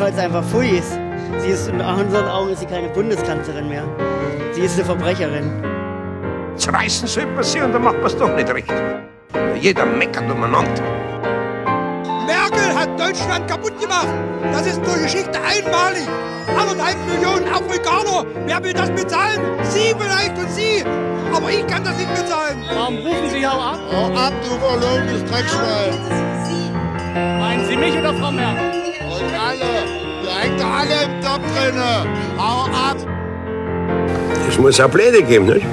[0.00, 0.98] weil es einfach Pfui ist.
[1.38, 3.84] Sie ist in unseren Augen ist sie keine Bundeskanzlerin mehr.
[4.52, 5.50] Sie ist eine Verbrecherin.
[6.56, 8.72] Zerreißen sollte man sie und dann macht man es doch nicht recht.
[9.60, 10.82] Jeder meckert umeinander.
[12.26, 14.08] Merkel hat Deutschland kaputt gemacht.
[14.52, 16.08] Das ist durch Geschichte einmalig.
[16.48, 18.24] Anderthalb Millionen Afrikaner.
[18.46, 19.40] Wer will das bezahlen?
[19.62, 20.84] Sie vielleicht und Sie.
[21.34, 22.62] Aber ich kann das nicht bezahlen.
[22.72, 23.78] Warum rufen Sie auch ab?
[23.90, 26.34] Hau ab, du verlogenes Dreckschwein.
[27.40, 28.73] Meinen Sie mich oder Frau Merkel?
[29.54, 30.40] Alle.
[30.40, 32.06] Hängt doch alle im Topf drinne.
[32.38, 32.96] Hau ab.
[34.48, 35.66] Es muss auch Pläne geben, nicht?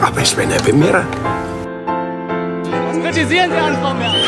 [0.00, 1.06] Aber es wäre nicht bei mir.
[2.86, 4.20] Was kritisieren Sie an Frau Merkel?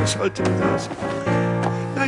[0.00, 0.88] Das halte nicht aus.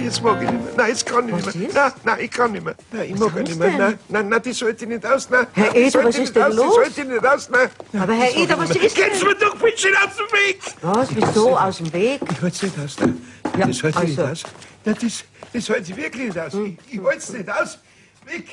[0.03, 0.75] Nein, jetzt mag ich nicht mehr.
[0.77, 1.69] Nein, jetzt kann ich nicht mehr.
[1.73, 2.75] Nein, nein, ich kann nicht mehr.
[2.91, 3.71] Nein, ich mag nicht mehr.
[3.71, 5.31] Nein, nein, nein, die sollte nicht aus.
[5.31, 6.75] Nein, Herr nein, Eder, was ist denn aus, los?
[6.75, 7.49] Die sollte nicht aus.
[7.51, 7.71] Nein.
[7.93, 9.15] nein Aber Herr Eder, was ist denn?
[9.15, 10.61] Sie mir doch bitte aus dem Weg.
[10.81, 11.57] Was, wieso?
[11.57, 12.21] Aus dem Weg?
[12.31, 12.97] Ich halte nicht aus.
[12.99, 13.27] Nein.
[13.59, 14.33] Ja, das halte ich nicht also.
[14.33, 14.43] aus.
[14.85, 16.55] Nein, das, das halte ich wirklich nicht aus.
[16.55, 17.79] Ich, ich halte es nicht aus.
[18.27, 18.49] Weg,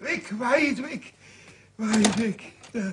[0.00, 1.12] weg, weit weg.
[1.76, 2.42] Weit weg.
[2.72, 2.92] Ja.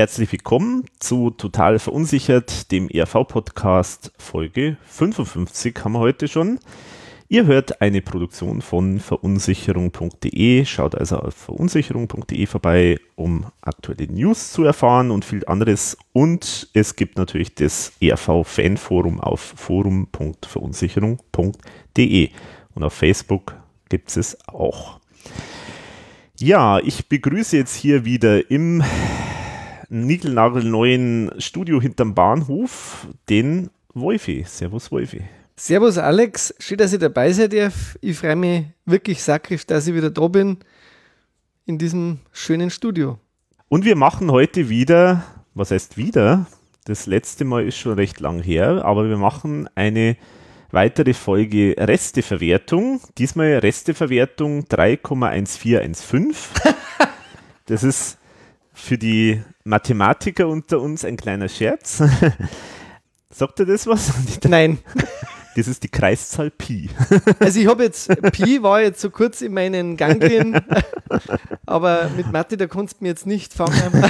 [0.00, 6.58] Herzlich willkommen zu Total Verunsichert, dem ERV-Podcast Folge 55 haben wir heute schon.
[7.28, 10.64] Ihr hört eine Produktion von verunsicherung.de.
[10.64, 15.98] Schaut also auf verunsicherung.de vorbei, um aktuelle News zu erfahren und viel anderes.
[16.14, 22.30] Und es gibt natürlich das ERV-Fanforum auf forum.verunsicherung.de.
[22.74, 23.54] Und auf Facebook
[23.90, 24.98] gibt es auch.
[26.38, 28.82] Ja, ich begrüße jetzt hier wieder im
[29.90, 34.44] niegelnagelneuen Studio hinterm Bahnhof den Wolfi.
[34.46, 35.22] Servus Wolfi.
[35.56, 37.98] Servus Alex, schön, dass ich dabei sein darf.
[38.00, 40.58] Ich freue mich wirklich sakrisch, dass ich wieder da bin
[41.66, 43.18] in diesem schönen Studio.
[43.68, 45.24] Und wir machen heute wieder,
[45.54, 46.46] was heißt wieder?
[46.86, 50.16] Das letzte Mal ist schon recht lang her, aber wir machen eine
[50.70, 53.00] weitere Folge Resteverwertung.
[53.18, 56.34] Diesmal Resteverwertung 3,1415.
[57.66, 58.18] Das ist
[58.80, 62.02] für die Mathematiker unter uns ein kleiner Scherz.
[63.32, 64.12] Sagt ihr das was?
[64.48, 64.78] Nein,
[65.54, 66.90] Das ist die Kreiszahl Pi.
[67.40, 70.60] also ich habe jetzt, Pi war jetzt so kurz in meinen Ganglien,
[71.66, 74.04] aber mit Mathe, da kannst du mir jetzt nicht fangen.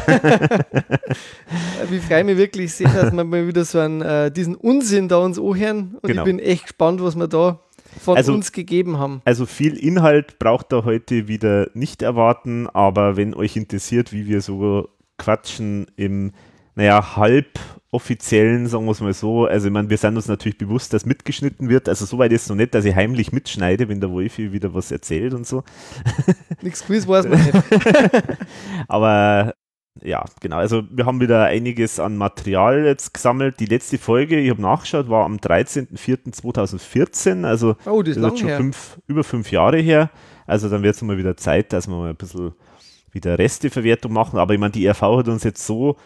[1.90, 5.18] ich freue mich wirklich sehr, dass wir mal wieder so einen, äh, diesen Unsinn da
[5.18, 6.22] uns anhören und Genau.
[6.22, 7.60] ich bin echt gespannt, was wir da
[7.98, 9.22] von Also- uns gegeben haben.
[9.24, 14.40] Also viel Inhalt braucht ihr heute wieder nicht erwarten, aber wenn euch interessiert, wie wir
[14.40, 16.32] so quatschen im,
[16.74, 17.58] naja, halb
[17.92, 21.04] offiziellen, sagen wir es mal so, also ich meine, wir sind uns natürlich bewusst, dass
[21.06, 24.52] mitgeschnitten wird, also soweit ist es noch nicht, dass ich heimlich mitschneide, wenn der Wolfi
[24.52, 25.64] wieder was erzählt und so,
[26.62, 27.52] Nichts Quiz weiß man nicht.
[28.88, 29.54] aber
[30.02, 33.60] ja, genau, also wir haben wieder einiges an Material jetzt gesammelt.
[33.60, 38.40] Die letzte Folge, ich habe nachgeschaut, war am 13.04.2014, also Oh, das ist Das ist
[38.40, 40.10] schon fünf, über fünf Jahre her.
[40.46, 42.52] Also dann wird es mal wieder Zeit, dass wir mal ein bisschen
[43.12, 44.38] wieder Resteverwertung machen.
[44.38, 45.96] Aber ich meine, die RV hat uns jetzt so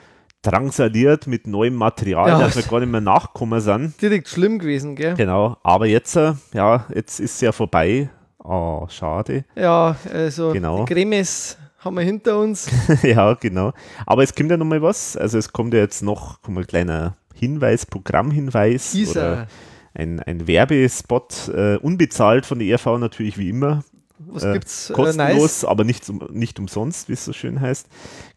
[0.42, 2.38] drangsaliert mit neuem Material, Ja.
[2.38, 4.00] dass wir gar nicht mehr nachkommen sind.
[4.02, 5.14] Direkt schlimm gewesen, gell?
[5.14, 5.56] Genau.
[5.62, 8.10] Aber jetzt, äh, ja, jetzt ist es ja vorbei.
[8.42, 9.44] Oh, schade.
[9.56, 10.84] Ja, also Genau.
[10.84, 12.68] die Cremes haben wir hinter uns.
[13.02, 13.72] ja, genau.
[14.06, 15.16] Aber es kommt ja noch mal was.
[15.16, 19.46] Also es kommt ja jetzt noch ein kleiner Hinweis, Programmhinweis oder Dieser,
[19.92, 23.84] ein, ein Werbespot, äh, unbezahlt von der ERV natürlich wie immer.
[24.18, 24.90] was äh, gibt's?
[24.90, 25.64] Äh, kostenlos, nice?
[25.64, 27.88] aber nicht, nicht umsonst, wie es so schön heißt.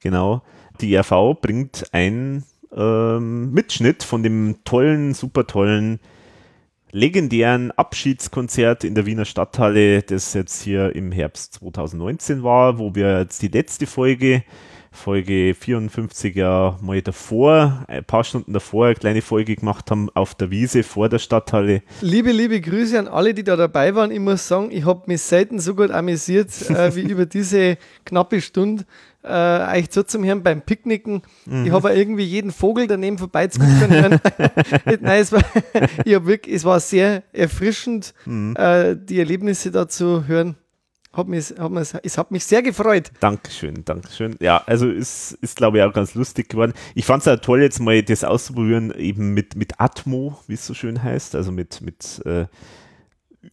[0.01, 0.41] Genau.
[0.81, 2.43] Die ERV bringt einen
[2.75, 5.99] ähm, Mitschnitt von dem tollen, super tollen,
[6.91, 13.19] legendären Abschiedskonzert in der Wiener Stadthalle, das jetzt hier im Herbst 2019 war, wo wir
[13.19, 14.43] jetzt die letzte Folge,
[14.91, 20.33] Folge 54 ja mal davor, ein paar Stunden davor, eine kleine Folge gemacht haben auf
[20.33, 21.83] der Wiese vor der Stadthalle.
[22.01, 24.11] Liebe, liebe Grüße an alle, die da dabei waren.
[24.11, 28.41] Ich muss sagen, ich habe mich selten so gut amüsiert äh, wie über diese knappe
[28.41, 28.85] Stunde.
[29.23, 31.21] Äh, euch so zum Hören beim Picknicken.
[31.65, 34.19] Ich habe irgendwie jeden Vogel daneben vorbeizugehen hören.
[35.01, 35.41] Nein, es war,
[36.05, 40.55] ich hab wirklich, es war sehr erfrischend, äh, die Erlebnisse da zu hören.
[41.13, 43.11] Hat mich, hat mich, es hat mich sehr gefreut.
[43.21, 44.35] Dankeschön, Dankeschön.
[44.39, 46.73] Ja, also ist, ist glaube ich auch ganz lustig geworden.
[46.93, 50.65] Ich fand es auch toll, jetzt mal das auszuprobieren, eben mit, mit Atmo, wie es
[50.65, 52.45] so schön heißt, also mit, mit äh,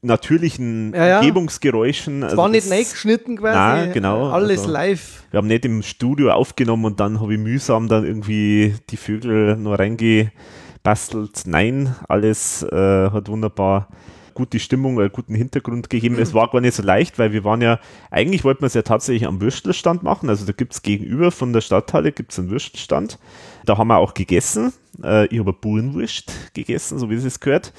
[0.02, 1.19] natürlichen Ja, ja.
[1.20, 2.23] Umgebungsgeräuschen.
[2.23, 3.56] Es Also war nicht geschnitten quasi.
[3.58, 5.25] Nein, genau, Alles also- live.
[5.31, 9.56] Wir haben nicht im Studio aufgenommen und dann habe ich mühsam dann irgendwie die Vögel
[9.56, 11.43] noch reingebastelt.
[11.46, 13.88] Nein, alles äh, hat wunderbar
[14.35, 16.19] gute Stimmung, einen guten Hintergrund gegeben.
[16.19, 17.79] Es war gar nicht so leicht, weil wir waren ja,
[18.11, 20.29] eigentlich wollten wir es ja tatsächlich am Würstelstand machen.
[20.29, 23.19] Also da gibt es gegenüber von der Stadthalle gibt's einen Würstelstand.
[23.64, 24.73] Da haben wir auch gegessen.
[25.02, 27.73] Äh, ich habe Burenwurst gegessen, so wie es gehört.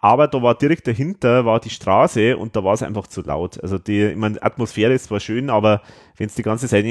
[0.00, 3.60] Aber da war direkt dahinter war die Straße und da war es einfach zu laut.
[3.60, 5.82] Also die, ich meine, Atmosphäre ist zwar schön, aber
[6.16, 6.84] wenn es die ganze Zeit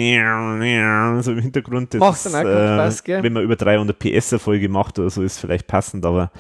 [1.23, 2.01] so im Hintergrund ist,
[2.75, 3.23] Spaß, gell?
[3.23, 6.31] wenn man über 300 PS eine Folge macht oder so, ist vielleicht passend, aber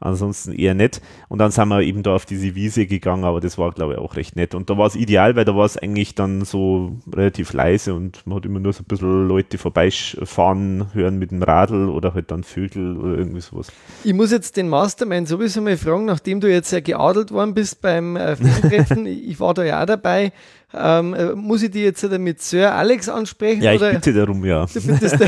[0.00, 1.00] ansonsten eher nett.
[1.28, 3.98] Und dann sind wir eben da auf diese Wiese gegangen, aber das war, glaube ich,
[3.98, 4.54] auch recht nett.
[4.54, 8.26] Und da war es ideal, weil da war es eigentlich dann so relativ leise und
[8.26, 12.30] man hat immer nur so ein bisschen Leute vorbeifahren hören mit dem Radl oder halt
[12.30, 13.68] dann Vögel oder irgendwie sowas.
[14.04, 17.80] Ich muss jetzt den Mastermind sowieso mal fragen, nachdem du jetzt ja geadelt worden bist
[17.80, 20.32] beim äh, Filmtreffen, ich war da ja auch dabei,
[20.74, 23.62] ähm, äh, muss ich die jetzt wieder mit Sir Alex ansprechen?
[23.62, 24.66] Ja, ich oder bitte darum, ja.
[24.66, 25.16] Du bittest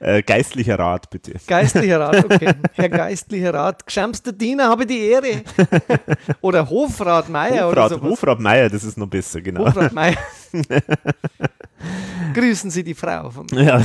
[0.00, 1.34] Äh, geistlicher Rat, bitte.
[1.46, 2.54] Geistlicher Rat, okay.
[2.74, 5.42] Herr Geistlicher Rat, geschämster Diener, habe die Ehre.
[6.40, 8.08] oder Hofrat Meier oder Hofrat, so.
[8.08, 9.66] Hofrat Meier, das ist noch besser, genau.
[9.66, 10.16] Hofrat Meier.
[12.34, 13.30] Grüßen Sie die Frau.
[13.30, 13.62] Von mir.
[13.62, 13.82] Ja.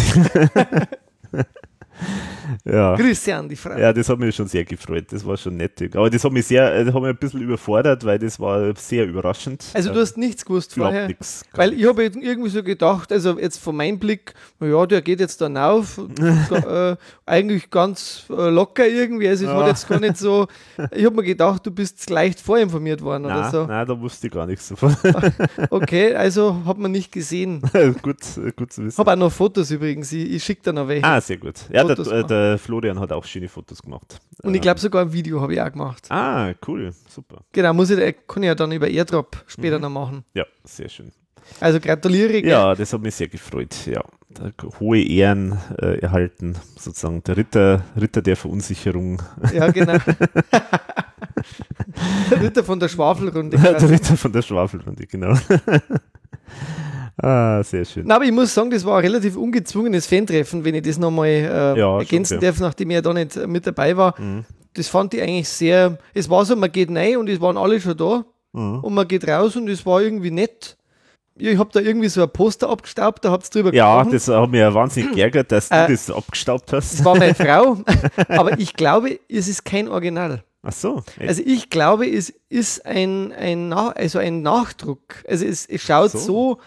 [2.66, 2.96] Ja.
[2.96, 3.78] Grüße an die Frau.
[3.78, 5.06] Ja, das hat mich schon sehr gefreut.
[5.12, 5.82] Das war schon nett.
[5.96, 9.06] Aber das hat mich sehr, das hat mich ein bisschen überfordert, weil das war sehr
[9.06, 9.64] überraschend.
[9.74, 11.08] Also du hast nichts gewusst vorher.
[11.08, 11.44] nix.
[11.54, 15.20] Weil ich habe irgendwie so gedacht, also jetzt von meinem Blick, na ja, der geht
[15.20, 16.96] jetzt dann auf, äh,
[17.26, 19.60] eigentlich ganz äh, locker irgendwie, also es Ja.
[19.62, 20.48] hat jetzt gar nicht so,
[20.92, 23.66] ich habe mir gedacht, du bist leicht vorinformiert worden oder Nein, so.
[23.66, 24.96] nein, da wusste ich gar nichts davon.
[25.70, 27.62] Okay, also hat man nicht gesehen.
[28.02, 28.18] gut,
[28.56, 28.98] gut zu wissen.
[28.98, 31.04] Habe auch noch Fotos übrigens, ich, ich schicke da noch welche.
[31.06, 31.56] Ah, sehr gut.
[31.72, 32.32] Ja, Fotos äh, gemacht.
[32.34, 34.20] Der Florian hat auch schöne Fotos gemacht.
[34.44, 36.06] Und ich glaube sogar ein Video habe ich auch gemacht.
[36.10, 37.42] Ah, cool, super.
[37.52, 39.82] Genau, muss ich, kann ich ja dann über Airdrop später Mhm.
[39.84, 40.24] noch machen.
[40.34, 41.12] Ja, sehr schön.
[41.60, 42.42] Also gratuliere.
[42.42, 42.52] gell?
[42.52, 43.76] Ja, das hat mich sehr gefreut.
[43.86, 44.02] Ja,
[44.80, 49.22] hohe Ehren äh, erhalten, sozusagen der Ritter, Ritter der Verunsicherung.
[49.54, 49.98] Ja, genau.
[52.32, 53.58] Der Ritter von der Schwafelrunde.
[53.58, 53.90] der.
[53.90, 55.38] Ritter von der Schwafelrunde, genau.
[57.18, 58.04] Ah, sehr schön.
[58.06, 61.28] Na, aber ich muss sagen, das war ein relativ ungezwungenes Fantreffen, wenn ich das nochmal
[61.28, 62.50] äh, Ja, schon, ergänzen ja.
[62.52, 64.20] darf, nachdem ich ja da nicht mit dabei war.
[64.20, 64.46] Mhm.
[64.74, 65.98] Das fand ich eigentlich sehr.
[66.14, 68.26] Es war so, man geht rein und es waren alle schon da
[68.56, 68.82] Mhm.
[68.82, 70.78] und man geht raus und es war irgendwie nett.
[71.40, 74.12] Ja, Ich habe da irgendwie so ein Poster abgestaubt, da habt ihr drüber Ja, gesprochen.
[74.14, 76.94] das hat mich ja wahnsinnig geärgert, dass du Äh, das abgestaubt hast.
[77.00, 77.78] Das war meine Frau.
[78.30, 80.44] aber ich glaube, es ist kein Original.
[80.62, 81.02] Ach so.
[81.18, 81.28] echt?
[81.30, 85.24] Also ich glaube, es ist ein, ein, also ein Nachdruck.
[85.28, 86.18] Also es, es schaut So.
[86.20, 86.58] so,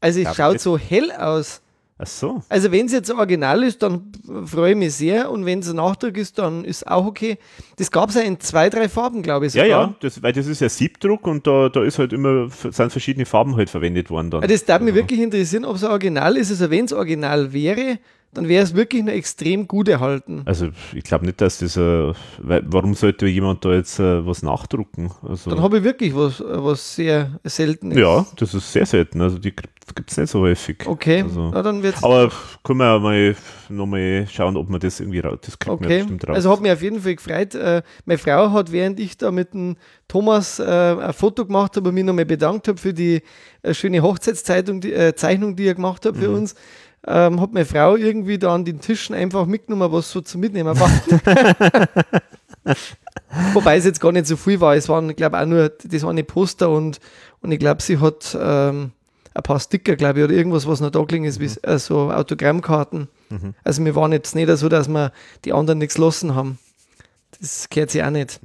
[0.00, 1.60] also es Glaub schaut so hell aus.
[2.02, 2.42] Ach so.
[2.48, 4.10] Also wenn es jetzt Original ist, dann
[4.46, 7.36] freue ich mich sehr und wenn es ein Nachdruck ist, dann ist auch okay.
[7.76, 9.80] Das gab es ja in zwei, drei Farben, glaube ich Ja, sogar.
[9.88, 13.26] ja, das, weil das ist ja Siebdruck und da, da ist halt immer, sind verschiedene
[13.26, 14.40] Farben halt verwendet worden dann.
[14.40, 16.50] Ja, Das darf mich wirklich interessieren, ob es Original ist.
[16.50, 17.98] Also wenn es Original wäre,
[18.32, 20.42] dann wäre es wirklich noch extrem gut erhalten.
[20.44, 25.10] Also ich glaube nicht, dass das, äh, warum sollte jemand da jetzt äh, was nachdrucken?
[25.26, 27.98] Also, Dann habe ich wirklich was, was sehr selten ist.
[27.98, 30.86] ja, das ist sehr selten, also die gibt es nicht so häufig.
[30.86, 32.30] Okay, Also, na, dann wird's aber
[32.62, 33.34] können wir mal
[33.68, 36.36] nochmal schauen, ob man das irgendwie raus, das kriegt man Okay, bestimmt raus.
[36.36, 37.54] also hat mich auf jeden Fall gefreut.
[37.56, 41.88] Äh, meine Frau hat, während ich da mit dem Thomas äh, ein Foto gemacht habe
[41.88, 43.22] und mich nochmal bedankt habe für die
[43.62, 46.34] äh, schöne Hochzeitszeitung, die, äh, Zeichnung, die er gemacht hat für Mhm.
[46.36, 46.54] uns,
[47.06, 50.78] ähm, hat meine Frau irgendwie da an den Tischen einfach mitgenommen, was so zum Mitnehmen
[50.78, 50.90] war.
[53.54, 54.74] Wobei es jetzt gar nicht so viel war.
[54.74, 56.98] Es waren, glaube ich, auch nur, das waren die Poster und,
[57.40, 58.90] und ich glaube, sie hat ähm,
[59.34, 61.56] ein paar Sticker, glaube ich, oder irgendwas, was noch da gelegen ist, wie Mhm.
[61.62, 63.08] äh, so Autogrammkarten.
[63.62, 65.12] Also wir waren jetzt nicht so, dass wir
[65.44, 66.58] die anderen nichts lassen haben.
[67.40, 68.40] Das gehört sich auch nicht.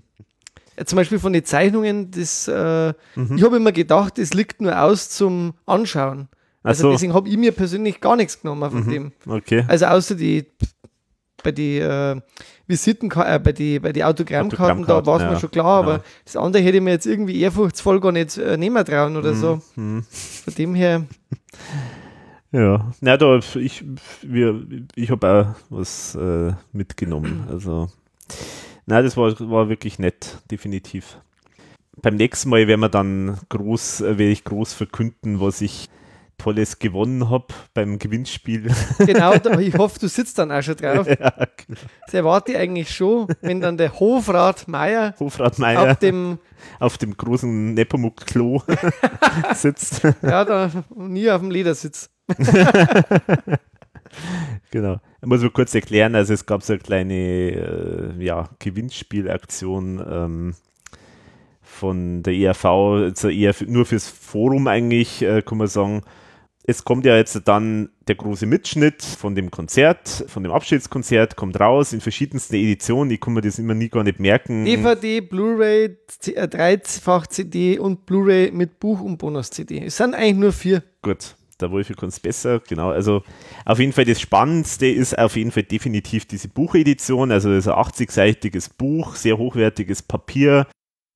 [0.78, 3.38] Ja, zum Beispiel von den Zeichnungen, das, äh, Mhm.
[3.38, 6.28] ich habe immer gedacht, das liegt nur aus zum Anschauen.
[6.66, 6.92] Also so.
[6.92, 8.90] deswegen habe ich mir persönlich gar nichts genommen von Mhm.
[8.90, 9.12] dem.
[9.28, 9.64] Okay.
[9.68, 10.46] Also außer die
[11.44, 12.20] bei die äh,
[12.66, 15.66] Visiten, äh, bei die, bei die Autogrammkarten, da Autogrammkarten, war es mir ja, schon klar,
[15.82, 15.88] ja.
[15.88, 19.36] aber das andere hätte ich mir jetzt irgendwie ehrfurchtsvoll gar nicht äh, nehmen trauen oder
[19.36, 19.62] so.
[19.76, 20.04] Mhm.
[20.10, 21.06] Von dem her,
[22.52, 23.84] Ja, na da, ich,
[24.22, 27.46] wir, ich habe auch was äh, mitgenommen.
[27.50, 27.90] Also,
[28.86, 31.20] na, das war, war wirklich nett, definitiv.
[32.02, 35.90] Beim nächsten Mal werden wir dann groß, äh, werde ich groß verkünden, was ich
[36.38, 38.72] Tolles gewonnen habe beim Gewinnspiel.
[39.00, 41.08] genau, ich hoffe, du sitzt dann auch schon drauf.
[41.08, 41.80] ja, genau.
[42.06, 46.40] Das erwarte ich eigentlich schon, wenn dann der Hofrat Meier Hofrat Meier auf dem,
[46.80, 48.62] auf dem großen Nepomuk-Klo
[49.54, 50.02] sitzt.
[50.22, 52.10] ja, da nie auf dem Ledersitz.
[54.72, 55.00] Genau.
[55.22, 60.56] Ich muss mal kurz erklären, also es gab so eine kleine äh, ja, Gewinnspielaktion ähm,
[61.62, 66.02] von der ERV, also eher nur fürs Forum eigentlich, äh, kann man sagen.
[66.68, 71.60] Es kommt ja jetzt dann der große Mitschnitt von dem Konzert, von dem Abschiedskonzert, kommt
[71.60, 73.12] raus in verschiedensten Editionen.
[73.12, 74.66] Ich kann mir das immer nie gar nicht merken.
[74.66, 79.86] DVD, Blu-ray, C- äh, dreifach CD und Blu-ray mit Buch und Bonus-CD.
[79.86, 80.82] Es sind eigentlich nur vier.
[81.04, 82.90] Gut, der Wolfi kann es besser, genau.
[82.90, 83.22] Also
[83.64, 87.32] auf jeden Fall das Spannendste ist auf jeden Fall definitiv diese Buchedition.
[87.32, 90.66] Also das ist ein 80-seitiges Buch, sehr hochwertiges Papier,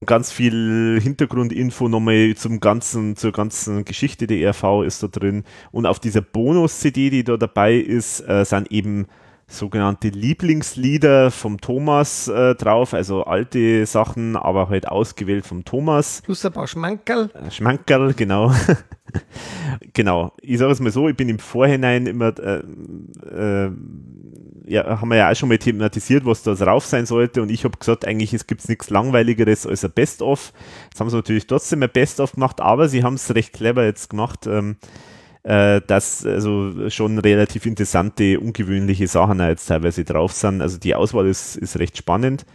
[0.06, 5.44] ganz viel Hintergrundinfo nochmal zum ganzen, zur ganzen Geschichte der ERV ist da drin.
[5.72, 9.08] Und auf dieser Bonus-CD, die da dabei ist, äh, sind eben
[9.48, 16.22] sogenannte Lieblingslieder vom Thomas äh, drauf, also alte Sachen, aber halt ausgewählt vom Thomas.
[16.22, 17.32] Plus ein paar Schmankerl.
[17.50, 18.54] Schmankerl, genau.
[19.94, 20.34] genau.
[20.42, 22.60] Ich sage es mal so, ich bin im Vorhinein immer, äh,
[23.28, 23.72] äh,
[24.70, 27.64] ja, haben wir ja auch schon mal thematisiert, was da drauf sein sollte und ich
[27.64, 30.54] habe gesagt, eigentlich es gibt nichts langweiligeres als ein Best-of.
[30.86, 34.10] Jetzt haben sie natürlich trotzdem ein Best-of gemacht, aber sie haben es recht clever jetzt
[34.10, 34.48] gemacht.
[34.48, 34.78] Ähm,
[35.44, 40.62] äh, dass also schon relativ interessante, ungewöhnliche Sachen jetzt teilweise drauf sind.
[40.62, 42.46] Also die Auswahl ist, ist recht spannend.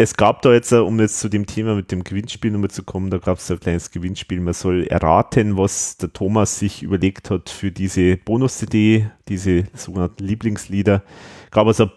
[0.00, 2.84] Es gab da jetzt, äh, um jetzt zu dem Thema mit dem Gewinnspiel nochmal zu
[2.84, 4.40] kommen, da gab es ein kleines Gewinnspiel.
[4.40, 11.02] Man soll erraten, was der Thomas sich überlegt hat für diese Bonus-CD, diese sogenannten Lieblingslieder.
[11.50, 11.90] Gab also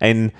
[0.00, 0.32] ein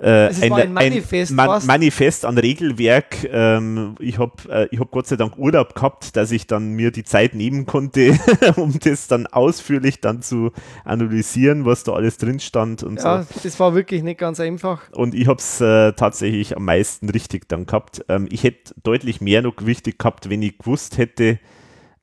[0.00, 1.66] äh, Es war ein Manifest Man fast.
[1.66, 3.16] Manifest an Regelwerk.
[3.30, 6.90] Ähm, ich habe äh, ich hab Gott sei Dank Urlaub gehabt, dass ich dann mir
[6.90, 8.18] die Zeit nehmen konnte,
[8.56, 10.52] um das dann ausführlich dann zu
[10.84, 13.40] analysieren, was da alles drin stand und Ja, so.
[13.42, 14.90] das war wirklich nicht ganz einfach.
[14.92, 18.02] Und ich habe es äh, tatsächlich am meisten richtig dann gehabt.
[18.08, 21.38] Ähm, ich hätte deutlich mehr noch wichtig gehabt, wenn ich gewusst hätte,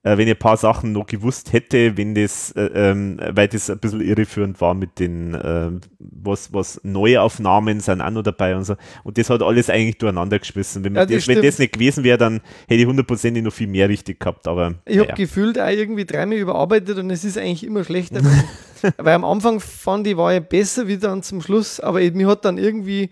[0.03, 3.69] äh, wenn ich ein paar Sachen noch gewusst hätte, wenn das, äh, ähm, weil das
[3.69, 8.63] ein bisschen irreführend war mit den, äh, was, was Neuaufnahmen sind auch noch dabei und
[8.63, 8.75] so.
[9.03, 10.83] Und das hat alles eigentlich durcheinander geschmissen.
[10.83, 13.67] Wenn, Ja, das das, wenn das nicht gewesen wäre, dann hätte ich hundertprozentig noch viel
[13.67, 14.47] mehr richtig gehabt.
[14.47, 15.15] Aber Ich habe naja.
[15.15, 18.21] gefühlt auch irgendwie dreimal überarbeitet und es ist eigentlich immer schlechter.
[18.97, 22.45] weil, am Anfang fand ich, war ich besser wie dann zum Schluss, aber mir hat
[22.45, 23.09] dann irgendwie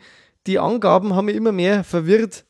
[0.47, 2.45] die Angaben haben mich immer mehr verwirrt.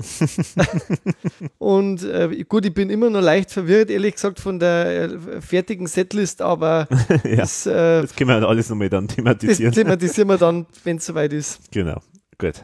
[1.57, 5.87] und äh, gut, ich bin immer noch leicht verwirrt, ehrlich gesagt, von der äh, fertigen
[5.87, 6.87] Setlist, aber
[7.23, 9.73] ja, das, äh, das können wir dann alles nochmal dann das thematisieren.
[9.73, 11.71] thematisieren wir dann, wenn es soweit ist.
[11.71, 11.99] Genau,
[12.37, 12.63] gut.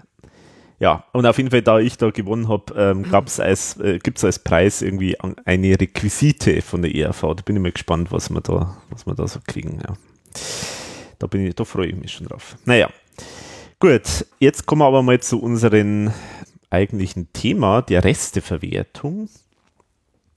[0.80, 4.18] Ja, und auf jeden Fall, da ich da gewonnen habe, ähm, gab's als, äh, gibt
[4.18, 7.22] es als Preis irgendwie eine Requisite von der ERV.
[7.22, 9.80] Da bin ich mal gespannt, was wir da, was wir da so kriegen.
[9.88, 9.94] Ja.
[11.20, 12.58] Da, bin ich, da freue ich mich schon drauf.
[12.66, 12.90] Naja,
[13.82, 14.26] gut.
[14.40, 16.12] Jetzt kommen wir aber mal zu unserem
[16.70, 19.28] eigentlichen Thema, der Resteverwertung.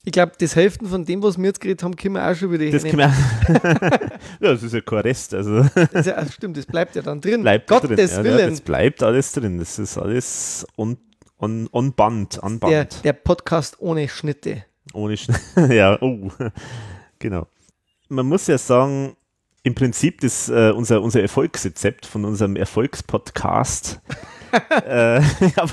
[0.03, 2.51] Ich glaube, das Hälfte von dem, was wir jetzt geredet haben, können wir auch schon
[2.51, 3.11] wieder Das, hernehmen.
[4.39, 7.41] ja, das ist ja kein Rest, also Das ja, stimmt, das bleibt ja dann drin.
[7.41, 8.25] bleibt Gottes drin.
[8.25, 8.49] Ja, ja, Willen.
[8.51, 9.57] das bleibt alles drin.
[9.57, 10.97] Das ist alles on,
[11.39, 12.71] on, on Band, an Band.
[12.71, 14.65] der, der Podcast ohne Schnitte.
[14.93, 15.35] Ohne Schn
[15.71, 16.29] Ja, oh.
[17.17, 17.47] genau.
[18.09, 19.15] Man muss ja sagen,
[19.65, 23.99] im Prinzip das, äh, unser, unser Erfolgsrezept von unserem Erfolgspodcast.
[24.87, 25.21] äh, ja,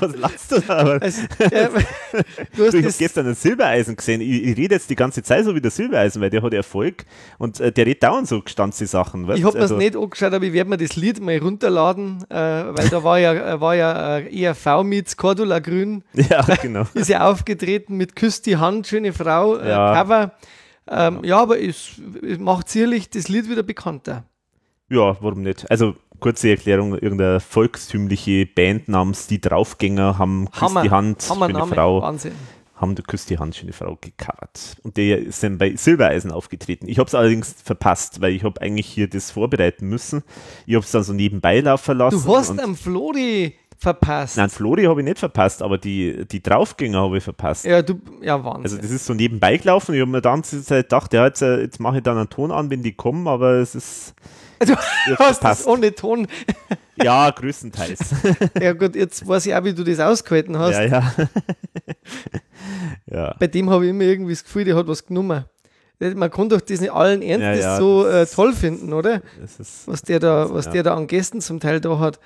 [0.01, 0.77] was lachst du da?
[0.79, 1.69] Aber, Also, äh,
[2.57, 4.19] du hast du, ich gestern ein Silbereisen gesehen.
[4.19, 7.05] Ich, ich rede jetzt die ganze Zeit so wie der Silbereisen, weil der hat Erfolg
[7.37, 9.27] und äh, der redet dauernd so gestanzte Sachen.
[9.27, 9.37] weißt?
[9.39, 12.25] ich habe mir Also- das nicht angeschaut, aber ich werde mir das Lied mal runterladen,
[12.29, 16.83] äh, weil da war ja, äh, war ja äh, ERV mit Cordula Grün, Ja, genau.
[16.95, 19.93] ist ja aufgetreten mit Küss die Hand, schöne Frau, Ja.
[19.93, 20.31] Cover.
[20.87, 24.25] Ähm, ja, aber es, es macht sicherlich das Lied wieder bekannter.
[24.89, 25.69] Ja, warum nicht?
[25.71, 31.59] Also, kurze Erklärung: irgendeine volkstümliche Band namens Die Draufgänger haben Hammer, die Hand, Hammer schöne
[31.59, 32.01] Name, Frau.
[32.01, 32.33] Wahnsinn.
[32.75, 34.75] haben der Küss die Hand schöne Frau gecovert.
[34.83, 36.87] Und der ist dann bei Silbereisen aufgetreten.
[36.89, 40.23] Ich habe es allerdings verpasst, weil ich habe eigentlich hier das vorbereiten müssen.
[40.65, 42.23] Ich habe es dann so nebenbei laufen lassen.
[42.23, 44.37] Du hast am Flori verpasst.
[44.37, 47.65] Nein, Flori habe ich nicht verpasst, aber die, die Draufgänger habe ich verpasst.
[47.65, 48.63] Ja, du, ja, Wahnsinn.
[48.63, 49.93] Also das ist so nebenbei gelaufen.
[49.93, 52.17] Ich habe mir dann die ganze Zeit gedacht, ja, jetzt, äh, jetzt mache ich dann
[52.17, 54.15] einen Ton an, wenn die kommen, aber es ist
[54.59, 55.67] du hast das verpasst.
[55.67, 56.27] ohne Ton.
[56.95, 57.99] Ja, größtenteils.
[58.61, 60.73] Ja gut, jetzt weiß ich auch, wie du das ausgehalten hast.
[60.77, 61.13] ja, ja.
[63.11, 63.35] ja.
[63.39, 65.45] Bei dem habe ich immer irgendwie das Gefühl, der hat was genommen.
[65.99, 69.21] Man kann doch das nicht allen Ernstes Ja, ja, so äh, das- toll finden, oder?
[69.39, 72.19] Das ist, Was der da, was der da an Gästen zum Teil da hat.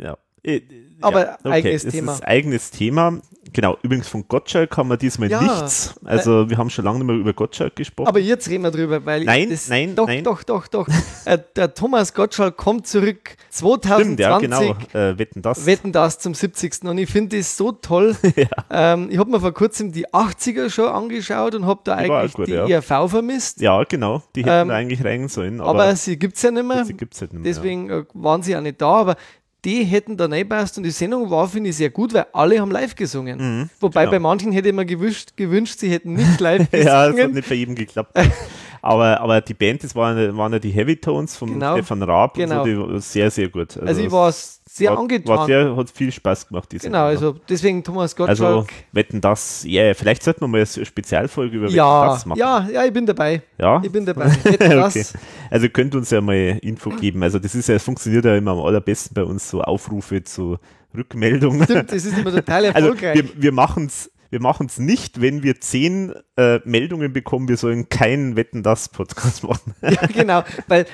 [0.00, 0.16] Ja.
[0.42, 0.62] Äh,
[1.02, 2.14] Aber ja, eigenes das Thema.
[2.14, 3.20] Ist eigenes Thema,
[3.52, 5.42] genau, übrigens von Gottschalk haben wir diesmal Ja.
[5.42, 5.94] nichts.
[6.02, 8.08] Also wir haben schon lange nicht mehr über Gottschalk gesprochen.
[8.08, 10.24] Aber jetzt reden wir drüber, weil Nein, das, nein, doch, nein.
[10.24, 10.88] doch, doch, doch.
[11.26, 14.02] äh, der Thomas Gottschalk kommt zurück 2020.
[14.06, 14.62] Stimmt, ja, genau.
[14.94, 15.66] Äh, wetten das.
[15.66, 16.84] Wetten das zum 70.
[16.84, 18.16] Und ich finde das so toll.
[18.70, 22.46] ähm, ich habe mir vor kurzem die 80er schon angeschaut und habe da eigentlich gut,
[22.46, 22.66] die ja.
[22.66, 23.60] ERV vermisst.
[23.60, 24.22] ja, genau.
[24.34, 25.60] Die hätten Ähm, eigentlich rein sollen.
[25.60, 26.86] Aber, Aber, sie gibt es ja nicht mehr.
[26.86, 27.52] sie gibt es halt nicht mehr.
[27.52, 28.88] Deswegen äh, waren sie auch nicht da.
[28.88, 29.16] Aber
[29.64, 32.70] die hätten da reingepasst und die Sendung war, finde ich, sehr gut, weil alle haben
[32.70, 33.70] live gesungen.
[33.80, 34.12] Wobei genau.
[34.12, 37.10] bei manchen hätte ich mir gewünscht, gewünscht, sie hätten nicht live Ja, ja, das hat
[37.16, 37.34] gesungen.
[37.34, 38.18] nicht bei jedem geklappt.
[38.82, 41.74] aber, aber die Band, das waren, waren ja die Heavy Tones von Genau.
[41.74, 42.62] Stefan Raab Genau.
[42.62, 43.76] und so, die war sehr, sehr gut.
[43.76, 45.36] also ich es war sehr war, angetan.
[45.36, 47.28] War sehr, hat viel Spaß gemacht, diese genau, Sendung.
[47.34, 48.40] also deswegen Thomas Gottschalk.
[48.40, 52.38] Also, wetten das, ja, vielleicht sollten wir mal eine Spezialfolge über Wetten ja, das machen.
[52.38, 53.42] ja, ja, ich bin dabei.
[53.58, 53.80] Ja?
[53.84, 54.26] Ich bin dabei.
[54.44, 54.96] Wetten das.
[54.96, 55.06] okay.
[55.50, 57.22] Also könnt uns ja mal Info geben.
[57.22, 60.58] Also das ist ja, es funktioniert ja immer am allerbesten bei uns so Aufrufe zu
[60.96, 61.64] Rückmeldungen.
[61.64, 63.14] Stimmt, das ist immer total Also erfolgreich.
[63.16, 67.88] wir, wir machen es wir machen's nicht, wenn wir zehn äh, Meldungen bekommen, wir sollen
[67.88, 69.74] keinen Wetten das Podcast machen.
[69.82, 70.86] Ja, genau, weil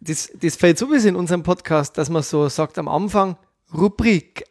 [0.00, 3.36] das, das fällt sowieso in unserem Podcast, dass man so sagt am Anfang
[3.72, 4.44] Rubrik,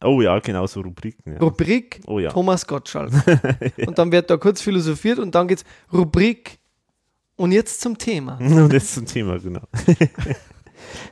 [0.00, 1.32] Oh ja, genau, so Rubriken.
[1.32, 1.38] Ja.
[1.40, 2.30] Rubrik Oh ja.
[2.30, 3.10] Thomas Gottschalk.
[3.86, 6.58] Und dann wird da kurz philosophiert und dann geht's Rubrik
[7.34, 8.38] und jetzt zum Thema.
[8.40, 9.62] Und das zum Thema, genau.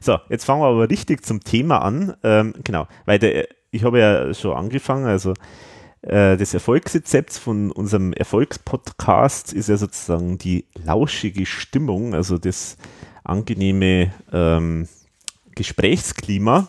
[0.01, 2.17] so, jetzt fangen wir aber richtig zum Thema an.
[2.23, 5.35] Ähm, genau, weil der, ich habe ja schon angefangen, also
[6.07, 12.77] äh, das Erfolgsrezept von unserem Erfolgspodcast ist ja sozusagen die lauschige Stimmung, also das
[13.25, 14.89] angenehme ähm,
[15.55, 16.69] Gesprächsklima.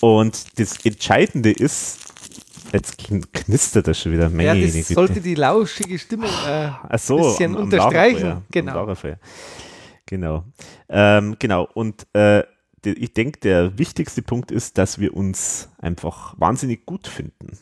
[0.00, 1.98] Und das Entscheidende ist,
[2.72, 4.24] jetzt kn- knistert das schon wieder.
[4.24, 4.94] Ja, Meine das Güte.
[4.94, 8.14] sollte die lauschige Stimmung äh, Ach so, bisschen am, am unterstreichen.
[8.22, 8.74] Lagerfeuer, Genau.
[8.74, 9.18] Lagerfeuer.
[10.06, 10.44] Genau.
[10.88, 11.68] Ähm, genau.
[11.74, 12.44] Und äh,
[12.84, 17.58] die- ich denke, der wichtigste Punkt ist, dass wir uns einfach wahnsinnig gut finden.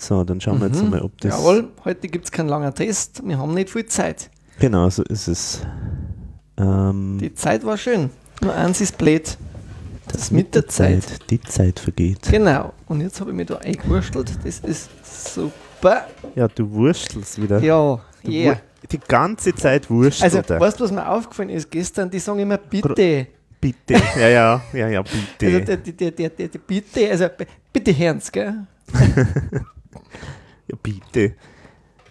[0.00, 1.34] So, dann schauen wir jetzt mal, ob das.
[1.38, 1.38] Mhm.
[1.44, 4.30] Jawohl, heute gibt es keinen langen Test, wir haben nicht viel Zeit.
[4.58, 5.60] Genau, so ist es.
[6.56, 8.08] Ähm, Die Zeit war schön,
[8.40, 9.36] nur eins ist blöd.
[10.08, 11.04] Das mit der Zeit.
[11.30, 12.22] Die Zeit vergeht.
[12.30, 14.88] Genau, und jetzt habe ich mich da eingewurstelt, das ist
[15.34, 16.06] super.
[16.34, 17.60] Ja, du wurstelst wieder.
[17.60, 18.56] Ja, Du yeah.
[18.90, 20.60] Die ganze Zeit wurstelt Also, er.
[20.60, 22.10] weißt du, was mir aufgefallen ist gestern?
[22.10, 23.26] Die sagen immer bitte.
[23.60, 23.94] Bitte.
[24.18, 25.46] Ja, ja, ja, ja, bitte.
[25.46, 27.26] Also, der, der, der, der, bitte, also
[27.72, 28.66] bitte Herrns, gell?
[30.70, 31.34] ja, bitte.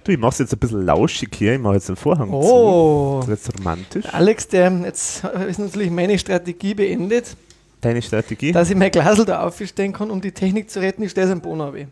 [0.04, 1.54] Du, ich mach's jetzt ein bisschen lauschig hier.
[1.56, 3.22] Ich mache jetzt den Vorhang Oh.
[3.22, 3.30] zu.
[3.30, 4.06] Das ist jetzt romantisch.
[4.12, 7.36] Alex, der, jetzt ist natürlich meine Strategie beendet,
[7.82, 8.52] Deine Strategie?
[8.52, 11.04] dass ich mein Glasel da aufstellen kann, um die Technik zu retten.
[11.04, 11.88] Ich stelle es am Boden runter.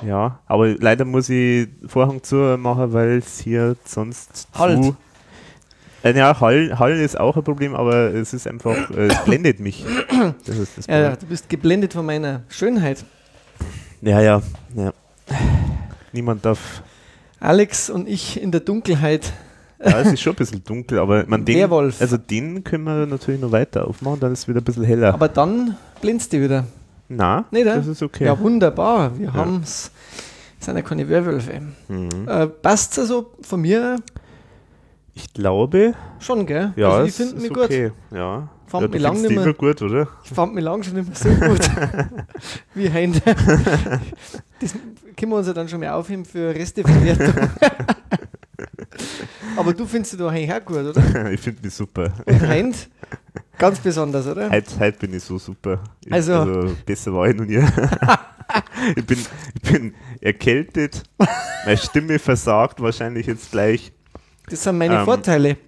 [0.00, 4.82] Äh, ja, aber leider muss ich Vorhang zu machen, weil es hier sonst Halt.
[4.82, 4.96] zu...
[6.04, 9.60] Äh, ja, Hall, Hall ist auch ein Problem, aber es ist einfach, äh, es blendet
[9.60, 9.84] mich.
[10.44, 13.04] Das ist das Ja, du bist geblendet von meiner Schönheit.
[14.00, 14.42] Ja, ja,
[14.74, 14.92] ja.
[16.12, 16.82] Niemand darf...
[17.40, 19.32] Alex und ich in der Dunkelheit.
[19.84, 21.60] Ja, es ist schon ein bisschen dunkel, aber man denkt...
[21.60, 22.00] Werwolf.
[22.00, 25.12] Also den können wir natürlich noch weiter aufmachen, dann ist es wieder ein bisschen heller.
[25.12, 26.66] Aber dann blendest du wieder.
[27.08, 27.74] Na, Nicht, äh?
[27.74, 28.26] das ist okay.
[28.26, 29.18] Ja, wunderbar.
[29.18, 29.90] Wir haben's.
[30.60, 31.60] sind ja keine Werwölfe.
[31.88, 32.28] Mhm.
[32.28, 33.96] Äh, passt also von mir
[35.14, 36.72] Ich glaube, schon, gell?
[36.76, 37.88] ja, also ich es finde ist mich okay.
[37.88, 38.16] gut.
[38.16, 38.48] Ja.
[38.72, 40.08] Fand ja, mich du lang findest nicht mehr- gut, oder?
[40.24, 41.60] Ich fand mich lang schon nicht mehr so gut
[42.74, 43.20] wie heute.
[44.60, 44.72] Das
[45.14, 47.50] können wir uns ja dann schon mal aufheben für Resteverwertung.
[49.56, 51.30] Aber du findest du eigentlich auch gut, oder?
[51.32, 52.12] ich finde mich super.
[52.24, 52.88] Und Heint
[53.58, 54.48] ganz besonders, oder?
[54.48, 55.80] Heute, heute bin ich so super.
[56.04, 57.62] Ich, Also- besser war ich noch nie.
[58.96, 59.18] ich, bin,
[59.62, 61.02] ich bin erkältet.
[61.66, 63.92] Meine Stimme versagt wahrscheinlich jetzt gleich.
[64.48, 65.58] Das sind meine Ähm, Vorteile.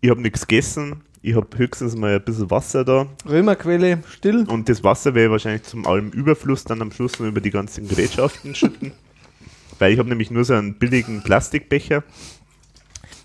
[0.00, 1.02] Ich habe nichts gegessen.
[1.28, 3.06] Ich habe höchstens mal ein bisschen Wasser da.
[3.28, 4.46] Römerquelle, still.
[4.48, 7.50] Und das Wasser werde ich wahrscheinlich zum allem Überfluss dann am Schluss noch über die
[7.50, 8.92] ganzen Gerätschaften schütten.
[9.78, 12.02] Weil ich habe nämlich nur so einen billigen Plastikbecher.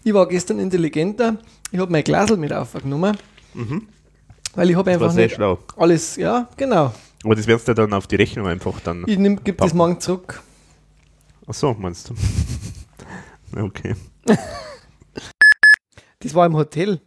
[0.04, 1.38] Ich war gestern intelligenter.
[1.72, 3.16] Ich habe mein Glasel mit aufgenommen.
[4.54, 4.96] Weil ich habe Mhm.
[4.96, 5.60] Das war einfach sehr nicht schlau.
[5.78, 6.94] alles, ja, genau.
[7.24, 9.06] Aber das werdest du dann auf die Rechnung einfach dann.
[9.08, 9.78] Ich nehm, gebe das Packen.
[9.78, 10.44] morgen zurück.
[11.48, 12.16] Ach so, meinst du?
[13.62, 13.96] okay.
[16.20, 17.02] Das war im Hotel.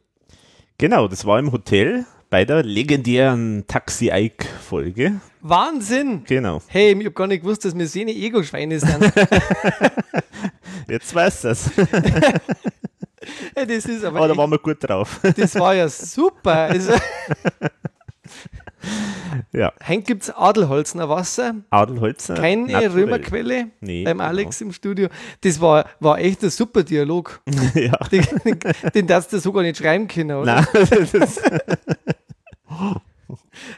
[0.78, 5.20] Genau, das war im Hotel bei der legendären Taxi Ike Folge.
[5.40, 6.24] Wahnsinn!
[6.26, 6.60] Genau.
[6.66, 9.00] Hey, ich habe gar nicht gewusst, dass wir so eine Ego-Schweine sind.
[10.88, 11.70] Jetzt weißt du es.
[13.56, 15.18] Das ist aber Aber da waren wir gut drauf.
[15.36, 16.52] das war ja super.
[16.52, 16.92] Also,
[19.52, 19.72] ja.
[19.86, 22.34] heute gibt es Adelholzner Wasser, Adelholzer.
[22.34, 22.90] keine naturell.
[22.90, 24.28] Römerquelle Nee, beim genau.
[24.28, 25.08] Alex im Studio.
[25.40, 27.40] Das war, war echt ein super Dialog.
[27.74, 27.96] ja.
[28.10, 28.26] Den,
[28.94, 30.66] den darfst du sogar nicht schreiben können, oder?
[30.72, 31.40] Nein, das,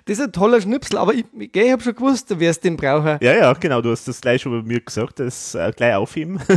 [0.04, 3.22] Das ist ein toller Schnipsel, aber ich, ich habe schon gewusst, wer es den braucht.
[3.22, 6.40] Ja, ja, genau, du hast das gleich schon bei mir gesagt, das äh, gleich aufheben.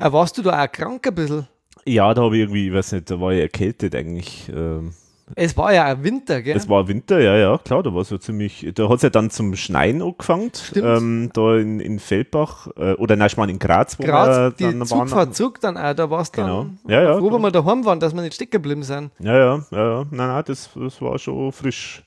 [0.00, 1.46] Äh, warst du da auch krank ein bisschen?
[1.86, 4.50] ja, da habe ich irgendwie, ich weiß nicht, da war ich erkältet eigentlich.
[4.54, 4.92] Ähm,
[5.36, 6.56] Es war ja Winter, gell?
[6.56, 9.30] Es war Winter, ja, ja, klar, da war so ziemlich, da hat es ja dann
[9.30, 13.98] zum Schneien angefangen, ähm, da in, in Feldbach, äh, oder nein, ich meine in Graz,
[13.98, 15.32] wo Gerade wir die dann Zugfahrt waren.
[15.32, 16.62] zurück dann auch, da du Genau.
[16.64, 17.34] dann Ja, ja, genau.
[17.34, 19.10] wenn wir daheim waren, dass wir nicht stecken geblieben sind.
[19.18, 22.02] Ja, ja, ja, ja, nein, nein, das, das war schon frisch.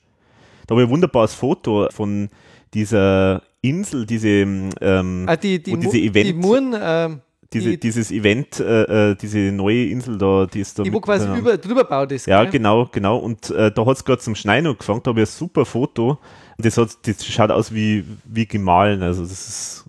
[0.65, 2.29] Da habe ich ein wunderbares Foto von
[2.73, 7.21] dieser Insel, diese, ähm, Ah, die, die, wo diese Event, die Muren, ähm,
[7.53, 10.99] diese, die- dieses Event, äh, äh, diese neue Insel da, die ist da die wo
[10.99, 12.27] quasi über, drüber baut ist.
[12.27, 12.51] Ja, gell?
[12.53, 13.17] genau, genau.
[13.17, 15.01] Und äh, da hat es gerade zum Schneien angefangen.
[15.03, 16.17] Da habe ich ein super Foto.
[16.57, 19.01] Das, hat, das schaut aus wie, wie gemahlen.
[19.03, 19.85] Also das ist,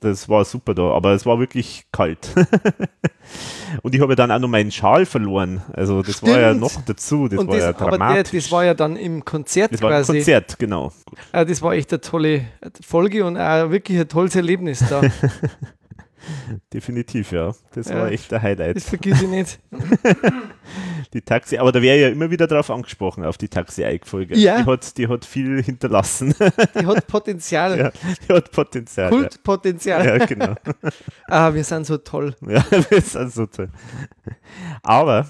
[0.00, 0.90] das war super da.
[0.90, 2.28] Aber es war wirklich kalt.
[3.82, 5.62] Und ich habe ja dann auch noch meinen Schal verloren.
[5.72, 6.60] Also das war ja Stimmt.
[6.60, 7.28] noch dazu.
[7.28, 8.42] Das Und war das, ja aber der, dramatisch.
[8.44, 10.12] das war ja dann im Konzert das war ein quasi.
[10.18, 10.92] Konzert, genau.
[11.32, 12.44] Äh, das war echt eine tolle
[12.86, 15.00] Folge und auch wirklich ein tolles Erlebnis da.
[16.72, 17.54] Definitiv, ja.
[17.74, 17.96] Das Ja.
[18.00, 18.76] war echt ein Highlight.
[18.76, 19.60] Das vergiss ich nicht.
[21.12, 24.36] Die Taxi, aber da wäre ja immer wieder drauf angesprochen, auf die Taxi-Eik-Folge.
[24.38, 24.62] Ja.
[24.62, 26.34] Die hat, die hat viel hinterlassen.
[26.80, 27.92] Die hat Potenzial, ja,
[28.28, 29.10] die hat Potenzial.
[29.10, 30.06] Kultpotenzial.
[30.06, 30.54] Ja, genau.
[31.28, 32.34] Ah, wir sind so toll.
[32.46, 33.68] Ja, das ist also toll.
[34.82, 35.26] Aber,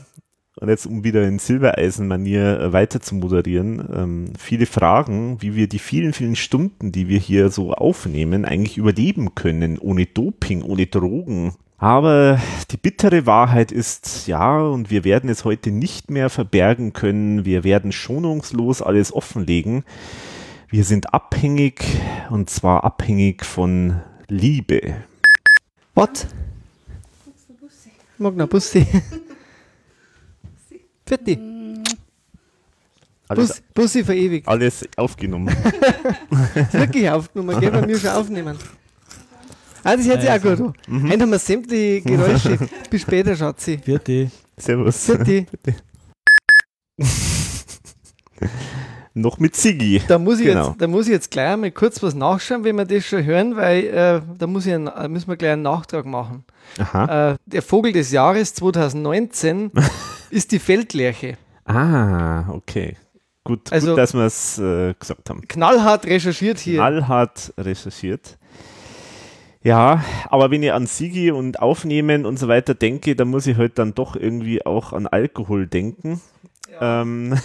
[0.63, 5.67] und jetzt um wieder in Silbereisen-Manier äh, weiter zu moderieren, ähm, viele Fragen, wie wir
[5.67, 10.87] die vielen, vielen Stunden, die wir hier so aufnehmen, eigentlich überleben können, ohne Doping, ohne
[10.87, 11.55] Drogen.
[11.79, 17.45] Aber die bittere Wahrheit ist, ja, und wir werden es heute nicht mehr verbergen können,
[17.45, 19.83] wir werden schonungslos alles offenlegen.
[20.71, 21.85] Wir sind abhängig,
[22.31, 24.95] und zwar abhängig von Liebe.
[25.97, 26.29] Was?
[28.17, 28.87] Mag noch Bussi.
[31.13, 31.39] Fertig.
[33.29, 34.49] Alles, Bus, Bussi verewigt.
[34.49, 35.55] alles aufgenommen.
[36.73, 38.57] Wirklich aufgenommen, gell, bei mir schon aufnehmen.
[39.85, 40.73] Ah, das hört sich auch gut an.
[40.87, 41.11] Mhm.
[41.11, 42.59] Heute haben wir sämtliche Geräusche.
[42.89, 43.79] Bis später, Schatzi.
[43.85, 44.31] Vierte.
[44.57, 45.05] Servus.
[45.05, 45.49] Fertig.
[49.15, 50.01] Noch mit Sigi.
[50.09, 50.69] Da muss, ich Genau.
[50.69, 53.57] jetzt, da muss ich jetzt gleich mal kurz was nachschauen, wenn wir das schon hören,
[53.57, 56.45] weil äh, da muss ich einen, äh, müssen wir gleich einen Nachtrag machen.
[56.95, 59.71] Äh, der Vogel des Jahres 2019
[60.31, 61.37] ist die Feldlerche.
[61.67, 62.97] Ah, okay.
[63.45, 65.43] Gut, Also- gut dass wir es äh, gesagt haben.
[65.47, 66.77] Knallhart recherchiert hier.
[66.79, 68.39] Knallhart recherchiert.
[69.65, 73.57] Ja, aber wenn ich an Sigi und Aufnehmen und so weiter denke, dann muss ich
[73.57, 76.21] halt dann doch irgendwie auch an Alkohol denken.
[76.81, 77.39] Ähm,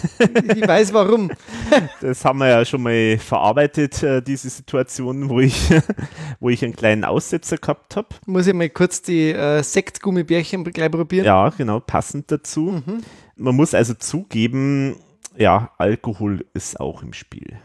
[0.56, 1.30] Ich weiß warum.
[2.00, 5.70] das haben wir ja schon mal verarbeitet, äh, diese Situation, wo ich,
[6.40, 8.08] wo ich einen kleinen Aussetzer gehabt habe.
[8.26, 11.26] Muss ich mal kurz die äh, Sektgummibärchen gleich probieren.
[11.26, 12.82] Ja, genau, passend dazu.
[13.36, 14.96] Man muss also zugeben,
[15.36, 17.58] ja, Alkohol ist auch im Spiel.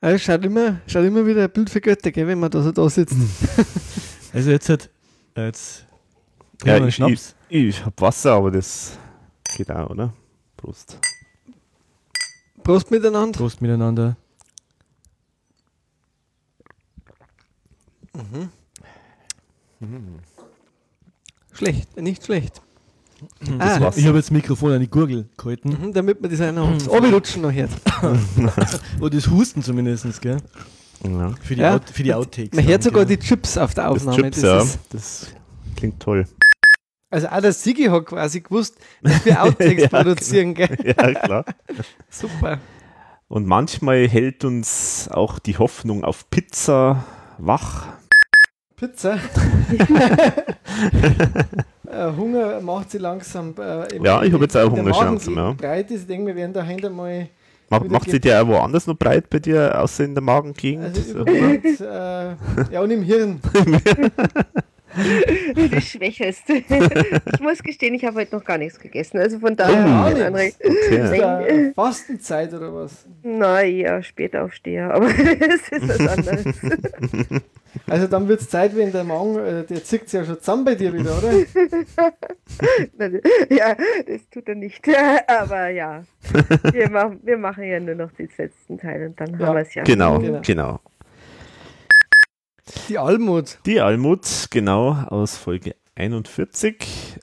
[0.00, 2.72] Ja, schaut, immer, schaut immer wieder ein Bild für Götter, gell, wenn man da so
[2.72, 3.16] da sitzt.
[4.30, 4.90] Also jetzt hat.
[5.34, 5.86] Jetzt.
[6.62, 7.34] Ja, ich, Schnaps.
[7.48, 8.98] ich, ich habe Wasser, aber das
[9.56, 10.12] geht auch, oder?
[10.58, 10.98] Prost.
[12.64, 13.38] Prost miteinander.
[13.38, 14.16] Prost miteinander.
[21.52, 22.60] Schlecht, nicht schlecht.
[23.40, 23.92] Das Ah.
[23.96, 25.70] Ich habe jetzt das Mikrofon an die Gurgel gehalten.
[25.70, 27.70] mhm, damit man das auch noch runterrutschen noch hört.
[29.00, 30.36] Oder das Husten zumindest, gell?
[31.04, 31.34] Ja.
[31.42, 31.74] Für die, Ja.
[31.74, 32.56] Out, für die Outtakes.
[32.56, 33.16] Man hört sogar gell?
[33.16, 34.22] die Chips auf der Das Aufnahme.
[34.22, 35.26] Chips, das ja, ist, das
[35.76, 36.26] klingt toll.
[37.10, 40.76] Also auch der Sigi hat quasi gewusst, dass wir Outtakes Ja, produzieren, gell?
[40.84, 41.44] Ja, klar.
[42.10, 42.58] Super.
[43.28, 47.04] Und manchmal hält uns auch die Hoffnung auf Pizza
[47.38, 47.88] wach.
[48.76, 49.14] Pizza.
[51.90, 53.54] äh, Hunger macht sie langsam.
[53.58, 55.52] Äh, Ja, ich hab jetzt auch Hunger langsam, ja.
[55.52, 57.28] Breit ist, ich denke, wir werden da hinter mal.
[57.70, 60.84] Macht, sich der auch woanders noch breit bei dir, außer in der Magengegend?
[60.86, 63.40] Also überhaupt, äh, ja, und im Hirn.
[65.54, 66.42] Du schwächest.
[67.34, 69.18] Ich muss gestehen, ich habe heute noch gar nichts gegessen.
[69.18, 70.52] Also von daher, Oh, Okay.
[70.90, 73.06] Ist da äh, Fastenzeit oder was?
[73.22, 76.44] na ja, Spätaufsteher, aber das ist was anderes.
[77.86, 80.74] Also dann wird es Zeit, wenn der Magen, äh, der zirkt ja schon zusammen bei
[80.74, 81.32] dir wieder, oder?
[83.50, 84.82] ja, das tut er nicht.
[85.26, 86.02] Aber ja,
[86.72, 89.46] wir machen, wir machen ja nur noch den letzten Teil und dann Ja.
[89.46, 89.82] haben wir es ja.
[89.84, 90.80] Genau, Genau.
[92.88, 93.58] Die Almut.
[93.66, 97.18] Die Almut, genau, aus Folge 41.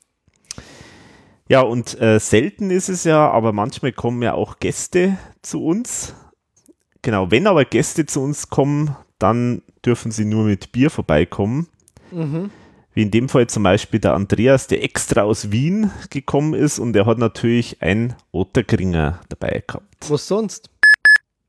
[1.47, 6.15] Ja, und äh, selten ist es ja, aber manchmal kommen ja auch Gäste zu uns.
[7.01, 11.67] Genau, wenn aber Gäste zu uns kommen, dann dürfen sie nur mit Bier vorbeikommen.
[12.11, 12.49] Mhm.
[12.95, 16.93] Wie in dem Fall zum Beispiel der Andreas, der extra aus Wien gekommen ist und
[16.93, 20.09] der hat natürlich ein Otterkringer dabei gehabt.
[20.09, 20.69] Was sonst?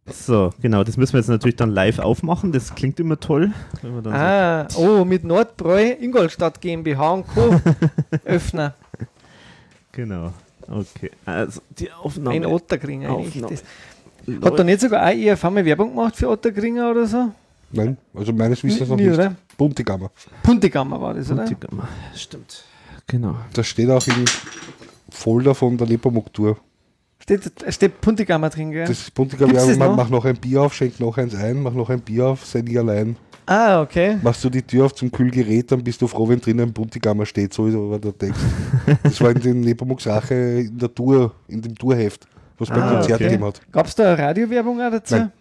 [0.09, 2.53] So, genau, das müssen wir jetzt natürlich dann live aufmachen.
[2.53, 3.51] Das klingt immer toll.
[3.83, 7.61] Wenn wir dann Ah, oh, mit Nordbräu Ingolstadt GmbH und Co.
[8.25, 8.73] öffnen.
[8.99, 9.05] so,
[9.93, 10.33] genau.
[10.69, 11.11] Okay.
[11.25, 12.37] Also die Aufnahme.
[12.37, 13.11] Ein Otterkringer.
[13.11, 13.53] Aufnahme.
[13.53, 13.65] echtes.
[14.43, 17.31] Hat da nicht sogar auch IFV mal Werbung gemacht für Otterkringer oder so?
[17.73, 19.15] Nein, also meines Wissens noch Nie, nicht.
[19.15, 19.35] oder?
[19.57, 20.11] Buntigammer.
[20.43, 21.45] Puntigammer war das, oder?
[21.45, 21.89] Puntigammer.
[22.15, 22.65] Stimmt.
[23.07, 23.37] Genau.
[23.53, 24.25] Das steht auch im
[25.11, 26.57] Folder von der Nepomuk-Tour.
[27.29, 28.87] Steht, steht Puntigammer drin, gell?
[28.87, 29.97] Das Buntigammer, Gibt's das mach, noch?
[29.97, 32.61] mach noch ein Bier auf, schenk noch eins ein, mach noch ein Bier auf, sei
[32.61, 33.17] nie allein.
[33.47, 34.19] ah, okay.
[34.23, 37.27] Machst du die Tür auf zum Kühlgerät, dann bist du froh, wenn drinnen ein Buntigammer
[37.27, 38.41] steht, so ist aber der Text.
[39.03, 42.91] das war in den Nepomuks Rache in der Tour, in dem Tourheft, was beim Ah,
[42.93, 43.25] Konzert okay.
[43.25, 43.61] gegeben hat.
[43.73, 45.17] Gab es da eine Radiowerbung auch dazu?
[45.17, 45.33] Nein.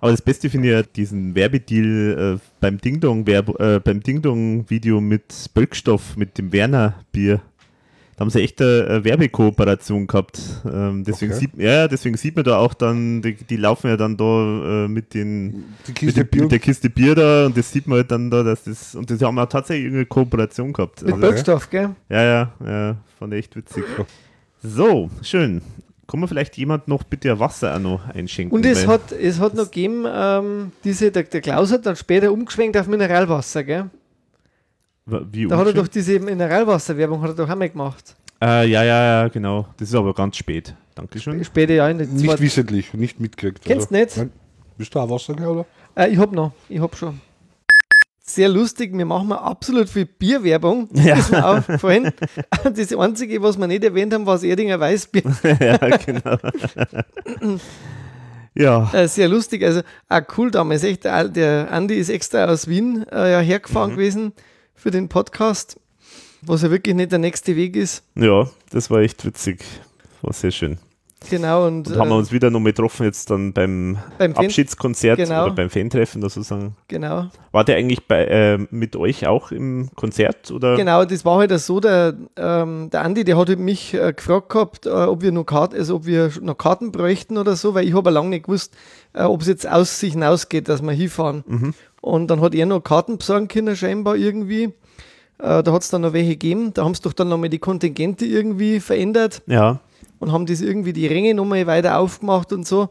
[0.00, 3.42] Aber das Beste finde ich ja diesen Werbedeal äh, beim Ding Dong äh,
[3.84, 7.42] beim Ding Dong Video mit Bölkstoff, mit dem Werner Bier.
[8.16, 10.40] Da haben sie echt eine, eine Werbekooperation gehabt.
[10.64, 11.40] Ähm, deswegen, Okay.
[11.40, 14.88] sieht, ja, deswegen sieht man da auch dann, die, die laufen ja dann da äh,
[14.88, 18.10] mit den mit, Kiste dem, mit der Kiste Bier da und das sieht man halt
[18.10, 21.02] dann da, dass das und das haben auch tatsächlich irgendeine Kooperation gehabt.
[21.02, 21.90] Mit Also, Bölkstoff, gell?
[22.08, 23.84] ja, ja, ja, fand ich echt witzig.
[24.62, 25.60] So, schön.
[26.08, 28.56] Kann man vielleicht jemand noch bitte Wasser auch noch einschenken?
[28.56, 32.32] Und es hat, es hat noch gegeben, ähm, diese, der, der Klaus hat dann später
[32.32, 33.90] umgeschwenkt auf Mineralwasser, gell?
[35.06, 38.16] Wie Da hat er doch diese Mineralwasserwerbung hat er doch einmal gemacht.
[38.42, 39.66] Äh, ja, ja, ja, genau.
[39.78, 40.74] Das ist aber ganz spät.
[40.94, 41.42] Dankeschön.
[41.44, 43.64] Später ja in Nicht zweiten- wissentlich, nicht mitgekriegt.
[43.64, 44.16] Kennst du nicht?
[44.16, 44.30] Nein.
[44.76, 45.64] Bist du auch Wasser, oder?
[45.94, 47.20] Äh, ich hab noch, ich hab schon.
[48.28, 50.88] Sehr lustig, wir machen mal absolut viel Bierwerbung.
[50.94, 51.14] Ja.
[51.16, 52.10] Das ist mir aufgefallen.
[52.74, 55.22] Das Einzige, was wir nicht erwähnt haben, war das Erdinger Weißbier.
[55.60, 56.36] ja, genau.
[58.54, 60.82] ja, Äh, sehr lustig, also auch cool damals.
[60.82, 64.32] Echt, der, Andi ist extra aus Wien äh, hergefahren gewesen
[64.76, 65.78] für den Podcast,
[66.42, 68.04] was ja wirklich nicht der nächste Weg ist.
[68.14, 69.64] ja, das war echt witzig.
[70.22, 70.78] War sehr schön.
[71.30, 74.34] Genau, und, Und haben wir äh, uns wieder noch mal getroffen jetzt dann beim, beim
[74.34, 75.46] Abschiedskonzert Genau.
[75.46, 76.76] oder beim Fantreffen, sozusagen.
[76.86, 77.26] genau.
[77.50, 80.50] War der eigentlich bei, äh, mit euch auch im Konzert?
[80.52, 80.76] Oder?
[80.76, 84.50] Genau, das war halt so, der, ähm, der Andi, der hat halt mich äh, gefragt
[84.50, 87.88] gehabt, äh, ob wir noch Karten, also ob wir noch Karten bräuchten oder so, weil
[87.88, 88.76] ich habe lange nicht gewusst,
[89.14, 91.74] äh, ob es jetzt aus sich hinausgeht, dass wir hinfahren.
[92.00, 94.74] Und dann hat er noch Karten besorgen können, scheinbar irgendwie.
[95.38, 96.72] Äh, da hat es dann noch welche gegeben.
[96.72, 99.80] Da haben sie doch dann nochmal die Kontingente irgendwie verändert Ja,
[100.18, 102.88] und haben das irgendwie die Ränge nochmal weiter aufgemacht und so.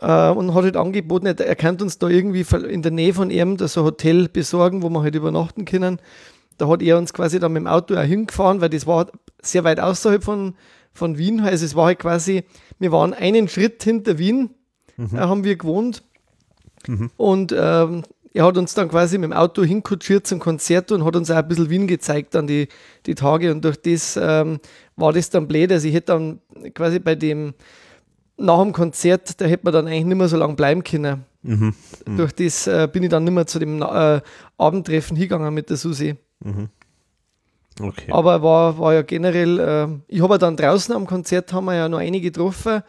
[0.00, 3.30] Äh, und hat halt angeboten, er, er kann uns da irgendwie in der Nähe von
[3.30, 6.00] ihm so ein Hotel besorgen, wo wir halt übernachten können.
[6.56, 9.06] Da hat er uns quasi dann mit dem Auto auch hingefahren, weil das war
[9.42, 10.54] sehr weit außerhalb von,
[10.92, 11.40] von Wien.
[11.40, 12.44] Also es war halt quasi,
[12.78, 14.50] wir waren einen Schritt hinter Wien,
[14.98, 16.02] äh, haben wir gewohnt.
[17.16, 21.16] Und ähm, er hat uns dann quasi mit dem Auto hinkutschiert zum Konzert und hat
[21.16, 22.68] uns auch ein bisschen Wien gezeigt an die,
[23.06, 23.50] die Tage.
[23.52, 24.60] Und durch das ähm,
[24.96, 25.72] war das dann blöd.
[25.72, 26.40] Also ich hätte dann
[26.74, 27.54] quasi bei dem,
[28.36, 31.24] nach dem Konzert, da hätte man dann eigentlich nicht mehr so lange bleiben können.
[32.16, 34.20] Durch das äh, bin ich dann nicht mehr zu dem äh,
[34.58, 36.16] Abendtreffen hingegangen mit der Susi.
[37.82, 38.10] Okay.
[38.10, 41.74] Aber war, war ja generell, äh, ich habe ja dann draußen am Konzert haben wir
[41.74, 42.82] ja noch einige getroffen.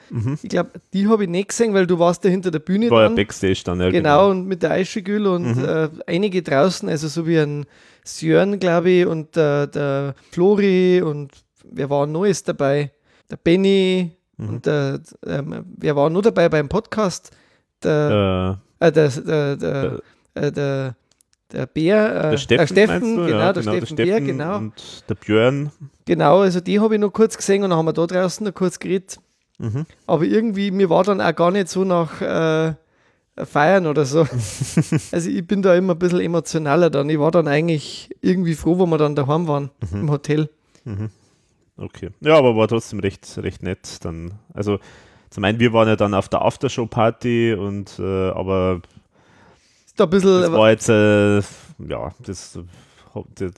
[0.44, 3.02] Ich glaube, die habe ich nicht gesehen, weil du warst ja hinter der Bühne war
[3.02, 3.16] ja dann.
[3.16, 7.38] Backstage dann, ja, Genau, und mit der Eischegül und äh, einige draußen, also so wie
[7.40, 7.66] ein
[8.06, 11.32] Sjörn, glaube ich, und äh, der Flori und
[11.64, 12.92] wer war Neues dabei?
[13.30, 17.32] Der Benny und der, ähm, wer war nur dabei beim Podcast?
[17.84, 20.00] Der, Äh, äh, der, der, der,
[20.34, 20.96] äh, der,
[21.52, 23.16] der Bär, äh, der Steffen, meinst du?
[23.26, 24.58] genau, ja, der genau, Steffen Bär, genau.
[24.58, 25.72] Und der Björn.
[26.06, 28.54] Genau, also die habe ich noch kurz gesehen und dann haben wir da draußen noch
[28.54, 29.20] kurz geredet.
[29.60, 29.86] Mhm.
[30.08, 32.74] Aber irgendwie, mir war dann auch gar nicht so nach äh,
[33.46, 34.22] Feiern oder so.
[35.12, 37.10] also ich bin da immer ein bisschen emotionaler dann.
[37.10, 40.00] Ich war dann eigentlich irgendwie froh, wo wir dann daheim waren, Mhm.
[40.02, 40.50] im Hotel.
[41.78, 42.10] Okay.
[42.22, 44.04] Ja, aber war trotzdem recht, recht nett.
[44.04, 44.80] Dann, also
[45.30, 48.82] zum einen, wir waren ja dann auf der Aftershow-Party und äh, aber
[50.02, 52.60] da ein bisschen, das war jetzt äh, ja, das,
[53.36, 53.54] das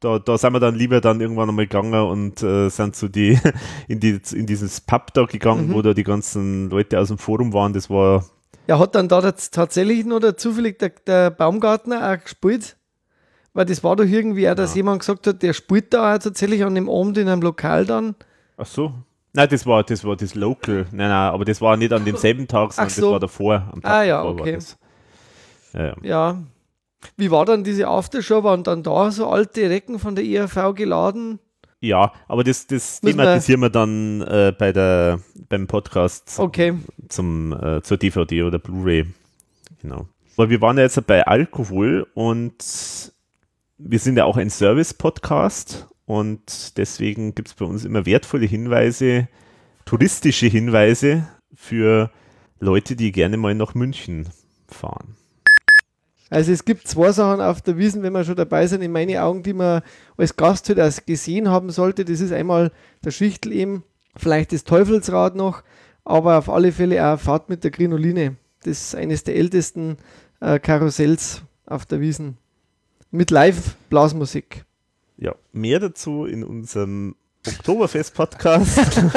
[0.00, 3.38] da, da sind wir dann lieber dann irgendwann einmal gegangen und äh, sind zu die
[3.88, 5.74] in die in dieses Pub da gegangen, Mhm.
[5.74, 7.72] wo da die ganzen Leute aus dem Forum waren.
[7.72, 8.24] Das war
[8.68, 12.76] ja, hat dann da tatsächlich noch der, zufällig der, der Baumgartner auch gespielt?
[13.54, 16.64] Weil das war doch irgendwie auch, dass jemand gesagt hat, der spielt da auch tatsächlich
[16.64, 18.14] an dem Abend in einem Lokal dann.
[18.56, 18.92] ach so.
[19.34, 20.86] Nein, das war das war das Local.
[20.92, 23.00] Nein, nein, aber das war nicht an demselben Tag, sondern so.
[23.02, 23.68] das war davor.
[23.72, 24.54] Am Tag Ah, ja, okay.
[24.54, 24.78] das.
[25.72, 25.96] Ja, ja.
[26.02, 26.42] Ja.
[27.16, 28.44] Wie war dann diese Aftershow?
[28.44, 31.38] Waren dann da so alte Recken von der IRV geladen?
[31.80, 36.74] Ja, aber das, das wir- thematisieren wir dann äh, bei der, beim Podcast zum, Okay.
[37.08, 39.06] zum, äh, zur DVD oder Blu-ray.
[39.80, 40.06] Genau.
[40.36, 43.12] Aber wir waren ja jetzt bei Alkohol und
[43.78, 49.26] wir sind ja auch ein Service-Podcast und deswegen gibt es bei uns immer wertvolle Hinweise,
[49.84, 52.10] touristische Hinweise für
[52.60, 54.28] Leute, die gerne mal nach München
[54.68, 55.16] fahren.
[56.32, 59.18] Also es gibt zwei Sachen auf der Wiesen, wenn wir schon dabei sind, in meinen
[59.18, 59.82] Augen, die man
[60.16, 62.06] als Gast halt auch gesehen haben sollte.
[62.06, 62.72] Das ist einmal
[63.04, 63.84] der Schichtel eben,
[64.16, 65.62] vielleicht das Teufelsrad noch,
[66.06, 68.36] aber auf alle Fälle auch Fahrt mit der Grinoline.
[68.64, 69.98] Das ist eines der ältesten
[70.40, 72.38] äh, Karussells auf der Wiesen.
[73.10, 74.64] Mit Live-Blasmusik.
[75.18, 77.14] Ja, mehr dazu in unserem
[77.46, 79.02] Oktoberfest-Podcast.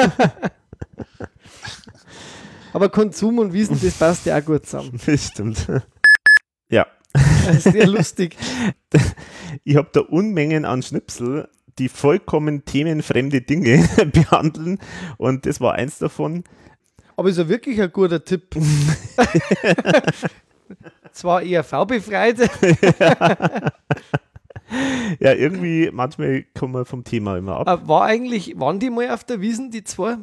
[2.74, 5.00] Aber Konsum und Wiesen, das passt ja auch gut zusammen.
[5.06, 5.66] Das stimmt.
[7.46, 7.52] Ja.
[7.60, 8.36] Sehr lustig.
[9.64, 11.48] Ich habe da Unmengen an Schnipsel,
[11.78, 14.78] die vollkommen themenfremde Dinge behandeln
[15.16, 16.44] und das war eins davon.
[17.16, 18.54] Aber ist ja wirklich ein guter Tipp.
[21.12, 22.38] Zwar eher V-befreit.
[25.20, 27.68] Ja, irgendwie, manchmal kommen wir vom Thema immer ab.
[27.84, 30.16] Äh, War eigentlich, waren die mal auf der Wiesen, die zwei?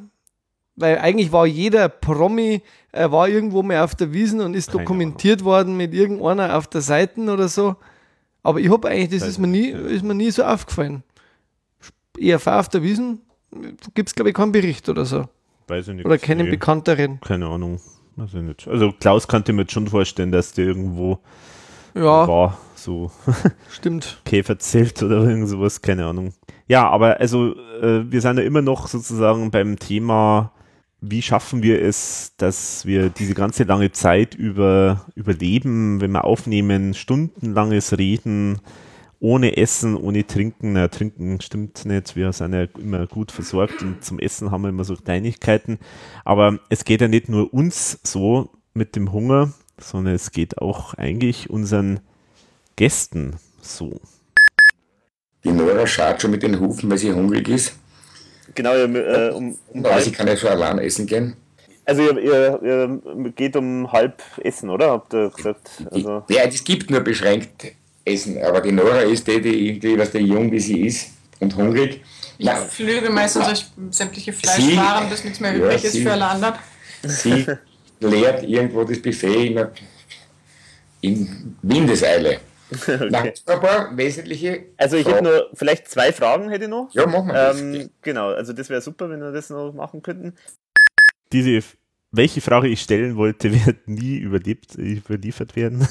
[0.76, 4.84] Weil eigentlich war jeder Promi, äh, war irgendwo mal auf der Wiesen und ist Keine
[4.84, 7.76] dokumentiert worden mit irgendeiner auf der Seite oder so.
[8.42, 11.04] Aber ich habe eigentlich, das ist mir, nie, ist mir nie so aufgefallen.
[12.20, 13.22] ERV auf der Wiesen
[13.94, 15.26] gibt es, glaube ich, keinen Bericht oder so.
[15.68, 16.06] Weiß ich nicht.
[16.06, 17.20] Oder keinen Nee, bekannteren.
[17.22, 17.80] Keine Ahnung.
[18.26, 18.68] Ich nicht.
[18.68, 21.20] Also Klaus könnte mir jetzt schon vorstellen, dass der irgendwo
[21.96, 23.12] Ja, war, so
[23.72, 24.22] stimmt.
[24.26, 26.34] Käferzelt oder irgend sowas, keine Ahnung.
[26.68, 30.52] Ja, aber also äh, wir sind ja immer noch sozusagen beim Thema,
[31.06, 36.94] wie schaffen wir es, dass wir diese ganze lange Zeit über überleben, wenn wir aufnehmen,
[36.94, 38.62] stundenlanges Reden,
[39.20, 40.74] ohne Essen, ohne Trinken.
[40.74, 44.70] Na, Trinken stimmt nicht, wir sind ja immer gut versorgt und zum Essen haben wir
[44.70, 45.78] immer so Kleinigkeiten.
[46.24, 50.94] Aber es geht ja nicht nur uns so mit dem Hunger, sondern es geht auch
[50.94, 52.00] eigentlich unseren
[52.78, 54.00] Gästen so.
[55.44, 57.76] Die Nora schaut schon mit den Hufen, weil sie hungrig ist.
[58.56, 61.36] Genau, ihr, äh, um, um Aber sie kann ja schon allein essen gehen.
[61.86, 64.92] also ihr, ihr, ihr geht um halb essen, oder?
[64.92, 65.70] Habt ihr gesagt?
[65.92, 67.66] Also, Ja, es gibt nur beschränkt
[68.06, 71.56] Essen, aber die Nora ist die, die irgendwie, was der jung wie sie ist und
[71.56, 72.02] hungrig.
[72.38, 76.12] Ich Na, flüge meistens durch sämtliche Fleischwaren, bis nichts mehr Ja, übrig ist sie- für
[76.12, 76.56] alle anderen.
[77.04, 77.46] sie
[78.02, 79.72] leert irgendwo das Buffet immer
[81.02, 82.40] in Windeseile.
[83.10, 84.66] Na, ein paar wesentliche.
[84.78, 85.26] also ich hätte Fragen.
[85.26, 86.90] nur vielleicht zwei Fragen hätte ich noch.
[86.94, 87.62] Ja, machen wir das.
[87.62, 90.34] Ähm, genau, also das wäre super, wenn wir das noch machen könnten.
[91.32, 91.66] diese,
[92.12, 95.88] welche Frage ich stellen wollte, wird nie überlebt, überliefert werden.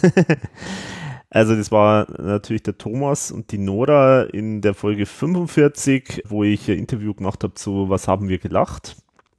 [1.31, 6.71] also das war natürlich der Thomas und die Nora in der Folge 45, wo ich
[6.71, 8.97] ein Interview gemacht habe zu Was haben wir gelacht.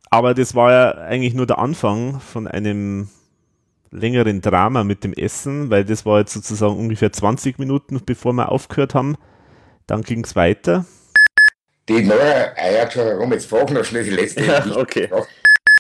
[0.10, 3.10] Aber das war ja eigentlich nur der Anfang von einem
[3.94, 8.52] längeren Drama mit dem Essen, weil das war jetzt sozusagen ungefähr 20 Minuten, bevor wir
[8.52, 9.16] aufgehört haben.
[9.88, 10.86] Dann ging es weiter.
[11.90, 14.46] Die Nora eiert schon herum, jetzt frag noch schnell die letzte.
[14.46, 15.10] Ja, okay.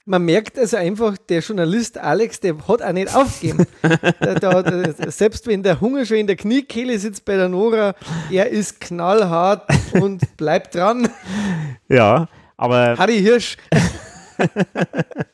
[0.06, 3.66] Man merkt also einfach, der Journalist Alex, der hat auch nicht aufgegeben.
[4.22, 7.96] der, der, der, selbst wenn der Hunger schon in der Kniekehle sitzt bei der Nora,
[8.30, 11.08] er ist knallhart und bleibt dran.
[11.88, 13.56] Ja, aber Harry Hirsch.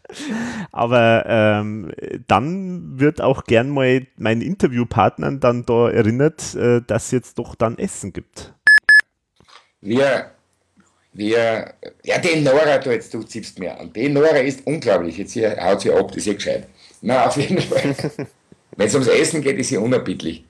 [0.72, 1.92] Aber ähm,
[2.28, 7.56] dann wird auch gern mal meinen Interviewpartnern dann da erinnert, äh, dass es jetzt doch
[7.56, 8.54] dann Essen gibt.
[9.82, 10.32] Wir,
[11.14, 13.94] wir, ja, die Nora, du jetzt, du ziehst mir an.
[13.94, 15.18] Die Nora ist unglaublich.
[15.18, 16.68] Jetzt hier haut sie ab, das ist ja gescheit.
[17.02, 17.96] Na, auf jeden Fall.
[18.76, 20.46] Wenn es ums Essen geht, ist sie unerbittlich.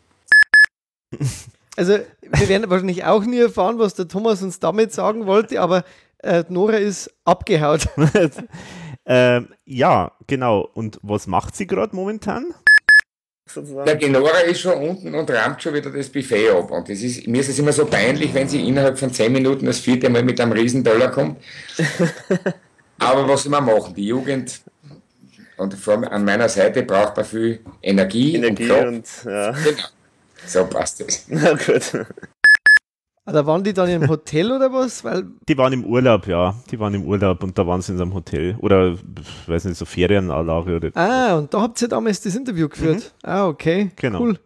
[1.75, 5.83] Also, wir werden wahrscheinlich auch nie erfahren, was der Thomas uns damit sagen wollte, aber
[6.19, 7.87] äh, Nora ist abgehaut.
[9.05, 10.69] ähm, ja, genau.
[10.73, 12.53] Und was macht sie gerade momentan?
[13.85, 16.69] Ja, die Nora ist schon unten und rammt schon wieder das Buffet ab.
[16.69, 19.65] Und das ist, mir ist es immer so peinlich, wenn sie innerhalb von 10 Minuten
[19.65, 21.41] das vierte Mal mit einem Riesenteller kommt.
[22.99, 23.95] Aber was soll man machen?
[23.95, 24.61] Die Jugend
[25.57, 28.87] und vor allem an meiner Seite braucht man viel Energie, Energie und Kraft.
[28.87, 29.51] und ja.
[29.51, 29.83] Genau.
[30.45, 31.25] So passt es.
[31.27, 32.05] Na gut.
[33.31, 35.03] Da waren die dann im Hotel oder was?
[35.03, 36.55] Weil, Die waren im Urlaub, ja.
[36.71, 38.55] Die waren im Urlaub und da waren sie in einem Hotel.
[38.59, 40.89] Oder, ich weiß nicht, so Ferienanlage oder.
[40.95, 43.13] ah, und da habt ihr damals das Interview geführt.
[43.23, 43.91] Ah, okay.
[43.95, 44.21] Genau.
[44.21, 44.39] Cool.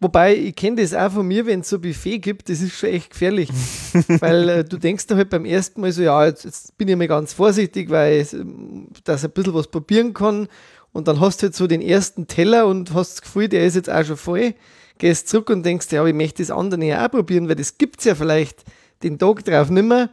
[0.00, 2.90] Wobei, ich kenne das auch von mir, wenn es so Buffet gibt, das ist schon
[2.90, 3.48] echt gefährlich.
[4.20, 6.96] weil äh, du denkst da halt beim ersten Mal so, ja, jetzt, jetzt bin ich
[6.96, 10.48] mal ganz vorsichtig, weil ähm, dass ich ein bisschen was probieren kann.
[10.92, 13.76] Und dann hast du halt so den ersten Teller und hast das Gefühl, der ist
[13.76, 14.54] jetzt auch schon voll.
[14.98, 17.98] Gehst zurück und denkst, ja, ich möchte das andere ja auch probieren, weil das gibt
[17.98, 18.64] es ja vielleicht
[19.02, 20.10] den Tag drauf nimmer.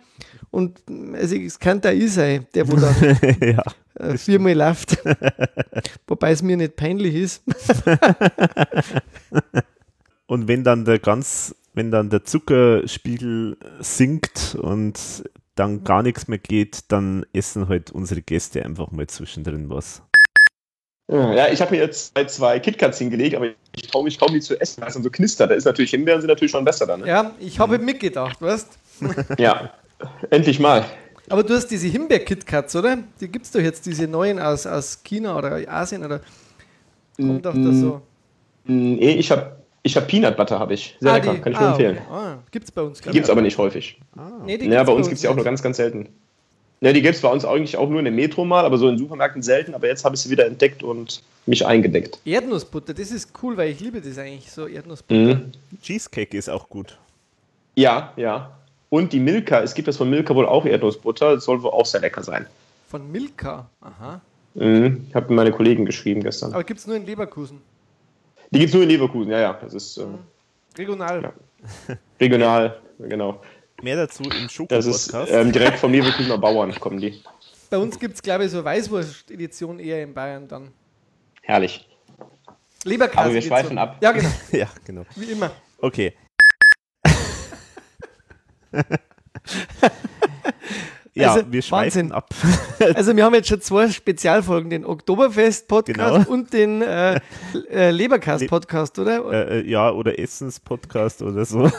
[0.49, 0.81] Und
[1.13, 2.95] also, es kann da ich sein, der wo dann
[3.41, 3.63] ja.
[3.95, 4.97] äh, viermal läuft.
[6.07, 7.43] Wobei es mir nicht peinlich ist.
[10.27, 15.23] Und wenn dann der ganz, wenn wenn dann der Zuckerspiegel sinkt und
[15.55, 20.03] dann gar nichts mehr geht, dann essen halt unsere Gäste einfach mal zwischendrin was.
[21.11, 24.39] Ja, ich habe mir jetzt zwei, zwei KitKats hingelegt, aber ich traue mich kaum die
[24.39, 25.51] zu essen, weil es dann so knistert.
[25.51, 27.01] Da ist natürlich Himbeeren sind natürlich schon besser dann.
[27.01, 27.07] Ne?
[27.07, 28.67] Ja, ich habe mitgedacht, weißt
[29.37, 29.71] Ja,
[30.29, 30.85] endlich mal.
[31.29, 32.97] Aber du hast diese Himbeer-KitKats, oder?
[33.19, 36.21] Die gibt es doch jetzt, diese neuen aus, aus China oder Asien oder
[37.17, 38.01] kommt doch da so.
[38.65, 40.95] Nee, ich habe ich hab Peanut Butter, habe ich.
[40.99, 41.97] Sehr Ah, lecker, die- kann ich nur ah, empfehlen.
[41.97, 42.13] okay.
[42.13, 43.31] Ah, gibt's bei uns gar gibt es nicht.
[43.31, 43.99] aber nicht häufig.
[44.45, 46.09] Nee, die ja, gibt's bei uns gibt es die auch nur ganz, ganz selten.
[46.83, 48.89] Ja, die gibt es bei uns eigentlich auch nur in der Metro mal, aber so
[48.89, 49.75] in Supermärkten selten.
[49.75, 52.19] Aber jetzt habe ich sie wieder entdeckt und mich eingedeckt.
[52.25, 55.35] Erdnussbutter, das ist cool, weil ich liebe das eigentlich, so Erdnussbutter.
[55.35, 55.51] Mhm.
[55.83, 56.97] Cheesecake ist auch gut.
[57.75, 58.51] Ja, ja.
[58.89, 61.85] Und die Milka, es gibt das von Milka wohl auch Erdnussbutter, das soll wohl auch
[61.85, 62.47] sehr lecker sein.
[62.89, 64.19] Von Milka, aha.
[64.55, 65.05] Mhm.
[65.07, 66.51] Ich habe meine Kollegen geschrieben gestern.
[66.51, 67.61] Aber gibt es nur in Leverkusen.
[68.49, 69.59] Die gibt es nur in Leverkusen, ja, ja.
[69.61, 70.05] Das ist äh,
[70.77, 71.31] Regional.
[72.19, 73.39] regional, genau.
[73.81, 75.29] Mehr dazu im Das Schoko-Podcast.
[75.29, 77.23] ist ähm, direkt vom Leverkusener Bauern kommen die.
[77.69, 80.71] Bei uns gibt es, glaube ich, so Weißwurst-Edition eher in Bayern dann.
[81.41, 81.87] Herrlich.
[82.83, 83.19] Leberkäse.
[83.19, 83.97] Aber wir schweifen ab.
[84.01, 84.29] Ja, genau.
[84.51, 85.03] ja, genau.
[85.15, 85.51] Wie immer.
[85.79, 86.13] Okay.
[91.13, 92.11] ja, Also, wir schweifen Wahnsinn.
[92.13, 92.29] ab.
[92.95, 96.29] Also wir haben jetzt schon zwei Spezialfolgen, den Oktoberfest-Podcast Genau.
[96.31, 97.19] und den äh,
[97.69, 99.31] äh, Leberkast-Podcast, oder?
[99.31, 101.59] Äh, äh, ja, oder Essens-Podcast oder so.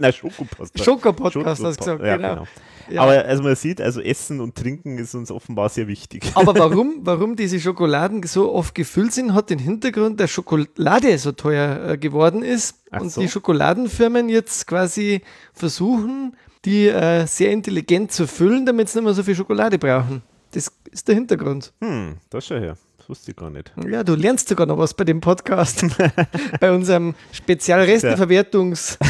[0.00, 0.84] nein, Schoko-Podcast.
[0.84, 2.28] Schoko-Podcast hast du gesagt, ja, genau.
[2.34, 2.46] genau.
[2.90, 3.02] Ja.
[3.02, 6.24] Aber also man sieht, also Essen und Trinken ist uns offenbar sehr wichtig.
[6.34, 11.32] Aber warum, warum diese Schokoladen so oft gefüllt sind, hat den Hintergrund, dass Schokolade so
[11.32, 13.20] teuer äh, geworden ist Ach und so.
[13.20, 15.20] die Schokoladenfirmen jetzt quasi
[15.52, 20.22] versuchen, die äh, sehr intelligent zu füllen, damit sie nicht mehr so viel Schokolade brauchen.
[20.52, 21.72] Das ist der Hintergrund.
[21.80, 22.76] Hm, das schau her.
[22.96, 23.72] Das wusste ich gar nicht.
[23.88, 25.84] Ja, du lernst sogar noch was bei dem Podcast.
[26.60, 28.98] bei unserem Spezialresteverwertungs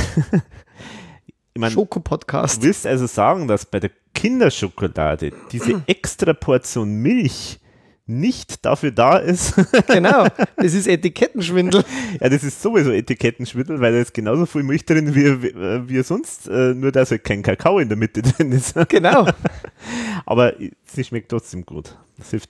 [1.58, 2.62] Ich mein, Schoko-Podcast.
[2.62, 7.58] Du willst also sagen, dass bei der Kinderschokolade diese extra Portion Milch
[8.08, 9.54] nicht dafür da ist.
[9.88, 11.84] Genau, das ist Etikettenschwindel.
[12.20, 16.02] ja, das ist sowieso Etikettenschwindel, weil da ist genauso viel Milch drin wie, wie, wie
[16.02, 18.74] sonst, äh, nur dass halt kein Kakao in der Mitte drin ist.
[18.88, 19.26] Genau.
[20.26, 20.54] Aber
[20.84, 21.96] sie schmeckt trotzdem gut.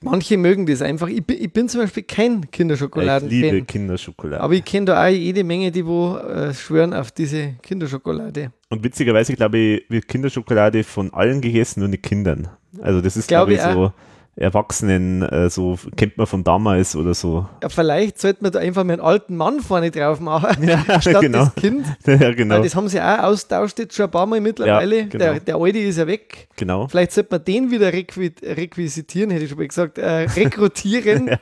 [0.02, 1.08] Manche mögen das einfach.
[1.08, 3.28] Ich bin, ich bin zum Beispiel kein Ich Kinderschokoladen-Fan.
[3.28, 4.42] liebe Kinderschokolade.
[4.42, 8.52] Aber ich kenne da auch jede Menge, die wo äh, schwören auf diese Kinderschokolade.
[8.70, 12.48] Und witzigerweise, glaube ich, wird Kinderschokolade von allen gegessen, nur nicht Kindern.
[12.80, 13.92] Also das ist, Glaube glaube ich, ich so
[14.38, 17.48] Erwachsenen, äh, so kennt man von damals oder so.
[17.62, 21.20] Ja, vielleicht sollte man da einfach mal einen alten Mann vorne drauf machen, Ja, statt
[21.20, 21.46] genau.
[21.46, 21.86] das Kind.
[22.06, 22.56] Ja, genau.
[22.56, 25.00] Weil das haben sie auch austauscht jetzt schon ein paar Mal mittlerweile.
[25.00, 25.24] Ja, genau.
[25.24, 26.48] der, der alte ist ja weg.
[26.56, 26.86] Genau.
[26.88, 31.28] Vielleicht sollte man den wieder requi requisitieren, hätte ich schon mal gesagt, äh, rekrutieren.
[31.28, 31.38] ja.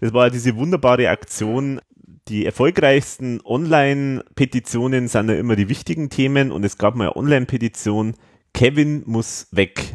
[0.00, 1.80] Das war diese wunderbare Aktion.
[2.28, 8.14] Die erfolgreichsten Online-Petitionen sind ja immer die wichtigen Themen und es gab mal eine Online-Petition,
[8.52, 9.94] Kevin muss weg.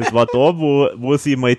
[0.00, 1.56] Das war da, wo, wo sie mal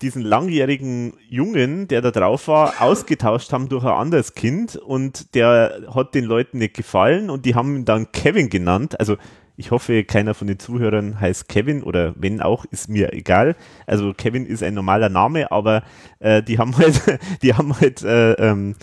[0.00, 5.82] diesen langjährigen Jungen, der da drauf war, ausgetauscht haben durch ein anderes Kind und der
[5.94, 8.98] hat den Leuten nicht gefallen und die haben ihn dann Kevin genannt.
[8.98, 9.16] Also
[9.56, 13.54] ich hoffe, keiner von den Zuhörern heißt Kevin oder wenn auch, ist mir egal.
[13.86, 15.82] Also Kevin ist ein normaler Name, aber
[16.18, 17.00] äh, die haben halt,
[17.42, 18.74] die haben halt, äh, ähm,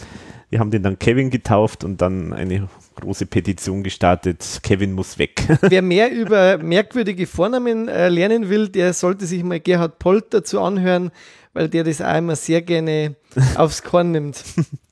[0.51, 4.59] die haben den dann Kevin getauft und dann eine große Petition gestartet.
[4.63, 5.41] Kevin muss weg.
[5.61, 10.59] Wer mehr über merkwürdige Vornamen äh, lernen will, der sollte sich mal Gerhard Polt dazu
[10.59, 11.11] anhören,
[11.53, 13.15] weil der das auch immer sehr gerne
[13.55, 14.43] aufs Korn nimmt.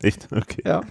[0.02, 0.28] Echt?
[0.32, 0.62] Okay.
[0.66, 0.82] Ja.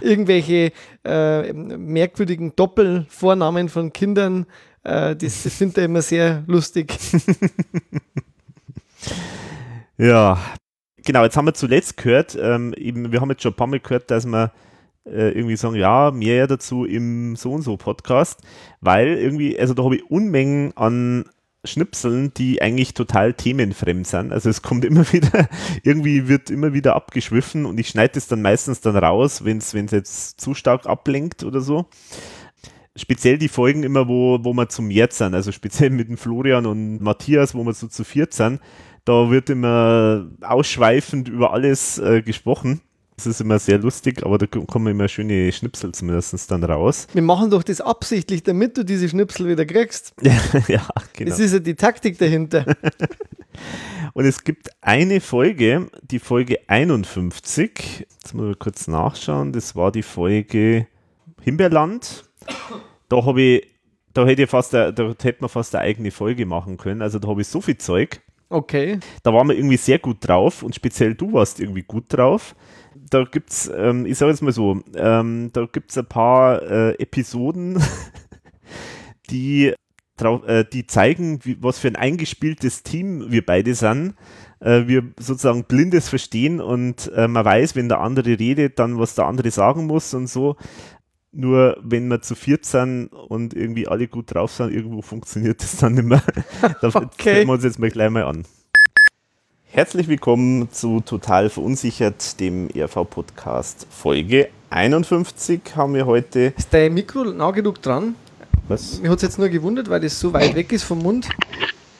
[0.00, 0.72] Irgendwelche
[1.04, 4.46] äh, merkwürdigen Doppelvornamen von Kindern,
[4.84, 6.92] äh, das, das findet er immer sehr lustig.
[9.98, 10.40] Ja,
[11.04, 14.10] genau, jetzt haben wir zuletzt gehört, ähm, wir haben jetzt schon ein paar Mal gehört,
[14.10, 14.52] dass wir
[15.04, 18.40] äh, irgendwie sagen, ja, mehr dazu im so und so Podcast,
[18.80, 21.24] weil irgendwie, also da habe ich Unmengen an
[21.64, 24.32] Schnipseln, die eigentlich total themenfremd sind.
[24.32, 25.48] Also es kommt immer wieder,
[25.82, 29.72] irgendwie wird immer wieder abgeschwiffen und ich schneide es dann meistens dann raus, wenn es
[29.72, 31.86] jetzt zu stark ablenkt oder so.
[32.94, 36.66] Speziell die Folgen immer, wo, wo wir zum Jetzt sind, also speziell mit dem Florian
[36.66, 38.60] und Matthias, wo wir so zu viert sind,
[39.04, 42.80] da wird immer ausschweifend über alles äh, gesprochen.
[43.16, 47.06] Das ist immer sehr lustig, aber da kommen immer schöne Schnipsel zumindest dann raus.
[47.12, 50.14] Wir machen doch das absichtlich, damit du diese Schnipsel wieder kriegst.
[50.22, 51.30] ja, genau.
[51.30, 52.64] Das ist ja die Taktik dahinter.
[54.14, 58.06] Und es gibt eine Folge, die Folge 51.
[58.10, 59.52] Jetzt muss ich kurz nachschauen.
[59.52, 60.86] Das war die Folge
[61.40, 62.24] Himbeerland.
[63.08, 63.68] Da habe ich,
[64.14, 67.02] da hätte ich fast, da hätte man fast eine eigene Folge machen können.
[67.02, 68.20] Also da habe ich so viel Zeug.
[68.52, 68.98] Okay.
[69.22, 72.54] Da waren wir irgendwie sehr gut drauf und speziell du warst irgendwie gut drauf.
[73.10, 77.82] da gibt's, ähm, ich sage jetzt mal so, ähm, da gibt's ein paar äh, Episoden,
[79.30, 79.74] die,
[80.18, 84.14] trau- äh, die zeigen, wie, was für ein eingespieltes Team wir beide sind.
[84.60, 89.14] Äh, wir sozusagen blindes Verstehen und äh, man weiß, wenn der andere redet, dann was
[89.14, 90.56] der andere sagen muss und so.
[91.34, 95.78] Nur wenn wir zu viert sind und irgendwie alle gut drauf sind, irgendwo funktioniert das
[95.78, 96.22] dann nicht mehr.
[96.82, 97.46] da Okay.
[97.46, 98.44] wir uns jetzt mal gleich mal an.
[99.70, 103.86] Herzlich willkommen zu Total Verunsichert, dem ERV-Podcast.
[103.90, 106.52] Folge 51 haben wir heute.
[106.58, 108.14] Ist dein Mikro nah genug dran?
[108.68, 109.00] Was?
[109.00, 111.30] Mir hat es jetzt nur gewundert, weil das so weit weg ist vom Mund.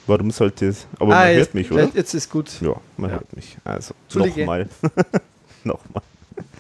[0.06, 0.86] Warum sollte es?
[0.98, 1.88] Aber Ah, man jetzt- hört mich, oder?
[1.94, 2.50] Jetzt ist gut.
[2.60, 3.16] Ja, man Ja.
[3.16, 3.56] hört mich.
[3.64, 4.68] Also, nochmal.
[5.64, 6.02] nochmal.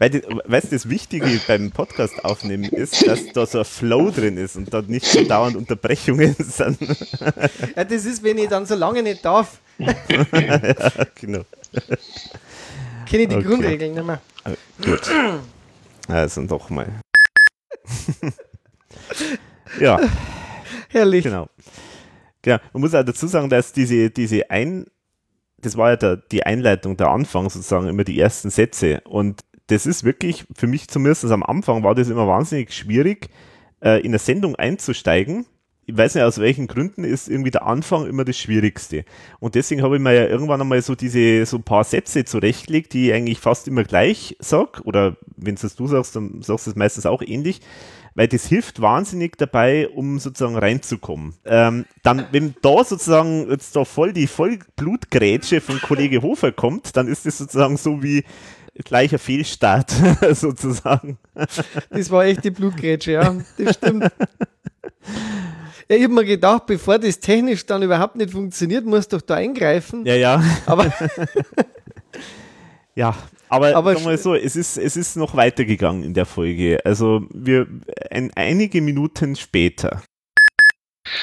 [0.00, 4.10] Weil das, weißt du, das Wichtige beim Podcast aufnehmen ist, dass da so ein Flow
[4.10, 6.80] drin ist und da nicht so dauernd Unterbrechungen sind.
[7.76, 9.94] Ja, das ist, wenn ich dann so lange nicht darf, ja,
[11.14, 11.42] genau.
[13.06, 13.42] kenne ich die Okay.
[13.42, 14.22] Grundregeln nicht mehr.
[14.44, 15.10] Äh, Gut.
[16.08, 16.88] Also nochmal.
[19.80, 20.00] ja.
[20.88, 21.24] Herrlich.
[21.24, 21.46] Genau.
[22.40, 22.58] genau.
[22.72, 24.86] Man muss auch dazu sagen, dass diese, diese ein,
[25.58, 29.02] das war ja der, die Einleitung, der Anfang sozusagen, immer die ersten Sätze.
[29.02, 33.28] Und das ist wirklich, für mich zumindest am Anfang war das immer wahnsinnig schwierig,
[33.80, 35.46] äh, in eine Sendung einzusteigen.
[35.86, 39.04] Ich weiß nicht, aus welchen Gründen ist irgendwie der Anfang immer das Schwierigste.
[39.40, 42.92] Und deswegen habe ich mir ja irgendwann einmal so diese, so ein paar Sätze zurechtgelegt,
[42.92, 44.82] die ich eigentlich fast immer gleich sag.
[44.84, 47.60] Oder wenn es du sagst, dann sagst du es meistens auch ähnlich
[48.14, 51.34] weil das hilft wahnsinnig dabei, um sozusagen reinzukommen.
[51.44, 57.08] Ähm, dann, wenn da sozusagen jetzt da voll die Vollblutgrätsche von Kollege Hofer kommt, dann
[57.08, 58.24] ist das sozusagen so wie
[58.84, 59.92] gleicher Fehlstart
[60.32, 61.18] sozusagen.
[61.90, 63.36] Das war echt die Blutgrätsche, ja.
[63.58, 64.04] Das stimmt.
[65.88, 69.34] Ja, ich habe mir gedacht, bevor das technisch dann überhaupt nicht funktioniert, muss doch da
[69.34, 70.06] eingreifen.
[70.06, 70.42] Ja, ja.
[70.66, 70.92] Aber
[72.94, 73.16] Ja,
[73.48, 76.78] aber, Aber sagen wir so, es ist, es ist noch weitergegangen in der Folge.
[76.84, 77.66] Also wir
[78.10, 80.02] ein, einige Minuten später.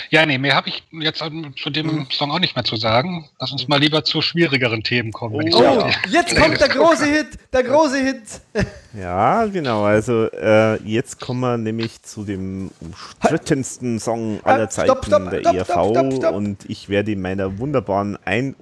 [0.09, 3.29] Ja, nee, mehr habe ich jetzt zu dem Song auch nicht mehr zu sagen.
[3.39, 5.37] Lass uns mal lieber zu schwierigeren Themen kommen.
[5.37, 8.23] wenn ich so oh, auf die jetzt kommt der große Hit, der große Hit.
[8.99, 9.83] Ja, genau.
[9.83, 15.29] Also äh, jetzt kommen wir nämlich zu dem umstrittensten Song aller Halt, Zeiten stopp, stopp,
[15.29, 18.55] der ERV und ich werde in meiner wunderbaren Ein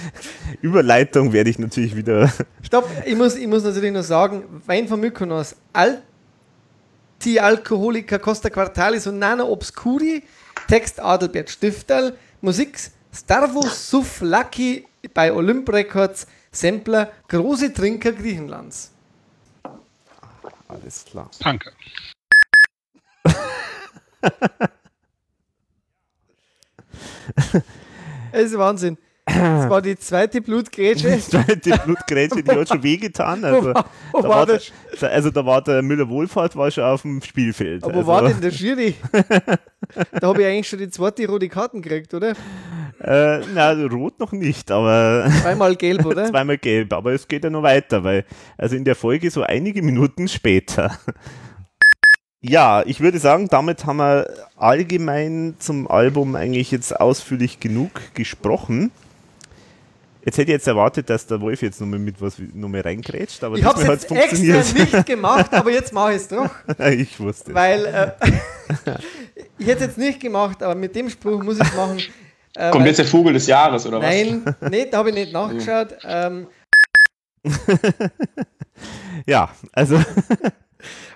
[0.62, 5.00] Überleitung werde ich natürlich wieder Stopp, ich muss, ich muss natürlich noch sagen, Wein von
[5.00, 10.22] Mykonos, Alti-Alkoholica Costa Quartalis und Nana Obscuri,
[10.68, 12.78] Text Adelbert Stifterl, Musik
[13.12, 18.90] Starvus Suf Lucky bei Olymp Records, Sampler Große Trinker Griechenlands.
[20.68, 21.30] alles klar.
[21.40, 21.72] Danke.
[28.32, 28.98] Das ist Wahnsinn.
[29.34, 31.10] Das war die zweite Blutgrätsche.
[31.12, 33.44] Die zweite Blutgrätsche, die hat schon wehgetan.
[33.44, 34.72] Also, Wo war- wo da war das?
[35.00, 37.84] der, also da war der Müller-Wohlfahrt war schon auf dem Spielfeld.
[37.84, 38.94] Aber wo also, war denn der Schiri?
[39.12, 42.34] da habe ich eigentlich schon die zweite rote Karten gekriegt, oder?
[43.00, 45.28] Äh, na, rot noch nicht, aber.
[45.42, 46.26] Zweimal gelb, oder?
[46.26, 48.24] Zweimal gelb, aber es geht ja noch weiter, weil,
[48.56, 50.96] also in der Folge so einige Minuten später.
[52.40, 58.90] Ja, ich würde sagen, damit haben wir allgemein zum Album eigentlich jetzt ausführlich genug gesprochen.
[60.24, 63.56] Jetzt hätte ich jetzt erwartet, dass der Wolf jetzt nochmal mit was nochmal reingrätscht, aber
[63.56, 64.14] Ich habe es extra
[64.54, 66.50] nicht gemacht, aber jetzt mache ich es doch.
[66.90, 67.54] ich wusste es.
[67.54, 68.12] Weil äh,
[69.58, 71.98] ich hätte es jetzt nicht gemacht, aber mit dem Spruch muss ich es machen.
[72.56, 74.06] Äh, Kommt jetzt der Vogel des Jahres, oder was?
[74.06, 75.88] Nein, nee, da habe ich nicht nachgeschaut.
[76.04, 76.46] Ähm,
[79.26, 80.00] ja, also.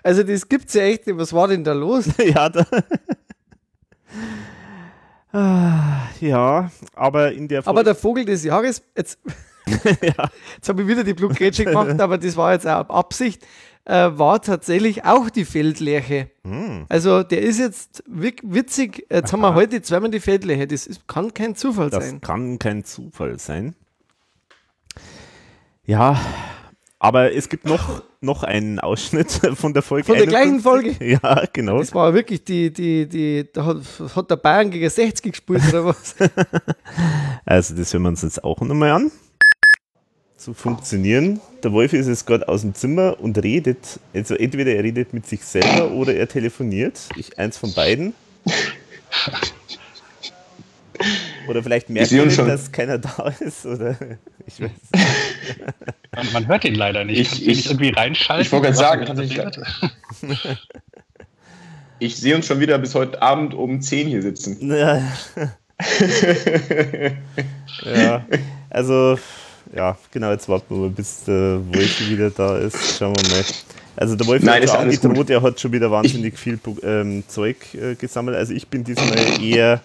[0.02, 1.04] also das gibt's ja echt.
[1.06, 2.06] Was war denn da los?
[2.18, 2.66] ja, da.
[5.32, 9.18] Ah, ja, aber in der Aber der Vogel des Jahres, jetzt,
[9.66, 13.46] jetzt habe ich wieder die Blutgrätsche gemacht, aber das war jetzt auch Absicht,
[13.84, 16.30] äh, war tatsächlich auch die Feldlerche.
[16.44, 16.86] Hm.
[16.88, 21.34] Also der ist jetzt witzig, jetzt haben wir heute zweimal die Feldlerche, das ist, kann
[21.34, 22.20] kein Zufall Das sein.
[22.22, 23.74] kann kein Zufall sein.
[25.84, 26.18] Ja,
[26.98, 30.06] aber es gibt noch, noch einen Ausschnitt von der Folge.
[30.06, 30.62] Von der gleichen 51.
[30.62, 31.18] Folge?
[31.22, 31.78] Ja, genau.
[31.78, 33.82] Das war wirklich die, die, die, da hat,
[34.16, 36.14] hat der Bayern gegen 60 gespielt oder was?
[37.44, 39.10] Also, das hören wir uns jetzt auch nochmal an.
[40.36, 41.40] Zu funktionieren.
[41.62, 44.00] Der Wolf ist jetzt gerade aus dem Zimmer und redet.
[44.12, 47.00] Also, entweder er redet mit sich selber oder er telefoniert.
[47.16, 48.12] Ich, eins von beiden.
[51.48, 52.48] Oder vielleicht merkt sehe er uns nicht, schon.
[52.48, 53.66] dass keiner da ist.
[53.66, 53.96] Oder
[54.46, 54.70] ich weiß.
[56.16, 57.20] Man, man hört ihn leider nicht.
[57.20, 58.44] Ich- ich- nicht irgendwie reinschalten?
[58.46, 59.58] ich wollte gerade sagen, tatsächlich- redet?
[62.00, 64.56] Ich sehe uns schon wieder bis heute Abend um 10 hier sitzen.
[64.72, 65.02] Ja.
[67.84, 68.24] ja,
[68.70, 69.18] also
[69.74, 72.98] ja, genau, jetzt warten wir mal, bis der Wolfi wieder da ist.
[72.98, 73.44] Schauen wir mal.
[73.96, 76.58] Also der Wolfi Nein, hat ist schon alles angedroht, er hat schon wieder wahnsinnig viel
[76.84, 78.36] ähm, Zeug äh, gesammelt.
[78.36, 79.80] Also ich bin diesmal eher,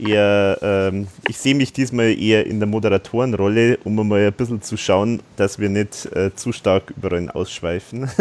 [0.00, 4.76] eher ähm, ich sehe mich diesmal eher in der Moderatorenrolle, um mal ein bisschen zu
[4.76, 8.10] schauen, dass wir nicht äh, zu stark überall ausschweifen.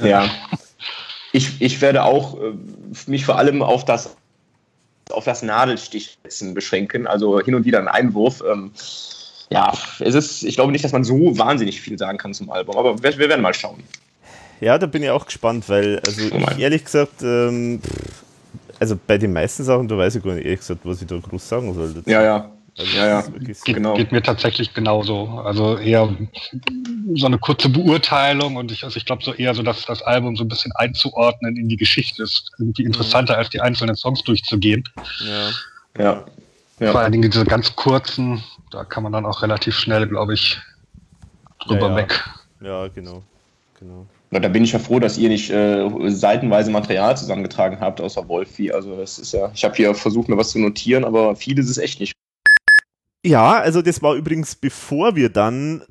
[0.00, 0.28] Ja.
[1.32, 2.54] Ich, ich werde auch äh,
[3.06, 4.16] mich vor allem auf das
[5.10, 8.42] auf das Nadelstichsetzen beschränken, also hin und wieder ein Einwurf.
[8.50, 8.72] Ähm,
[9.50, 12.76] ja, es ist, ich glaube nicht, dass man so wahnsinnig viel sagen kann zum Album,
[12.76, 13.82] aber wir, wir werden mal schauen.
[14.60, 17.80] Ja, da bin ich auch gespannt, weil, also ich, ehrlich gesagt, ähm,
[18.80, 21.16] also bei den meisten Sachen, da weiß ich gar nicht ehrlich gesagt, was ich da
[21.18, 21.92] groß sagen soll.
[21.94, 22.08] dazu.
[22.10, 22.50] Ja, ja.
[22.78, 23.32] Also, Ja, ja.
[23.32, 23.64] wirklich so.
[23.64, 25.26] Geht, geht mir tatsächlich genauso.
[25.44, 26.08] Also eher
[27.14, 30.36] so eine kurze Beurteilung und ich, also ich glaube so eher so, dass das Album
[30.36, 32.50] so ein bisschen einzuordnen in die Geschichte ist.
[32.58, 34.84] Irgendwie interessanter als die einzelnen Songs durchzugehen.
[35.26, 35.50] Ja.
[36.02, 36.24] Ja.
[36.80, 36.92] ja.
[36.92, 40.58] Vor allen Dingen diese ganz kurzen, da kann man dann auch relativ schnell, glaube ich,
[41.66, 41.96] drüber Ja, ja.
[41.96, 42.24] weg.
[42.62, 43.22] Ja, genau.
[43.78, 44.06] genau.
[44.40, 48.72] Da bin ich ja froh, dass ihr nicht äh, seitenweise Material zusammengetragen habt, außer Wolfi.
[48.72, 51.78] Also das ist ja, ich habe hier versucht, mir was zu notieren, aber vieles ist
[51.78, 52.12] echt nicht.
[53.24, 55.84] Ja, also das war übrigens bevor wir dann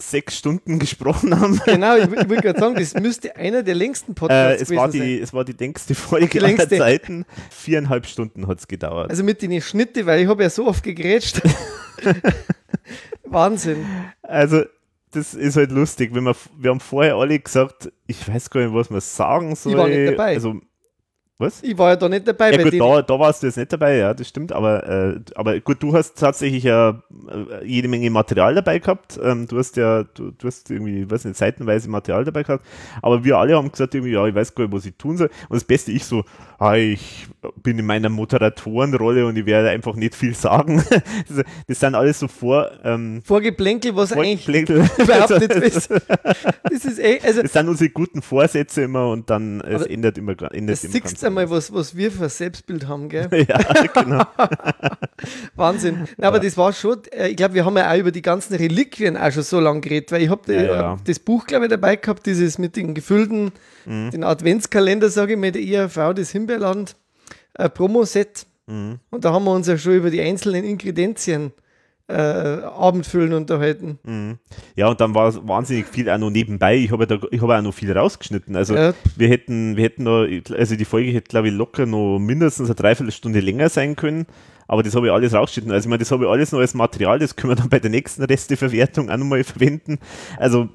[0.00, 1.60] sechs Stunden gesprochen haben.
[1.64, 4.88] Genau, ich, ich wollte gerade sagen, das müsste einer der längsten Äh, Podcasts es, war
[4.88, 5.20] die, sein.
[5.22, 6.78] es war die längste Folge Die aller längste.
[6.78, 7.24] Zeiten.
[7.50, 9.10] Viereinhalb Stunden hat es gedauert.
[9.10, 11.40] Also mit den Schnitte, weil ich habe ja so oft gegrätscht.
[13.24, 13.86] Wahnsinn.
[14.22, 14.64] Also,
[15.12, 16.14] das ist halt lustig.
[16.14, 19.72] Wenn wir, wir haben vorher alle gesagt, ich weiß gar nicht, was man sagen soll.
[19.72, 20.34] Ich war nicht dabei.
[20.34, 20.60] Also,
[21.42, 21.62] was?
[21.62, 23.96] Ich war ja da nicht dabei Ja gut, da, da warst du jetzt nicht dabei,
[23.96, 28.54] ja, das stimmt, aber, äh, aber gut, du hast tatsächlich ja äh, jede Menge Material
[28.54, 32.44] dabei gehabt, ähm, du hast ja, du, du hast irgendwie, weiß nicht, seitenweise Material dabei
[32.44, 32.64] gehabt,
[33.02, 35.30] aber wir alle haben gesagt irgendwie, ja, ich weiß gar nicht, was ich tun soll
[35.48, 36.24] und das Beste, ich so,
[36.76, 37.26] ich
[37.62, 40.82] bin in meiner Moderatorenrolle und ich werde einfach nicht viel sagen.
[41.66, 44.88] das, sind alles so vor, ähm, Vorgeplänkel, was eigentlich Vorgeplänkel.
[44.98, 45.90] überhaupt nicht ist.
[45.90, 50.32] Das ist echt, also das sind unsere guten Vorsätze immer und dann, es ändert immer,
[50.52, 53.28] ändert das siehst einmal, was, was wir für ein Selbstbild haben, gell?
[53.48, 53.58] Ja,
[53.92, 54.24] genau.
[55.56, 56.06] Wahnsinn.
[56.16, 58.54] Na, aber das war schon, äh, ich glaube, wir haben ja auch über die ganzen
[58.54, 60.98] Reliquien auch schon so lange geredet, weil ich habe Ja, ja.
[61.04, 63.52] das Buch, glaube ich, dabei gehabt, dieses mit den gefüllten,
[63.86, 64.10] Mhm.
[64.10, 66.96] den Adventskalender, sage ich mal, der IRV, das Himbeerland
[67.54, 68.46] äh, Promo-Set.
[68.66, 69.00] Mhm.
[69.10, 71.52] Und da haben wir uns ja schon über die einzelnen Ingredienzien
[72.08, 73.98] äh, Abendfüllen unterhalten.
[74.04, 74.38] Mhm.
[74.76, 76.76] Ja, und dann war es wahnsinnig viel auch noch nebenbei.
[76.76, 78.56] Ich habe ja da, ich habe auch noch viel rausgeschnitten.
[78.56, 78.92] Also Ja.
[79.16, 80.26] wir hätten, wir hätten noch,
[80.56, 84.26] also die Folge hätte, glaube ich, locker noch mindestens eine Dreiviertelstunde länger sein können.
[84.68, 85.72] Aber das habe ich alles rausgeschnitten.
[85.72, 87.78] Also ich meine, das habe ich alles noch als Material, das können wir dann bei
[87.78, 89.98] der nächsten Resteverwertung auch nochmal verwenden.
[90.38, 90.68] Also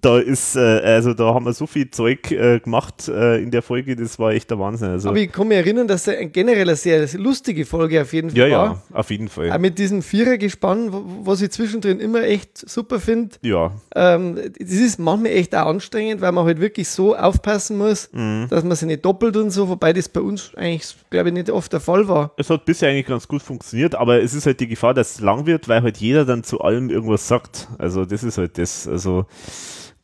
[0.00, 3.62] da ist, äh, also da haben wir so viel Zeug äh, gemacht äh, in der
[3.62, 4.90] Folge, das war echt der Wahnsinn.
[4.90, 8.30] Also, Aber ich kann mich erinnern, dass es generell eine sehr lustige Folge auf jeden
[8.30, 8.64] Fall ja, war.
[8.90, 9.50] ja, auf jeden Fall.
[9.52, 10.90] Auch mit diesem Vierergespann,
[11.24, 13.36] was ich zwischendrin immer echt super finde.
[13.42, 13.72] Ja.
[13.94, 18.46] Ähm, das ist manchmal echt auch anstrengend, weil man halt wirklich so aufpassen muss, Mhm.
[18.50, 21.50] dass man sich nicht doppelt und so, wobei das bei uns eigentlich, glaube ich, nicht
[21.50, 22.32] oft der Fall war.
[22.36, 25.20] Es hat bisher eigentlich ganz gut funktioniert, aber es ist halt die Gefahr, dass es
[25.20, 27.68] lang wird, weil halt jeder dann zu allem irgendwas sagt.
[27.78, 28.86] Also das ist halt das.
[28.88, 29.26] Also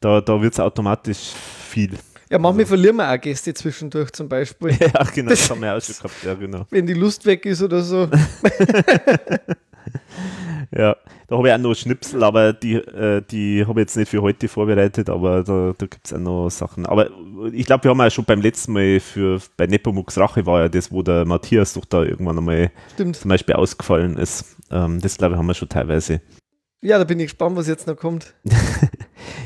[0.02, 1.32] da, da wird es automatisch
[1.68, 1.98] viel.
[2.30, 4.70] Ja, manchmal verlieren wir auch Gäste zwischendurch zum Beispiel.
[4.80, 6.66] Ja, genau, das haben wir auch schon gehabt, ja, genau.
[6.70, 8.08] Wenn die Lust weg ist oder so.
[10.74, 10.96] Ja,
[11.26, 14.22] da habe ich auch noch Schnipsel, aber die, äh, die habe ich jetzt nicht für
[14.22, 16.86] heute vorbereitet, aber da, da gibt es auch noch Sachen.
[16.86, 17.10] Aber
[17.52, 20.68] ich glaube, wir haben ja schon beim letzten Mal für bei Nepomuk's Rache war ja
[20.70, 23.16] das, wo der Matthias doch da irgendwann einmal Stimmt.
[23.16, 24.56] zum Beispiel ausgefallen ist.
[24.70, 26.22] Ähm, das glaube ich haben wir schon teilweise.
[26.80, 28.34] Ja, da bin ich gespannt, was jetzt noch kommt.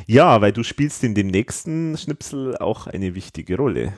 [0.06, 3.92] Ja, weil du spielst in dem nächsten Schnipsel auch eine wichtige Rolle.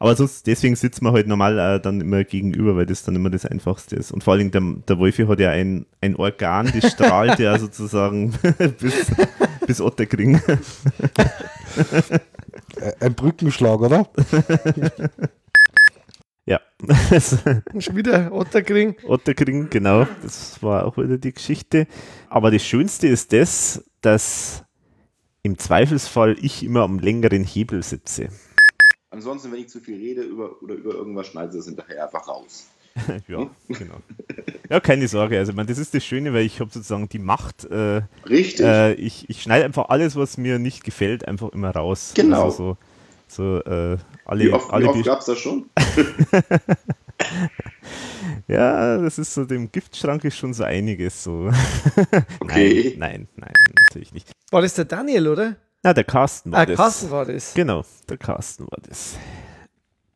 [0.00, 3.30] Aber sonst, deswegen sitzen wir halt normal äh, dann immer gegenüber, weil das dann immer
[3.30, 4.10] das Einfachste ist.
[4.10, 8.32] Und vor allem der, der Wolfi hat ja ein, ein Organ, das strahlt ja sozusagen
[8.80, 9.12] bis,
[9.64, 10.40] bis Otterkring.
[12.98, 14.08] Ein Brückenschlag, oder?
[16.46, 16.60] ja.
[17.72, 18.96] Und schon wieder Otterkring.
[19.06, 20.08] Otterkring, genau.
[20.24, 21.86] Das war auch wieder die Geschichte.
[22.28, 24.64] Aber das Schönste ist das, dass
[25.42, 28.28] im Zweifelsfall ich immer am längeren Hebel sitze.
[29.10, 32.68] Ansonsten, wenn ich zu viel rede über, oder über irgendwas, schneide es hinterher einfach raus.
[33.28, 33.96] ja, genau.
[34.68, 35.38] Ja, keine Sorge.
[35.38, 37.64] Also, meine, das ist das Schöne, weil ich habe sozusagen die Macht.
[37.64, 38.64] Äh, Richtig.
[38.64, 42.12] Äh, ich, ich schneide einfach alles, was mir nicht gefällt, einfach immer raus.
[42.14, 42.44] Genau.
[42.44, 42.76] Also
[43.28, 45.66] so, so äh, alle, Wie oft, alle wie oft gab es das schon?
[48.48, 51.50] Ja, das ist so, dem Giftschrank ist schon so einiges so.
[52.40, 52.94] Okay.
[52.98, 54.30] Nein, nein, nein, natürlich nicht.
[54.50, 55.56] War das der Daniel, oder?
[55.82, 56.76] Na, der Carsten war Ah, das.
[56.76, 57.54] Carsten war das.
[57.54, 59.14] Genau, der Carsten war das.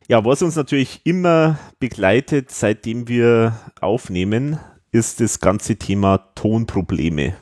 [0.07, 4.57] Ja, was uns natürlich immer begleitet, seitdem wir aufnehmen,
[4.91, 7.35] ist das ganze Thema Tonprobleme.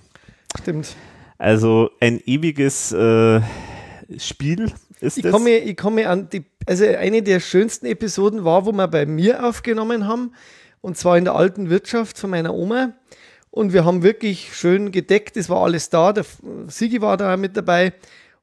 [0.59, 0.95] Stimmt.
[1.38, 3.41] Also ein ewiges äh,
[4.17, 4.71] Spiel
[5.01, 5.31] ist Ich das.
[5.31, 9.45] komme, ich komme an die, also eine der schönsten Episoden war, wo wir bei mir
[9.45, 10.31] aufgenommen haben,
[10.86, 12.93] und zwar in der alten Wirtschaft von meiner Oma.
[13.49, 16.25] Und wir haben wirklich schön gedeckt, es war alles da, der
[16.67, 17.93] Sigi war da mit dabei.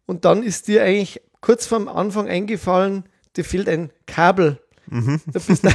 [0.07, 3.05] Und dann ist dir eigentlich kurz vorm Anfang eingefallen,
[3.37, 4.59] dir fehlt ein Kabel.
[4.91, 5.21] Mhm.
[5.27, 5.71] Du bist da,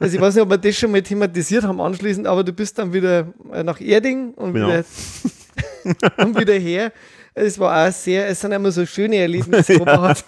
[0.00, 2.76] also ich weiß nicht, ob wir das schon mal thematisiert haben anschließend, aber du bist
[2.80, 4.66] dann wieder äh, nach Erding und, Genau.
[4.66, 4.84] wieder,
[6.18, 6.92] und wieder her.
[7.36, 10.08] Es war auch sehr, es sind immer so schöne Erlebnisse, wo man Ja.
[10.10, 10.24] hat.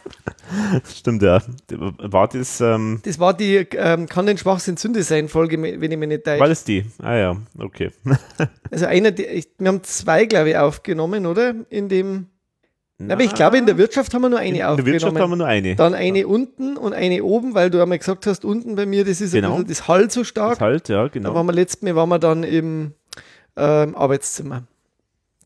[0.93, 1.41] Stimmt, ja.
[1.71, 5.99] War das, ähm, Das war die ähm, Kann den Schwachsinn Sünde sein Folge, wenn ich
[5.99, 6.41] mich nicht täusche.
[6.41, 6.85] war das die?
[7.03, 7.91] Ah ja, okay.
[8.71, 11.55] Also einer, der, ich, wir haben zwei, glaube ich, aufgenommen, oder?
[11.71, 12.27] In dem.
[12.99, 14.93] Na, aber ich glaube, in der Wirtschaft haben wir nur eine In der aufgenommen.
[14.95, 15.77] Wirtschaft haben wir nur eine.
[15.77, 19.21] Dann eine unten und eine oben, weil du einmal gesagt hast, unten bei mir, das
[19.21, 19.51] ist Genau.
[19.57, 20.55] ein bisschen das Hall so stark.
[20.55, 21.35] Das halt, ja, Da genau.
[21.35, 22.95] waren wir letztes Mal waren wir dann im
[23.57, 24.63] ähm, Arbeitszimmer.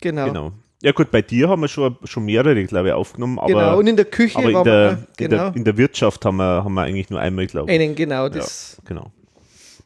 [0.00, 0.26] Genau.
[0.26, 0.52] Genau.
[0.82, 3.38] Ja gut, bei dir haben wir schon, schon mehrere, glaube ich, aufgenommen.
[3.38, 5.36] Aber, Genau, und in der Küche aber in waren wir der, auch, in, genau.
[5.36, 7.78] der, in der Wirtschaft haben wir, haben wir eigentlich nur einmal, glaube ich.
[7.78, 9.12] Einen, genau, das- Ja, genau.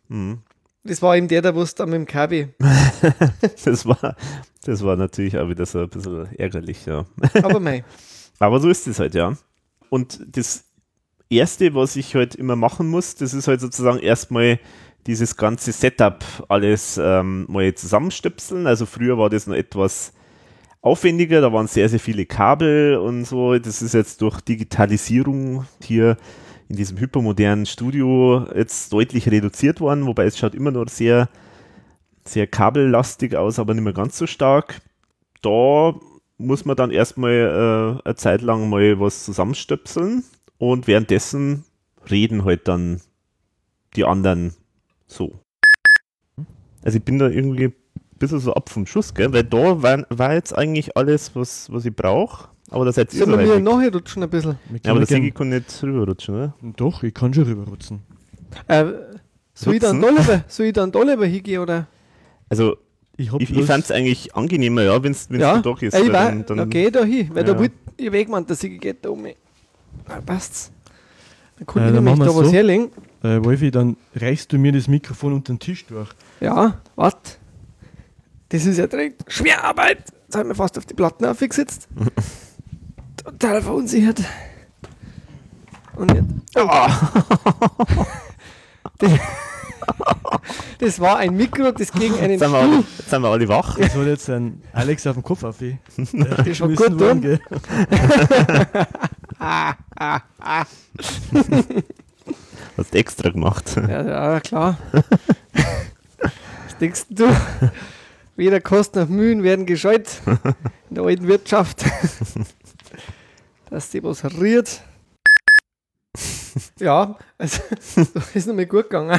[0.08, 0.38] Mhm.
[0.84, 2.48] Das war eben der, der wusste dem KB.
[3.64, 4.16] das, war,
[4.64, 7.06] das war natürlich auch wieder so ein bisschen ärgerlich, ja.
[7.42, 7.84] Aber mei.
[8.38, 9.36] Aber so ist es halt, ja.
[9.88, 10.64] Und das
[11.30, 14.60] Erste, was ich halt immer machen muss, das ist halt sozusagen erstmal
[15.06, 18.66] dieses ganze Setup alles ähm, mal zusammenstöpseln.
[18.66, 20.12] Also früher war das noch etwas
[20.80, 23.58] aufwendiger, da waren sehr, sehr viele Kabel und so.
[23.58, 26.16] Das ist jetzt durch Digitalisierung hier
[26.68, 31.28] in diesem hypermodernen Studio jetzt deutlich reduziert worden, wobei es schaut immer noch sehr,
[32.24, 34.80] sehr kabellastig aus, aber nicht mehr ganz so stark.
[35.42, 35.94] Da
[36.36, 40.24] muss man dann erstmal äh, eine Zeit lang mal was zusammenstöpseln
[40.58, 41.64] und währenddessen
[42.10, 43.00] reden halt dann
[43.96, 44.54] die anderen
[45.14, 45.40] so.
[46.82, 47.74] Also ich bin da irgendwie ein
[48.18, 49.32] bisschen so ab vom Schuss, gell?
[49.32, 52.48] weil da war, war jetzt eigentlich alles, was, was ich brauche.
[52.70, 54.56] Aber das seid ihr Sollen so wir nachher rutschen ein bisschen?
[54.84, 56.54] Ja, aber der Sigi kann nicht rüberrutschen, oder?
[56.76, 58.00] Doch, ich kann schon rüberrutschen.
[58.68, 58.84] Äh,
[59.54, 61.86] soll, ich dann da lieber, soll ich dann da lieber hingehen, oder?
[62.48, 62.76] Also
[63.16, 65.82] ich, ich, ich fand es eigentlich angenehmer, ja, wenn es ja, da ist.
[65.82, 67.52] ich weil war, dann- dann- dann geh ich da hin, weil ja.
[67.52, 69.36] da wollte ich weg, man, der Sigi geht da um mich.
[70.08, 70.72] Ah, passt's.
[71.58, 72.52] Dann konnte Äh, ich dann nämlich da was so.
[72.52, 72.90] herlegen.
[73.24, 76.10] Äh, Wolfi, dann reichst du mir das Mikrofon unter den Tisch durch.
[76.40, 77.32] Ja, warte.
[78.50, 80.04] Das ist ja direkt Schwerarbeit.
[80.26, 81.88] Jetzt haben wir fast auf die Platten aufgesetzt.
[83.16, 84.22] Total verunsichert.
[85.96, 86.28] Und jetzt.
[88.98, 89.10] Das,
[90.78, 92.74] das war ein Mikro, das gegen einen Jetzt sind wir Stuhl.
[92.74, 93.76] alle, jetzt sind wir alle wach.
[93.76, 95.58] Das soll jetzt ein Alex auf den Kopf auf.
[95.58, 96.08] Der Das
[96.56, 97.40] schaut geschmissen gut worden, gell?
[99.40, 100.64] ah, ah, ah.
[102.76, 103.76] Hast extra gemacht.
[103.76, 104.78] Ja, ja, klar.
[106.18, 107.28] Was denkst du?
[108.36, 110.08] Weder Kosten noch Mühen werden gescheut
[110.88, 111.84] in der alten Wirtschaft.
[113.70, 114.82] Dass die was riert.
[116.78, 117.62] Ja, also
[118.14, 119.18] das ist nochmal gut gegangen.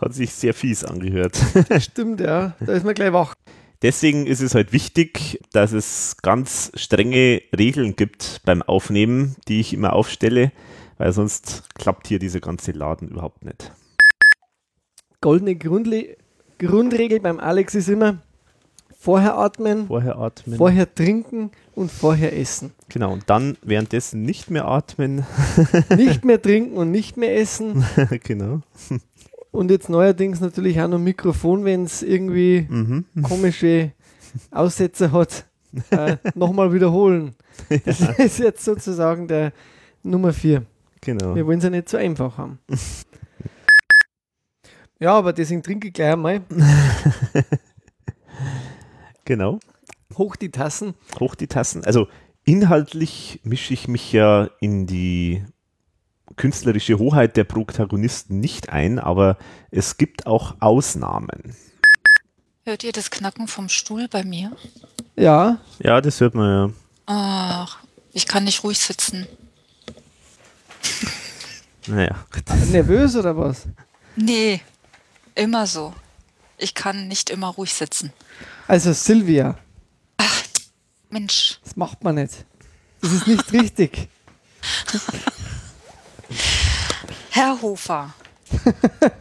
[0.00, 1.38] Hat sich sehr fies angehört.
[1.80, 2.54] Stimmt, ja.
[2.60, 3.34] Da ist man gleich wach.
[3.80, 9.72] Deswegen ist es halt wichtig, dass es ganz strenge Regeln gibt beim Aufnehmen, die ich
[9.72, 10.52] immer aufstelle,
[10.98, 13.72] weil sonst klappt hier dieser ganze Laden überhaupt nicht.
[15.20, 16.16] Goldene Grundle
[16.58, 18.18] Grundregel beim Alex ist immer
[18.98, 20.56] vorher atmen, Vorher atmen.
[20.58, 22.72] vorher trinken und vorher essen.
[22.88, 25.24] Genau, und dann währenddessen nicht mehr atmen.
[25.96, 27.84] Nicht mehr trinken und nicht mehr essen.
[28.24, 28.60] genau.
[29.52, 33.04] Und jetzt neuerdings natürlich auch noch Mikrofon, wenn es irgendwie Mhm.
[33.22, 33.92] komische
[34.50, 35.46] Aussätze hat,
[35.90, 37.36] äh, nochmal wiederholen.
[37.84, 38.10] Das Ja.
[38.12, 39.52] ist jetzt sozusagen der
[40.02, 40.62] Nummer 4.
[41.00, 41.34] Genau.
[41.34, 42.58] Wir wollen es ja nicht so einfach haben.
[44.98, 46.42] ja, aber deswegen trinke ich gleich einmal.
[49.28, 49.60] Genau.
[50.16, 50.94] Hoch die Tassen.
[51.20, 51.84] Hoch die Tassen.
[51.84, 52.08] Also
[52.46, 55.44] inhaltlich mische ich mich ja in die
[56.36, 59.36] künstlerische Hoheit der Protagonisten nicht ein, aber
[59.70, 61.54] es gibt auch Ausnahmen.
[62.64, 64.56] Hört ihr das Knacken vom Stuhl bei mir?
[65.14, 65.58] Ja.
[65.78, 66.74] Ja, das hört man ja.
[67.04, 67.78] Ach,
[68.14, 69.26] ich kann nicht ruhig sitzen.
[71.86, 72.14] Naja.
[72.70, 73.62] Nervös oder was?
[74.14, 74.60] Nee,
[75.34, 75.94] immer so.
[76.58, 78.12] Ich kann nicht immer ruhig sitzen.
[78.66, 79.56] Also Silvia,
[81.10, 82.44] Mensch, das macht man nicht.
[83.00, 84.08] Das ist nicht richtig.
[87.30, 88.12] Herr Hofer,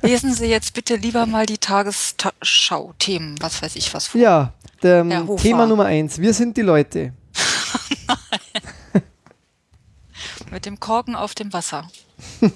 [0.02, 4.20] lesen Sie jetzt bitte lieber mal die Tagesschau-Themen, was weiß ich was vor.
[4.20, 4.54] Ja,
[4.84, 5.06] der.
[5.38, 6.20] Thema Nummer eins.
[6.20, 7.14] Wir sind die Leute.
[10.52, 11.90] Mit dem Korken auf dem Wasser.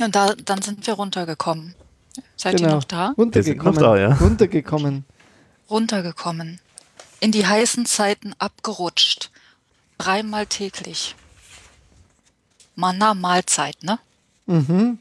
[0.00, 1.74] Und da, dann sind wir runtergekommen.
[2.36, 2.76] Seid ihr Genau.
[2.76, 3.14] noch da?
[3.18, 3.74] Runtergekommen.
[3.74, 4.14] noch da, ja.
[4.14, 5.04] Runtergekommen.
[5.68, 6.60] Runtergekommen.
[7.20, 9.30] In die heißen Zeiten abgerutscht.
[9.98, 11.14] Dreimal täglich.
[12.76, 13.98] Manna Mahlzeit, ne?
[14.46, 14.98] Mhm.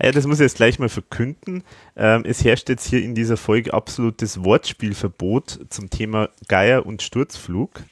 [0.00, 1.64] Ja, das muss ich jetzt gleich mal verkünden.
[1.96, 7.82] Ähm, es herrscht jetzt hier in dieser Folge absolutes Wortspielverbot zum Thema Geier und Sturzflug.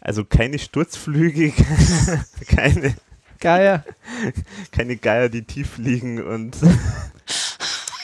[0.00, 1.52] Also keine Sturzflüge,
[2.48, 2.94] keine
[3.40, 3.84] Geier.
[4.72, 6.56] keine Geier, die tief liegen und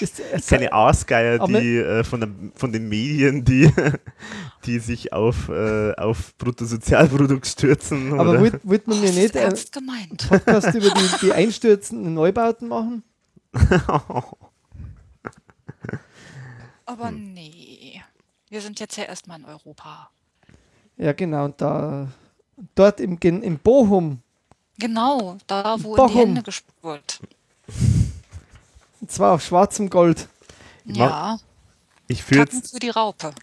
[0.01, 3.73] Ist, keine Aasgeier, die äh, von, der, von den Medien, die,
[4.67, 8.13] die sich auf, äh, auf Bruttosozialprodukt stürzen.
[8.19, 8.41] Aber oder?
[8.41, 10.29] wollte wollt man mir nicht einen ernst gemeint.
[10.29, 13.03] Podcast über die, die einstürzenden Neubauten machen?
[16.87, 18.03] Aber nee.
[18.51, 20.11] Wir sind jetzt ja erstmal in Europa.
[20.97, 21.47] Ja, genau.
[21.47, 22.09] Und da,
[22.75, 24.23] dort im, im Bochum,
[24.79, 26.21] Genau, da wo in die Bochum.
[26.21, 27.21] Hände gespurt.
[29.05, 30.29] Und zwar auf schwarzem Gold.
[30.87, 31.39] Ja,
[32.07, 33.35] Ich führe Kacken jetzt, für die Raupe.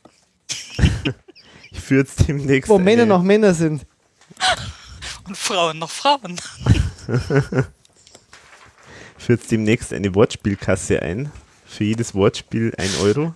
[1.70, 2.68] ich führ jetzt demnächst.
[2.68, 3.86] Wo Männer noch Männer sind.
[5.28, 6.42] Und Frauen noch Frauen.
[9.20, 11.32] Ich führe jetzt demnächst eine Wortspielkasse ein.
[11.68, 13.36] Für jedes Wortspiel ein Euro.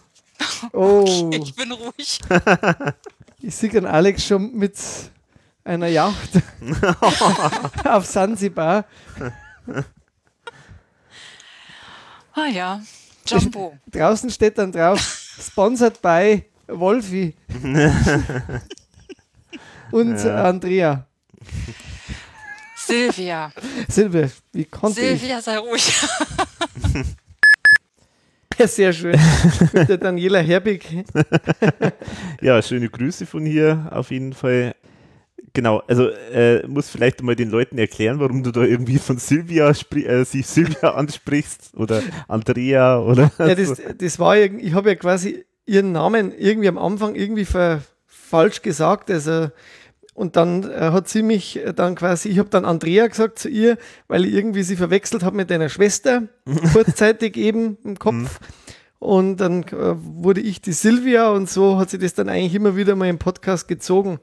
[0.73, 1.29] Oh.
[1.31, 2.21] Ich bin ruhig.
[3.39, 4.73] Ich sehe den Alex schon mit
[5.63, 6.41] einer Yacht
[7.83, 8.85] auf Sansibar.
[12.35, 12.81] Ah ja,
[13.25, 13.77] Jumbo.
[13.91, 14.99] Draußen steht dann drauf,
[15.41, 17.33] sponsored by Wolfi
[19.91, 20.43] und Ja.
[20.45, 21.05] Andrea.
[22.75, 23.51] Silvia.
[23.87, 25.93] Silvia, wie konnte Silvia, sei ruhig.
[28.57, 28.71] ich?
[28.71, 29.19] Sehr schön.
[29.73, 30.85] Mit der Daniela Herbig.
[32.41, 34.75] Ja, schöne Grüße von hier auf jeden Fall.
[35.55, 39.69] Genau, also äh, muss vielleicht mal den Leuten erklären, warum du da irgendwie von Silvia
[39.69, 45.45] äh, sie Silvia ansprichst oder Andrea oder Ja, das, das war, ich habe ja quasi
[45.65, 49.09] ihren Namen irgendwie am Anfang irgendwie ver, falsch gesagt.
[49.09, 49.47] Also,
[50.13, 53.77] und dann äh, hat sie mich dann quasi, ich habe dann Andrea gesagt zu ihr,
[54.09, 56.23] weil ich irgendwie sie verwechselt habe mit einer Schwester,
[56.73, 58.41] kurzzeitig eben im Kopf.
[59.05, 62.75] Und dann äh, wurde ich die Silvia und so hat sie das dann eigentlich immer
[62.75, 64.19] wieder mal im Podcast gezogen.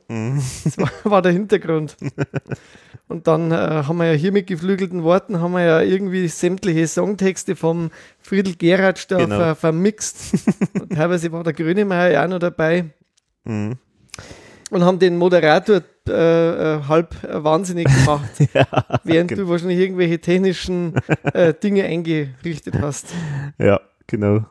[0.64, 1.96] Das war, war der Hintergrund.
[3.08, 6.88] Und dann äh, haben wir ja hier mit geflügelten Worten haben wir ja irgendwie sämtliche
[6.88, 9.36] Songtexte vom Friedel Geratsch da Genau.
[9.36, 10.34] ver, vermixt.
[10.94, 12.86] Teilweise war der Grönemeyer ja auch noch dabei.
[13.44, 13.76] Mhm.
[14.70, 18.30] Und haben den Moderator äh, äh, halb äh, wahnsinnig gemacht,
[19.04, 19.42] während genau.
[19.42, 20.94] du wahrscheinlich irgendwelche technischen
[21.34, 23.08] äh, Dinge eingerichtet hast.
[23.58, 24.46] Ja, genau.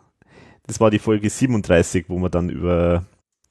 [0.72, 3.04] Das war die Folge 37, wo wir dann über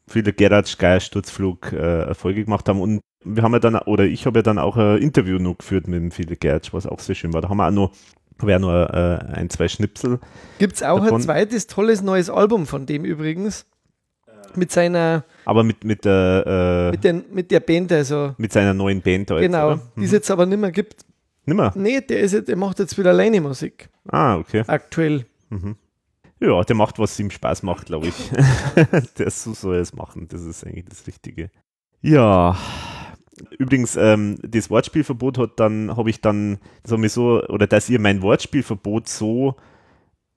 [0.09, 2.81] viele Gerhard Geier Sturzflug äh, eine Folge gemacht haben.
[2.81, 5.87] Und wir haben ja dann, oder ich habe ja dann auch ein Interview noch geführt
[5.87, 7.43] mit dem Philipp Gerhard, was auch sehr schön war.
[7.43, 7.93] Da haben wir auch noch,
[8.39, 10.19] wäre nur äh, ein, zwei Schnipsel.
[10.59, 11.17] Gibt es auch davon.
[11.17, 13.67] ein zweites tolles neues Album von dem übrigens.
[14.57, 18.35] Mit seiner, Aber mit, mit, der, äh, mit, den, mit der Band, also.
[18.39, 21.05] mit seiner neuen Band da jetzt, Genau, die es jetzt aber nicht mehr gibt.
[21.45, 21.71] Nimmer?
[21.77, 23.91] Nee, der, ist, jetzt- der macht jetzt wieder alleine Musik.
[24.09, 24.65] Ah, okay.
[24.67, 25.27] Aktuell.
[25.51, 25.77] Mhm.
[26.41, 28.15] Ja, der macht, was ihm Spaß macht, glaube ich.
[29.19, 30.27] der so soll es machen.
[30.29, 31.51] Das ist eigentlich das Richtige.
[32.01, 32.57] Ja.
[33.59, 37.91] Übrigens, ähm, das Wortspielverbot hat dann, habe ich dann, das haben wir so, oder dass
[37.91, 39.55] ihr mein Wortspielverbot so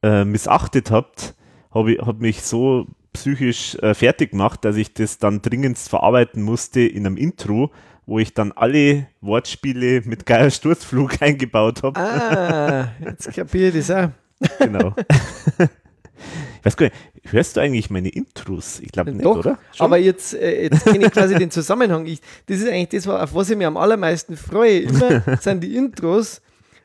[0.01, 1.35] äh, missachtet habt,
[1.71, 6.43] habe ich, hat mich so psychisch äh, fertig gemacht, dass ich das dann dringendst verarbeiten
[6.43, 7.71] musste in einem Intro,
[8.05, 11.99] wo ich dann alle Wortspiele mit Geier Sturzflug eingebaut habe.
[11.99, 14.09] Ah, jetzt kapiere ich das auch.
[14.59, 14.93] Genau.
[16.65, 16.95] weiß gar nicht,
[17.31, 18.79] hörst du eigentlich meine Intros?
[18.79, 19.57] Ich glaube nicht, Doch, oder?
[19.73, 19.85] Schon?
[19.85, 22.05] aber jetzt, äh, jetzt kenne ich quasi den Zusammenhang.
[22.05, 24.79] Ich, das ist eigentlich das, auf was ich mich am allermeisten freue.
[24.79, 26.41] Immer sind die Intros,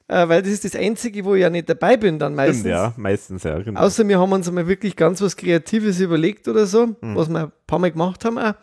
[0.08, 2.60] äh, weil das ist das Einzige, wo ich ja nicht dabei bin dann meistens.
[2.60, 3.58] Stimmt, ja, meistens, ja.
[3.58, 3.80] Genau.
[3.80, 7.14] Außer wir haben uns mal wirklich ganz was Kreatives überlegt oder so, Mhm.
[7.16, 8.54] was wir ein paar Mal gemacht haben auch.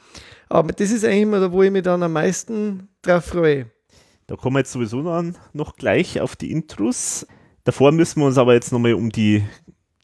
[0.49, 3.67] Aber das ist eigentlich immer da, wo ich mich dann am meisten drauf freue.
[4.27, 7.25] Da kommen wir jetzt sowieso dann noch gleich auf die Intros.
[7.63, 9.43] Davor müssen wir uns aber jetzt nochmal um die,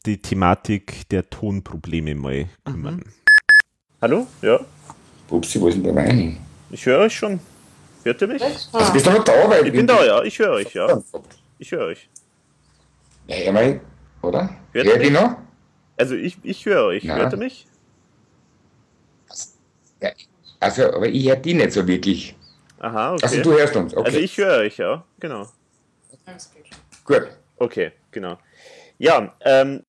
[0.02, 3.04] die Thematik der Tonprobleme mal kümmern.
[4.00, 4.26] Hallo?
[4.42, 4.60] Ja?
[5.30, 6.38] Upsi, wo ist denn der Wein?
[6.70, 7.40] Ich höre euch schon.
[8.04, 8.42] Hört ihr mich?
[8.42, 9.48] Also bist du noch da?
[9.48, 10.22] Weil Ich bin da, ja.
[10.24, 11.00] Ich höre euch, ja.
[11.58, 12.08] Ich höre euch.
[13.28, 13.80] Ja, ja, mal,
[14.22, 14.56] oder?
[14.72, 15.12] Hört ihr mich?
[15.12, 15.36] noch?
[15.96, 17.04] Also ich, ich höre euch.
[17.04, 17.16] Ja.
[17.16, 17.66] Hört ihr mich?
[20.00, 20.10] Ja,
[20.58, 22.34] also, aber ich höre die nicht so wirklich.
[22.80, 23.22] Aha, okay.
[23.22, 24.06] Also du hörst uns, okay.
[24.06, 25.04] Also ich höre euch, ja.
[25.20, 25.46] Genau.
[27.04, 27.28] Gut.
[27.56, 28.38] Okay, genau.
[28.98, 29.82] Ja, ähm,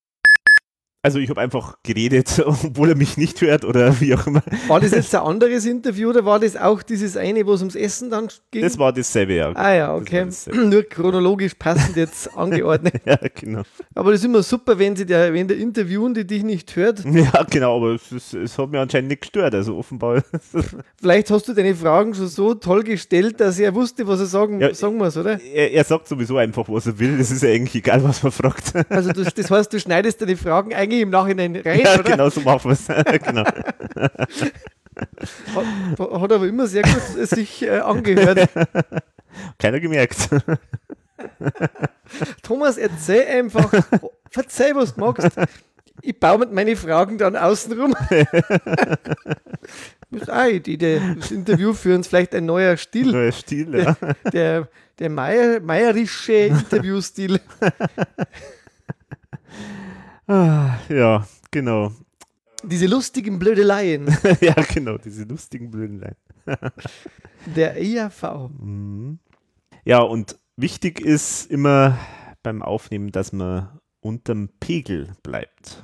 [1.05, 4.41] Also ich habe einfach geredet, obwohl er mich nicht hört oder wie auch immer.
[4.69, 7.75] War das jetzt ein anderes Interview oder war das auch dieses eine, wo es ums
[7.75, 8.61] Essen dann ging?
[8.61, 9.51] Das war dasselbe, ja.
[9.53, 10.25] Ah ja, okay.
[10.53, 12.93] Nur chronologisch passend jetzt angeordnet.
[13.05, 13.63] ja, genau.
[13.93, 17.03] Aber das ist immer super, wenn, sie der, wenn der Interviewende dich nicht hört.
[17.03, 20.23] Ja, genau, aber es, es, es hat mir anscheinend nicht gestört, also offenbar.
[21.01, 24.61] Vielleicht hast du deine Fragen schon so toll gestellt, dass er wusste, was er sagen,
[24.61, 25.37] Ja, sagen muss, oder?
[25.53, 27.17] er, er sagt sowieso einfach, was er will.
[27.17, 28.71] Das ist ja eigentlich egal, was man fragt.
[28.89, 32.03] Also das, das heißt, du schneidest deine Fragen eigentlich im Nachhinein rein, ja, oder?
[32.03, 32.87] genau so machen wir es.
[33.25, 33.43] genau.
[35.55, 35.65] Hat,
[35.99, 38.49] hat aber immer sehr gut sich äh, angehört.
[39.59, 40.29] Keiner gemerkt.
[42.43, 43.73] Thomas, erzähl einfach,
[44.29, 45.29] verzeih, was du magst.
[46.01, 47.95] Ich baue mit meinen Fragen dann außenrum.
[50.13, 51.01] Das ist auch eine Idee.
[51.17, 53.11] Das Interview für uns vielleicht ein neuer Stil.
[53.11, 53.97] Neuer Stil, ja.
[54.25, 54.67] Der, der,
[54.99, 57.39] der Meier, meierische Interviewstil.
[60.28, 61.91] Ah, ja, genau.
[62.63, 64.07] Diese lustigen Blödeleien.
[64.41, 66.15] ja, genau, diese lustigen Blödeleien.
[67.55, 68.49] Der ERV.
[68.57, 69.19] Mhm.
[69.84, 71.97] Ja, und wichtig ist immer
[72.41, 75.84] beim Aufnehmen, dass man unterm Pegel bleibt.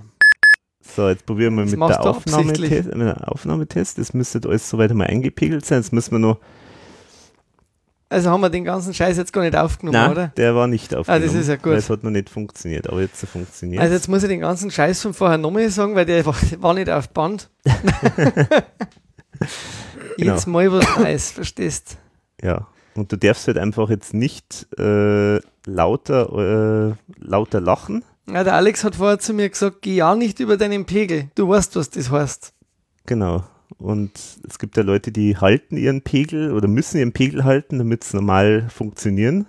[0.82, 2.96] So, jetzt probieren wir Das mit der Aufnahmetest.
[2.96, 3.98] Mit der Aufnahmetest.
[3.98, 5.80] Das müsste alles soweit einmal eingepegelt sein.
[5.80, 6.40] Jetzt müssen wir noch.
[8.12, 10.28] Also haben wir den ganzen Scheiß jetzt gar nicht aufgenommen, Nein, oder?
[10.36, 11.24] der war nicht aufgenommen.
[11.24, 11.74] Ah, das ist ja gut.
[11.74, 15.02] Es hat noch nicht funktioniert, aber jetzt funktioniert Also jetzt muss ich den ganzen Scheiß
[15.04, 17.50] von vorher nochmal sagen, weil der war, war nicht auf Band.
[20.18, 20.50] Jetzt Genau.
[20.50, 21.98] mal was Neues, verstehst
[22.42, 26.94] Ja, und du darfst halt einfach jetzt nicht äh, lauter, äh,
[27.24, 28.04] lauter lachen.
[28.28, 31.30] ja, Der Alex hat vorher zu mir gesagt, geh ja nicht über deinen Pegel.
[31.36, 32.54] Du weißt, was das heißt.
[33.06, 33.44] Genau.
[33.80, 34.12] Und
[34.48, 38.14] es gibt ja Leute, die halten ihren Pegel oder müssen ihren Pegel halten, damit es
[38.14, 39.46] normal funktionieren.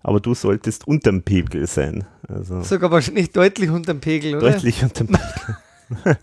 [0.00, 2.04] Aber du solltest unterm Pegel sein.
[2.28, 4.52] Also Sogar wahrscheinlich deutlich unterm Pegel, oder?
[4.52, 5.56] deutlich unterm Pegel.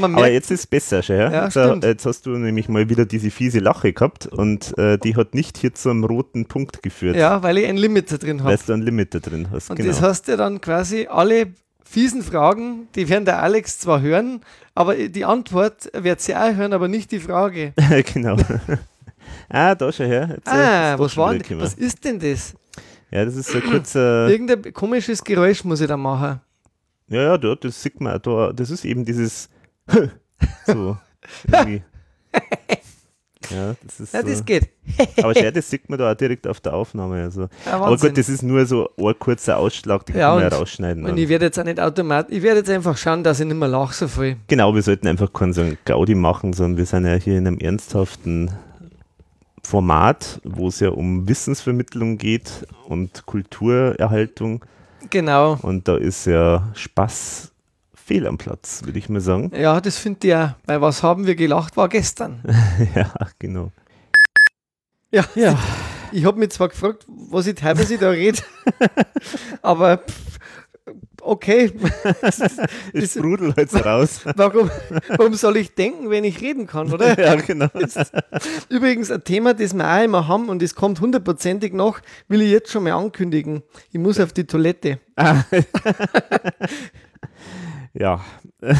[0.00, 1.32] Aber jetzt ist es besser, schon, ja?
[1.32, 1.84] Ja, stimmt.
[1.84, 5.58] jetzt hast du nämlich mal wieder diese fiese Lache gehabt und äh, die hat nicht
[5.58, 7.16] hier zu einem roten Punkt geführt.
[7.16, 8.50] Ja, weil ich einen Limiter drin habe.
[8.50, 9.70] Weil du einen Limiter drin hast.
[9.70, 9.88] Und genau.
[9.88, 11.48] das heißt ja dann quasi, alle
[11.90, 14.42] fiesen Fragen, die werden der Alex zwar hören,
[14.76, 17.72] aber die Antwort wird sie auch hören, aber nicht die Frage.
[18.14, 18.36] genau.
[19.48, 20.28] ah, da schon her.
[20.36, 22.54] Jetzt, äh, ah, was war denn, was ist denn das?
[23.10, 24.28] Ja, das ist so ein kurzer.
[24.30, 26.40] Irgendein komisches Geräusch muss ich da machen.
[27.08, 28.22] Ja, ja, da, das sieht man.
[28.22, 29.48] Da, das ist eben dieses.
[30.66, 30.96] so.
[33.50, 34.14] Ja, das ist.
[34.14, 34.28] Ja, so.
[34.28, 34.68] das geht.
[35.22, 37.22] Aber schau, das sieht man da auch direkt auf der Aufnahme.
[37.22, 37.48] Also.
[37.66, 40.52] Ja, Aber gut, das ist nur so ein kurzer Ausschlag, den Ja, kann man und,
[40.52, 41.04] ja rausschneiden.
[41.04, 41.18] und dann.
[41.18, 43.68] ich werde jetzt auch nicht automatisch, ich werde jetzt einfach schauen, dass ich nicht mehr
[43.68, 44.36] lache so viel.
[44.46, 47.46] Genau, wir sollten einfach keinen so einen Gaudi machen, sondern wir sind ja hier in
[47.46, 48.50] einem ernsthaften
[49.62, 54.64] Format, wo es ja um Wissensvermittlung geht und Kulturerhaltung.
[55.10, 55.58] Genau.
[55.62, 57.52] Und da ist ja Spaß
[58.10, 59.52] fehl am Platz, würde ich mal sagen.
[59.54, 62.42] Ja, das finde ich ja, weil was haben wir gelacht war gestern.
[62.96, 63.70] ja, genau.
[65.12, 65.56] Ja, ja.
[66.10, 68.40] Ich habe mich zwar gefragt, was ich teilweise da rede,
[69.62, 70.38] aber pff,
[71.22, 71.72] okay.
[72.92, 74.22] Es sprudelt jetzt raus.
[74.34, 74.68] Warum,
[75.16, 77.16] warum soll ich denken, wenn ich reden kann, oder?
[77.16, 77.68] Ja, genau.
[78.68, 82.50] Übrigens ein Thema, das wir auch immer haben und es kommt hundertprozentig noch, will ich
[82.50, 83.62] jetzt schon mal ankündigen.
[83.92, 84.98] Ich muss auf die Toilette.
[85.14, 85.44] Ah.
[87.94, 88.24] Ja.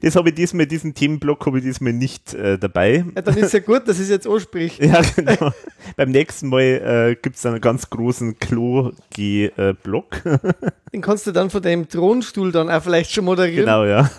[0.00, 3.04] Das habe ich diesmal, diesen Themenblock habe ich diesmal nicht äh, dabei.
[3.14, 4.78] Ja, dann ist ja gut, dass es jetzt anspricht.
[4.82, 5.52] Ja, genau.
[5.96, 10.22] Beim nächsten Mal äh, gibt es einen ganz großen Klo-G-Block.
[10.92, 13.64] Den kannst du dann von deinem Thronstuhl dann auch vielleicht schon moderieren.
[13.64, 14.10] genau, ja.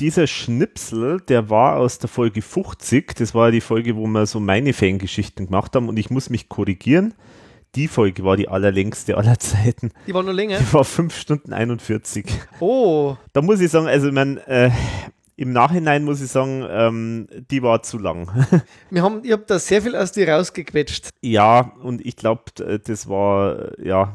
[0.00, 3.14] Dieser Schnipsel, der war aus der Folge 50.
[3.14, 5.88] Das war die Folge, wo wir so meine Fangeschichten gemacht haben.
[5.88, 7.14] Und ich muss mich korrigieren.
[7.74, 9.92] Die Folge war die allerlängste aller Zeiten.
[10.06, 10.58] Die war noch länger.
[10.58, 12.26] Die war 5 Stunden 41.
[12.60, 14.70] Oh, Da muss ich sagen, also ich mein, äh,
[15.36, 18.30] im Nachhinein muss ich sagen, ähm, die war zu lang.
[18.90, 21.10] wir haben, ich habe da sehr viel aus dir rausgequetscht.
[21.20, 24.14] ja, und ich glaube, das war, ja,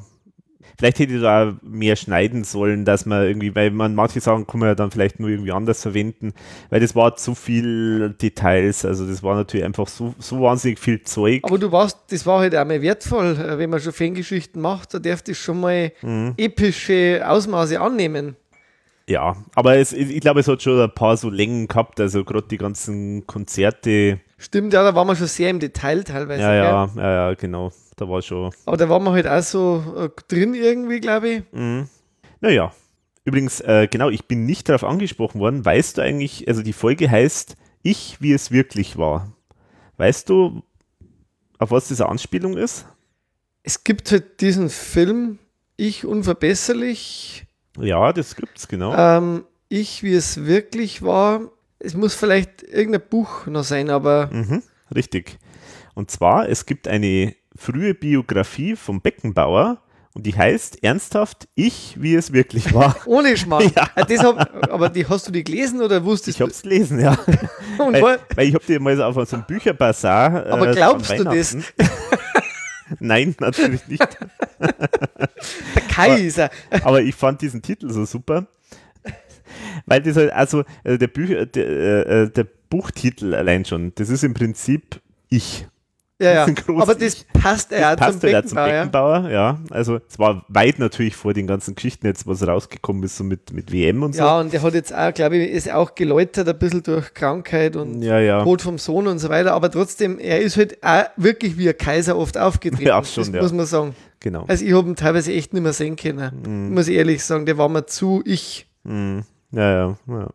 [0.82, 4.60] vielleicht hätte ich da mehr schneiden sollen, dass man irgendwie, weil man manche Sachen kann
[4.60, 6.34] man ja dann vielleicht nur irgendwie anders verwenden,
[6.72, 11.04] weil das war zu viel Details, also das war natürlich einfach so, so wahnsinnig viel
[11.04, 11.42] Zeug.
[11.44, 14.96] Aber du warst, das war halt auch mal wertvoll, äh, wenn man schon Fangeschichten macht,
[14.96, 16.34] da darf das schon mal Mhm.
[16.38, 18.36] epische Ausmaße annehmen.
[19.08, 22.48] Ja, aber es, ich glaube, es hat schon ein paar so Längen gehabt, also gerade
[22.48, 24.20] die ganzen Konzerte.
[24.40, 26.42] Stimmt, ja, da waren wir schon sehr im Detail teilweise.
[26.42, 27.72] Ja, ja, ja, ja, genau.
[28.02, 28.52] Da war schon.
[28.66, 31.44] Aber da waren wir halt auch so äh, drin irgendwie, glaube ich.
[31.52, 31.88] Mhm.
[32.40, 32.74] Naja.
[33.26, 35.64] Übrigens, äh, genau, ich bin nicht darauf angesprochen worden.
[35.64, 39.32] Weißt du eigentlich, also die Folge heißt Ich, wie es wirklich war.
[39.98, 40.64] Weißt du,
[41.60, 42.88] auf was diese Anspielung ist?
[43.62, 45.38] Es gibt halt diesen Film,
[45.78, 47.46] Ich unverbesserlich.
[47.78, 48.96] Ja, das gibt's, genau.
[48.98, 51.52] Ähm, ich, wie es wirklich war.
[51.78, 54.32] Es muss vielleicht irgendein Buch noch sein, aber.
[54.34, 54.64] Mhm,
[54.96, 55.38] richtig.
[55.94, 59.82] Und zwar, es gibt eine frühe Biografie vom Beckenbauer
[60.14, 62.96] und die heißt ernsthaft Ich, wie es wirklich war.
[63.06, 63.72] Ohne Schmarrn.
[63.76, 64.04] Ja.
[64.04, 67.18] Das hab, aber die hast du die gelesen oder wusstest Ich hab's gelesen, ja.
[67.78, 70.48] weil, weil, ich hab die mal auf so einem Bücherbazar.
[70.48, 71.56] Aber äh, glaubst du das?
[73.00, 74.18] Nein, natürlich nicht.
[74.60, 76.50] Der Kaiser.
[76.72, 78.48] Aber, aber, ich fand diesen Titel so super.
[79.86, 84.34] Weil das halt, also der, Bücher, der, äh, der Buchtitel allein schon, das ist im
[84.34, 85.00] Prinzip
[85.30, 85.68] ich.
[86.22, 86.56] Ja, ja.
[86.68, 89.24] aber das passt ja zum, Beckenbauer, zum Beckenbauer.
[89.24, 89.30] Ja.
[89.30, 89.60] ja.
[89.72, 93.52] Also es war weit natürlich vor den ganzen Geschichten jetzt, was rausgekommen ist, so mit,
[93.52, 94.22] mit WM und so.
[94.22, 97.76] Ja, und der hat jetzt auch, glaube ich, ist auch geläutert ein bisschen durch Krankheit
[97.76, 98.44] und ja, ja.
[98.44, 99.54] Tod vom Sohn und so weiter.
[99.54, 102.82] Aber trotzdem, er ist halt auch wirklich wie ein Kaiser oft aufgetreten.
[102.92, 103.42] Ja, schon, das ja.
[103.42, 103.96] muss man sagen.
[104.20, 104.44] Genau.
[104.48, 106.42] Also ich habe ihn teilweise echt nicht mehr sehen können.
[106.46, 106.74] Mhm.
[106.74, 108.68] Muss ich ehrlich sagen, der war mir zu ich.
[108.84, 109.24] Mhm.
[109.52, 110.30] Ja, ja, ja.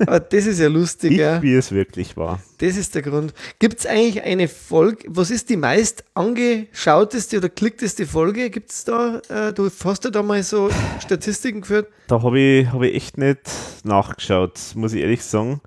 [0.00, 1.42] Aber das ist ja lustig, ich, ja.
[1.42, 2.40] Wie es wirklich war.
[2.58, 3.32] Das ist der Grund.
[3.58, 8.50] Gibt es eigentlich eine Folge, was ist die meist angeschauteste oder klickteste Folge?
[8.50, 11.88] Gibt es da, äh, du hast du da mal so Statistiken geführt?
[12.08, 13.40] Da habe ich, hab ich echt nicht
[13.84, 15.60] nachgeschaut, muss ich ehrlich sagen.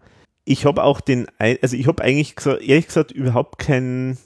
[0.45, 4.17] Ich habe auch den, also ich habe eigentlich gesagt, ehrlich gesagt überhaupt keinen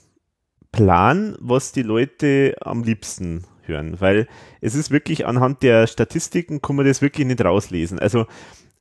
[0.72, 4.26] Plan, was die Leute am liebsten hören, weil
[4.60, 7.98] es ist wirklich anhand der Statistiken kann man das wirklich nicht rauslesen.
[7.98, 8.26] Also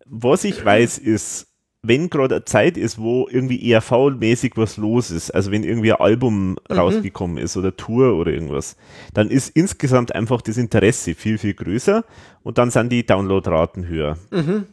[0.05, 1.47] was ich weiß ist,
[1.87, 5.99] wenn gerade eine Zeit ist, wo irgendwie ERV-mäßig was los ist, also wenn irgendwie ein
[5.99, 6.57] Album mhm.
[6.75, 8.75] rausgekommen ist oder Tour oder irgendwas,
[9.13, 12.03] dann ist insgesamt einfach das Interesse viel, viel größer
[12.43, 14.17] und dann sind die Downloadraten höher.
[14.31, 14.65] Mhm.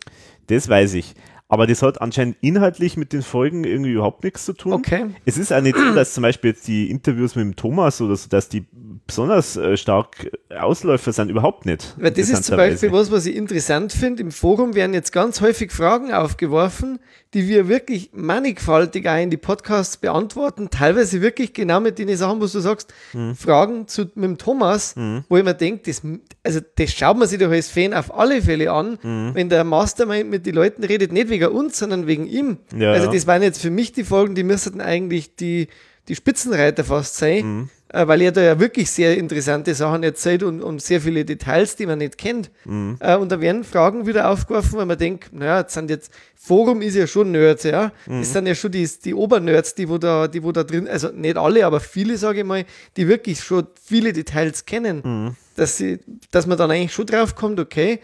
[0.46, 1.14] Das weiß ich.
[1.52, 4.72] Aber das hat anscheinend inhaltlich mit den Folgen irgendwie überhaupt nichts zu tun.
[4.72, 5.08] Okay.
[5.26, 8.16] Es ist auch nicht so, dass zum Beispiel jetzt die Interviews mit dem Thomas oder
[8.16, 8.64] so, dass die
[9.06, 11.94] besonders äh, stark Ausläufer sind, überhaupt nicht.
[11.98, 14.22] Weil das ist zum Beispiel was, was ich interessant finde.
[14.22, 16.98] Im Forum werden jetzt ganz häufig Fragen aufgeworfen,
[17.34, 20.68] die wir wirklich mannigfaltig auch in die Podcasts beantworten.
[20.70, 23.34] Teilweise wirklich genau mit den Sachen, wo du sagst, mhm.
[23.34, 25.24] Fragen zu, mit dem Thomas, mhm.
[25.28, 26.02] wo ich mir denke, das,
[26.42, 29.30] also das schaut man sich doch als Fan auf alle Fälle an, mhm.
[29.34, 32.58] wenn der Mastermind mit den Leuten redet, nicht wegen uns, sondern wegen ihm.
[32.76, 35.68] Ja, also das waren jetzt für mich die Folgen, die müssten eigentlich die,
[36.08, 37.68] die Spitzenreiter fast sein, Mhm.
[37.88, 41.76] äh, weil er da ja wirklich sehr interessante Sachen erzählt und, und sehr viele Details,
[41.76, 42.50] die man nicht kennt.
[42.64, 42.96] Mhm.
[43.00, 46.82] Äh, und da werden Fragen wieder aufgeworfen, weil man denkt, naja, jetzt sind jetzt, Forum
[46.82, 47.92] ist ja schon Nerds, ja.
[48.06, 48.18] Mhm.
[48.20, 51.08] Das sind ja schon die, die Obernerds, die wo da, die wo da drin, also
[51.10, 52.64] nicht alle, aber viele, sage ich mal,
[52.96, 55.36] die wirklich schon viele Details kennen, Mhm.
[55.54, 56.00] dass sie,
[56.32, 58.00] dass man dann eigentlich schon drauf kommt, okay,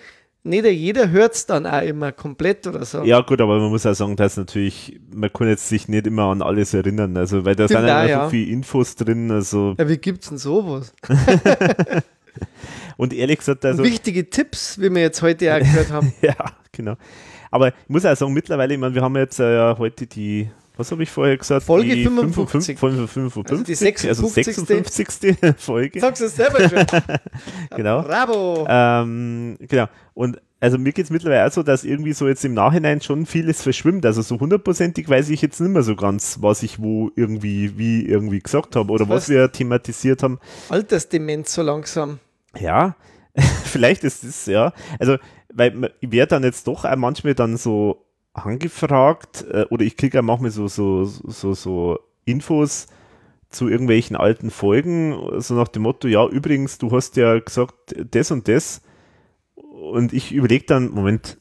[0.49, 3.03] nicht jeder hört es dann auch immer komplett oder so.
[3.05, 6.25] Ja, gut, aber man muss auch sagen, dass natürlich, man kann jetzt sich nicht immer
[6.25, 8.25] an alles erinnern, also, weil da Stimmt sind ja auch, ja.
[8.25, 9.75] so viele Infos drin, also.
[9.79, 10.93] Ja, wie gibt's denn sowas?
[12.97, 13.85] Und ehrlich gesagt, also.
[13.85, 16.13] Wichtige Tipps, wie wir jetzt heute auch gehört haben.
[16.21, 16.35] ja,
[16.73, 16.97] genau.
[17.51, 20.51] Aber ich muss auch sagen, mittlerweile, ich meine, wir haben jetzt äh, ja heute die,
[20.79, 21.65] was habe ich vorher gesagt?
[21.65, 22.79] Folge die 55.
[22.79, 24.09] 55, Also die 56.
[24.09, 25.37] also 56.
[25.59, 26.01] Folge.
[26.01, 26.87] Sagst du es selber schon.
[27.77, 28.03] genau.
[28.03, 28.65] Bravo.
[28.69, 29.87] Ähm, genau.
[30.15, 33.27] Und also mir geht es mittlerweile auch so, dass irgendwie so jetzt im Nachhinein schon
[33.27, 34.07] vieles verschwimmt.
[34.07, 38.07] Also so hundertprozentig weiß ich jetzt nicht mehr so ganz, was ich wo irgendwie, wie
[38.07, 39.29] irgendwie gesagt habe oder was Was?
[39.29, 40.39] wir thematisiert haben.
[40.69, 42.21] Altersdemenz so langsam.
[42.59, 42.97] Ja,
[43.65, 44.73] vielleicht ist es, ja.
[44.99, 45.17] Also,
[45.53, 48.05] weil ich werde dann jetzt doch auch manchmal dann so
[48.47, 52.87] angefragt äh, oder ich kriege auch manchmal so, so, so, so Infos
[53.51, 58.31] zu irgendwelchen alten Folgen, so nach dem Motto, ja, übrigens, du hast ja gesagt das
[58.31, 58.83] und das
[59.55, 61.39] und ich überlege dann, Moment,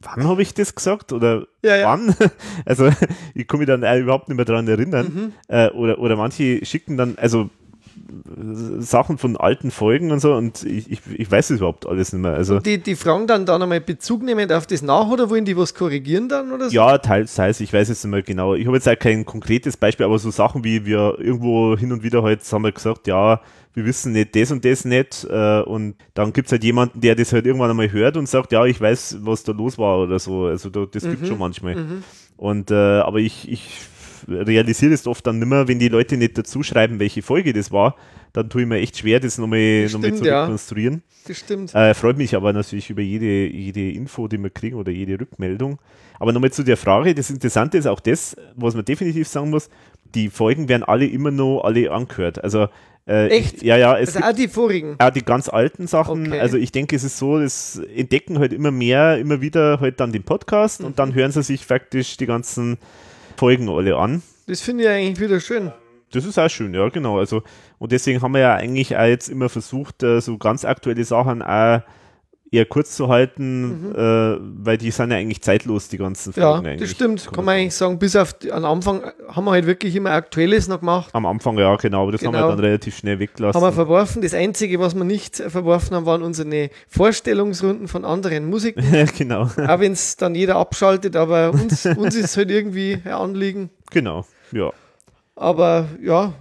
[0.00, 1.86] wann habe ich das gesagt oder Ja, ja.
[1.88, 2.14] wann?
[2.64, 2.90] Also
[3.34, 5.06] ich kann mich dann überhaupt nicht mehr daran erinnern.
[5.14, 5.32] Mhm.
[5.48, 7.50] Äh, oder, oder manche schicken dann, also
[8.78, 12.22] Sachen von alten Folgen und so und ich, ich, ich weiß es überhaupt alles nicht
[12.22, 12.34] mehr.
[12.34, 15.56] Also Die, die fragen dann da nochmal Bezug nehmend auf das nach oder wollen die
[15.56, 16.74] was korrigieren dann oder so?
[16.74, 18.54] ja, teils, teils, ich weiß jetzt nicht mehr genau.
[18.54, 22.02] Ich habe jetzt auch kein konkretes Beispiel, aber so Sachen wie wir irgendwo hin und
[22.02, 23.40] wieder halt haben wir gesagt, ja,
[23.74, 27.16] wir wissen nicht das und das nicht äh, und dann gibt es halt jemanden, der
[27.16, 30.18] das halt irgendwann einmal hört und sagt, ja, ich weiß, was da los war oder
[30.20, 30.44] so.
[30.44, 31.74] Also da, das gibt Mhm, schon manchmal.
[31.74, 32.04] mhm.
[32.36, 33.62] Und äh, aber ich, ich
[34.28, 37.96] realisiere das oft dann nimmer, wenn die Leute nicht dazu schreiben, welche Folge das war,
[38.32, 40.42] dann tue ich mir echt schwer, das nochmal noch mal Stimmt, zu ja.
[40.44, 41.02] rekonstruieren.
[41.26, 41.74] Das stimmt.
[41.74, 45.78] Äh, freut mich aber natürlich über jede, jede Info, die wir kriegen oder jede Rückmeldung.
[46.18, 49.68] Aber nochmal zu der Frage, das Interessante ist auch das, was man definitiv sagen muss,
[50.14, 52.42] die Folgen werden alle immer noch alle angehört.
[52.42, 52.68] Also
[53.06, 53.62] äh, Echt?
[53.62, 54.96] Ja, ja, es Also auch die vorigen.
[54.98, 56.28] auch die ganz alten Sachen.
[56.28, 56.40] Okay.
[56.40, 60.10] Also ich denke, es ist so, es entdecken halt immer mehr, immer wieder halt dann
[60.12, 60.96] den Podcast und Mhm.
[60.96, 62.78] dann hören sie sich faktisch die ganzen
[63.36, 64.22] Folgen alle an.
[64.46, 65.72] Das finde ich eigentlich wieder schön.
[66.12, 67.18] Das ist auch schön, ja, genau.
[67.18, 67.42] Also,
[67.78, 71.42] und deswegen haben wir ja eigentlich auch jetzt immer versucht, äh, so ganz aktuelle Sachen
[71.42, 71.82] auch
[72.50, 73.94] eher kurz zu halten, Mhm.
[73.96, 76.80] äh, weil die sind ja eigentlich zeitlos, die ganzen Ja, Folgen eigentlich.
[76.88, 77.28] das stimmt.
[77.32, 80.68] Kann man eigentlich sagen, bis auf die, am Anfang haben wir halt wirklich immer Aktuelles
[80.68, 81.10] noch gemacht.
[81.14, 82.46] Am Anfang, ja, genau, aber das haben Genau.
[82.46, 83.60] wir dann relativ schnell weggelassen.
[83.60, 84.22] Haben wir verworfen.
[84.22, 88.84] Das Einzige, was wir nicht verworfen haben, waren unsere Vorstellungsrunden von anderen Musiken.
[89.18, 89.42] genau.
[89.44, 93.70] Auch wenn es dann jeder abschaltet, aber uns, uns ist halt irgendwie ein Anliegen.
[93.90, 94.70] Genau, ja.
[95.36, 96.32] Aber ja.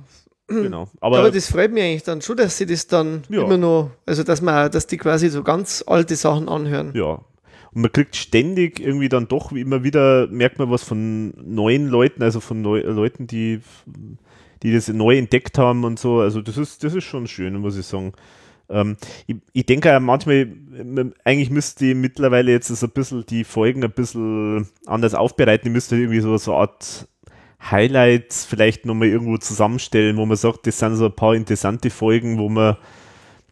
[0.61, 0.88] Genau.
[1.01, 3.43] Aber, Aber, das freut mich eigentlich dann schon, dass sie das dann Ja.
[3.43, 6.91] immer noch, also dass man, dass die quasi so ganz alte Sachen anhören.
[6.93, 7.19] ja.
[7.75, 11.88] Und man kriegt ständig irgendwie dann doch wie immer wieder, merkt man was von neuen
[11.88, 13.61] Leuten, also von neu, Leuten, die,
[14.61, 16.19] die das neu entdeckt haben und so.
[16.19, 18.13] Also das ist, das ist schon schön, muss ich sagen.
[18.69, 20.51] Ähm, ich, ich denke manchmal,
[21.23, 25.67] eigentlich müsste ich mittlerweile jetzt so ein bisschen die Folgen ein bisschen anders aufbereiten.
[25.67, 27.07] Ich müsste irgendwie so, so eine Art
[27.69, 32.38] Highlights vielleicht nochmal irgendwo zusammenstellen, wo man sagt, das sind so ein paar interessante Folgen,
[32.38, 32.77] wo man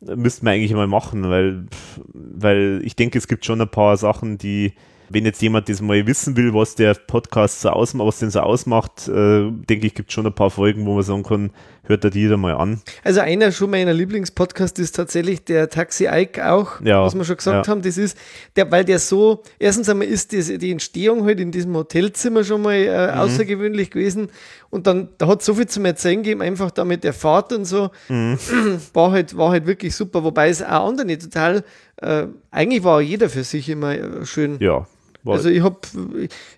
[0.01, 1.67] müsste man eigentlich mal machen, weil,
[2.13, 4.73] weil ich denke, es gibt schon ein paar Sachen, die,
[5.13, 8.39] wenn jetzt jemand das mal wissen will, was der Podcast so ausmacht, was den so
[8.41, 11.51] ausmacht, äh, denke ich, gibt schon ein paar Folgen, wo man sagen kann,
[11.83, 12.81] hört er die da mal an.
[13.03, 17.37] Also einer schon meiner Lieblingspodcasts ist tatsächlich der Taxi Ike auch, Ja, was wir schon
[17.37, 17.71] gesagt ja.
[17.71, 17.81] haben.
[17.81, 18.15] Das ist,
[18.55, 22.61] der, weil der so, erstens einmal ist das, die Entstehung halt in diesem Hotelzimmer schon
[22.61, 23.19] mal äh, Mhm.
[23.19, 24.29] außergewöhnlich gewesen
[24.69, 27.65] und dann, da hat so viel zum Erzählen gegeben, einfach da mit der Fahrt und
[27.65, 28.37] so, Mhm.
[28.93, 31.63] war halt, war halt wirklich super, wobei es auch andere total,
[31.97, 34.57] äh, eigentlich war jeder für sich immer äh, schön.
[34.59, 34.87] Ja.
[35.23, 35.77] War, Also ich habe,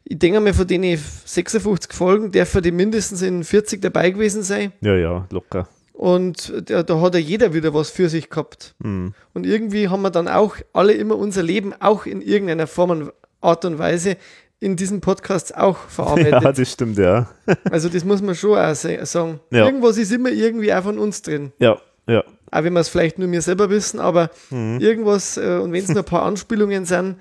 [0.06, 0.84] ich denke mal, von den
[1.26, 4.72] 56 Folgen dürfen die mindestens in 40 dabei gewesen sein.
[4.82, 5.68] ja, ja, locker.
[5.94, 8.74] Und da, da hat ja jeder wieder was für sich gehabt.
[8.80, 9.14] Mhm.
[9.34, 13.14] Und irgendwie haben wir dann auch alle immer unser Leben auch in irgendeiner Form und
[13.42, 14.18] Art und Weise
[14.60, 16.34] in diesem Podcast auch verarbeitet.
[16.42, 17.30] Ja, das stimmt, ja.
[17.72, 19.40] also das muss man schon auch sa- sagen.
[19.52, 19.66] Ja.
[19.66, 21.52] Irgendwas ist immer irgendwie auch von uns drin.
[21.60, 21.78] Ja,
[22.08, 22.24] ja.
[22.50, 24.80] Auch wenn wir es vielleicht nur mir selber wissen, aber Mhm.
[24.80, 27.18] irgendwas, äh, und wenn es nur ein paar Anspielungen sind,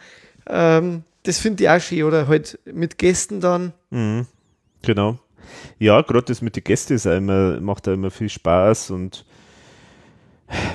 [0.48, 2.05] ähm, das finde ich auch schön.
[2.05, 3.73] Oder halt mit Gästen dann.
[3.90, 4.27] Mhm.
[4.82, 5.19] Genau.
[5.78, 9.24] Ja, gerade das mit den Gästen ist immer, macht da immer viel Spaß und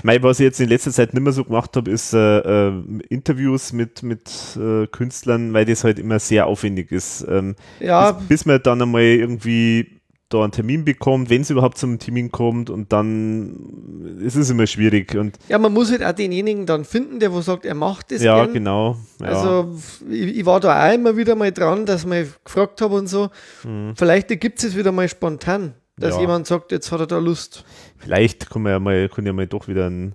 [0.04, 2.74] Mei, was ich jetzt in letzter Zeit nicht mehr so gemacht habe, ist äh, äh,
[3.10, 7.26] Interviews mit, mit äh, Künstlern, weil das halt immer sehr aufwendig ist.
[7.30, 8.14] Ähm, Ja.
[8.14, 9.97] Bis, bis man dann einmal irgendwie
[10.30, 14.68] da einen Termin bekommt, wenn es überhaupt zum Termin kommt und dann ist es immer
[14.68, 15.16] schwierig.
[15.16, 18.22] Und Ja, man muss halt auch denjenigen dann finden, der wo sagt, er macht das
[18.22, 18.54] ja, gern.
[18.54, 18.98] genau.
[19.22, 19.28] Ja.
[19.28, 19.78] Also
[20.10, 23.30] ich, ich war da auch immer wieder mal dran, dass man gefragt habe und so.
[23.64, 23.94] Mhm.
[23.96, 26.22] Vielleicht gibt es es wieder mal spontan, dass Ja.
[26.22, 27.64] jemand sagt, jetzt hat er da Lust.
[27.98, 30.14] Vielleicht kann man ja mal, kann ja mal doch wieder ein,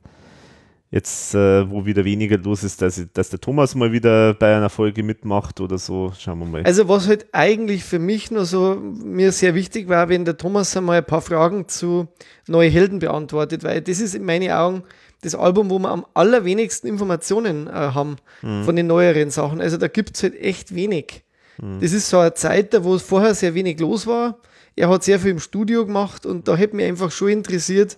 [0.93, 4.71] jetzt, äh, wo wieder weniger los ist, dass, dass der Thomas mal wieder bei einer
[4.71, 6.13] Folge mitmacht oder so.
[6.19, 6.63] Schauen wir mal.
[6.63, 10.77] Also was halt eigentlich für mich nur so mir sehr wichtig war, wenn der Thomas
[10.77, 12.07] einmal ein paar Fragen zu
[12.47, 14.83] Neue Helden beantwortet, weil das ist in meinen Augen
[15.23, 18.65] das Album, wo wir am allerwenigsten Informationen äh, haben Mhm.
[18.65, 19.61] von den neueren Sachen.
[19.61, 21.23] Also da gibt es halt echt wenig.
[21.61, 21.81] Mhm.
[21.81, 24.39] Das ist so eine Zeit, da wo es vorher sehr wenig los war.
[24.77, 27.97] Er hat sehr viel im Studio gemacht und da hätte mich einfach schon interessiert,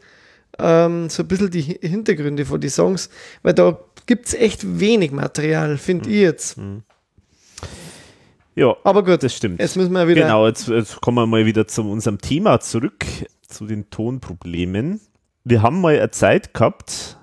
[0.58, 3.08] ähm, so ein bisschen die Hi- Hintergründe von den Songs,
[3.42, 6.56] weil da gibt es echt wenig Material, finde ich jetzt.
[8.56, 9.60] Ja, aber gut, das stimmt.
[9.60, 10.22] Jetzt müssen wir wieder.
[10.22, 13.04] Genau, jetzt, jetzt kommen wir mal wieder zu unserem Thema zurück,
[13.48, 15.00] zu den Tonproblemen.
[15.44, 17.18] Wir haben mal eine Zeit gehabt,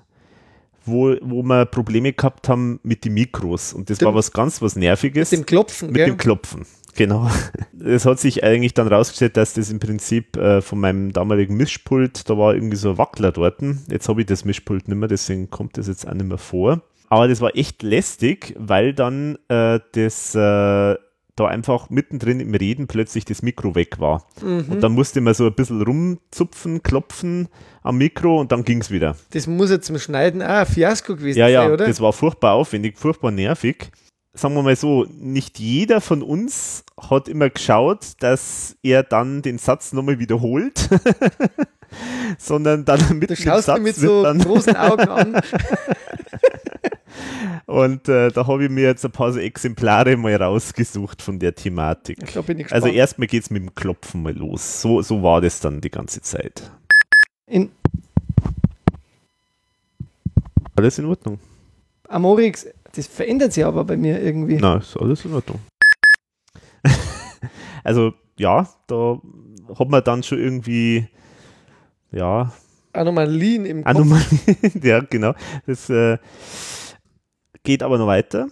[0.84, 4.60] wo, wo wir Probleme gehabt haben mit den Mikros und das Dem- war was ganz
[4.60, 5.30] was Nerviges.
[5.30, 6.06] Mit dem Klopfen, Mit gell?
[6.06, 7.28] dem Klopfen, genau.
[7.84, 12.30] Es hat sich eigentlich dann rausgestellt, dass das im Prinzip äh, von meinem damaligen Mischpult,
[12.30, 13.60] da war irgendwie so ein Wackler dort.
[13.90, 16.82] Jetzt habe ich das Mischpult nicht mehr, deswegen kommt das jetzt auch nicht mehr vor.
[17.08, 20.96] Aber das war echt lästig, weil dann äh, das äh,
[21.36, 24.26] da einfach mittendrin im Reden plötzlich das Mikro weg war.
[24.42, 24.66] Mhm.
[24.68, 27.48] Und dann musste man so ein bisschen rumzupfen, klopfen
[27.82, 29.16] am Mikro und dann ging es wieder.
[29.30, 31.86] Das muss ja zum Schneiden auch ein Fiasko gewesen Ja, ja, sein, oder?
[31.86, 33.90] das war furchtbar aufwendig, furchtbar nervig.
[34.34, 39.58] Sagen wir mal so, nicht jeder von uns hat immer geschaut, dass er dann den
[39.58, 40.88] Satz nochmal wiederholt,
[42.38, 45.40] sondern dann mit Du dem Satz mit so großen Augen an.
[47.66, 52.18] Und äh, da habe ich mir jetzt ein paar Exemplare mal rausgesucht von der Thematik.
[52.22, 54.80] Ich also erstmal geht es mit dem Klopfen mal los.
[54.80, 56.70] So, so war das dann die ganze Zeit.
[57.46, 57.70] In
[60.74, 61.38] Alles in Ordnung.
[62.08, 64.58] Amorix, das verändert sich aber bei mir irgendwie.
[64.60, 65.60] Na, ist alles in Ordnung.
[67.84, 69.20] also, ja, da
[69.78, 71.06] hat man dann schon irgendwie,
[72.10, 72.52] ja,
[72.92, 73.94] Anomalien im Kopf.
[73.94, 74.26] Anomalien,
[74.82, 75.34] ja, genau.
[75.66, 76.18] Das äh,
[77.62, 78.48] geht aber noch weiter.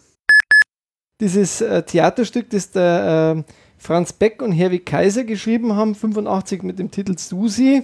[1.20, 6.78] Dieses äh, Theaterstück, das der äh, Franz Beck und Herwig Kaiser geschrieben haben, 85 mit
[6.78, 7.82] dem Titel Susi,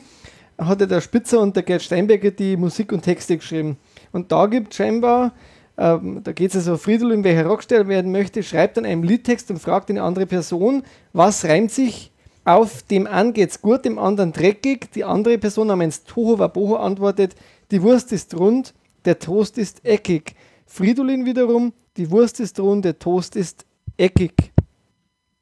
[0.59, 3.77] hat der Spitzer und der Gerd Steinberger die Musik und Texte geschrieben.
[4.13, 5.33] Und da gibt scheinbar,
[5.79, 9.59] ähm, da geht es also Fridolin, welcher Rockstelle werden möchte, schreibt dann einen Liedtext und
[9.59, 10.83] fragt eine andere Person,
[11.13, 12.13] was reimt sich
[12.47, 14.93] auf dem einen geht's gut, dem anderen dreckig.
[14.93, 17.35] Die andere Person namens Toho Waboho antwortet,
[17.73, 18.73] die Wurst ist rund,
[19.05, 20.37] der Toast ist eckig.
[20.65, 23.67] Fridolin wiederum, die Wurst ist rund, der Toast ist
[23.97, 24.53] eckig.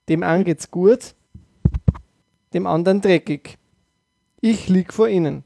[0.09, 1.15] Dem einen geht's gut,
[2.55, 3.59] dem anderen dreckig.
[4.41, 5.45] Ich lieg vor ihnen.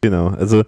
[0.00, 0.64] Genau, also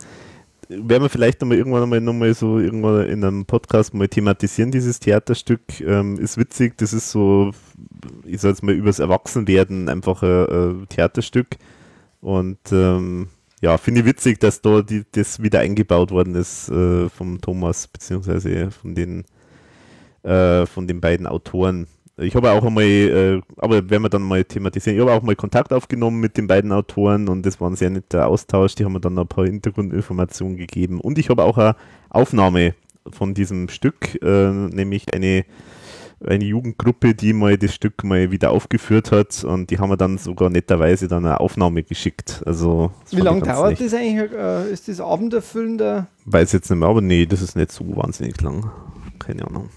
[0.68, 4.70] werden wir vielleicht nochmal irgendwann einmal noch mal so irgendwann in einem Podcast mal thematisieren,
[4.70, 5.80] dieses Theaterstück.
[5.80, 7.52] Ähm, ist witzig, das ist so,
[8.24, 10.46] ich sag jetzt mal, übers Erwachsenwerden einfach ein,
[10.80, 11.56] ein Theaterstück.
[12.20, 13.28] Und ähm,
[13.60, 17.88] ja, finde ich witzig, dass da die, das wieder eingebaut worden ist äh, vom Thomas,
[17.88, 19.24] beziehungsweise von den,
[20.22, 21.86] äh, von den beiden Autoren.
[22.20, 25.36] Ich habe auch einmal, äh, aber werden wir dann mal thematisieren, ich habe auch mal
[25.36, 28.74] Kontakt aufgenommen mit den beiden Autoren und das war ein sehr netter Austausch.
[28.74, 31.00] Die haben mir dann ein paar Hintergrundinformationen gegeben.
[31.00, 31.76] Und ich habe auch eine
[32.10, 32.74] Aufnahme
[33.08, 35.44] von diesem Stück, äh, nämlich eine,
[36.26, 40.18] eine Jugendgruppe, die mal das Stück mal wieder aufgeführt hat und die haben mir dann
[40.18, 42.42] sogar netterweise dann eine Aufnahme geschickt.
[42.44, 43.80] Also, Wie lange dauert nett.
[43.80, 44.32] das eigentlich?
[44.32, 46.08] Äh, ist das abenderfüllender?
[46.24, 48.72] Weiß jetzt nicht mehr, aber nee, das ist nicht so wahnsinnig lang.
[49.20, 49.68] Keine Ahnung.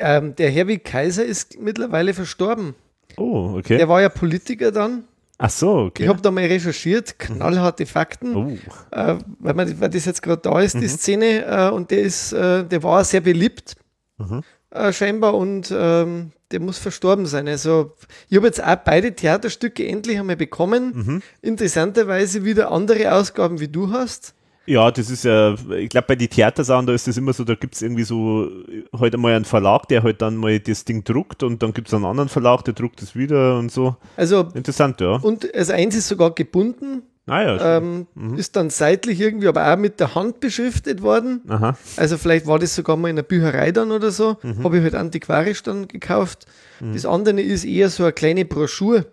[0.00, 2.74] Ähm, der Herwig Kaiser ist mittlerweile verstorben.
[3.16, 3.76] Oh, okay.
[3.76, 5.04] Der war ja Politiker dann.
[5.38, 6.02] Ach so, okay.
[6.02, 8.50] Ich habe da mal recherchiert, knallharte Fakten, Oh.
[8.90, 10.88] äh, weil, man, weil das jetzt gerade da ist, die Mhm.
[10.88, 11.44] Szene.
[11.46, 13.76] Äh, und der ist, äh, der war sehr beliebt,
[14.18, 14.42] Mhm.
[14.70, 17.48] äh, scheinbar, und ähm, der muss verstorben sein.
[17.48, 17.92] Also
[18.28, 20.92] ich habe jetzt auch beide Theaterstücke endlich einmal bekommen.
[20.94, 21.22] Mhm.
[21.42, 24.34] Interessanterweise wieder andere Ausgaben, wie du hast.
[24.70, 27.56] Ja, das ist ja, ich glaube, bei den Theatersachen, da ist das immer so, da
[27.56, 28.48] gibt es irgendwie so
[28.96, 31.94] heute mal einen Verlag, der halt dann mal das Ding druckt und dann gibt es
[31.94, 33.96] einen anderen Verlag, der druckt es wieder und so.
[34.16, 35.16] Also Interessant, ja.
[35.16, 37.02] Und also eins ist sogar gebunden.
[37.26, 38.06] Ah ja, ähm,
[38.36, 41.42] Ist dann seitlich irgendwie, aber auch mit der Hand beschriftet worden.
[41.48, 41.76] Aha.
[41.96, 44.36] Also vielleicht war das sogar mal in der Bücherei dann oder so.
[44.42, 44.62] Mhm.
[44.62, 46.46] Habe ich halt antiquarisch dann gekauft.
[46.80, 46.92] Mhm.
[46.92, 49.06] Das andere ist eher so eine kleine Broschüre.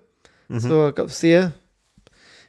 [0.49, 0.59] Mhm.
[0.59, 1.53] So sehr,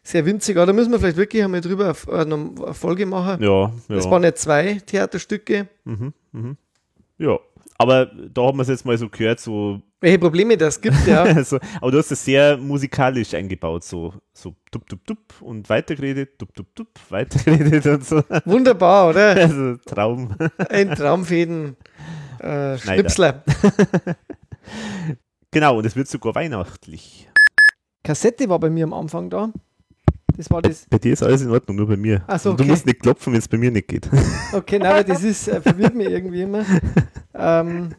[0.09, 0.57] sehr winzig.
[0.57, 3.43] Aber da müssen wir vielleicht wirklich einmal drüber eine, eine Folge machen.
[3.43, 4.11] Ja, Das ja.
[4.11, 5.69] waren ja zwei Theaterstücke.
[5.85, 6.57] Mhm, mhm.
[7.19, 7.39] Ja,
[7.77, 9.81] aber da haben wir es jetzt mal so gehört, so.
[10.01, 11.43] Welche Probleme das gibt, ja.
[11.45, 16.39] so, aber du hast es sehr musikalisch eingebaut, so, so tup, tup, tup und weitergeredet,
[16.39, 18.23] tup, tup, tup, weitergeredet und so.
[18.45, 19.37] Wunderbar, oder?
[19.37, 20.35] Also Traum.
[20.71, 21.77] Ein Traumfäden.
[22.39, 22.79] Äh.
[22.79, 23.43] Schnipsler.
[25.51, 27.29] Genau, und es wird sogar weihnachtlich.
[28.05, 29.53] Kassette war bei mir am Anfang da.
[30.39, 30.86] Das war das.
[30.89, 32.23] Bei dir ist alles in Ordnung, nur bei mir.
[32.28, 32.70] Ach so, Und Du okay.
[32.70, 34.09] musst nicht klopfen, wenn es bei mir nicht geht.
[34.52, 36.65] Okay, nein, aber das ist, äh, verwirrt mich irgendwie immer.
[37.35, 37.90] Ähm,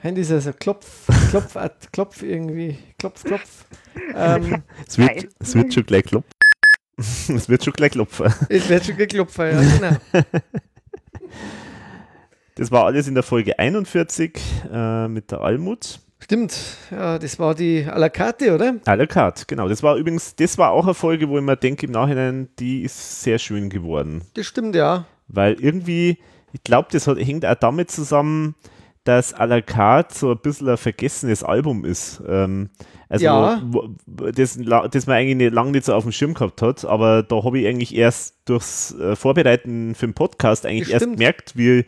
[0.00, 3.64] Handy ist also Klopf, Klopf, at, Klopf irgendwie, Klopf, Klopf.
[4.14, 6.30] Ähm, es, wird, es wird schon gleich klopfen.
[6.98, 8.32] es wird schon gleich klopfen.
[8.48, 9.96] es wird schon geklopft, ja, genau.
[12.56, 14.40] Das war alles in der Folge 41
[14.72, 16.00] äh, mit der Almut.
[16.28, 16.54] Stimmt,
[16.90, 18.74] ja, das war die à la carte, oder?
[18.84, 19.66] À la carte, genau.
[19.66, 22.82] Das war übrigens, das war auch eine Folge, wo ich mir denke im Nachhinein, die
[22.82, 24.20] ist sehr schön geworden.
[24.34, 25.06] Das stimmt, ja.
[25.28, 26.18] Weil irgendwie,
[26.52, 28.56] ich glaube, das hat, hängt auch damit zusammen,
[29.04, 32.22] dass à la carte so ein bisschen ein vergessenes Album ist.
[32.28, 32.68] Ähm,
[33.08, 33.62] also, Ja.
[33.64, 34.58] wo, das,
[34.90, 37.58] das man eigentlich nicht, lange nicht so auf dem Schirm gehabt hat, aber da habe
[37.58, 41.86] ich eigentlich erst durchs äh, Vorbereiten für den Podcast eigentlich erst gemerkt, wie,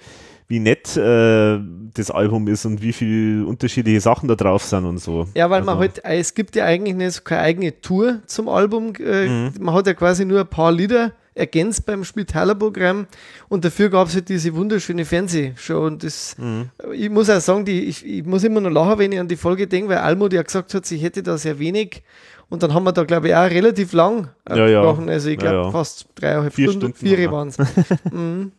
[0.50, 1.58] wie nett äh,
[1.94, 5.26] das Album ist und wie viele unterschiedliche Sachen da drauf sind und so.
[5.34, 8.18] Ja, weil man Also- halt, äh, es gibt ja eigentlich nicht so keine eigene Tour
[8.26, 8.92] zum Album.
[8.98, 9.52] Äh, Mhm.
[9.60, 13.06] Man hat ja quasi nur ein paar Lieder ergänzt beim Spitaler-Programm
[13.48, 16.70] und dafür gab es halt diese wunderschöne Fernsehshow und das, Mhm.
[16.92, 19.36] ich muss auch sagen, die, ich, ich muss immer noch lachen, wenn ich an die
[19.36, 22.02] Folge denke, weil Almut ja gesagt hat, sie hätte da sehr wenig
[22.48, 24.80] und dann haben wir da, glaube ich, auch relativ lang äh, Ja, ja.
[24.82, 25.70] gesprochen, also ich glaube Ja, ja.
[25.70, 27.58] fast dreieinhalb Vier Stunden, Stunden vier haben waren es.
[28.12, 28.52] mhm.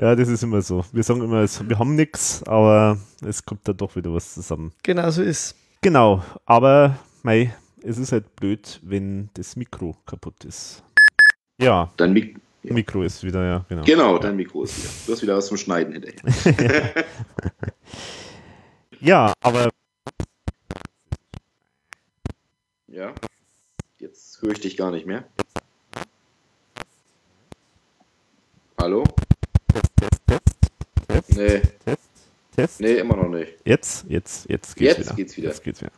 [0.00, 0.82] Ja, das ist immer so.
[0.92, 4.72] Wir sagen immer, wir haben nichts, aber es kommt da doch wieder was zusammen.
[4.82, 10.82] Genau so ist Genau, aber mei, es ist halt blöd, wenn das Mikro kaputt ist.
[11.60, 13.82] Ja, dein Mik Mikro ist wieder, ja, genau.
[13.84, 14.90] Genau, dein Mikro ist wieder.
[15.06, 17.04] Du hast wieder was zum Schneiden hinterher.
[19.02, 19.70] Ja, aber
[22.88, 23.14] ja.
[23.98, 25.24] Jetzt höre ich dich gar nicht mehr.
[28.78, 29.04] Hallo?
[31.40, 31.62] Nee.
[31.84, 32.10] Test,
[32.54, 32.80] Test.
[32.80, 33.52] Nee, immer noch nicht.
[33.64, 35.16] Jetzt, jetzt, jetzt geht's Jetzt wieder.
[35.16, 35.48] geht's wieder.
[35.48, 35.92] Jetzt geht's wieder.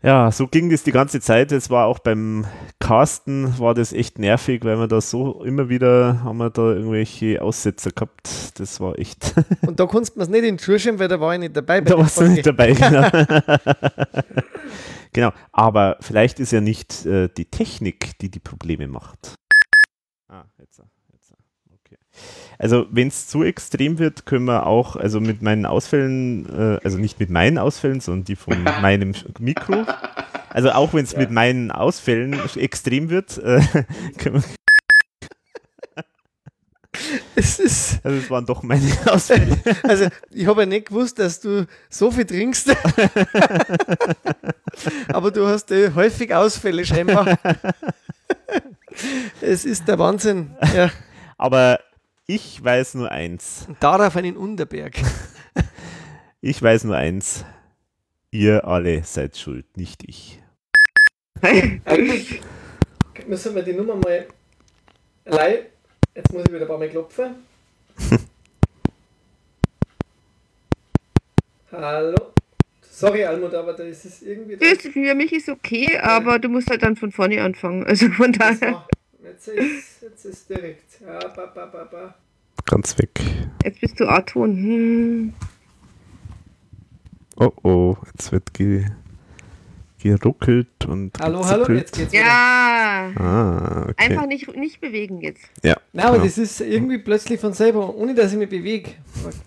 [0.00, 1.50] Ja, so ging das die ganze Zeit.
[1.50, 2.46] Es war auch beim
[2.78, 7.42] Casten war das echt nervig, weil wir da so immer wieder haben wir da irgendwelche
[7.42, 8.58] Aussetzer gehabt.
[8.60, 9.34] Das war echt.
[9.66, 11.80] Und da konntest du mir es nicht entschuldigen, weil da war ich nicht dabei.
[11.80, 13.10] bei da warst du nicht dabei, genau.
[15.12, 15.32] genau.
[15.50, 19.34] Aber vielleicht ist ja nicht äh, die Technik, die die Probleme macht.
[20.28, 20.80] Ah, jetzt,
[21.12, 21.32] jetzt,
[21.74, 21.98] okay.
[22.58, 26.98] Also wenn es zu extrem wird, können wir auch, also mit meinen Ausfällen, äh, also
[26.98, 29.86] nicht mit meinen Ausfällen, sondern die von meinem Mikro.
[30.50, 33.60] Also auch wenn es mit meinen Ausfällen extrem wird, äh,
[34.18, 34.44] können wir
[37.36, 38.00] Es ist.
[38.02, 39.56] Also es waren doch meine Ausfälle.
[39.84, 42.74] Also ich habe ja nicht gewusst, dass du so viel trinkst.
[45.08, 47.38] Aber du hast äh, häufig Ausfälle scheinbar.
[49.40, 50.50] es ist der Wahnsinn.
[50.74, 50.90] Ja.
[51.36, 51.78] Aber
[52.28, 53.66] ich weiß nur eins.
[53.80, 54.94] Darauf einen Unterberg.
[56.40, 57.44] Ich weiß nur eins.
[58.30, 60.40] Ihr alle seid schuld, nicht ich.
[61.42, 62.40] Eigentlich
[63.26, 64.28] müssen wir die Nummer mal
[65.24, 65.66] allein.
[66.14, 67.34] Jetzt muss ich wieder ein paar Mal klopfen.
[71.72, 72.16] Hallo.
[72.82, 74.56] Sorry, Almut, aber da ist es irgendwie.
[74.56, 77.84] Das für mich ist okay, aber du musst halt dann von vorne anfangen.
[77.84, 78.86] Also von daher.
[79.28, 81.00] Jetzt ist, jetzt ist direkt.
[81.02, 82.14] Ja, ba, ba, ba, ba.
[82.64, 83.20] Ganz weg.
[83.62, 84.56] Jetzt bist du A-Ton.
[84.56, 85.34] Hm.
[87.36, 88.86] Oh oh, jetzt wird ge
[89.98, 91.78] geruckelt und Hallo, hallo, gezippelt.
[91.80, 93.10] jetzt geht's Ja.
[93.16, 93.94] Ah, okay.
[93.96, 95.42] Einfach nicht, nicht bewegen jetzt.
[95.62, 96.26] Ja, Nein, aber genau.
[96.26, 98.90] das ist irgendwie plötzlich von selber, ohne dass ich mich bewege.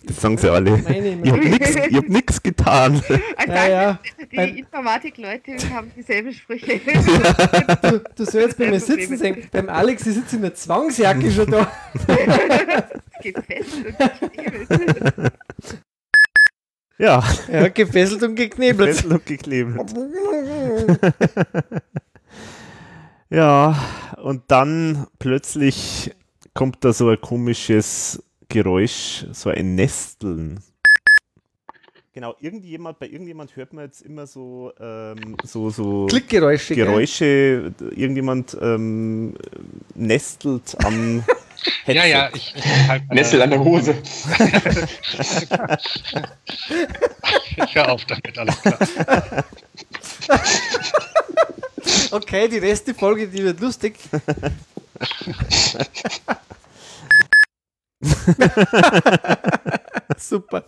[0.03, 0.78] Das sagen sie alle.
[0.80, 3.02] Ich habe nichts hab nix getan.
[3.38, 3.99] Also Ja, ja.
[4.32, 6.80] Die Informatikleute haben dieselben Sprüche.
[7.82, 9.48] Du, du sollst bei mir sitzen sehen.
[9.52, 11.72] Beim Alex ich sitze in der Zwangsjacke schon da.
[13.14, 15.34] Es geht fest und geknebelt.
[17.02, 17.23] Ja.
[17.52, 18.90] Ja, gefesselt und geknebelt.
[18.90, 19.91] Gefesselt und geknebelt.
[23.34, 23.82] Ja,
[24.22, 26.11] und dann plötzlich
[26.53, 30.60] kommt da so ein komisches Geräusch, so ein Nesteln.
[32.11, 36.86] Genau, irgendjemand, bei irgendjemand hört man jetzt immer so, ähm, so, so Klickgeräusche, gell?
[36.86, 39.36] Geräusche, irgendjemand ähm,
[39.95, 41.23] nestelt am
[41.83, 41.93] Headset.
[41.93, 43.95] Ja, ja, ich, ich halt Nessel an der Hose.
[47.57, 48.79] ich hör auf damit, alles klar.
[52.11, 53.97] Okay, die Reste Folge, die wird lustig.
[60.17, 60.65] Super.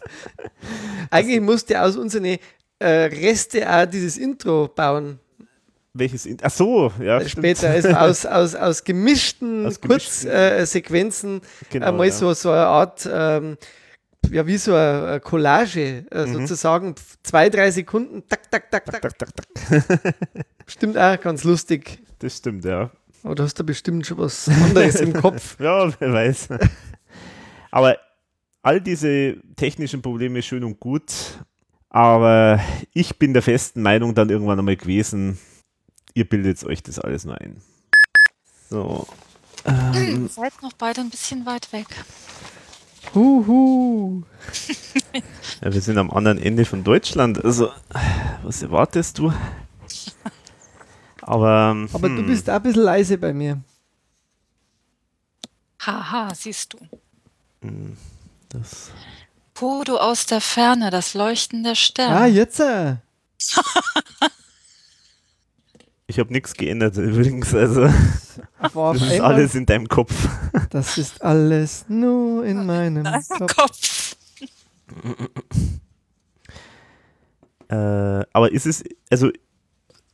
[1.10, 2.40] Eigentlich musste aus unseren äh,
[2.80, 5.20] Reste auch dieses Intro bauen.
[5.96, 7.20] Welches In Ach so, ja.
[7.20, 7.32] stimmt.
[7.46, 12.14] Später also aus, aus, aus gemischten Aus gemischten- Kurzsequenzen Genau, einmal ja.
[12.14, 13.58] so, so eine Art, ähm,
[14.32, 16.34] ja, wie so eine, Collage, äh, Mhm.
[16.34, 19.14] sozusagen zwei, drei Sekunden, tak, tak, tak, tak.
[20.68, 22.00] Stimmt auch, ganz lustig.
[22.20, 22.90] Das stimmt, ja.
[23.24, 25.58] Aber du hast da bestimmt schon was anderes im Kopf.
[25.60, 26.50] Ja, wer weiß.
[27.70, 27.98] Aber
[28.64, 31.12] all diese technischen Probleme schön und gut.
[31.90, 32.60] Aber
[32.94, 35.38] ich bin der festen Meinung dann irgendwann einmal gewesen,
[36.14, 37.62] ihr bildet euch das alles nur ein.
[38.70, 39.08] So.
[39.66, 41.88] Ihr seid noch beide ein bisschen weit weg.
[43.14, 44.24] Huhu.
[45.62, 47.44] Ja, wir sind am anderen Ende von Deutschland.
[47.44, 47.72] Also,
[48.44, 49.32] was erwartest du?
[51.22, 53.62] Aber, hm, Aber du bist auch ein bisschen leise bei mir.
[55.86, 56.80] Haha, siehst du.
[57.62, 57.98] hm,
[58.50, 58.92] das.
[59.54, 62.16] Kodo aus der Ferne, das Leuchten der Sterne.
[62.18, 62.60] Ah, jetzt.
[62.60, 62.96] Äh.
[66.08, 67.54] Ich habe nichts geändert übrigens.
[67.54, 67.94] Also, das
[69.02, 70.14] ist einmal- alles in deinem Kopf.
[70.70, 73.06] Das ist alles nur in meinem
[73.56, 74.16] Kopf.
[77.70, 79.30] Äh, aber ist es, also,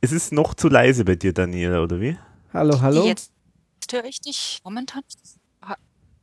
[0.00, 2.16] ist es noch zu leise bei dir, Daniela, oder wie?
[2.52, 3.04] Hallo, hallo.
[3.06, 3.30] Jetzt
[3.90, 5.02] höre ich dich momentan.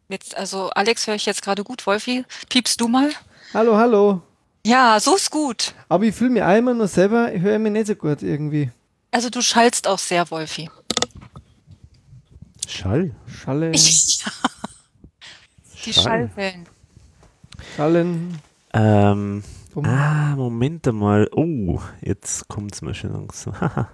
[0.09, 1.85] Jetzt, also Alex höre ich jetzt gerade gut.
[1.85, 3.09] Wolfi, piepst du mal?
[3.53, 4.21] Hallo, hallo.
[4.65, 5.73] Ja, so ist gut.
[5.89, 8.71] Aber ich fühle mich auch immer nur selber, ich höre mich nicht so gut irgendwie.
[9.11, 10.69] Also du schallst auch sehr, Wolfi.
[12.67, 13.11] Schall?
[13.27, 13.79] Schallen, Die
[15.93, 16.03] Schall.
[16.03, 16.65] Schallwellen.
[17.75, 18.39] Schallen.
[18.73, 19.43] Ähm,
[19.73, 21.29] Um- ah, Moment einmal.
[21.33, 23.53] Oh, jetzt kommt es mir schon langsam.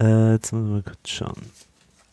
[0.00, 1.42] Äh, jetzt müssen wir mal kurz schauen.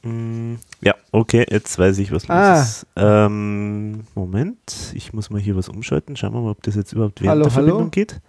[0.01, 2.59] Mm, ja, okay, jetzt weiß ich, was los Ah.
[2.63, 2.87] ist.
[2.95, 6.15] Ähm, Moment, ich muss mal hier was umschalten.
[6.15, 7.65] Schauen wir mal, ob das jetzt überhaupt während Hallo, der hallo?
[7.67, 8.19] Verbindung geht.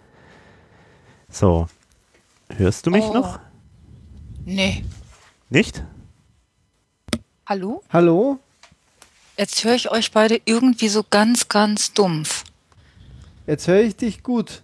[1.31, 1.65] So.
[2.55, 3.13] Hörst du mich Oh.
[3.15, 3.39] noch?
[4.49, 4.85] Nee.
[5.49, 5.83] Nicht?
[7.45, 7.83] Hallo?
[7.91, 8.39] Hallo?
[9.37, 12.45] Jetzt höre ich euch beide irgendwie so ganz, ganz dumpf.
[13.45, 14.61] Jetzt höre ich dich gut.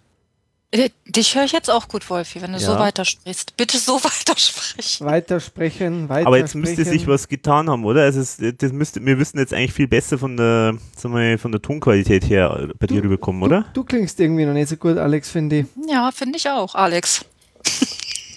[0.71, 2.79] Äh, Dich höre ich jetzt auch gut, Wolfi, wenn du so Ja.
[2.79, 3.57] weitersprichst.
[3.57, 5.05] Bitte so weitersprechen.
[5.05, 6.27] Weitersprechen, weitersprechen.
[6.27, 8.03] Aber jetzt müsste sich was getan haben, oder?
[8.03, 11.51] Also es, das müsste, wir müssten jetzt eigentlich viel besser von der, sagen wir, von
[11.51, 13.65] der Tonqualität her bei dir rüberkommen, oder?
[13.73, 15.65] Du klingst irgendwie noch nicht so gut, Alex, finde ich.
[15.89, 17.25] Ja, finde ich auch, Alex.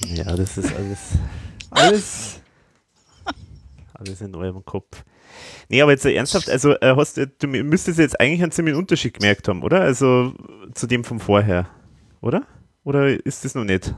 [0.05, 0.99] Ja, das ist alles,
[1.71, 2.41] Alles.
[3.95, 5.05] alles in eurem Kopf.
[5.69, 9.15] Nee, aber jetzt ernsthaft, also äh, hast, du- du müsstest jetzt eigentlich einen ziemlichen Unterschied
[9.15, 9.81] gemerkt haben, oder?
[9.81, 10.33] Also
[10.75, 11.69] zu dem von vorher,
[12.21, 12.43] oder?
[12.85, 13.95] Oder ist das noch nicht?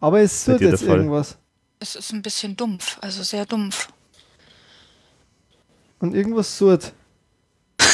[0.00, 0.96] Aber es wird jetzt Fall?
[0.98, 1.38] irgendwas.
[1.78, 3.88] Es ist ein bisschen dumpf, also sehr dumpf.
[6.00, 6.92] Und irgendwas surrt.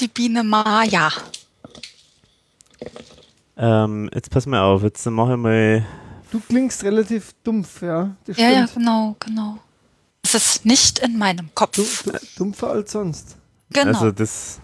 [0.00, 1.10] Die Biene Maya.
[3.56, 5.86] Ähm, jetzt pass mal auf, jetzt mache ich mal.
[6.30, 8.14] Du klingst relativ dumpf, ja.
[8.24, 9.58] Das Ja, ja, genau, genau.
[10.22, 12.04] Es ist nicht in meinem Kopf.
[12.36, 13.36] Dumpfer als sonst.
[13.72, 13.86] Genau.
[13.88, 14.60] Also das.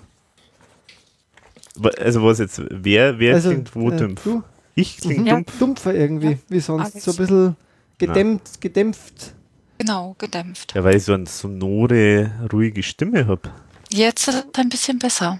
[1.99, 4.23] Also was jetzt, wer, wer Also, klingt wo äh, dumpf?
[4.25, 4.43] du?
[4.75, 5.29] Ich klinge Mhm.
[5.37, 5.59] dumpf.
[5.59, 6.93] Dumpfer irgendwie, wie sonst.
[6.93, 7.05] Alex.
[7.05, 7.57] So ein bisschen
[7.99, 9.33] gedämmt, gedämpft.
[9.79, 10.75] Genau, gedämpft.
[10.75, 13.51] Ja, weil ich so eine sonore, ruhige Stimme habe.
[13.91, 15.39] Jetzt ist es ein bisschen besser.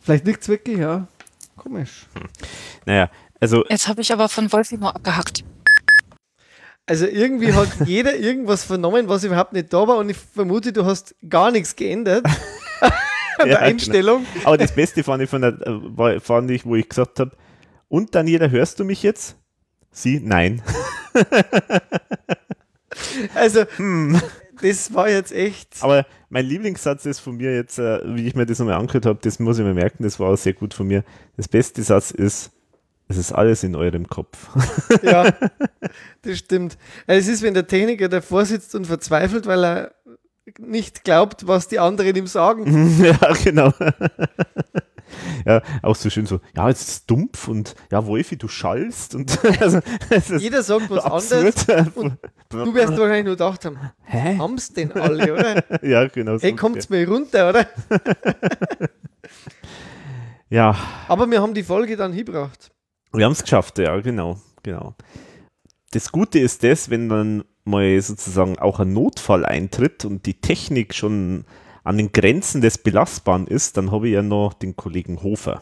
[0.00, 1.06] Vielleicht liegt es wirklich, ja.
[1.56, 2.06] Komisch.
[2.86, 5.44] Naja, also Jetzt habe ich aber von Wolfi nur abgehackt.
[6.86, 10.84] Also irgendwie hat jeder irgendwas vernommen, was überhaupt nicht da war und ich vermute, du
[10.84, 12.24] hast gar nichts geändert
[12.80, 12.90] an
[13.48, 14.24] der Ja, Einstellung.
[14.34, 14.46] Genau.
[14.46, 17.30] Aber das Beste fand ich, von der, äh, fand ich, wo ich gesagt habe,
[17.88, 19.36] und Daniela, hörst du mich jetzt?
[19.90, 20.62] Sie, nein.
[23.34, 24.20] Also, Hm.
[24.62, 25.76] das war jetzt echt.
[25.80, 29.18] Aber mein Lieblingssatz ist von mir jetzt, äh, wie ich mir das nochmal angehört habe,
[29.22, 31.04] das muss ich mir merken, das war auch sehr gut von mir.
[31.36, 32.50] Das beste Satz ist,
[33.10, 34.48] es ist alles in eurem Kopf.
[35.02, 35.32] Ja,
[36.22, 36.78] das stimmt.
[37.06, 39.94] Also Es ist, wenn der Techniker davor sitzt und verzweifelt, weil er
[40.58, 43.02] nicht glaubt, was die anderen ihm sagen.
[43.04, 43.72] ja, genau.
[45.46, 49.14] ja, auch so schön so, ja, jetzt ist es dumpf und ja, Wolfi, du schallst
[49.16, 49.80] und also,
[50.10, 51.68] es Jeder sagt was absurd.
[51.68, 51.96] anderes.
[51.96, 52.18] Und
[52.50, 54.38] du wirst wahrscheinlich nur gedacht haben, Hä?
[54.38, 55.64] haben es denn alle, oder?
[55.82, 56.36] ja, genau.
[56.36, 57.66] so Hey, kommt's mir runter, oder?
[60.48, 60.76] Ja,
[61.08, 62.72] Aber wir haben die Folge dann hingebracht.
[63.12, 64.94] Wir haben es geschafft, ja, genau, genau.
[65.92, 70.94] Das Gute ist das, wenn dann mal sozusagen auch ein Notfall eintritt und die Technik
[70.94, 71.44] schon
[71.82, 75.60] an den Grenzen des Belastbaren ist, dann habe ich ja noch den Kollegen Hofer.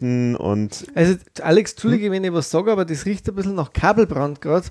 [0.00, 4.40] Und Also, Alex, Entschuldige, wenn ich was sage, aber das riecht ein bisschen nach Kabelbrand
[4.40, 4.66] gerade.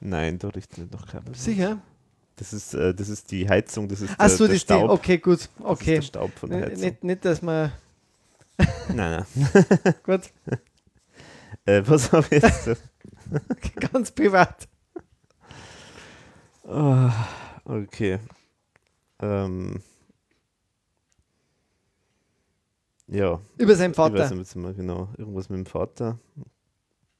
[0.00, 1.34] nein, da riecht nicht noch Kabel.
[1.34, 1.78] Sicher?
[2.36, 4.70] Das ist, äh, das ist die Heizung, das ist Ach der, so, der das ist
[4.70, 4.90] die, Staub.
[4.90, 5.94] okay, gut, Das ist okay.
[5.96, 6.80] der Staub von der Heizung.
[6.84, 7.72] Nicht, nicht, dass man.
[8.94, 9.48] Nein, nein.
[10.04, 10.22] gut,
[11.64, 12.70] Äh, was habe ich jetzt?
[13.92, 14.68] ganz privat.
[16.66, 17.12] Ah,
[17.64, 18.18] okay.
[19.20, 19.82] Ähm.
[23.06, 23.40] Ja.
[23.56, 24.18] Über seinen Ich Vater.
[24.18, 25.08] weiß nicht mal genau.
[25.16, 26.18] Irgendwas mit dem Vater.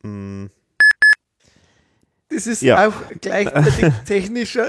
[0.02, 0.46] Mm.
[2.28, 2.86] Das ist Ja.
[2.88, 2.92] auch
[3.22, 4.66] gleichzeitig technischer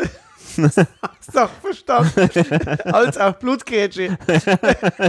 [1.20, 2.18] Sachverstand
[2.86, 4.18] als auch Blutgrätsche.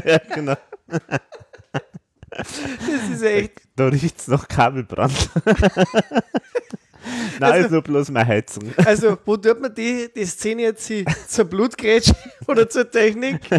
[0.05, 0.56] ja, genau.
[2.31, 3.52] Das ist echt.
[3.77, 5.31] Da riecht es nach Kabelbrand.
[7.40, 8.73] Nein, Also- ist nur bloß meine Heizung.
[8.85, 11.07] Also, wo tut man die, die Szene jetzt hin?
[11.28, 12.15] Zur Blutgrätsche
[12.47, 13.40] oder zur Technik?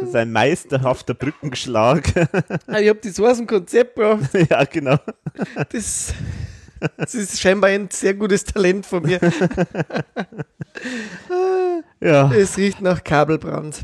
[0.00, 2.10] Das ist ein meisterhafter Brückenschlag.
[2.66, 4.30] Ah, Ich habe das so aus dem Konzept gebracht.
[4.50, 4.96] ja, genau.
[5.70, 6.12] Das,
[6.96, 9.20] das ist scheinbar ein sehr gutes Talent von mir.
[12.00, 12.32] Ja.
[12.32, 13.80] Es riecht nach Kabelbrand.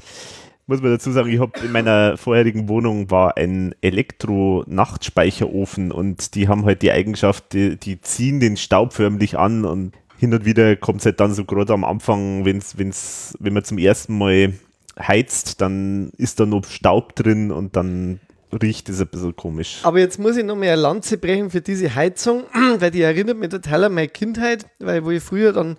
[0.68, 6.46] Muss man dazu sagen, ich habe in meiner vorherigen Wohnung war ein Elektro-Nachtspeicherofen und die
[6.46, 10.76] haben halt die Eigenschaft, die, die ziehen den Staub förmlich an und hin und wieder
[10.76, 14.52] kommt es halt dann so gerade am Anfang, wenn's, wenn's, wenn man zum ersten Mal
[15.00, 18.20] heizt, dann ist da noch Staub drin und dann
[18.52, 19.80] riecht es ein bisschen komisch.
[19.82, 22.44] Aber jetzt muss ich noch mal eine Lanze brechen für diese Heizung,
[22.78, 25.76] weil die erinnert mich total an meine Kindheit, weil wo ich früher dann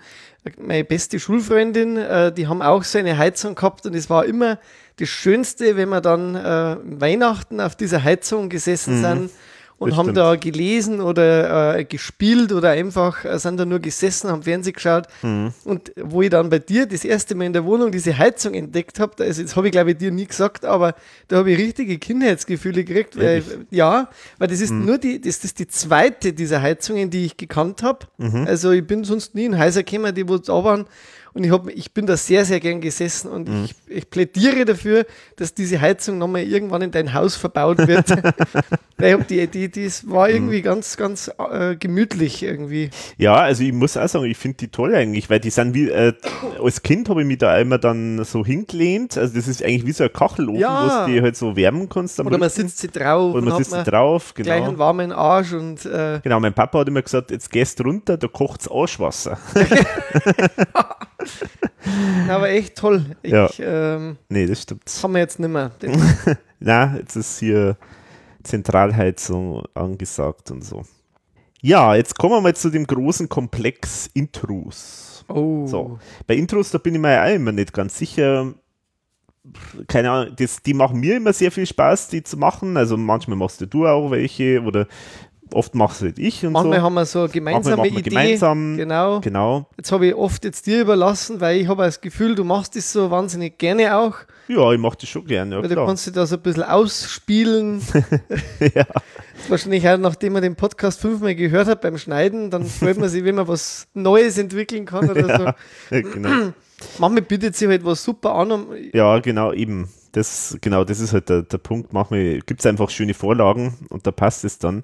[0.57, 4.59] meine beste Schulfreundin, äh, die haben auch so eine Heizung gehabt und es war immer
[4.97, 9.05] das Schönste, wenn wir dann äh, Weihnachten auf dieser Heizung gesessen Mhm.
[9.05, 9.31] sind
[9.79, 10.17] und Das haben stimmt.
[10.17, 15.07] da gelesen oder äh, gespielt oder einfach äh, sind da nur gesessen, haben Fernsehen geschaut.
[15.23, 15.53] Mhm.
[15.63, 18.99] Und wo ich dann bei dir das erste Mal in der Wohnung diese Heizung entdeckt
[18.99, 20.93] habe, also das habe ich glaube ich dir nie gesagt, aber
[21.29, 23.17] da habe ich richtige Kindheitsgefühle gekriegt.
[23.17, 23.41] Weil,
[23.71, 24.85] ja, weil das ist Mhm.
[24.85, 28.05] nur die, das ist die zweite dieser Heizungen, die ich gekannt habe.
[28.17, 28.45] Mhm.
[28.47, 30.85] Also ich bin sonst nie in Häuser gekommen, die wo da waren.
[31.33, 33.65] Und ich, hab, ich bin da sehr, sehr gern gesessen und Mhm.
[33.65, 38.09] ich, ich plädiere dafür, dass diese Heizung nochmal irgendwann in dein Haus verbaut wird.
[38.97, 42.89] Weil ich die Idee, das war irgendwie ganz, ganz äh, gemütlich irgendwie.
[43.17, 45.89] Ja, also ich muss auch sagen, ich finde die toll eigentlich, weil die sind wie,
[45.89, 46.11] äh,
[46.61, 49.93] als Kind habe ich mich da immer dann so hingelehnt, also das ist eigentlich wie
[49.93, 50.83] so ein Kachelofen, Ja.
[51.05, 52.19] wo du die halt so wärmen kannst.
[52.19, 53.33] Oder man sitzt sie drauf.
[53.35, 54.67] Oder man sitzt sie drauf, Gleich genau.
[54.69, 58.17] einen warmen Arsch und äh, Genau, mein Papa hat immer gesagt, jetzt gehst du runter,
[58.17, 59.37] da kocht's Arschwasser.
[62.27, 63.15] na, aber echt toll.
[63.21, 63.49] Ich, Ja.
[63.59, 64.83] ähm, nee, das stimmt.
[64.85, 65.71] das haben wir jetzt nicht mehr.
[66.59, 67.77] Na, jetzt ist hier
[68.43, 70.83] Zentralheizung angesagt und so.
[71.61, 75.25] Ja, jetzt kommen wir mal zu dem großen Komplex Intros.
[75.27, 75.67] Oh.
[75.67, 75.99] So.
[76.25, 78.53] Bei Intros, da bin ich mir ja auch immer nicht ganz sicher.
[79.87, 82.77] Keine Ahnung, das, die machen mir immer sehr viel Spaß, die zu machen.
[82.77, 84.87] Also manchmal machst du auch welche oder
[85.53, 86.83] oft machst halt ich und Manchmal so.
[86.85, 88.01] haben wir so eine gemeinsame Idee.
[88.09, 88.77] gemeinsam.
[88.77, 89.19] Genau.
[89.21, 89.67] Genau.
[89.77, 92.91] Jetzt habe ich oft jetzt dir überlassen, weil ich habe das Gefühl, du machst das
[92.91, 94.15] so wahnsinnig gerne auch.
[94.47, 95.55] Ja, ich mache das schon gerne.
[95.55, 95.85] Ja, weil du klar.
[95.87, 97.81] kannst dich da so ein bisschen ausspielen.
[98.75, 98.85] ja.
[99.47, 103.23] Wahrscheinlich auch, nachdem man den Podcast fünfmal gehört hat beim Schneiden, dann freut man sich,
[103.23, 105.45] wenn man was Neues entwickeln kann oder so.
[105.95, 106.29] Ja, genau.
[106.97, 108.51] Manchmal bietet sich halt was super an.
[108.51, 109.89] um- Ja, genau, eben.
[110.13, 111.93] Das, genau, das ist halt der, der Punkt.
[111.93, 114.81] Manchmal gibt es einfach schöne Vorlagen und da passt es dann.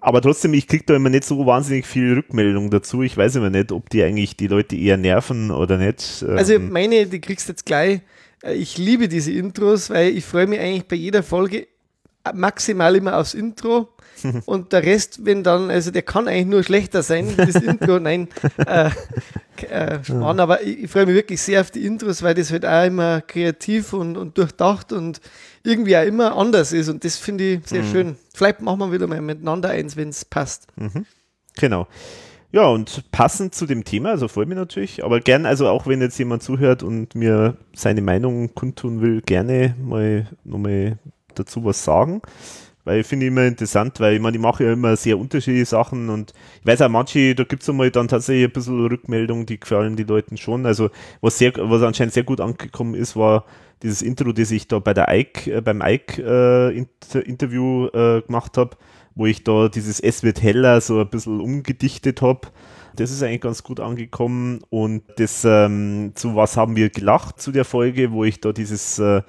[0.00, 3.02] Aber trotzdem, ich kriege da immer nicht so wahnsinnig viel Rückmeldung dazu.
[3.02, 6.24] Ich weiß immer nicht, ob die eigentlich die Leute eher nerven oder nicht.
[6.26, 8.00] Also Ähm, meine, die kriegst du jetzt gleich.
[8.42, 11.66] Äh, Ich liebe diese Intros, weil ich freue mich eigentlich bei jeder Folge
[12.24, 13.88] äh, maximal immer aufs Intro.
[14.46, 18.28] Und der Rest, wenn dann, also der kann eigentlich nur schlechter sein, das Intro, nein,
[18.66, 18.90] äh,
[19.68, 22.64] äh, Schmarrn, aber ich, ich freue mich wirklich sehr auf die Intros, weil das halt
[22.64, 25.20] auch immer kreativ und, und durchdacht und
[25.62, 27.90] irgendwie auch immer anders ist und das finde ich sehr Mhm.
[27.92, 28.16] schön.
[28.34, 30.66] Vielleicht machen wir wieder mal miteinander eins, wenn es passt.
[30.76, 31.04] Mhm.
[31.58, 31.86] Genau.
[32.52, 36.00] Ja, und passend zu dem Thema, also freut mich natürlich, aber gern, also auch wenn
[36.00, 40.98] jetzt jemand zuhört und mir seine Meinung kundtun will, gerne mal nochmal
[41.36, 42.22] dazu was sagen.
[42.90, 46.08] Weil ich finde immer interessant, weil ich meine, ich mache ja immer sehr unterschiedliche Sachen
[46.08, 49.60] und ich weiß auch manche, da gibt es einmal dann tatsächlich ein bisschen Rückmeldung, die
[49.60, 50.66] gefallen die Leuten schon.
[50.66, 50.90] Also
[51.20, 53.44] was sehr, was anscheinend sehr gut angekommen ist, war
[53.84, 58.22] dieses Intro, das ich da bei der Ike, äh, beim Ike äh, Inter Interview äh,
[58.22, 58.76] gemacht habe,
[59.14, 62.48] wo ich da dieses Es wird heller so ein bisschen umgedichtet habe.
[62.96, 67.52] Das ist eigentlich ganz gut angekommen und das, ähm, zu was haben wir gelacht zu
[67.52, 69.22] der Folge, wo ich da dieses äh,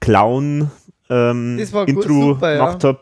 [0.00, 0.70] Clown
[1.10, 2.66] ähm, Das war gut, Intro super, ja.
[2.66, 3.00] gemacht habe.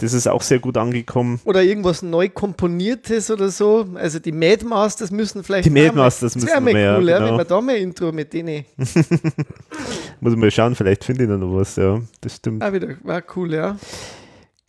[0.00, 1.40] Das ist auch sehr gut angekommen.
[1.44, 3.86] Oder irgendwas neu komponiertes oder so.
[3.96, 5.66] Also die Mad Masters müssen vielleicht.
[5.66, 7.30] Die Mad Masters müssen wir, ja, cool, ja, genau.
[7.30, 8.64] wenn wir da mal Intro mit denen.
[10.20, 12.00] Muss ich mal schauen, vielleicht finde ich da noch was, ja.
[12.22, 12.64] Das stimmt.
[12.64, 13.76] Auch wieder, war cool, ja.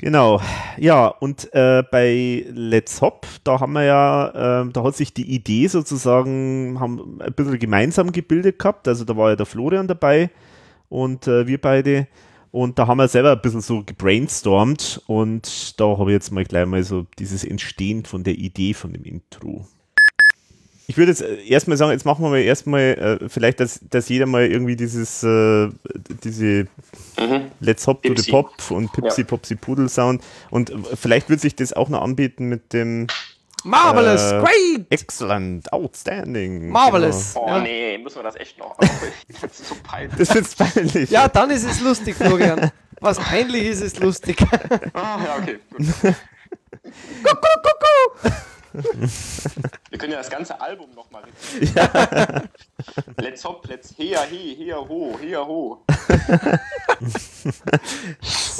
[0.01, 0.41] Genau,
[0.77, 5.31] ja, und äh, bei Let's Hop, da haben wir ja, ähm, da hat sich die
[5.31, 10.31] Idee sozusagen, haben ein bisschen gemeinsam gebildet gehabt, also da war ja der Florian dabei
[10.89, 12.07] und äh, wir beide
[12.51, 16.43] und da haben wir selber ein bisschen so gebrainstormt und da habe ich jetzt mal
[16.43, 19.65] gleich mal so dieses Entstehen von der Idee von dem Intro.
[20.87, 22.81] Ich würde jetzt äh, erstmal sagen, jetzt machen wir mal erstmal
[23.21, 25.69] äh, vielleicht, dass, dass jeder mal irgendwie dieses, äh,
[26.23, 26.67] diese
[27.61, 28.29] Let's Hop to the.
[28.29, 29.27] Pop und Pipsi Ja.
[29.27, 33.07] Popsi Pudel Sound und vielleicht wird sich das auch noch anbieten mit dem
[33.63, 34.87] Marvelous, äh, great!
[34.91, 36.69] Excellent, outstanding.
[36.69, 37.33] Marvelous.
[37.35, 37.59] Oh Ja.
[37.59, 38.75] nee, müssen wir das echt noch?
[39.27, 40.17] Ich find's so peinlich.
[40.17, 41.09] Das ist peinlich.
[41.09, 42.71] Ja, dann ist es lustig, Florian.
[42.99, 44.37] Was peinlich ist, ist lustig.
[44.93, 46.15] Ah, ja, okay, gut.
[49.89, 51.23] Wir können ja das ganze Album nochmal
[51.75, 52.43] Ja.
[53.17, 55.83] Let's hop, let's her, he, her, ho, her, ho.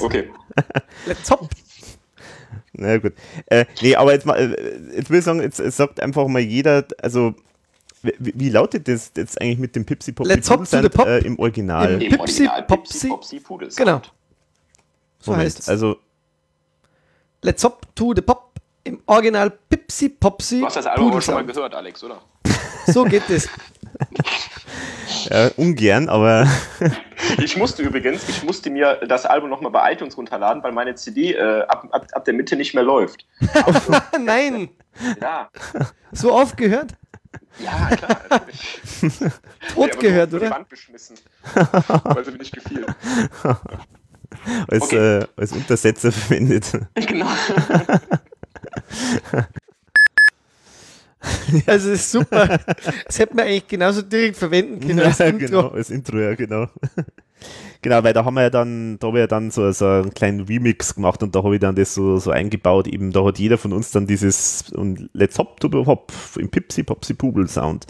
[0.02, 0.32] Okay.
[1.06, 1.48] Let's hop.
[2.74, 3.14] Na gut.
[3.48, 6.40] Äh, nee, aber jetzt, mal, äh, jetzt will ich sagen, jetzt, jetzt sagt einfach mal
[6.40, 7.36] jeder, also
[8.02, 11.08] wie, wie lautet das jetzt eigentlich mit dem Pipsi Popsi Let's hop to the pop.
[11.08, 12.02] Äh, im Original?
[12.02, 13.10] Im Pipsi Popsi.
[13.76, 14.02] Genau.
[15.20, 15.70] So Moment, heißt es.
[15.70, 15.98] Also
[17.42, 18.50] Let's hop to the pop.
[18.84, 20.60] Im Original Pipsi Popsi.
[20.60, 22.22] Du hast das Album schon mal gehört, Alex, oder?
[22.88, 23.48] So geht es.
[25.30, 26.48] Äh, ungern, aber
[27.44, 31.34] Ich musste übrigens, ich musste mir das Album nochmal bei iTunes runterladen, weil meine CD
[31.34, 33.26] äh, ab, ab, ab der Mitte nicht mehr läuft.
[34.20, 34.70] Nein.
[35.22, 35.50] Ja.
[36.12, 36.96] So oft gehört?
[37.60, 38.42] Ja, klar.
[39.76, 40.56] Tot Ja, gehört, so auf die oder?
[40.56, 41.16] Wand geschmissen.
[42.04, 42.86] weil sie mir nicht gefiel.
[44.68, 45.20] als, Okay.
[45.20, 46.72] äh, als Untersetzer verwendet.
[46.96, 47.28] Genau.
[51.66, 52.60] Also das ist super.
[53.06, 55.46] Das hätte man eigentlich genauso direkt verwenden können als ja, Intro.
[55.46, 56.68] genau, als Intro, ja, genau.
[57.84, 60.14] Genau, weil da haben wir ja dann, da habe ich ja dann so, so einen
[60.14, 62.88] kleinen Remix gemacht und da habe ich dann das so, so eingebaut.
[62.88, 66.84] Eben, da hat jeder von uns dann dieses und Let's Hop to Hop im Pipsi
[66.84, 67.88] Popsi Pubel Sound.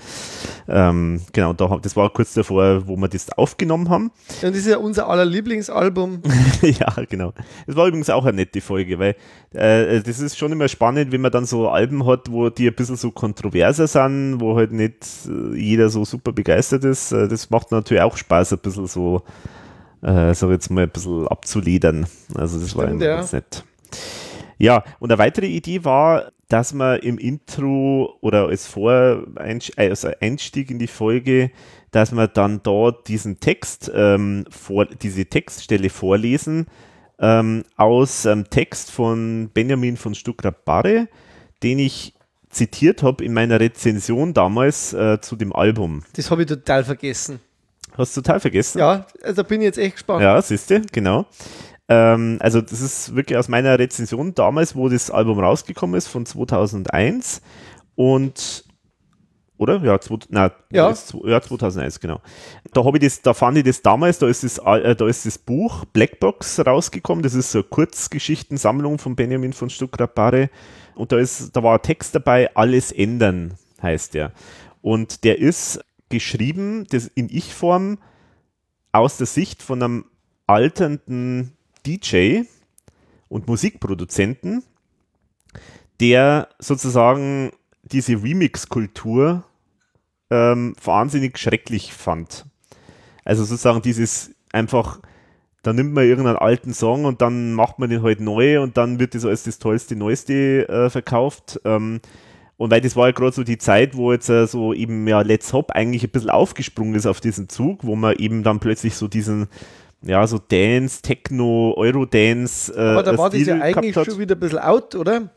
[0.69, 4.11] Ähm, genau, da, das war kurz davor, wo wir das aufgenommen haben.
[4.41, 6.21] Und das ist ja unser aller Lieblingsalbum.
[6.61, 7.33] ja, genau.
[7.67, 9.15] Das war übrigens auch eine nette Folge, weil
[9.53, 12.75] äh, das ist schon immer spannend, wenn man dann so Alben hat, wo die ein
[12.75, 17.11] bisschen so kontroverser sind, wo halt nicht äh, jeder so super begeistert ist.
[17.11, 19.23] Äh, das macht natürlich auch Spaß, ein bisschen so,
[20.01, 22.07] äh, sag jetzt mal, ein bisschen abzuledern.
[22.35, 23.15] Also das war Stimmt, immer ja.
[23.17, 23.63] ganz nett.
[24.57, 29.25] Ja, und eine weitere Idee war, dass man im Intro oder als Vor
[29.75, 31.51] also Einstieg in die Folge,
[31.91, 36.67] dass man dann dort diesen Text, ähm, vor, diese Textstelle vorlesen
[37.19, 41.07] ähm, aus einem Text von Benjamin von Stuckrad-Barre,
[41.63, 42.13] den ich
[42.49, 46.03] zitiert habe in meiner Rezension damals äh, zu dem Album.
[46.13, 47.39] Das habe ich total vergessen.
[47.97, 48.79] Hast du total vergessen?
[48.79, 50.21] Ja, also da bin ich jetzt echt gespannt.
[50.21, 51.25] Ja, siehst du, genau.
[51.87, 56.25] Ähm, also das ist wirklich aus meiner Rezension damals, wo das Album rausgekommen ist, von
[56.25, 57.41] 2001
[57.95, 58.65] und
[59.57, 59.79] oder?
[59.83, 60.89] Ja, zwei, na, Ja.
[60.89, 62.19] ja 2001, genau.
[62.73, 65.25] Da habe ich das, da fand ich das damals, da ist das, äh, da ist
[65.25, 70.49] das Buch Blackbox rausgekommen, das ist so eine Kurzgeschichtensammlung von Benjamin von Stuckrad-Barre
[70.95, 73.53] und da ist, da war ein Text dabei, alles ändern,
[73.83, 74.31] heißt der.
[74.81, 75.79] Und der ist
[76.11, 77.97] geschrieben, das in Ich-Form
[78.91, 80.05] aus der Sicht von einem
[80.45, 81.53] alternden
[81.85, 82.41] DJ
[83.29, 84.63] und Musikproduzenten,
[85.99, 87.51] der sozusagen
[87.83, 89.43] diese Remix-Kultur
[90.29, 92.45] ähm, wahnsinnig schrecklich fand.
[93.23, 94.99] Also sozusagen dieses einfach,
[95.63, 98.99] da nimmt man irgendeinen alten Song und dann macht man den halt neu und dann
[98.99, 101.59] wird das als das tollste, neueste äh, verkauft.
[101.65, 102.01] Ähm,
[102.61, 105.21] und weil das war ja gerade so die Zeit, wo jetzt äh, so eben ja
[105.21, 108.93] Let's Hop eigentlich ein bisschen aufgesprungen ist auf diesen Zug, wo man eben dann plötzlich
[108.93, 109.47] so diesen
[110.03, 112.71] ja, so Dance, Techno, Eurodance.
[112.71, 115.29] Äh, Aber da war das ja eigentlich schon wieder ein bisschen out, oder?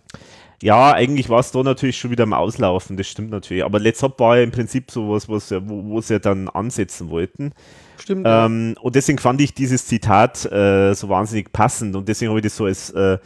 [0.63, 3.65] Ja, eigentlich war es da natürlich schon wieder am Auslaufen, das stimmt natürlich.
[3.65, 7.09] Aber Let's Hop war ja im Prinzip so was, wo, wo sie ja dann ansetzen
[7.09, 7.53] wollten.
[7.97, 8.27] Stimmt.
[8.29, 12.45] Ähm, und deswegen fand ich dieses Zitat äh, so wahnsinnig passend und deswegen habe ich
[12.45, 13.17] das so als äh,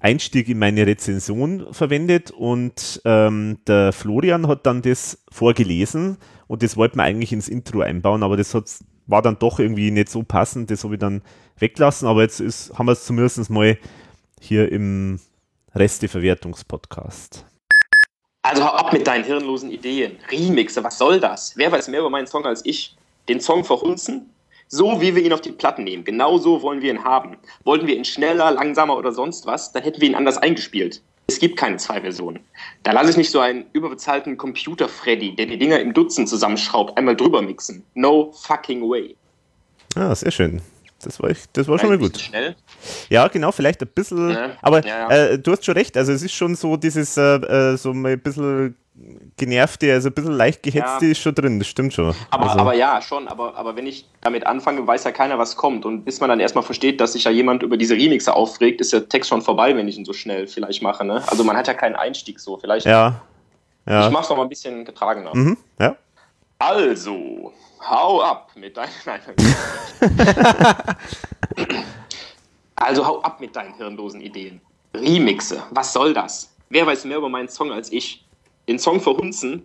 [0.00, 6.76] Einstieg in meine Rezension verwendet und ähm, der Florian hat dann das vorgelesen und das
[6.76, 8.70] wollten wir eigentlich ins Intro einbauen, aber das hat,
[9.06, 11.22] war dann doch irgendwie nicht so passend, das habe ich dann
[11.58, 13.76] weglassen, aber jetzt ist, haben wir es zumindest mal
[14.40, 15.18] hier im
[15.74, 17.44] Resteverwertungspodcast.
[18.42, 20.16] Also hau ab mit deinen hirnlosen Ideen.
[20.30, 21.56] Remixe, was soll das?
[21.56, 22.96] Wer weiß mehr über meinen Song als ich?
[23.28, 24.30] Den Song verhunzen?
[24.68, 26.04] So wie wir ihn auf die Platten nehmen.
[26.04, 27.36] Genau so wollen wir ihn haben.
[27.64, 31.02] Wollten wir ihn schneller, langsamer oder sonst was, dann hätten wir ihn anders eingespielt.
[31.26, 32.40] Es gibt keine zwei Versionen.
[32.82, 37.16] Da lasse ich nicht so einen überbezahlten Computer-Freddy, der die Dinger im Dutzend zusammenschraubt, einmal
[37.16, 37.82] drüber mixen.
[37.94, 39.14] No fucking way.
[39.94, 40.62] Ah, sehr schön.
[41.02, 42.18] Das war, echt, das war schon mal gut.
[42.18, 42.56] Schnell.
[43.08, 44.28] Ja, genau, vielleicht ein bisschen.
[44.28, 44.56] Ne?
[44.62, 45.26] Aber Ja, ja.
[45.32, 45.96] Äh, du hast schon recht.
[45.96, 48.76] Also, es ist schon so dieses, äh, äh, so ein bisschen
[49.36, 51.12] genervte, also ein bisschen leicht gehetzte Ja.
[51.12, 51.58] ist schon drin.
[51.58, 52.14] Das stimmt schon.
[52.30, 53.28] Aber, also, aber ja, schon.
[53.28, 55.84] Aber, aber wenn ich damit anfange, weiß ja keiner, was kommt.
[55.84, 58.92] Und bis man dann erstmal versteht, dass sich ja jemand über diese Remixe aufregt, ist
[58.92, 61.04] der Text schon vorbei, wenn ich ihn so schnell vielleicht mache.
[61.04, 61.22] Ne?
[61.28, 62.56] Also man hat ja keinen Einstieg so.
[62.58, 62.86] Vielleicht.
[62.86, 63.20] ja.
[63.86, 64.06] Ja.
[64.06, 65.34] Ich mach's noch mal ein bisschen getragener.
[65.34, 65.96] Mhm, ja.
[66.58, 68.90] Also, hau ab mit deinen.
[69.06, 69.20] Nein.
[72.76, 74.60] also hau ab mit deinen hirnlosen Ideen.
[74.94, 76.54] Remixe, was soll das?
[76.68, 78.24] Wer weiß mehr über meinen Song als ich?
[78.68, 79.62] Den Song verhunzen,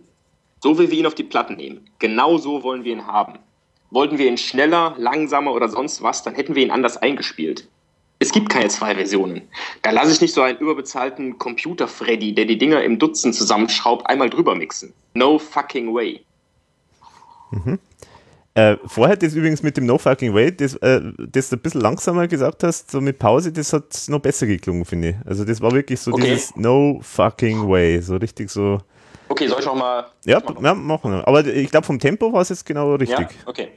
[0.62, 1.88] so wie wir ihn auf die Platten nehmen.
[1.98, 3.38] Genau so wollen wir ihn haben.
[3.90, 7.68] Wollten wir ihn schneller, langsamer oder sonst was, dann hätten wir ihn anders eingespielt.
[8.18, 9.42] Es gibt keine zwei Versionen.
[9.82, 14.30] Da lasse ich nicht so einen überbezahlten Computer-Freddy, der die Dinger im Dutzend zusammenschraubt, einmal
[14.30, 14.94] drüber mixen.
[15.14, 16.20] No fucking way.
[17.50, 17.78] Mhm.
[18.54, 21.80] Äh, vorher das übrigens mit dem No Fucking Way, das, äh, das du ein bisschen
[21.80, 25.16] langsamer gesagt hast, so mit Pause, das hat noch besser geklungen, finde ich.
[25.26, 26.22] Also das war wirklich so Okay.
[26.22, 28.78] dieses No Fucking Way, so richtig so.
[29.34, 30.06] Okay, soll ich noch mal.
[30.24, 31.26] Ja, ja machen wir.
[31.26, 33.18] Aber ich glaube, vom Tempo war es jetzt genau richtig.
[33.18, 33.28] Ja?
[33.46, 33.68] Okay.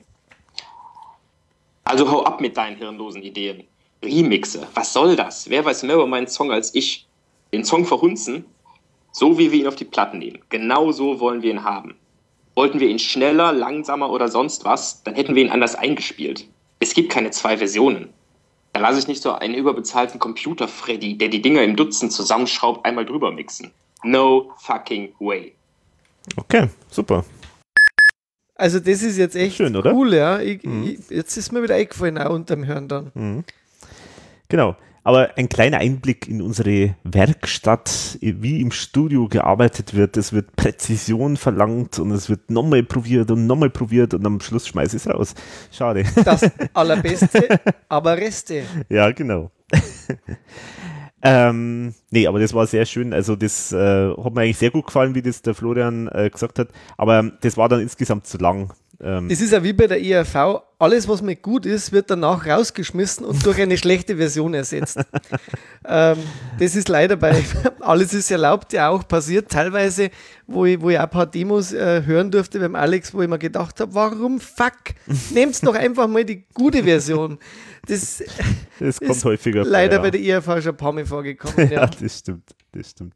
[1.84, 3.63] Also hau ab mit deinen hirnlosen Ideen.
[4.05, 5.49] Remixe, was soll das?
[5.49, 7.07] Wer weiß mehr über meinen Song als ich?
[7.51, 8.45] Den Song verhunzen,
[9.11, 10.43] so wie wir ihn auf die Platten nehmen.
[10.49, 11.95] Genau so wollen wir ihn haben.
[12.53, 16.45] Wollten wir ihn schneller, langsamer oder sonst was, dann hätten wir ihn anders eingespielt.
[16.79, 18.13] Es gibt keine zwei Versionen.
[18.73, 23.05] Da lasse ich nicht so einen überbezahlten Computer-Freddy, der die Dinger im Dutzend zusammenschraubt, einmal
[23.05, 23.71] drüber mixen.
[24.03, 25.53] No fucking way.
[26.36, 27.26] Okay, super.
[28.56, 29.94] Also das ist jetzt echt Schön, oder?
[29.94, 30.40] cool, ja.
[30.40, 30.84] Ich, Mhm.
[30.84, 33.11] ich, jetzt ist mir wieder eingefallen, auch unterm Hören dann.
[33.14, 33.44] Mhm.
[34.49, 34.76] Genau.
[35.03, 40.18] Aber ein kleiner Einblick in unsere Werkstatt, wie im Studio gearbeitet wird.
[40.18, 44.68] Es wird Präzision verlangt und es wird nochmal probiert und nochmal probiert und am Schluss
[44.68, 45.34] schmeiße ich es raus.
[45.72, 46.03] Schade.
[46.26, 46.41] Das
[46.74, 47.57] Allerbeste,
[47.88, 48.64] aber Reste.
[48.90, 49.49] Ja, genau.
[51.22, 53.14] ähm, nee, aber das war sehr schön.
[53.14, 56.60] Also das äh, hat mir eigentlich sehr gut gefallen, wie das der Florian äh, gesagt
[56.60, 56.69] hat.
[56.95, 58.72] Aber das war dann insgesamt zu lang.
[58.99, 60.61] Ähm, Das ist ja wie bei der ERV.
[60.80, 64.99] Alles, was nicht gut ist, wird danach rausgeschmissen und durch eine schlechte Version ersetzt.
[65.88, 66.18] ähm,
[66.60, 67.44] das ist leider bei
[67.80, 69.49] Alles ist erlaubt ja auch passiert.
[69.49, 70.10] Teilweise,
[70.45, 73.27] wo ich, wo ich auch ein paar Demos äh, hören durfte beim Alex, wo ich
[73.27, 74.73] mir gedacht habe, warum fuck?
[75.31, 77.39] Nehmt doch einfach mal die gute Version.
[77.88, 78.23] Das,
[78.80, 80.01] das kommt ist häufiger vor, leider ja.
[80.01, 81.55] bei der ERV schon ein paar Mal vorgekommen.
[81.72, 81.85] ja, Ja.
[81.88, 82.43] das stimmt,
[82.73, 83.14] das stimmt.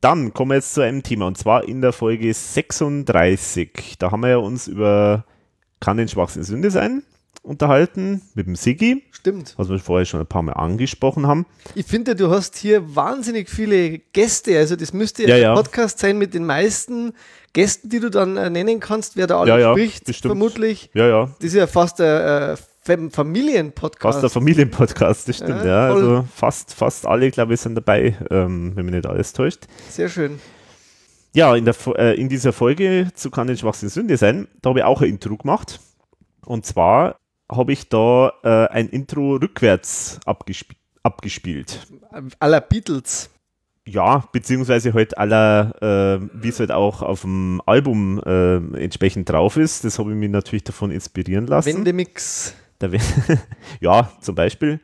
[0.00, 3.96] Dann kommen wir jetzt zu einem Thema und zwar in der Folge 36.
[3.98, 5.24] Da haben wir ja uns über
[5.80, 7.02] Kann den Schwachsinn Sünde sein
[7.44, 9.02] unterhalten mit dem Sigi.
[9.10, 9.54] Stimmt.
[9.56, 11.44] Was wir vorher schon ein paar Mal angesprochen haben.
[11.74, 14.56] Ich finde, du hast hier wahnsinnig viele Gäste.
[14.58, 15.54] Also, das müsste Ja, ein ja.
[15.54, 17.12] Podcast sein mit den meisten
[17.52, 20.30] Gästen, die du dann äh, nennen kannst, wer da alles Ja, spricht, bestimmt.
[20.30, 20.90] vermutlich.
[20.94, 21.24] Ja, ja.
[21.40, 24.14] Das ist ja fast ein äh, Fam- Familienpodcast.
[24.14, 25.94] Fast der Familienpodcast, das stimmt, Ja, ja.
[25.94, 29.66] Also fast, fast alle, glaube ich, sind dabei, ähm, wenn mich nicht alles täuscht.
[29.88, 30.40] Sehr schön.
[31.34, 34.80] Ja, in, der, äh, in dieser Folge zu Kann den Schwachsinn Sünde sein, da habe
[34.80, 35.80] ich auch ein Intro gemacht.
[36.44, 37.16] Und zwar
[37.50, 40.72] habe ich da äh, ein Intro rückwärts abgesp
[41.04, 41.84] abgespielt.
[42.38, 43.28] Aller Beatles.
[43.84, 49.56] Ja, beziehungsweise halt aller, äh, wie es halt auch auf dem Album äh, entsprechend drauf
[49.56, 49.84] ist.
[49.84, 51.74] Das habe ich mich natürlich davon inspirieren lassen.
[51.74, 52.54] Wendemix.
[53.80, 54.80] Ja, zum Beispiel.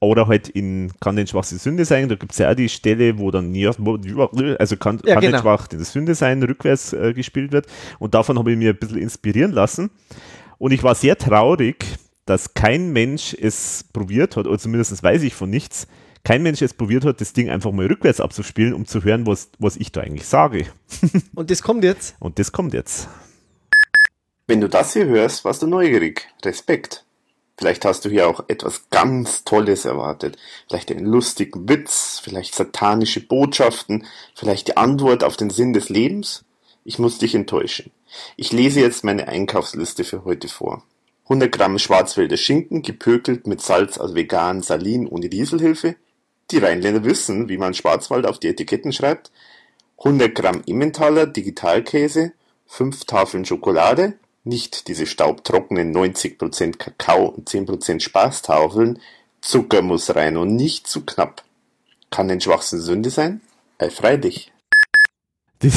[0.00, 3.18] Oder halt in Kann den Schwachsinn Sünde sein, da gibt es ja auch die Stelle,
[3.18, 5.36] wo dann also kann, Ja, kann genau.
[5.36, 7.66] den Schwachsinn Sünde sein, rückwärts äh, gespielt wird.
[7.98, 9.90] Und davon habe ich mir ein bisschen inspirieren lassen.
[10.58, 11.86] Und ich war sehr traurig,
[12.26, 15.86] dass kein Mensch es probiert hat, oder zumindest weiß ich von nichts,
[16.24, 19.50] kein Mensch es probiert hat, das Ding einfach mal rückwärts abzuspielen, um zu hören, was,
[19.58, 20.66] was ich da eigentlich sage.
[21.34, 22.16] Und das kommt jetzt.
[22.18, 23.08] Und das kommt jetzt.
[24.46, 26.28] Wenn du das hier hörst, warst du neugierig.
[26.44, 27.03] Respekt.
[27.56, 30.36] Vielleicht hast du hier auch etwas ganz Tolles erwartet.
[30.68, 36.44] Vielleicht einen lustigen Witz, vielleicht satanische Botschaften, vielleicht die Antwort auf den Sinn des Lebens.
[36.84, 37.92] Ich muss dich enttäuschen.
[38.36, 40.82] Ich lese jetzt meine Einkaufsliste für heute vor.
[41.24, 45.96] 100 Gramm Schwarzwälder Schinken, gepökelt mit Salz aus veganen Salin ohne Dieselhilfe.
[46.50, 49.30] Die Rheinländer wissen, wie man Schwarzwald auf die Etiketten schreibt.
[49.98, 52.32] 100 Gramm Emmentaler Digitalkäse,
[52.66, 58.98] 5 Tafeln Schokolade, nicht diese staubtrockenen 90% Kakao und 10% Spaßtafeln.
[59.40, 61.42] Zucker muss rein und nicht zu knapp.
[62.10, 63.40] Kann den Schwachsinn Sünde sein?
[63.78, 64.52] Ei, freilich.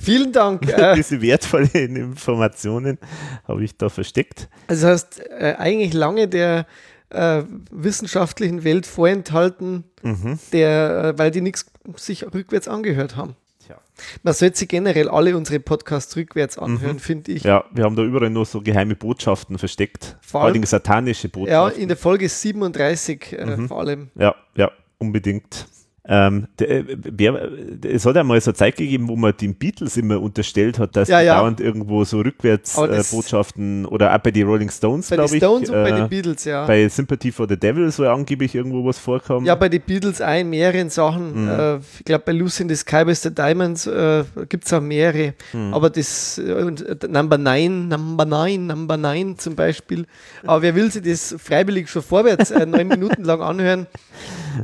[0.00, 0.66] Vielen Dank.
[0.72, 2.98] Äh, Diese wertvollen Informationen
[3.46, 4.48] habe ich da versteckt.
[4.66, 6.66] also hast äh, eigentlich lange der
[7.10, 10.38] äh, wissenschaftlichen Welt vorenthalten, Mhm.
[10.52, 11.66] der, äh, weil die nichts
[11.96, 13.36] sich rückwärts angehört haben.
[13.66, 13.80] Tja.
[14.22, 17.00] Man sollte sich generell alle unsere Podcasts rückwärts anhören, Mhm.
[17.00, 17.42] finde ich.
[17.42, 20.16] Ja, wir haben da überall nur so geheime Botschaften versteckt.
[20.20, 21.82] Vor allem- satanische Ja, Botschaften.
[21.82, 23.68] in der Folge 37 äh, Mhm.
[23.68, 24.10] vor allem.
[24.14, 25.66] Ja, ja, unbedingt.
[26.08, 27.48] Ähm, der, äh, wer,
[27.84, 31.08] es hat einmal so eine Zeit gegeben, wo man den Beatles immer unterstellt hat, dass
[31.08, 31.38] Ja, die ja.
[31.40, 35.24] dauernd irgendwo so rückwärts Aber äh, Botschaften oder auch bei den Rolling Stones, Bei den
[35.26, 35.42] glaube ich.
[35.42, 36.66] Stones und bei äh, den Beatles, ja.
[36.66, 39.46] Bei Sympathy for the Devil soll angeblich irgendwo was vorkommen.
[39.46, 41.44] Ja, bei den Beatles auch in mehreren Sachen.
[41.44, 41.48] Mhm.
[41.48, 44.80] Äh, ich glaube, bei Lucy in the Sky with the Diamonds äh, gibt es auch
[44.80, 45.34] mehrere.
[45.52, 45.74] Mhm.
[45.74, 46.70] Aber das äh,
[47.08, 50.06] Number 9, Number 9, Number 9 zum Beispiel.
[50.44, 53.86] Aber wer will sich das freiwillig schon vorwärts neun Minuten lang anhören?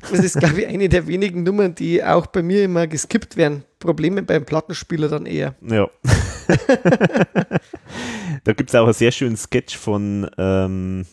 [0.00, 3.64] Das ist, glaube ich, eine der wenigen Nummern, die auch bei mir immer geskippt werden.
[3.78, 5.54] Probleme beim Plattenspieler dann eher.
[5.60, 5.88] Ja.
[8.44, 11.04] da gibt es auch einen sehr schönen Sketch von ähm,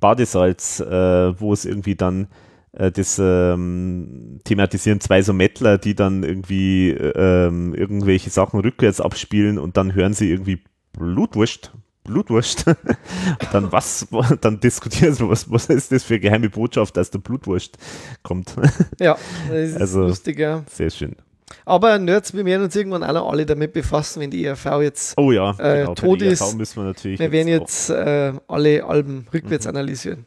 [0.00, 2.28] Badesalz, äh, wo es irgendwie dann
[2.72, 9.00] äh, das ähm, thematisieren zwei so Mettler, die dann irgendwie äh, ähm, irgendwelche Sachen rückwärts
[9.00, 10.62] abspielen und dann hören sie irgendwie
[10.92, 11.72] Blutwurst.
[12.04, 12.64] Blutwurst.
[13.52, 14.06] dann was,
[14.40, 17.78] dann diskutieren sie, was, was ist das für eine geheime Botschaft, dass der Blutwurst
[18.22, 18.54] kommt.
[18.98, 19.16] Ja,
[19.48, 20.64] das ist also, lustig, ja.
[20.70, 21.16] Sehr schön.
[21.64, 25.32] Aber Nerds, wir werden uns irgendwann alle, alle damit befassen, wenn die ERV jetzt Oh
[25.32, 26.76] ja, äh, genau, tot der ist.
[26.76, 27.96] Wir natürlich wir werden jetzt Mhm.
[27.96, 30.26] äh, alle Alben rückwärts analysieren.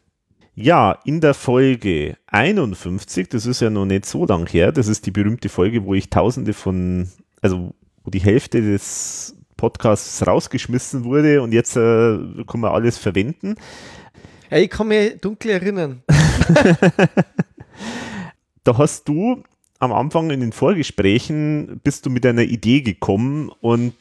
[0.54, 5.06] Ja, in der Folge 51, das ist ja noch nicht so lang her, das ist
[5.06, 7.10] die berühmte Folge, wo ich tausende von,
[7.42, 7.74] also
[8.04, 12.18] wo die Hälfte des Podcasts rausgeschmissen wurde und jetzt äh,
[12.48, 13.56] kann man alles verwenden.
[14.50, 16.04] Ja, ich kann mich dunkel erinnern.
[18.66, 19.44] Da hast du
[19.78, 23.94] am Anfang in den Vorgesprächen bist du mit einer Idee gekommen und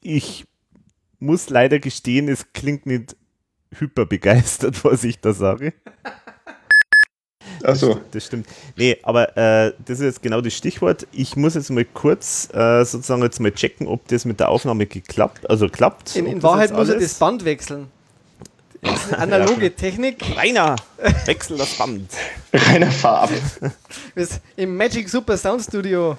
[0.00, 0.46] ich
[1.18, 3.16] muss leider gestehen, es klingt nicht
[3.70, 5.74] hyper begeistert, was ich da sage.
[7.66, 7.98] Ach so.
[8.10, 8.46] Das stimmt.
[8.76, 11.06] Nee, aber äh, das ist jetzt genau das Stichwort.
[11.12, 14.86] Ich muss jetzt mal kurz äh, sozusagen jetzt mal checken, ob das mit der Aufnahme
[14.86, 16.14] geklappt, also klappt.
[16.14, 17.88] In, in das Wahrheit muss er das Band wechseln.
[18.82, 20.22] Das ist eine analoge Technik.
[20.36, 20.76] Rainer,
[21.24, 22.10] wechsel das Band.
[22.52, 23.28] Rainer, fahr
[24.14, 26.18] sind Im Magic Super Sound Studio.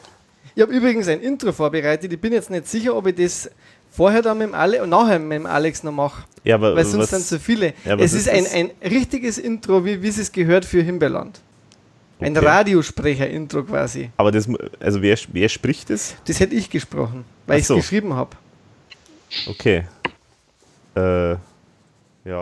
[0.55, 2.11] Ich habe übrigens ein Intro vorbereitet.
[2.11, 3.51] Ich bin jetzt nicht sicher, ob ich das
[3.95, 6.23] vorher dann mit dem Ale und nachher mit dem Alex noch mache.
[6.43, 7.73] Ja, aber Weil sonst was- sind zu viele.
[7.85, 11.39] Ja, es ist, ist ein, ein richtiges Intro, wie, wie es gehört für Himbeerland.
[12.19, 12.45] Ein Okay.
[12.47, 14.09] Radiosprecher-Intro quasi.
[14.17, 14.47] Aber das,
[14.80, 16.15] also wer, wer spricht das?
[16.26, 17.76] Das hätte ich gesprochen, weil ich es so.
[17.76, 18.31] geschrieben habe.
[19.47, 19.84] Okay.
[20.95, 22.41] Äh, ja.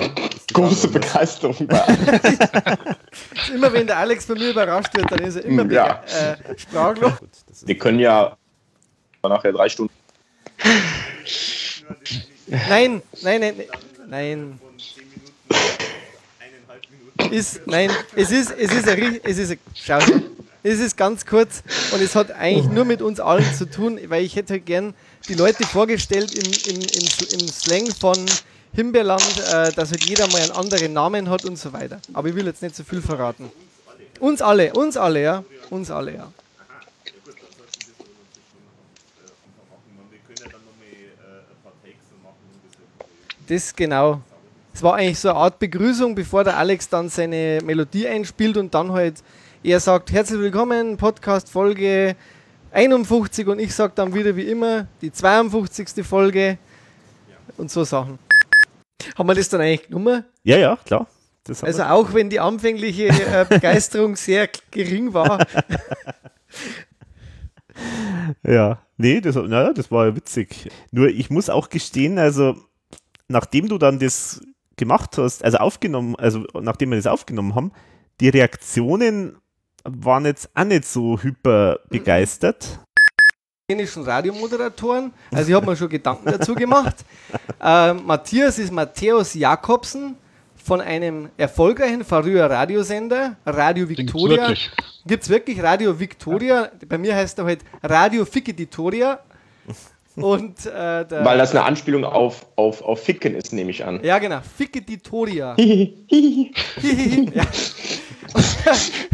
[0.54, 1.98] Große Begeisterung bei allen.
[3.56, 6.04] Immer wenn der Alex von mir überrascht wird, dann ist er immer Ja.
[6.04, 7.14] äh, sprachlos.
[7.66, 8.38] Wir können ja
[9.24, 9.94] nachher drei Stunden.
[12.48, 13.56] Nein, nein, nein,
[14.08, 14.60] nein.
[17.32, 20.00] Ist, nein, es ist, es ist, ein, es ist, ein, schau,
[20.62, 24.24] es ist ganz kurz und es hat eigentlich nur mit uns allen zu tun, weil
[24.24, 24.94] ich hätte gern
[25.28, 28.18] die Leute vorgestellt im, im, im, im Slang von
[28.74, 32.00] Himbeerland, äh, dass halt jeder mal einen anderen Namen hat und so weiter.
[32.14, 33.52] Aber ich will jetzt nicht so viel verraten.
[34.20, 35.44] Uns alle, uns alle, ja.
[35.70, 36.32] Uns alle, ja.
[43.48, 44.22] Das genau.
[44.74, 48.74] Es war eigentlich so eine Art Begrüßung, bevor der Alex dann seine Melodie einspielt und
[48.74, 49.16] dann halt
[49.64, 52.16] er sagt, herzlich willkommen, Podcast Folge
[52.72, 56.06] 51 und ich sage dann wieder wie immer die 52.
[56.06, 56.58] Folge
[57.58, 58.18] und so Sachen.
[59.18, 60.24] Haben wir das dann eigentlich genommen?
[60.44, 61.08] Ja, ja, klar.
[61.62, 65.46] Also auch wenn die anfängliche äh, Begeisterung sehr gering war.
[68.44, 70.70] Ja, nee, das, naja, das war ja witzig.
[70.92, 72.56] Nur ich muss auch gestehen, also
[73.34, 74.42] nachdem du dann das
[74.78, 77.72] gemacht hast, also aufgenommen, also nachdem wir das aufgenommen haben,
[78.22, 79.36] die Reaktionen
[79.84, 82.80] waren jetzt auch nicht so hyper begeistert.
[83.68, 85.12] italienischen Radiomoderatoren.
[85.32, 86.96] Also ich habe mir schon Gedanken dazu gemacht.
[87.66, 90.18] Ähm, Matthias ist Matthäus Jakobsen
[90.56, 94.50] von einem erfolgreichen früher Radiosender, Radio Victoria.
[94.50, 94.70] wirklich?
[95.06, 96.70] Gibt es wirklich Radio Victoria?
[96.88, 99.20] Bei mir heißt er halt Radio Ficeditoria.
[100.16, 104.04] Und äh, der, Weil das eine Anspielung auf, auf, auf Ficken ist, nehme ich an.
[104.04, 104.40] Ja, genau.
[104.42, 105.56] Ficeditoria.
[105.58, 107.44] ja.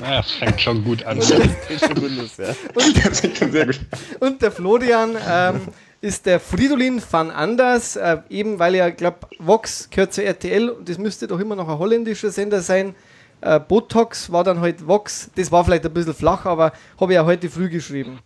[0.00, 1.18] Ja, das fängt schon gut an.
[1.18, 3.80] Das fängt schon sehr gut
[4.20, 5.60] Und der Florian ähm,
[6.00, 10.88] ist der Fridolin van Anders, äh, eben weil er, glaube Vox gehört zur RTL und
[10.88, 12.94] das müsste doch immer noch ein holländischer Sender sein.
[13.40, 17.16] Äh, Botox war dann halt Vox, das war vielleicht ein bisschen flach, aber habe ich
[17.16, 18.18] ja heute früh geschrieben.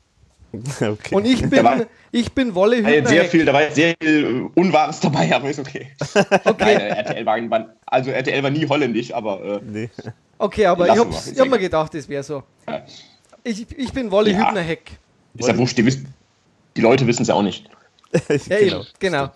[0.80, 1.14] Okay.
[1.14, 3.30] Und ich bin, ich bin Wolle jetzt sehr Hübner.
[3.30, 5.88] viel, da war sehr viel äh, Unwahres dabei, aber ist okay.
[6.14, 9.90] Nein, äh, RTL war, also RTL war nie holländisch, aber äh, nee.
[10.38, 12.42] Okay, aber ich habe ich hab mir gedacht, das wäre so.
[13.44, 14.48] Ich, ich bin Wolle Ja.
[14.48, 14.90] Hübner Heck.
[15.34, 16.12] ist ja wurscht, die, wissen,
[16.76, 17.68] die Leute wissen es ja auch nicht.
[18.48, 19.30] Ja, eben, genau.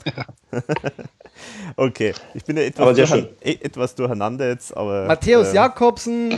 [1.77, 3.29] Okay, ich bin ja etwas, schön.
[3.43, 5.07] eh- etwas durcheinander jetzt, aber.
[5.07, 6.35] Matthäus ähm, Jakobsen,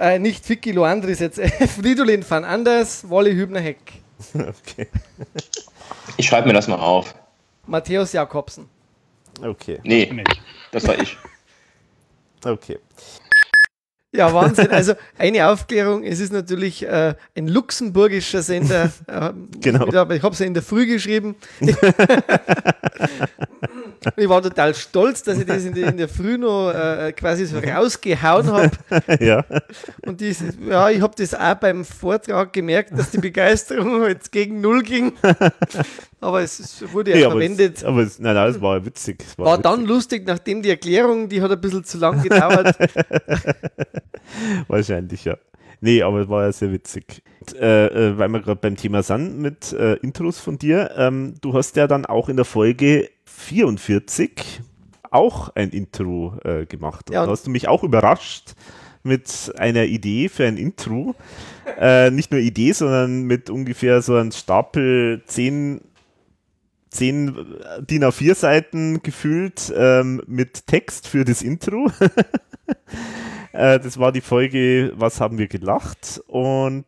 [0.00, 1.40] äh, nicht Vicky Loandris jetzt,
[1.76, 3.78] Fridolin van Anders, Wolle Hübner Heck.
[4.34, 4.88] Okay.
[6.16, 7.14] Ich schreibe mir das mal auf.
[7.66, 8.68] Matthäus Jakobsen.
[9.42, 9.78] Okay.
[9.84, 10.24] Nee,
[10.72, 11.16] das war ich.
[12.44, 12.78] Okay.
[14.12, 14.70] Ja, Wahnsinn.
[14.70, 18.90] Also eine Aufklärung, es ist natürlich äh, ein luxemburgischer Sender.
[19.06, 19.86] Äh, Genau.
[19.86, 21.36] wieder, ich habe es ja in der Früh geschrieben.
[24.16, 27.46] ich war total stolz, dass ich das in der, in der Früh noch äh, quasi
[27.46, 28.70] so rausgehauen habe.
[29.20, 29.44] ja.
[30.06, 34.60] Und dies, ja, ich habe das auch beim Vortrag gemerkt, dass die Begeisterung jetzt gegen
[34.60, 35.12] Null ging.
[36.20, 37.78] Aber es, es wurde ja, Nee, verwendet.
[37.78, 39.24] Es, aber es, nein, nein, es war ja witzig.
[39.26, 39.62] Es war War witzig.
[39.70, 42.76] dann lustig, nachdem die Erklärung, die hat ein bisschen zu lang gedauert.
[44.68, 45.36] Wahrscheinlich, ja.
[45.80, 47.22] Nee, aber es war ja sehr witzig.
[47.40, 51.34] Und, äh, äh, weil wir gerade beim Thema sind mit äh, Intros von dir, ähm,
[51.40, 53.08] du hast ja dann auch in der Folge
[53.40, 54.62] 44
[55.10, 57.08] auch ein Intro äh, gemacht.
[57.08, 58.52] Und Ja, da hast du mich auch überrascht
[59.02, 61.14] mit einer Idee für ein Intro.
[61.78, 65.80] äh, nicht nur Idee, sondern mit ungefähr so einem Stapel 10
[66.90, 67.36] zehn
[67.88, 71.90] DIN A4 Seiten gefüllt ähm, mit Text für das Intro.
[73.52, 76.20] äh, das war die Folge Was haben wir gelacht?
[76.26, 76.84] Und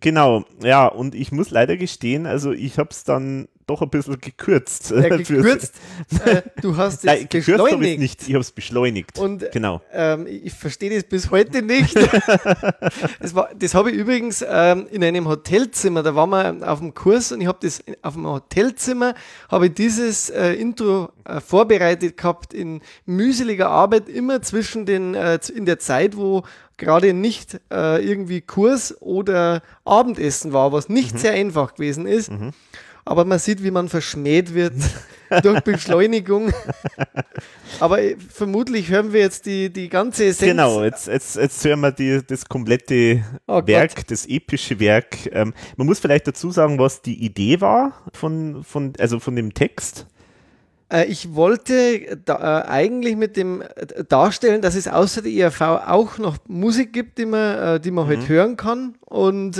[0.00, 4.20] genau, ja, und ich muss leider gestehen, also ich habe es dann doch ein bisschen
[4.20, 4.90] gekürzt.
[4.90, 5.74] Ja, gekürzt.
[6.24, 7.98] äh, du hast es Nein, gekürzt habe ich beschleunigt.
[8.00, 9.18] nicht, ich habe es beschleunigt.
[9.18, 9.80] Und genau.
[9.92, 11.96] ähm, ich verstehe das bis heute nicht.
[13.20, 17.32] das das habe ich übrigens ähm, in einem Hotelzimmer, da waren wir auf dem Kurs
[17.32, 19.14] und ich habe das auf dem Hotelzimmer,
[19.50, 25.38] habe ich dieses äh, Intro äh, vorbereitet gehabt in mühseliger Arbeit, immer zwischen den, äh,
[25.54, 26.42] in der Zeit, wo
[26.76, 32.30] gerade nicht äh, irgendwie Kurs oder Abendessen war, was nicht sehr einfach gewesen ist.
[33.04, 34.74] Aber man sieht, wie man verschmäht wird
[35.42, 36.52] durch Beschleunigung.
[37.80, 37.98] Aber
[38.32, 40.50] vermutlich hören wir jetzt die, die ganze Essenz.
[40.50, 43.66] Genau, jetzt, jetzt, jetzt hören wir die, das komplette Oh Gott.
[43.66, 45.26] Werk, das epische Werk.
[45.32, 49.52] Ähm, man muss vielleicht dazu sagen, was die Idee war von, von, also von dem
[49.52, 50.06] Text.
[50.92, 55.60] Äh, ich wollte da, äh, eigentlich mit dem äh, darstellen, dass es außer der IRV
[55.60, 58.94] auch noch Musik gibt, die man, die man halt hören kann.
[59.06, 59.56] Und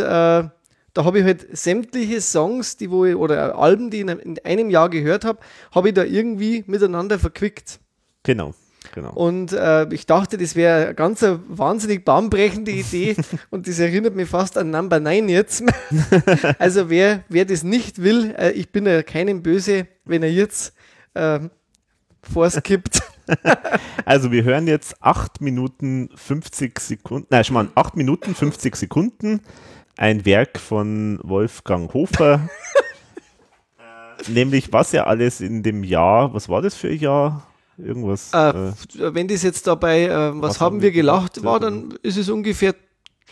[0.95, 4.21] da habe ich halt sämtliche Songs, die wo ich, oder Alben, die ich in einem-
[4.21, 5.39] in einem Jahr gehört habe,
[5.75, 7.81] habe ich da irgendwie miteinander verquickt.
[8.25, 8.55] Genau,
[8.95, 9.13] genau.
[9.15, 13.17] Und äh, ich dachte, das wäre eine ganz eine wahnsinnig bahnbrechende Idee
[13.51, 15.63] und das erinnert mich fast an Number 9 jetzt.
[16.59, 20.75] also wer, wer das nicht will, äh, ich bin ja keinem böse, wenn er jetzt
[21.15, 21.51] ähm,
[22.23, 23.01] vorskippt.
[24.05, 29.41] Also wir hören jetzt 8 Minuten 50 Sekunden, nein, schon mal 8 Minuten 50 Sekunden,
[29.97, 32.49] ein Werk von Wolfgang Hofer.
[34.29, 37.47] Nämlich, was er alles in dem Jahr, was war das für ein Jahr?
[37.79, 38.33] Irgendwas.
[38.33, 38.75] Äh, äh,
[39.15, 42.75] wenn das jetzt dabei, äh, was, haben wir gelacht, war, dann ist es ungefähr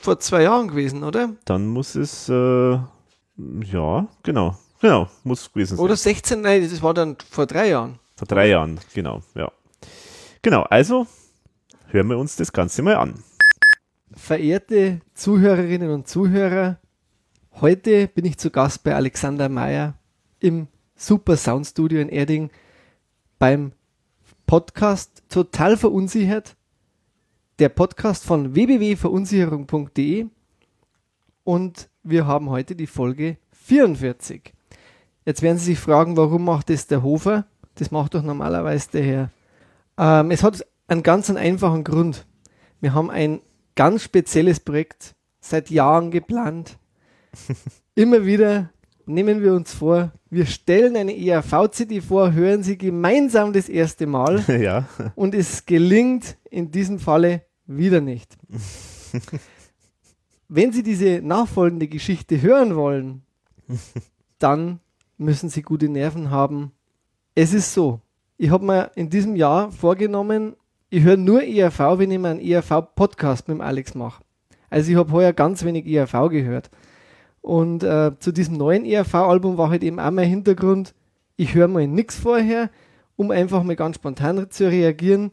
[0.00, 1.30] vor zwei Jahren gewesen, oder?
[1.44, 5.84] dann muss es, äh, ja, genau, genau, muss gewesen sein.
[5.84, 7.98] Oder 16, nein, das war dann vor drei Jahren.
[8.16, 9.52] Vor drei Jahren, genau, ja.
[10.42, 11.06] Genau, also
[11.88, 13.22] hören wir uns das Ganze mal an.
[14.30, 16.78] Verehrte Zuhörerinnen und Zuhörer,
[17.54, 19.94] heute bin ich zu Gast bei Alexander Mayer
[20.38, 22.50] im Super Sound Studio in Erding
[23.40, 23.72] beim
[24.46, 26.54] Podcast Total Verunsichert.
[27.58, 30.26] Der Podcast von www.verunsicherung.de
[31.42, 34.54] und wir haben heute die Folge 44.
[35.24, 37.46] Jetzt werden Sie sich fragen, warum macht das der Hofer?
[37.74, 39.30] Das macht doch normalerweise der Herr.
[39.98, 42.28] Ähm, es hat einen ganz einen einfachen Grund.
[42.80, 43.40] Wir haben ein
[43.80, 46.78] ganz spezielles Projekt seit Jahren geplant.
[47.94, 48.68] Immer wieder
[49.06, 54.44] nehmen wir uns vor, wir stellen eine ERV-CD vor, hören sie gemeinsam das erste Mal
[54.60, 54.86] ja.
[55.14, 58.36] und es gelingt in diesem Falle wieder nicht.
[60.48, 63.22] Wenn Sie diese nachfolgende Geschichte hören wollen,
[64.38, 64.80] dann
[65.16, 66.72] müssen Sie gute Nerven haben.
[67.34, 68.02] Es ist so,
[68.36, 70.54] ich habe mir in diesem Jahr vorgenommen,
[70.90, 74.22] ich höre nur ERV, wenn ich mir einen ERV-Podcast mit dem Alex mache.
[74.68, 76.70] Also ich habe heuer ganz wenig ERV gehört.
[77.40, 80.94] Und äh, zu diesem neuen ERV-Album war halt eben auch mein Hintergrund,
[81.36, 82.70] ich höre mal nichts vorher,
[83.16, 85.30] um einfach mal ganz spontan zu reagieren.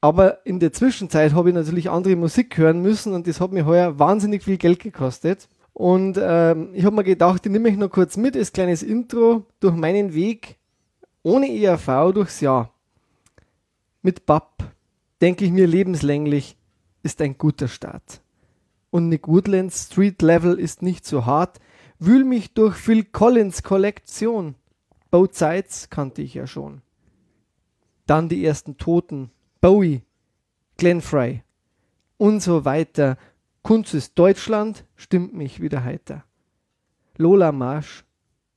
[0.00, 3.66] Aber in der Zwischenzeit habe ich natürlich andere Musik hören müssen und das hat mir
[3.66, 5.48] heuer wahnsinnig viel Geld gekostet.
[5.74, 9.44] Und ähm, ich habe mir gedacht, ich nehme mich noch kurz mit als kleines Intro
[9.60, 10.56] durch meinen Weg
[11.22, 12.72] ohne ERV durchs Jahr.
[14.02, 14.64] Mit BAP,
[15.20, 16.56] denke ich mir lebenslänglich,
[17.04, 18.20] ist ein guter Start.
[18.90, 21.60] Und Nick Woodlands Street Level ist nicht so hart.
[22.00, 24.56] Wühl mich durch Phil Collins Kollektion.
[25.12, 26.82] Both Sides kannte ich ja schon.
[28.06, 29.30] Dann die ersten Toten.
[29.60, 30.02] Bowie,
[30.76, 31.44] Glenn Fry
[32.16, 33.16] und so weiter.
[33.62, 36.24] Kunst ist Deutschland, stimmt mich wieder heiter.
[37.16, 38.04] Lola Marsch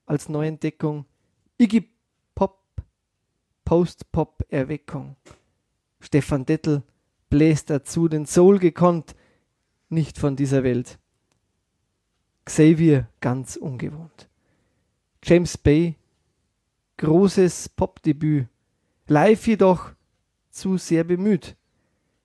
[0.07, 1.05] als Neuentdeckung.
[1.59, 1.94] Iggy
[3.65, 5.15] Post-Pop Erweckung.
[5.99, 6.83] Stefan Dettel
[7.29, 9.15] bläst dazu den Soul gekonnt,
[9.89, 10.99] nicht von dieser Welt.
[12.45, 14.29] Xavier ganz ungewohnt.
[15.23, 15.95] James Bay,
[16.97, 18.47] großes Popdebüt,
[19.07, 19.91] live jedoch
[20.51, 21.55] zu sehr bemüht.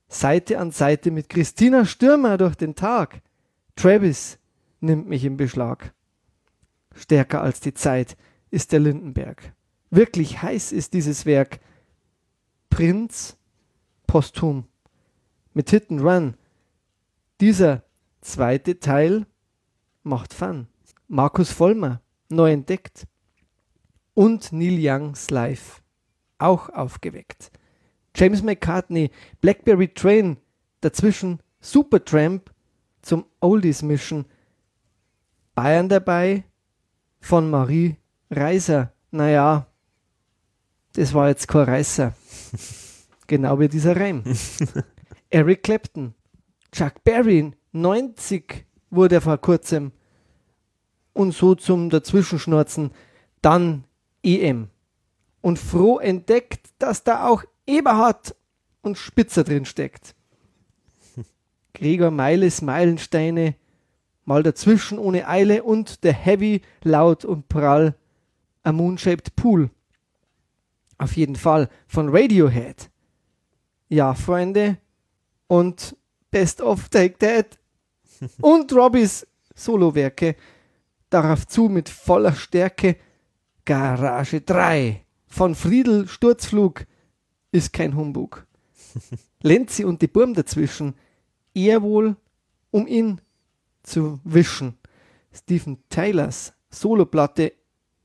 [0.08, 3.22] Seite an Seite mit Christina Stürmer durch den Tag.
[3.76, 4.38] Travis
[4.80, 5.94] nimmt mich in Beschlag.
[6.94, 8.16] Stärker als die Zeit
[8.50, 9.54] ist der Lindenberg.
[9.90, 11.60] Wirklich heiß ist dieses Werk.
[12.68, 13.36] Prinz
[14.06, 14.64] posthum
[15.52, 16.36] mit Hit and Run.
[17.40, 17.82] Dieser
[18.20, 19.26] zweite Teil
[20.02, 20.68] macht Fun.
[21.08, 23.06] Markus Vollmer, neu entdeckt.
[24.14, 25.82] Und Neil Youngs Live,
[26.38, 27.50] auch aufgeweckt.
[28.14, 29.10] James McCartney,
[29.40, 30.36] Blackberry Train,
[30.80, 32.52] dazwischen Supertramp
[33.02, 34.26] zum Oldies mischen.
[35.54, 36.44] Bayern dabei
[37.20, 37.96] von Marie
[38.30, 38.92] Reiser.
[39.10, 39.66] Naja,
[40.94, 42.14] das war jetzt kein Reißer.
[43.26, 44.22] genau wie dieser Reim.
[45.30, 46.14] Eric Clapton,
[46.72, 49.92] Chuck Berry, 90 wurde er vor kurzem.
[51.12, 52.92] Und so zum Dazwischenschnurzen
[53.42, 53.84] Dann
[54.22, 54.68] EM.
[55.40, 58.34] Und froh entdeckt, dass da auch Eberhard
[58.82, 60.14] und Spitzer drin steckt.
[61.74, 63.54] Gregor Meiles Meilensteine,
[64.24, 67.94] mal dazwischen ohne Eile und der Heavy, laut und prall,
[68.62, 69.70] a Moon-Shaped Pool.
[71.00, 72.90] Auf jeden Fall von Radiohead.
[73.88, 74.76] Ja, Freunde,
[75.46, 75.96] und
[76.30, 77.58] Best of Take That
[78.42, 80.36] und Robbys Solowerke.
[81.08, 82.96] Darauf zu mit voller Stärke
[83.64, 86.84] Garage 3 von Friedel Sturzflug
[87.50, 88.46] ist kein Humbug.
[89.42, 90.94] Lenzi und die Burm dazwischen
[91.54, 92.14] eher wohl,
[92.70, 93.22] um ihn
[93.82, 94.76] zu wischen.
[95.32, 97.54] Stephen Taylors Soloplatte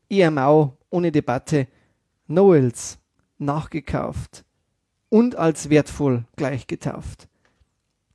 [0.07, 1.67] eher mau, ohne Debatte.
[2.27, 2.99] Noels
[3.38, 4.45] nachgekauft
[5.10, 7.27] und als wertvoll gleich getauft.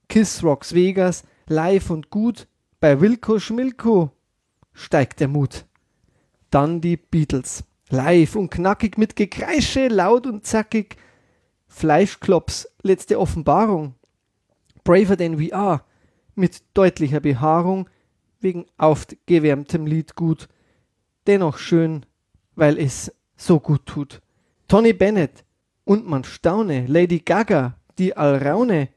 [0.08, 2.48] Kiss Rocks Vegas, live und gut,
[2.80, 4.10] bei Wilko Schmilko
[4.72, 5.66] steigt der Mut.
[6.50, 10.96] Dann die Beatles, live und knackig mit Gekreische, laut und zackig.
[11.68, 13.94] Fleischklops, letzte Offenbarung.
[14.82, 15.84] Braver than we are,
[16.34, 17.88] mit deutlicher Behaarung,
[18.40, 20.48] wegen aufgewärmtem Lied gut.
[21.28, 22.06] Dennoch schön,
[22.56, 24.20] weil es so gut tut.
[24.68, 25.44] Tony Bennett,
[25.84, 28.88] und man staune, Lady Gaga, die Alraune,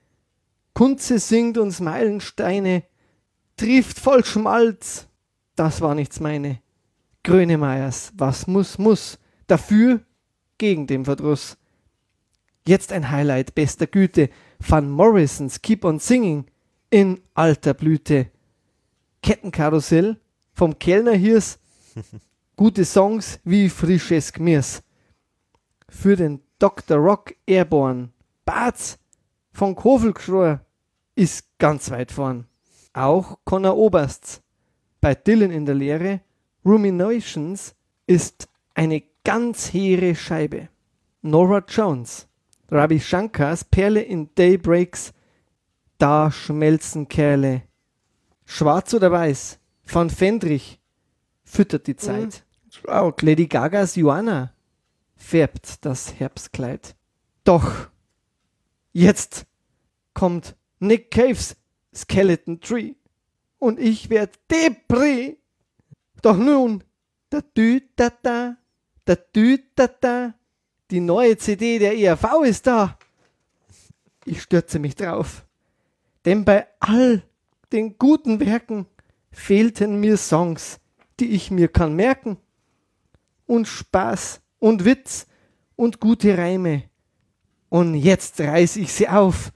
[0.73, 2.83] Kunze singt uns Meilensteine,
[3.57, 5.07] trifft voll Schmalz,
[5.55, 6.59] das war nichts meine.
[7.23, 9.17] Grönemeyers, was muss, muss,
[9.47, 10.01] dafür
[10.57, 11.57] gegen den Verdruss.
[12.67, 14.29] Jetzt ein Highlight bester Güte,
[14.59, 16.45] Van Morrisons Keep on Singing
[16.89, 18.27] in alter Blüte.
[19.21, 20.19] Kettenkarussell
[20.53, 21.59] vom Kellner Hirs,
[22.55, 24.83] gute Songs wie frisches Gmirs.
[25.89, 26.97] Für den Dr.
[26.97, 28.09] Rock Airborne,
[28.45, 28.97] Barz
[29.51, 30.61] von Kofelgschror
[31.15, 32.47] ist ganz weit vorn.
[32.93, 34.41] Auch Connor Obersts
[35.01, 36.21] bei Dylan in der Lehre
[36.65, 37.75] Ruminations
[38.07, 40.69] ist eine ganz hehre Scheibe.
[41.21, 42.27] Nora Jones,
[42.69, 45.13] Ravi Shankars Perle in Daybreaks,
[45.97, 47.63] da schmelzen Kerle.
[48.45, 50.79] Schwarz oder weiß, von Fendrich
[51.53, 52.43] füttert die Zeit.
[53.21, 54.53] Lady Gagas Joanna
[55.15, 56.95] färbt das Herbstkleid.
[57.43, 57.89] Doch
[58.91, 59.45] jetzt
[60.13, 61.55] kommt Nick Caves
[61.93, 62.95] Skeleton Tree
[63.59, 65.37] und ich werd Depri.
[66.21, 66.83] Doch nun,
[67.29, 68.57] da dü da da,
[69.05, 70.33] da dü da da,
[70.89, 72.97] die neue CD der ERV ist da.
[74.25, 75.45] Ich stürze mich drauf,
[76.25, 77.23] denn bei all
[77.71, 78.87] den guten Werken
[79.31, 80.79] fehlten mir Songs,
[81.19, 82.37] die ich mir kann merken.
[83.45, 85.27] Und Spaß und Witz
[85.75, 86.83] und gute Reime.
[87.69, 89.51] Und jetzt reiß ich sie auf.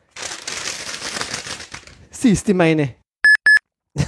[2.11, 2.95] Sie ist die meine.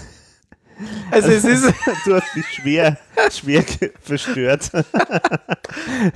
[1.11, 1.65] Also es ist.
[2.05, 2.97] du hast dich schwer,
[3.31, 3.65] schwer
[4.01, 4.71] verstört.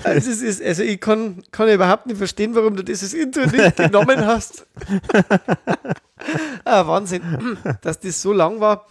[0.03, 3.75] Also, es ist, also ich kann, kann überhaupt nicht verstehen, warum du dieses Intro nicht
[3.75, 4.65] genommen hast.
[6.63, 8.87] ah, Wahnsinn, dass das so lang war.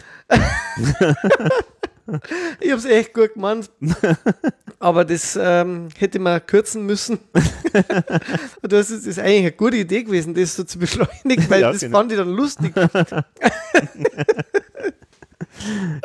[2.60, 3.70] Ich habe es echt gut gemeint.
[4.78, 7.18] Aber das ähm, hätte man kürzen müssen.
[7.32, 11.60] Und das ist, das ist eigentlich eine gute Idee gewesen, das so zu beschleunigen, weil
[11.60, 11.98] Ja, das genau.
[11.98, 12.72] fand ich dann lustig.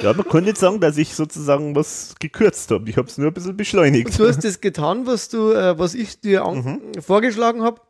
[0.02, 2.88] Ja, man kann nicht sagen, dass ich sozusagen was gekürzt habe.
[2.90, 4.20] Ich habe es nur ein bisschen beschleunigt.
[4.20, 7.82] Du hast das getan, was du, äh, was ich dir an, vorgeschlagen habe.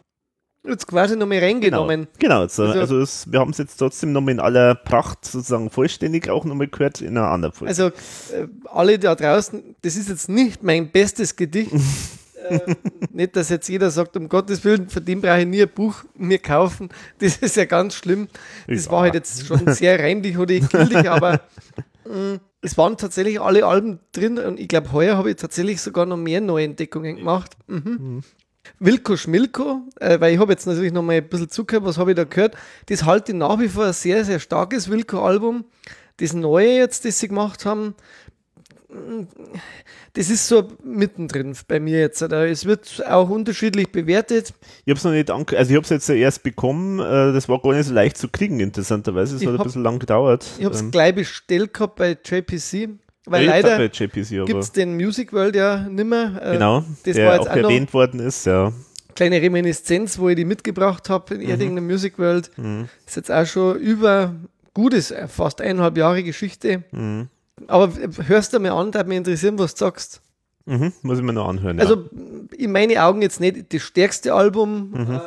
[0.68, 2.07] Jetzt quasi nochmal reingenommen.
[2.19, 5.69] Genau, also, Also- also, es, wir haben es jetzt trotzdem nochmal in aller Pracht sozusagen
[5.69, 7.69] vollständig auch nochmal gehört in einer anderen Folge.
[7.69, 7.88] Also
[8.35, 11.72] äh, alle da draußen, das ist jetzt nicht mein bestes Gedicht.
[12.49, 12.60] äh,
[13.14, 16.03] nicht, dass jetzt jeder sagt, um Gottes Willen, von dem brauche ich nie ein Buch
[16.15, 16.89] mir kaufen.
[17.19, 18.27] Das ist ja ganz schlimm.
[18.68, 18.91] Das Ja.
[18.91, 21.41] war halt jetzt schon sehr reimlich oder gültig, aber
[22.06, 26.06] mh, es waren tatsächlich alle Alben drin und ich glaube, heuer habe ich tatsächlich sogar
[26.06, 27.52] noch mehr Neuentdeckungen gemacht.
[27.68, 28.22] Mhm.
[28.80, 32.12] Wilko Schmilko, äh, weil ich habe jetzt natürlich noch mal ein bisschen zugehört, was habe
[32.12, 32.56] ich da gehört.
[32.88, 35.66] Das halte ich nach wie vor ein sehr, sehr starkes Wilko-Album.
[36.18, 37.95] Das neue jetzt, das sie gemacht haben,
[40.14, 42.22] das ist so mittendrin bei mir jetzt.
[42.22, 42.48] Oder?
[42.48, 44.54] Es wird auch unterschiedlich bewertet.
[44.86, 47.49] Ich habe es noch nicht ange also ich habe es jetzt erst bekommen, äh, das
[47.49, 49.36] war gar nicht so leicht zu kriegen, interessanterweise.
[49.36, 50.45] Es hat ein bisschen lang gedauert.
[50.58, 52.90] Ich habe es Ähm, gleich bestellt gehabt bei JPC,
[53.28, 54.18] weil Ja, leider gibt
[54.64, 56.41] es den Music World ja nimmer.
[56.41, 58.72] Äh, genau, das der war jetzt auch erwähnt worden ist, ja.
[59.16, 61.49] kleine Reminiszenz, wo ich die mitgebracht habe in Mhm.
[61.49, 62.52] Erding Music World.
[62.58, 62.88] Mhm.
[63.06, 64.34] Ist jetzt auch schon über
[64.74, 66.84] gutes, äh, fast eineinhalb Jahre Geschichte.
[66.91, 67.28] Mhm.
[67.68, 70.22] Aber äh, hörst du mir an, da mich interessieren, was du sagst.
[70.66, 71.80] Mhm, muss ich mir noch anhören.
[71.80, 72.10] Also
[72.58, 74.98] in meinen Augen jetzt nicht das stärkste Album, Mhm.
[75.12, 75.20] ähm,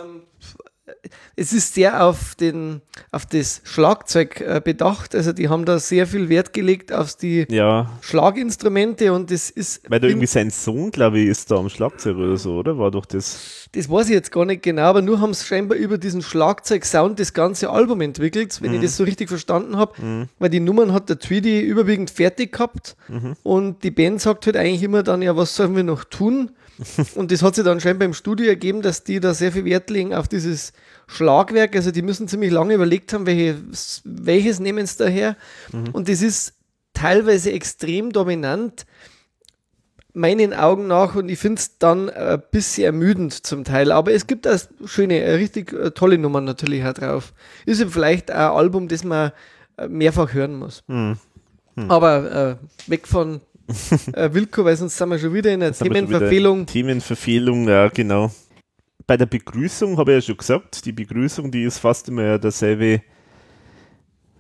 [1.37, 5.15] es ist sehr auf, den, auf das Schlagzeug äh, bedacht.
[5.15, 7.91] Also die haben da sehr viel Wert gelegt auf die Ja.
[8.01, 9.83] Schlaginstrumente und das ist.
[9.91, 12.79] Weil da irgendwie sein Sohn, glaube ich, ist da am Schlagzeug oder so, oder?
[12.79, 13.69] War doch das.
[13.73, 17.19] Das weiß ich jetzt gar nicht genau, aber nur haben sie scheinbar über diesen Schlagzeug-Sound
[17.19, 18.77] das ganze Album entwickelt, wenn Mhm.
[18.77, 20.01] ich das so richtig verstanden habe.
[20.01, 20.29] Mhm.
[20.39, 23.37] Weil die Nummern hat der Tweedy überwiegend fertig gehabt Mhm.
[23.43, 26.51] und die Band sagt halt eigentlich immer dann, ja, was sollen wir noch tun?
[27.15, 29.91] Und das hat sich dann scheinbar im Studio ergeben, dass die da sehr viel Wert
[29.91, 30.73] legen auf dieses
[31.07, 31.77] Schlagwerk.
[31.77, 35.37] Also die müssen ziemlich lange überlegt haben, welches, welches nehmen sie daher.
[35.73, 35.91] Mhm.
[35.93, 36.55] Und das ist
[36.95, 38.87] teilweise extrem dominant
[40.13, 43.93] meinen Augen nach und ich finde es dann ein bisschen ermüdend zum Teil.
[43.93, 47.33] Aber es gibt auch schöne, richtig äh, tolle Nummern natürlich auch drauf.
[47.67, 49.33] Ist ja vielleicht ein Album, das man
[49.77, 50.83] äh, mehrfach hören muss.
[50.89, 51.17] Hm.
[51.77, 51.91] Hm.
[51.91, 53.41] Aber äh, weg von
[54.13, 56.67] äh, Wilko, weil sonst sind wir schon wieder in einer Themenverfehlung.
[56.67, 58.31] Themenverfehlung, ja, genau.
[59.07, 63.03] Bei der Begrüßung habe ich ja schon gesagt, die Begrüßung, die ist fast immer derselbe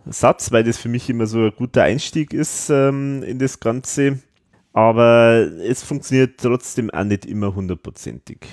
[0.07, 4.20] Satz, weil das für mich immer so ein guter Einstieg ist ähm, in das Ganze.
[4.73, 8.47] Aber es funktioniert trotzdem auch nicht immer hundertprozentig.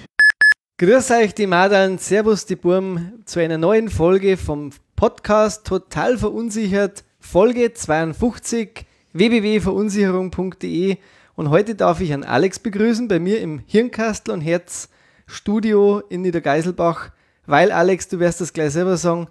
[0.79, 7.03] Grüß euch, die Madern, Servus, die Burm, zu einer neuen Folge vom Podcast Total Verunsichert,
[7.19, 8.86] Folge 52,
[9.17, 10.97] www.verunsicherung.de.
[11.35, 14.89] Und heute darf ich an Alex begrüßen, bei mir im Hirnkastel und Herz
[15.25, 17.11] Studio in Niedergeiselbach,
[17.45, 19.27] weil Alex, du wirst das gleich selber sagen,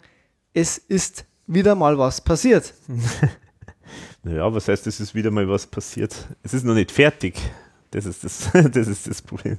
[0.52, 2.74] es ist wieder mal was passiert.
[4.26, 6.26] Naja, was heißt, es ist wieder mal was passiert?
[6.42, 7.38] Es ist noch nicht fertig.
[7.92, 9.56] Das ist das, das, ist das Problem.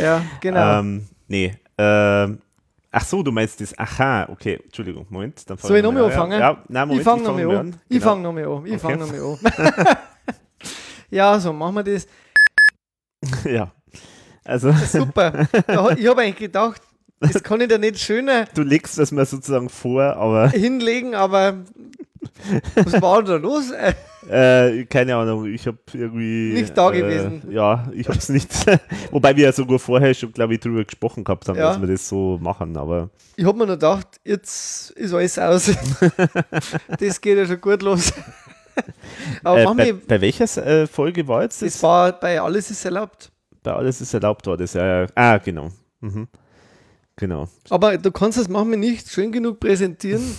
[0.00, 0.80] Ja, genau.
[0.80, 1.54] Ähm, nee.
[1.78, 2.40] Ähm,
[2.90, 3.76] ach so, du meinst das.
[3.78, 4.60] Aha, okay.
[4.64, 5.48] Entschuldigung, Moment.
[5.48, 6.10] Dann Soll ich nochmal an.
[6.10, 6.40] anfangen?
[6.40, 7.80] Ja, nein, Moment, ich fange fang nochmal an.
[7.88, 8.10] Ich Genau.
[8.10, 8.66] fange nochmal an.
[8.66, 9.20] Ich fange nochmal
[9.86, 9.96] an.
[11.10, 12.06] ja, so machen wir das.
[13.44, 13.70] ja.
[14.44, 14.72] Also.
[14.72, 15.46] Super.
[15.96, 16.82] Ich habe eigentlich gedacht,
[17.20, 21.64] das kann ich da nicht schöner Du legst das mal sozusagen vor, aber hinlegen, aber
[22.74, 23.70] was war da los?
[23.70, 23.94] Äh,
[24.28, 26.52] äh, keine Ahnung, ich habe irgendwie.
[26.52, 27.42] Nicht da äh, gewesen.
[27.50, 28.50] Ja, ich habe es nicht.
[29.10, 31.68] Wobei wir ja sogar vorher schon, glaube ich, drüber gesprochen gehabt haben, Ja.
[31.70, 33.10] dass wir das so machen, aber.
[33.36, 35.70] Ich habe mir noch gedacht, jetzt ist alles aus.
[36.98, 38.12] das geht ja schon gut los.
[39.42, 43.32] Aber äh, bei, bei welcher äh, Folge war jetzt das war bei Alles ist erlaubt.
[43.62, 45.02] Bei alles ist erlaubt war das, ja.
[45.02, 45.06] ja.
[45.14, 45.70] Ah, genau.
[46.00, 46.28] Mhm.
[47.20, 47.48] Genau.
[47.68, 50.22] Aber du kannst das manchmal nicht schön genug präsentieren.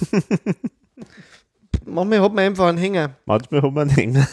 [1.85, 3.15] manchmal hat man einfach einen Hänger.
[3.25, 4.27] Manchmal hat man einen Hänger.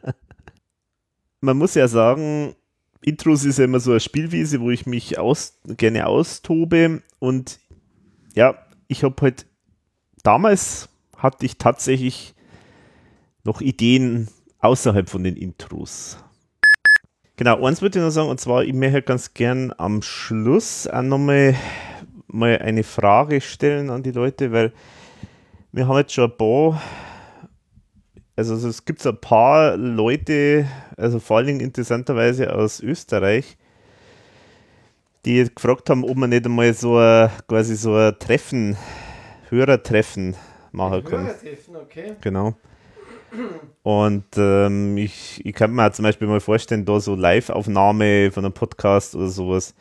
[1.40, 2.56] man muss ja sagen,
[3.02, 7.02] Intros ist ja immer so eine Spielwiese, wo ich mich aus, gerne austobe.
[7.20, 7.60] Und
[8.34, 8.56] ja,
[8.88, 9.46] ich habe halt
[10.24, 12.34] damals hatte ich tatsächlich
[13.44, 14.26] noch Ideen
[14.58, 16.18] außerhalb von den Intros.
[17.38, 21.02] Genau, eins würde ich noch sagen, und zwar, ich möchte ganz gern am Schluss auch
[21.02, 21.54] nochmal
[22.26, 24.72] mal eine Frage stellen an die Leute, weil
[25.70, 26.82] wir haben jetzt schon ein paar,
[28.34, 30.66] also es gibt ein paar Leute,
[30.96, 33.56] also vor allen Dingen interessanterweise aus Österreich,
[35.24, 38.76] die gefragt haben, ob man nicht einmal so ein, quasi so ein Treffen,
[39.48, 40.34] Hörertreffen
[40.72, 41.26] machen können.
[41.26, 42.16] Hörertreffen, okay.
[42.20, 42.56] Genau.
[43.82, 48.44] Und ähm, ich, ich kann mir auch zum Beispiel mal vorstellen, da so Live-Aufnahme von
[48.44, 49.74] einem Podcast oder sowas.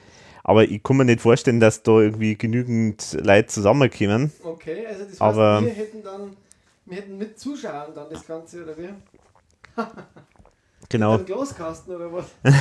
[0.44, 4.32] Aber ich kann mir nicht vorstellen, dass da irgendwie genügend Leute zusammenkommen.
[4.44, 6.38] Okay, also das heißt, Aber- wir hätten dann,
[6.86, 8.90] wir hätten mit Zuschauern dann das Ganze, oder wie?
[10.90, 11.18] Genau.
[11.18, 12.26] Mit einem Glaskasten oder was?
[12.44, 12.52] da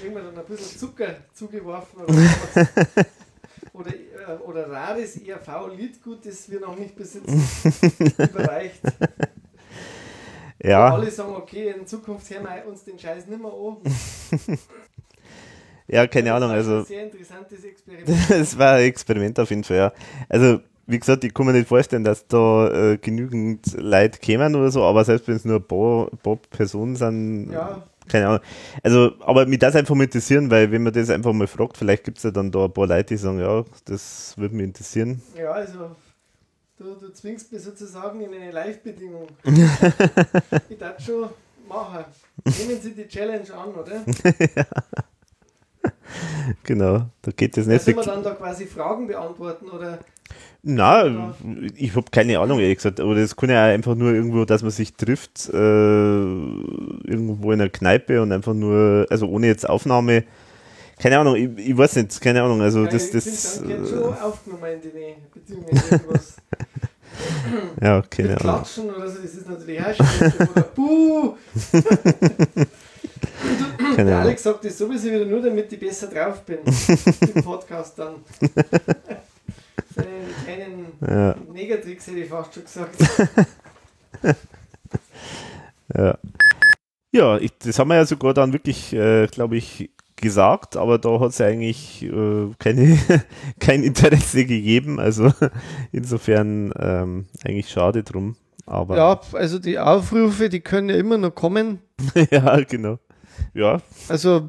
[0.00, 2.66] kriegen wir dann ein bisschen Zucker zugeworfen oder was?
[3.72, 3.90] Oder,
[4.46, 7.42] oder rares ERV-Liedgut, das wir noch nicht besitzen,
[8.18, 8.80] überreicht.
[10.62, 10.90] Ja.
[10.90, 13.76] Wo Alle sagen, okay, in Zukunft hören wir uns den Scheiß nicht mehr an.
[15.88, 16.78] Ja, keine Ahnung, Das ist also.
[16.80, 18.08] ein sehr interessantes Experiment.
[18.28, 19.92] Das war ein Experiment auf jeden Fall, ja.
[20.28, 24.70] Also, wie gesagt, ich kann mir nicht vorstellen, dass da äh, genügend Leute kämen oder
[24.72, 27.86] so, aber selbst wenn es nur ein paar, ein paar Personen sind, Ja.
[28.08, 28.40] Keine Ahnung.
[28.82, 32.04] Also, aber mich das einfach mal interessieren, weil wenn man das einfach mal fragt, vielleicht
[32.04, 35.20] gibt es ja dann da ein paar Leute, die sagen, ja, das würde mich interessieren.
[35.36, 35.90] Ja, also
[36.78, 39.26] du, du zwingst mich sozusagen in eine Live-Bedingung.
[40.68, 41.28] ich darf schon
[41.68, 42.04] machen.
[42.44, 44.04] Nehmen Sie die Challenge an, oder?
[46.62, 49.98] Genau, da geht es nicht sollen wir dann da quasi Fragen beantworten oder
[50.68, 51.32] Na,
[51.76, 52.98] ich habe keine Ahnung, ehrlich gesagt.
[52.98, 57.60] Aber das kann ja auch einfach nur irgendwo, dass man sich trifft, äh, irgendwo in
[57.60, 60.24] einer Kneipe und einfach nur, also ohne jetzt Aufnahme.
[60.98, 62.62] Keine Ahnung, ich, ich weiß nicht, keine Ahnung.
[62.62, 63.58] Also Ja, das, ich das.
[63.60, 66.36] bin dann gern äh, schon aufgenommen in die irgendwas.
[67.80, 68.54] Ja, keine Mit Ahnung.
[68.56, 70.50] Klatschen oder so, das ist natürlich auch.
[70.50, 71.34] Oder Buh!
[73.94, 74.18] Keine Der.
[74.20, 76.58] Alex sagt das sowieso wieder nur, damit ich besser drauf bin.
[77.34, 78.16] Im Podcast dann.
[79.94, 80.15] Seine
[81.00, 81.36] Ja.
[81.52, 82.96] Negatricks hätte ich fast schon gesagt.
[85.94, 86.18] Ja,
[87.12, 91.20] ja ich, das haben wir ja sogar dann wirklich, äh, glaube ich, gesagt, aber da
[91.20, 92.98] hat es eigentlich äh, keine,
[93.60, 94.98] kein Interesse gegeben.
[94.98, 95.32] Also
[95.92, 98.36] insofern ähm, eigentlich schade drum.
[98.66, 101.80] Aber Ja, also die Aufrufe, die können ja immer noch kommen.
[102.30, 102.98] ja, genau.
[103.54, 103.80] Ja.
[104.08, 104.48] Also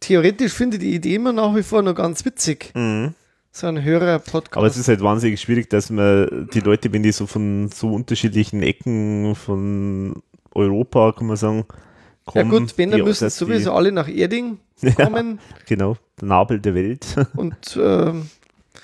[0.00, 2.72] theoretisch finde ich die Idee immer nach wie vor noch ganz witzig.
[2.74, 3.14] Mhm.
[3.56, 4.56] So ein Hörer-Podcast.
[4.56, 7.92] Aber es ist halt wahnsinnig schwierig, dass man die Leute, wenn die so von so
[7.92, 10.20] unterschiedlichen Ecken von
[10.54, 12.50] Europa, kann man sagen, ja kommen.
[12.50, 15.38] gut, wenn, dann müssen sowieso alle nach Erding Ja, kommen.
[15.66, 17.06] genau, der Nabel der Welt.
[17.36, 18.28] Und ähm,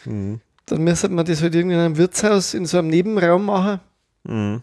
[0.04, 0.40] Mhm.
[0.66, 3.80] dann müsste man das halt irgendwie in einem Wirtshaus in so einem Nebenraum machen.
[4.22, 4.62] Mhm.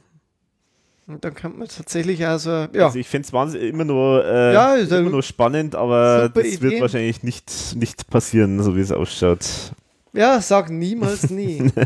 [1.07, 4.53] Und dann kann man tatsächlich auch so, ja, Also ich fände es immer nur, äh,
[4.53, 6.61] Ja, immer nur spannend, aber das Idee.
[6.61, 9.73] wird wahrscheinlich nicht, nicht passieren, so wie es ausschaut.
[10.13, 11.71] Ja, sag niemals nie.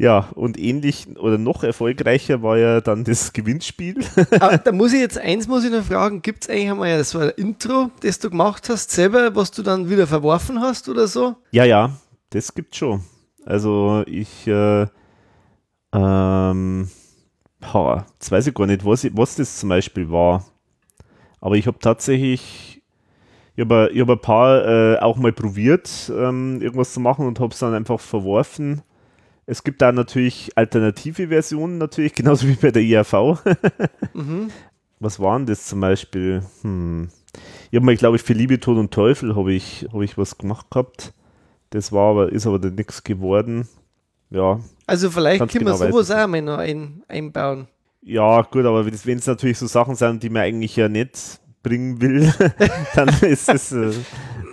[0.00, 3.96] Ja, und ähnlich oder noch erfolgreicher war ja dann das Gewinnspiel.
[4.40, 7.18] Aber da muss ich jetzt eins muss ich noch fragen, gibt es eigentlich einmal so
[7.18, 11.36] ein Intro, das du gemacht hast selber, was du dann wieder verworfen hast oder so?
[11.50, 11.90] Ja, ja,
[12.30, 13.02] das gibt's schon.
[13.44, 14.86] Also ich, äh,
[15.92, 16.88] ähm,
[17.62, 20.46] ha, jetzt weiß ich gar nicht, was, was das zum Beispiel war.
[21.42, 22.69] Aber ich habe tatsächlich,
[23.60, 27.52] ich habe hab ein paar äh, auch mal probiert, ähm, irgendwas zu machen und habe
[27.52, 28.80] es dann einfach verworfen.
[29.44, 33.42] Es gibt da natürlich alternative Versionen, natürlich, genauso wie bei der IAV.
[34.14, 34.50] Mhm.
[34.98, 36.42] Was waren das zum Beispiel?
[36.62, 37.08] Hm.
[37.70, 40.38] Ich habe mal, glaube ich, für Liebe, Tod und Teufel habe ich, hab ich was
[40.38, 41.12] gemacht gehabt.
[41.70, 43.68] Das war aber, ist aber dann nichts geworden.
[44.30, 44.60] Ja.
[44.86, 47.68] Also vielleicht können genau wir sowas auch mal noch ein, einbauen.
[48.02, 52.00] Ja, gut, aber wenn es natürlich so Sachen sind, die man eigentlich ja nicht bringen
[52.00, 52.32] will,
[52.94, 53.90] dann ist es äh,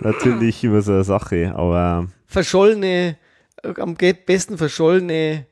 [0.00, 1.54] natürlich immer so eine Sache.
[1.54, 3.16] Aber Verschollene,
[3.62, 5.46] äh, am besten verschollene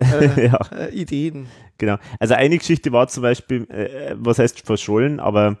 [0.00, 0.58] äh, Ja.
[0.76, 1.46] äh, Ideen.
[1.78, 1.96] Genau.
[2.20, 5.58] Also eine Geschichte war zum Beispiel, äh, was heißt verschollen, aber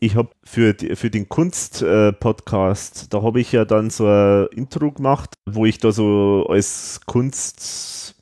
[0.00, 4.92] ich habe für, die- für den Kunst-Podcast, da habe ich ja dann so ein Intro
[4.92, 8.14] gemacht, wo ich da so als Kunst,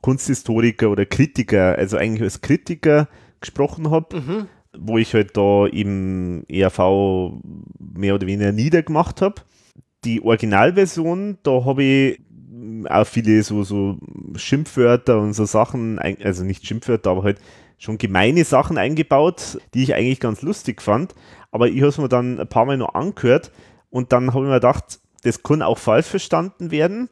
[0.00, 3.08] Kunsthistoriker oder Kritiker, also eigentlich als Kritiker
[3.40, 4.48] gesprochen habe, Mhm.
[4.76, 7.32] Wo ich halt da eben ERV
[7.78, 9.42] mehr oder weniger niedergemacht habe.
[10.04, 12.20] Die Originalversion, da habe ich
[12.88, 13.98] auch viele so, so
[14.34, 17.38] Schimpfwörter und so Sachen, also nicht Schimpfwörter, aber halt
[17.78, 21.14] schon gemeine Sachen eingebaut, die ich eigentlich ganz lustig fand.
[21.50, 23.50] Aber ich habe es mir dann ein paar Mal noch angehört
[23.90, 27.08] und dann habe ich mir gedacht, das kann auch falsch verstanden werden.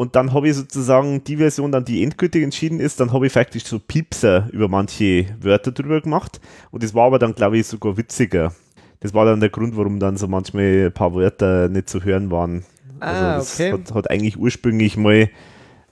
[0.00, 3.34] Und dann habe ich sozusagen die Version, dann die endgültig entschieden ist, dann habe ich
[3.34, 6.40] faktisch so Piepser über manche Wörter drüber gemacht.
[6.70, 8.54] Und das war aber dann, glaube ich, sogar witziger.
[9.00, 12.30] Das war dann der Grund, warum dann so manchmal ein paar Wörter nicht zu hören
[12.30, 12.64] waren.
[13.00, 13.74] Ah, das okay.
[13.74, 15.28] hat, hat eigentlich ursprünglich mal,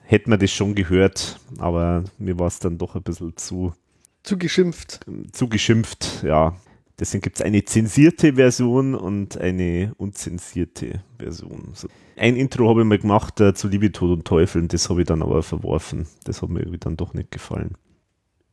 [0.04, 3.74] hätte man das schon gehört, aber mir war es dann doch ein bisschen zu,
[4.22, 5.00] Zu geschimpft.
[5.32, 6.56] zu geschimpft, ja.
[6.98, 11.72] Deswegen gibt es eine zensierte Version und eine unzensierte Version.
[11.74, 11.88] So.
[12.18, 15.02] Ein Intro habe ich mal gemacht äh, zu Liebe, Tod und Teufel und das habe
[15.02, 16.06] ich dann aber verworfen.
[16.24, 17.76] Das hat mir irgendwie dann doch nicht gefallen.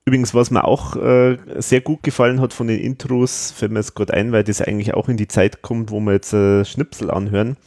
[0.05, 3.95] Übrigens, was mir auch äh, sehr gut gefallen hat von den Intros, fällt mir jetzt
[3.95, 7.09] gerade ein, weil das eigentlich auch in die Zeit kommt, wo wir jetzt äh, Schnipsel
[7.09, 7.57] anhören,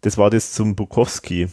[0.00, 1.48] das war das zum Bukowski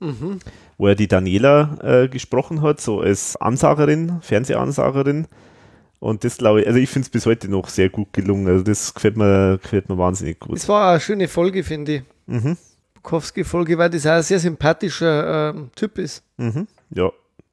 [0.00, 0.40] Mhm.
[0.76, 5.28] wo er die Daniela äh, gesprochen hat, so als Ansagerin, Fernsehansagerin.
[6.00, 8.46] Und das glaube ich, also ich finde es bis heute noch sehr gut gelungen.
[8.48, 10.56] Also das gefällt mir, gefällt mir wahnsinnig gut.
[10.56, 12.02] Das war eine schöne Folge, finde ich.
[12.26, 12.56] Mhm.
[13.04, 16.24] Bukowski-Folge, weil das auch ein sehr sympathischer ähm, Typ ist.
[16.38, 16.66] Mhm.
[16.90, 17.10] Ja.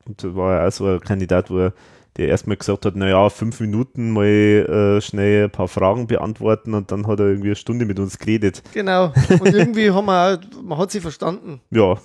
[0.07, 1.73] Und da war er auch so ein Kandidat, wo er
[2.17, 6.91] der erstmal gesagt hat, naja, fünf Minuten mal äh, schnell ein paar Fragen beantworten und
[6.91, 8.63] dann hat er irgendwie eine Stunde mit uns geredet.
[8.73, 9.13] Genau.
[9.29, 11.61] Und irgendwie haben wir auch, man hat sie verstanden.
[11.69, 11.97] Ja,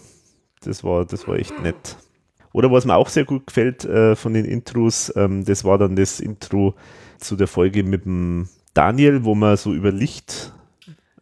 [0.62, 1.96] das war, das war echt nett.
[2.52, 5.96] Oder was mir auch sehr gut gefällt äh, von den Intros, ähm, das war dann
[5.96, 6.74] das Intro
[7.18, 10.52] zu der Folge mit dem Daniel, wo wir so über Licht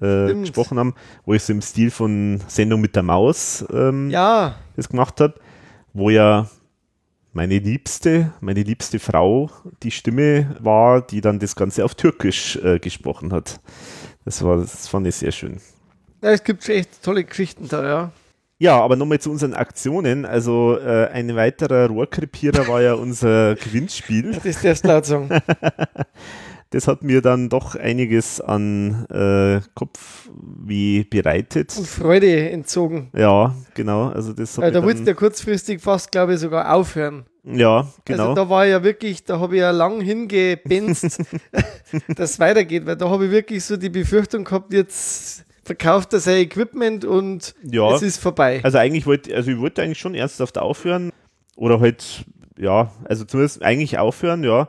[0.01, 0.95] äh, gesprochen haben,
[1.25, 4.57] wo ich so im Stil von Sendung mit der Maus ähm, Ja.
[4.77, 5.35] das gemacht habe,
[5.93, 6.49] wo ja
[7.33, 9.51] meine Liebste, meine liebste Frau
[9.83, 13.61] die Stimme war, die dann das Ganze auf Türkisch äh, gesprochen hat.
[14.25, 15.61] Das war, das fand ich sehr schön.
[16.23, 16.31] ja.
[16.31, 18.13] Es gibt echt tolle Geschichten da, ja.
[18.59, 20.25] Ja, aber nochmal zu unseren Aktionen.
[20.25, 24.39] Also äh, ein weiterer Rohrkrepierer war ja unser Gewinnspiel.
[24.43, 25.29] Das du laut sagen.
[26.75, 31.77] Das hat mir dann doch einiges an äh, Kopfweh bereitet.
[31.79, 33.11] Und Freude entzogen.
[33.17, 34.09] Ja, genau.
[34.09, 37.27] Also das hat Weil da wollte der kurzfristig fast, glaube ich, sogar aufhören.
[37.45, 38.23] Ja, genau.
[38.31, 41.23] Also da war ja wirklich, da habe ich ja lang hingebenzt,
[42.17, 46.19] dass es weitergeht, weil da habe ich wirklich so die Befürchtung gehabt, jetzt verkauft er
[46.19, 47.95] sein Equipment und ja.
[47.95, 48.61] es ist vorbei.
[48.65, 51.13] Also eigentlich wollte, also ich wollte eigentlich schon ernsthaft aufhören
[51.55, 52.25] oder halt,
[52.59, 54.69] ja, also zumindest eigentlich aufhören, ja.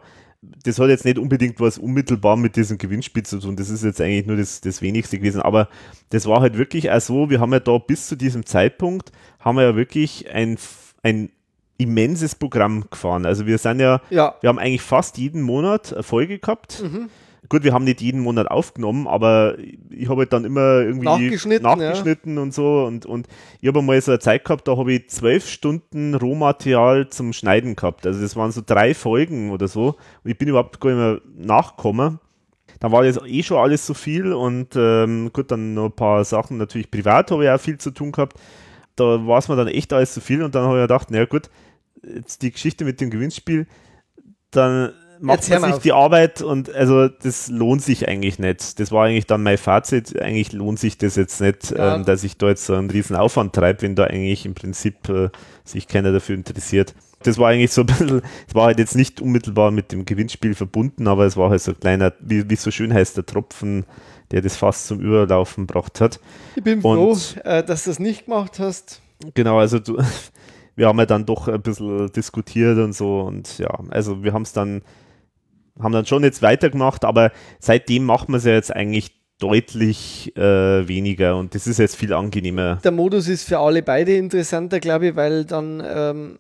[0.64, 3.56] Das hat jetzt nicht unbedingt was unmittelbar mit diesem Gewinnspiel zu tun.
[3.56, 5.42] Das ist jetzt eigentlich nur das, das Wenigste gewesen.
[5.42, 5.70] Aber
[6.10, 9.58] das war halt wirklich auch so, wir haben ja da bis zu diesem Zeitpunkt, haben
[9.58, 10.58] wir ja wirklich ein,
[11.04, 11.30] ein
[11.78, 13.26] immenses Programm gefahren.
[13.26, 14.36] Also wir sind ja, Ja.
[14.42, 16.82] wir haben eigentlich fast jeden Monat eine Folge gehabt.
[16.84, 17.10] Mhm.
[17.50, 19.58] Gut, wir haben nicht jeden Monat aufgenommen, aber
[19.90, 23.28] ich habe halt dann immer irgendwie Nachgeschnitten, nachgeschnitten und so und, und
[23.62, 27.76] ich habe mal so eine Zeit gehabt, da habe ich zwölf Stunden Rohmaterial zum Schneiden
[27.76, 28.08] gehabt.
[28.08, 31.46] Also das waren so drei Folgen oder so und ich bin überhaupt gar nicht mehr
[31.46, 32.20] nachgekommen.
[32.80, 36.26] Dann war das eh schon alles so viel und ähm, gut, dann noch ein paar
[36.26, 38.38] Sachen natürlich privat habe ich auch viel zu tun gehabt.
[38.96, 41.26] Da war es mir dann echt alles zu viel und dann habe ich gedacht, naja
[41.26, 41.50] gut,
[42.04, 43.68] jetzt die Geschichte mit dem Gewinnspiel,
[44.52, 48.80] dann macht man sich die Arbeit und also das lohnt sich eigentlich nicht.
[48.80, 50.20] Das war eigentlich dann mein Fazit.
[50.20, 51.96] Eigentlich lohnt sich das jetzt nicht, Ja.
[51.96, 55.08] ähm, dass ich da jetzt so einen riesen Aufwand treibe, wenn da eigentlich im Prinzip
[55.10, 55.30] äh,
[55.64, 56.94] sich keiner dafür interessiert.
[57.24, 60.54] Das war eigentlich so ein bisschen, es war halt jetzt nicht unmittelbar mit dem Gewinnspiel
[60.54, 63.26] verbunden, aber es war halt so ein kleiner, wie wie es so schön heißt, der
[63.26, 63.86] Tropfen,
[64.32, 66.20] der das fast zum Überlaufen gebracht hat.
[66.56, 69.02] Ich bin Und- froh, äh, dass du das nicht gemacht hast.
[69.34, 69.98] Genau, also du,
[70.76, 74.42] wir haben ja dann doch ein bisschen diskutiert und so und ja, also wir haben
[74.44, 74.82] es dann,
[75.82, 80.88] haben dann schon jetzt weitergemacht, aber seitdem macht man es ja jetzt eigentlich deutlich äh,
[80.88, 82.78] weniger und das ist jetzt viel angenehmer.
[82.84, 86.38] Der Modus ist für alle beide interessanter, glaube ich, weil dann ähm,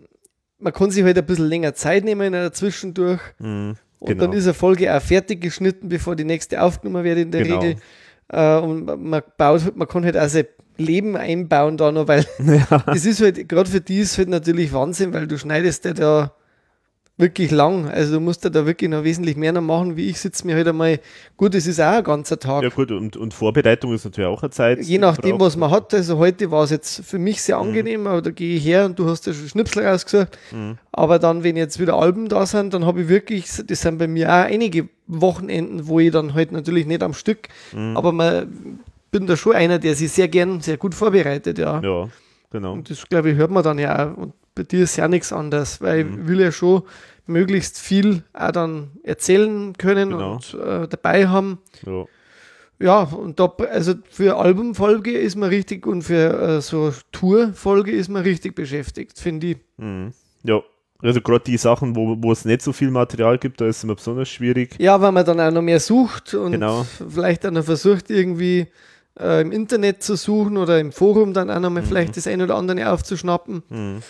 [0.59, 3.19] man kann sich halt ein bisschen länger Zeit nehmen zwischendurch.
[3.39, 4.23] Mhm, Und genau.
[4.25, 7.59] dann ist eine Folge auch fertig geschnitten, bevor die nächste aufgenommen wird in der Genau.
[7.59, 7.75] Regel.
[8.29, 10.45] Äh, und man- baut, man kann halt auch sein
[10.77, 12.25] Leben einbauen da noch, weil
[12.87, 16.33] das ist halt, gerade für die ist halt natürlich Wahnsinn, weil du schneidest ja da
[17.17, 17.87] wirklich lang.
[17.87, 20.55] Also du musst ja da wirklich noch wesentlich mehr noch machen, wie ich sitze mir
[20.55, 20.99] halt einmal,
[21.37, 22.63] gut, es ist auch ein ganzer Tag.
[22.63, 24.81] Ja gut, und, und Vorbereitung ist natürlich auch eine Zeit.
[24.81, 25.93] Je nachdem, was man hat.
[25.93, 28.99] Also heute war es jetzt für mich sehr angenehm, aber da gehe ich her und
[28.99, 30.37] du hast ja schon Schnipsel rausgesucht.
[30.51, 30.77] Mhm.
[30.91, 34.07] Aber dann, wenn jetzt wieder Alben da sind, dann habe ich wirklich, das sind bei
[34.07, 37.95] mir auch einige Wochenenden, wo ich dann halt natürlich nicht am Stück, Mhm.
[37.95, 38.79] aber man
[39.11, 41.79] bin da schon einer, der sich sehr gern, sehr gut vorbereitet, ja.
[41.81, 42.09] Ja,
[42.51, 42.73] genau.
[42.73, 44.17] Und das, glaube ich, hört man dann ja auch.
[44.17, 46.21] Und bei dir ist ja nichts anderes, weil Mhm.
[46.21, 46.83] ich will ja schon
[47.27, 50.33] möglichst viel auch dann erzählen können Genau.
[50.33, 51.59] und äh, dabei haben.
[51.85, 52.05] Ja.
[52.77, 58.09] Ja, und da, also für Albumfolge ist man richtig und für äh, so Tourfolge ist
[58.09, 59.57] man richtig beschäftigt, finde ich.
[59.77, 60.11] Mhm.
[60.43, 60.59] Ja,
[61.01, 63.83] also gerade die Sachen, wo, wo es nicht so viel Material gibt, da ist es
[63.85, 64.75] immer besonders schwierig.
[64.77, 66.85] Ja, weil man dann auch noch mehr sucht und Genau.
[67.09, 68.67] vielleicht auch noch versucht, irgendwie
[69.17, 72.41] äh, im Internet zu suchen oder im Forum dann auch noch mal vielleicht das ein
[72.41, 73.63] oder andere aufzuschnappen.
[73.69, 74.01] Mhm.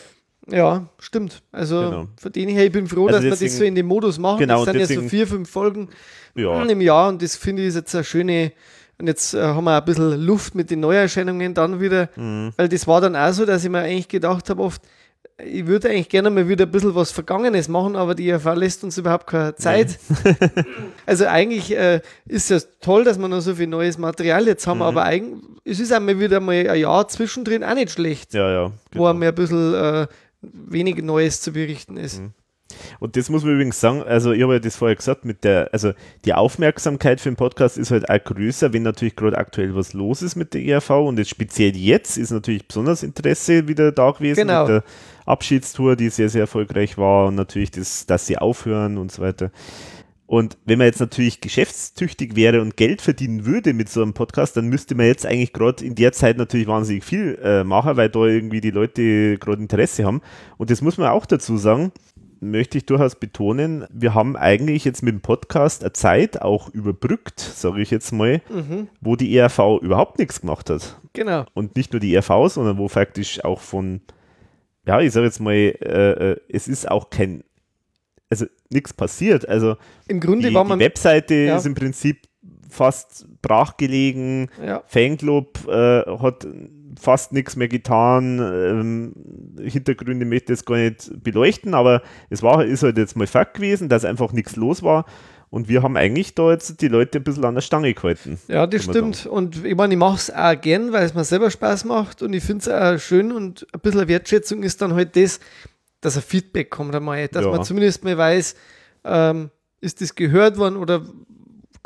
[0.51, 1.41] Ja, stimmt.
[1.51, 2.07] Also Genau.
[2.17, 4.19] von denen her, ich bin froh, Also dass wir das deswegen- so in dem Modus
[4.19, 4.39] machen.
[4.39, 5.89] Genau, das sind ja deswegen- so vier, fünf Folgen
[6.35, 6.61] Ja.
[6.63, 8.51] im Jahr und das finde ich ist jetzt eine schöne.
[8.97, 12.53] Und jetzt äh, haben wir ein bisschen Luft mit den Neuerscheinungen dann wieder, Mhm.
[12.55, 14.81] weil das war dann auch so, dass ich mir eigentlich gedacht habe, oft,
[15.43, 18.85] ich würde eigentlich gerne mal wieder ein bisschen was Vergangenes machen, aber die ERV lässt
[18.85, 19.99] uns überhaupt keine Zeit.
[21.05, 24.77] also eigentlich äh, ist es toll, dass wir noch so viel neues Material jetzt haben,
[24.77, 24.83] Mhm.
[24.83, 28.71] aber eigentlich, es ist einmal wieder mal ein Jahr zwischendrin auch nicht schlecht, Ja, ja.
[28.93, 30.07] wo einmal ein bisschen äh,
[30.53, 32.21] wenig Neues zu berichten ist.
[32.99, 35.69] Und das muss man übrigens sagen, also ich habe ja das vorher gesagt, mit der,
[35.71, 35.93] also
[36.25, 40.23] die Aufmerksamkeit für den Podcast ist halt auch größer, wenn natürlich gerade aktuell was los
[40.23, 44.47] ist mit der ERV und jetzt speziell jetzt ist natürlich besonders Interesse wieder da gewesen
[44.47, 44.61] Genau.
[44.61, 44.83] mit der
[45.27, 49.51] Abschiedstour, die sehr, sehr erfolgreich war und natürlich das, dass sie aufhören und so weiter.
[50.27, 54.57] Und wenn man jetzt natürlich geschäftstüchtig wäre und Geld verdienen würde mit so einem Podcast,
[54.57, 58.09] dann müsste man jetzt eigentlich gerade in der Zeit natürlich wahnsinnig viel äh, machen, weil
[58.09, 60.21] da irgendwie die Leute gerade Interesse haben.
[60.57, 61.91] Und das muss man auch dazu sagen,
[62.39, 67.39] möchte ich durchaus betonen, wir haben eigentlich jetzt mit dem Podcast eine Zeit auch überbrückt,
[67.39, 68.87] sage ich jetzt mal, Mhm.
[69.01, 70.99] wo die ERV überhaupt nichts gemacht hat.
[71.13, 71.45] Genau.
[71.53, 74.01] Und nicht nur die ERV, sondern wo faktisch auch von,
[74.87, 77.43] ja, ich sage jetzt mal, äh, äh, es ist auch kein,
[78.41, 79.47] also nichts passiert.
[79.47, 79.75] Also
[80.07, 81.57] Im Grunde die, war man- die Webseite Ja.
[81.57, 82.21] ist im Prinzip
[82.69, 84.49] fast brachgelegen.
[84.65, 84.83] Ja.
[84.87, 86.47] Fanclub äh, hat
[86.99, 88.39] fast nichts mehr getan.
[88.39, 89.13] Ähm,
[89.65, 93.55] Hintergründe möchte ich jetzt gar nicht beleuchten, aber es war, ist halt jetzt mal Fakt
[93.55, 95.05] gewesen, dass einfach nichts los war.
[95.49, 98.37] Und wir haben eigentlich da jetzt die Leute ein bisschen an der Stange gehalten.
[98.49, 99.25] Ja, das stimmt.
[99.25, 102.33] Und ich meine, ich mache es auch gern, weil es mir selber Spaß macht und
[102.33, 105.39] ich finde es auch schön und ein bisschen Wertschätzung ist dann halt das,
[106.05, 107.51] dass ein Feedback kommt einmal, dass Ja.
[107.51, 108.55] man zumindest mal weiß,
[109.03, 109.49] ähm,
[109.81, 111.01] ist das gehört worden oder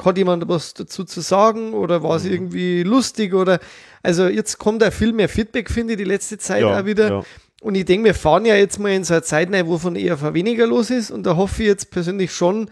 [0.03, 2.31] hat jemand was dazu zu sagen oder war es Mhm.
[2.31, 3.59] irgendwie lustig oder
[4.03, 7.09] also jetzt kommt auch viel mehr Feedback, finde ich, die letzte Zeit Ja, auch wieder.
[7.09, 7.23] ja.
[7.61, 9.97] Und ich denke, wir fahren ja jetzt mal in so eine Zeit rein, wo von
[9.97, 12.69] ERV weniger los ist und da hoffe ich jetzt persönlich schon,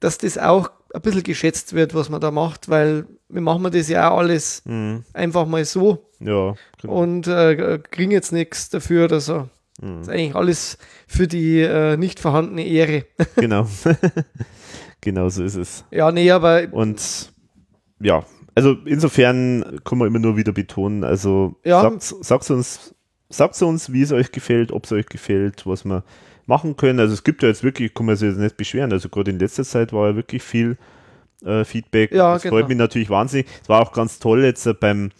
[0.00, 3.70] dass das auch ein bisschen geschätzt wird, was man da macht, weil wir machen wir
[3.70, 5.04] das ja auch alles Mhm.
[5.14, 6.92] einfach mal so Ja, genau.
[7.00, 9.48] und äh, kriegen jetzt nichts dafür oder so.
[9.80, 9.98] Mhm.
[9.98, 13.04] Das ist eigentlich alles für die äh, nicht vorhandene Ehre.
[13.36, 13.66] Genau.
[15.00, 15.84] genau so ist es.
[15.90, 17.32] Ja, nee, aber Und
[18.00, 18.24] ja,
[18.54, 21.82] also insofern kann man immer nur wieder betonen, also Ja.
[21.82, 22.94] sagt, sagt uns,
[23.28, 26.02] sagt uns, wie es euch gefällt, ob es euch gefällt, was wir
[26.46, 26.98] machen können.
[26.98, 28.92] Also es gibt ja jetzt wirklich, kann man sich jetzt nicht beschweren.
[28.92, 30.76] Also gerade in letzter Zeit war ja wirklich viel
[31.44, 32.10] äh, Feedback.
[32.12, 32.56] Ja, das genau.
[32.56, 33.46] freut mich natürlich wahnsinnig.
[33.62, 35.10] Es war auch ganz toll jetzt äh, beim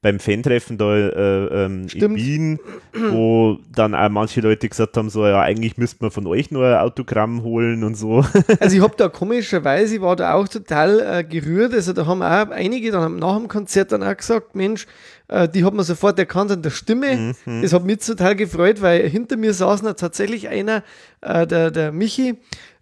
[0.00, 2.14] beim Fan-Treffen da äh, ähm, in.
[2.16, 2.60] Wien,
[2.92, 6.66] wo dann auch manche Leute gesagt haben, so ja, eigentlich müsste man von euch nur
[6.66, 8.24] ein Autogramm holen und so.
[8.60, 11.74] Also ich habe da komischerweise, ich war da auch total äh, gerührt.
[11.74, 14.86] Also da haben auch einige dann nach dem Konzert dann auch gesagt, Mensch,
[15.28, 17.34] äh, die hat man sofort erkannt an der Stimme.
[17.44, 17.62] Mhm.
[17.62, 20.82] Das hat mich total gefreut, weil hinter mir saß noch tatsächlich einer,
[21.20, 22.36] äh, der, der Michi,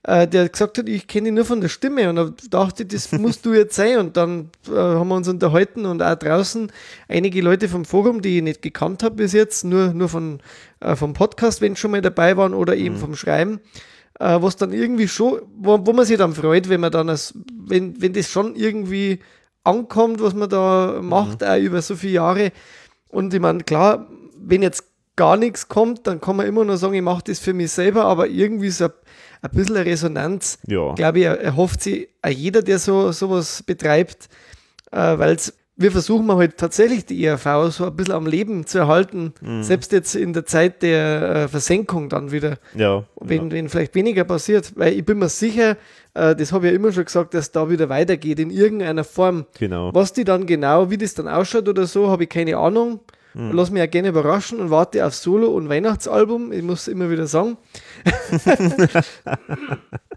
[0.07, 2.09] äh, der gesagt hat, ich kenne ihn nur von der Stimme.
[2.09, 3.99] Und da dachte ich, das musst du jetzt sein.
[3.99, 6.71] Und dann äh, haben wir uns unterhalten und auch draußen
[7.09, 10.41] einige Leute vom Forum, die ich nicht gekannt habe bis jetzt, nur, nur von,
[10.81, 13.61] äh, vom Podcast, wenn schon mal dabei waren oder eben vom Schreiben.
[14.21, 17.35] Äh, was dann irgendwie schon, wo, wo man sich dann freut, wenn man dann, als,
[17.67, 19.19] wenn, wenn das schon irgendwie
[19.65, 22.53] ankommt, was man da macht, auch über so viele Jahre.
[23.09, 24.07] Und ich meine, klar,
[24.39, 24.85] wenn jetzt
[25.17, 28.05] gar nichts kommt, dann kann man immer nur sagen, ich mache das für mich selber,
[28.05, 28.91] aber irgendwie so ein,
[29.43, 30.95] ein bisschen Resonanz, Ja.
[30.95, 34.29] glaube ich, erhofft sich auch jeder, der so sowas betreibt,
[34.93, 35.37] äh, weil
[35.79, 39.63] wir versuchen halt tatsächlich die ERV so ein bisschen am Leben zu erhalten, Mhm.
[39.63, 44.25] selbst jetzt in der Zeit der äh, Versenkung dann wieder Ja, wenn, wenn vielleicht weniger
[44.25, 45.77] passiert, weil ich bin mir sicher,
[46.15, 49.45] äh, das habe ich ja immer schon gesagt, dass da wieder weitergeht in irgendeiner Form.
[49.59, 49.91] Genau.
[49.93, 53.01] Was die dann genau, wie das dann ausschaut oder so, habe ich keine Ahnung.
[53.37, 53.53] Hm.
[53.53, 56.53] Lass mich ja gerne überraschen und warte auf Solo- und Weihnachtsalbum.
[56.53, 57.59] Ich muss immer wieder sagen.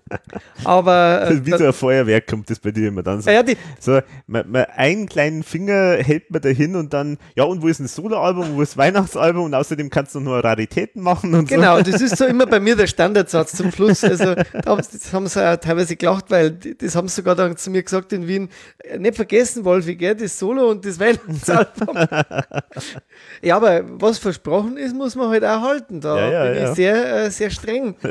[0.63, 3.29] Aber äh, Wie so ein Feuerwerk kommt das bei dir immer dann so.
[3.29, 7.43] Ja, ja, die- so man, man, einen kleinen Finger hält man dahin und dann, ja,
[7.43, 11.33] und wo ist ein Soloalbum, wo ist Weihnachtsalbum und außerdem kannst du noch Raritäten machen
[11.33, 11.91] und Genau, so.
[11.91, 14.03] das ist so immer bei mir der Standardsatz zum Schluss.
[14.03, 17.35] Also, da haben sie, das haben sie auch teilweise gelacht, weil das haben sie sogar
[17.35, 18.49] dann zu mir gesagt in Wien.
[18.79, 21.97] Äh, Nicht vergessen, Wolfi, gell, das Solo und das Weihnachtsalbum.
[23.41, 26.01] ja, aber was versprochen ist, muss man halt auch halten.
[26.01, 26.69] Da Ja, ja, bin ja.
[26.69, 27.95] ich sehr, äh, sehr streng.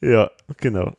[0.00, 0.92] ja, genau.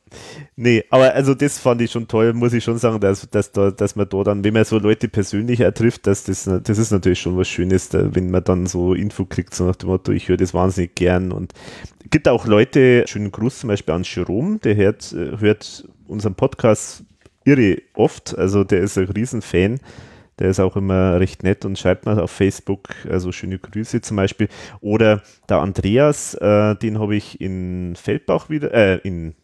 [0.56, 3.72] Nee, aber also das fand ich schon toll, muss ich schon sagen, dass, dass, da,
[3.72, 6.92] dass man da dann, wenn man so Leute persönlich auch trifft, dass das, das ist
[6.92, 10.12] natürlich schon was Schönes, da, wenn man dann so Info kriegt, so nach dem Motto,
[10.12, 11.54] ich höre das wahnsinnig gern und
[12.10, 17.04] gibt auch Leute, schönen Gruß zum Beispiel an Jerome, der hört, äh, hört unseren Podcast
[17.46, 19.80] irre oft, also der ist ein Riesenfan.
[20.40, 24.18] Der ist auch immer recht nett und schreibt mal auf Facebook, also schöne Grüße zum
[24.18, 24.48] Beispiel.
[24.80, 29.36] Oder der Andreas, äh, den habe ich in Feldbach wieder, äh, in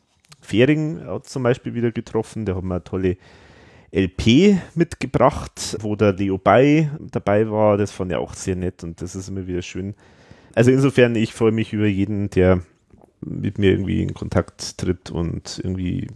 [0.41, 2.45] Fähring zum Beispiel wieder getroffen.
[2.45, 3.17] Der hat mir eine tolle
[3.91, 7.77] LP mitgebracht, wo der Leo Bay dabei war.
[7.77, 9.95] Das fand ich auch sehr nett und das ist immer wieder schön.
[10.53, 12.61] Also insofern, ich freue mich über jeden, der
[13.21, 16.07] mit mir irgendwie in Kontakt tritt und irgendwie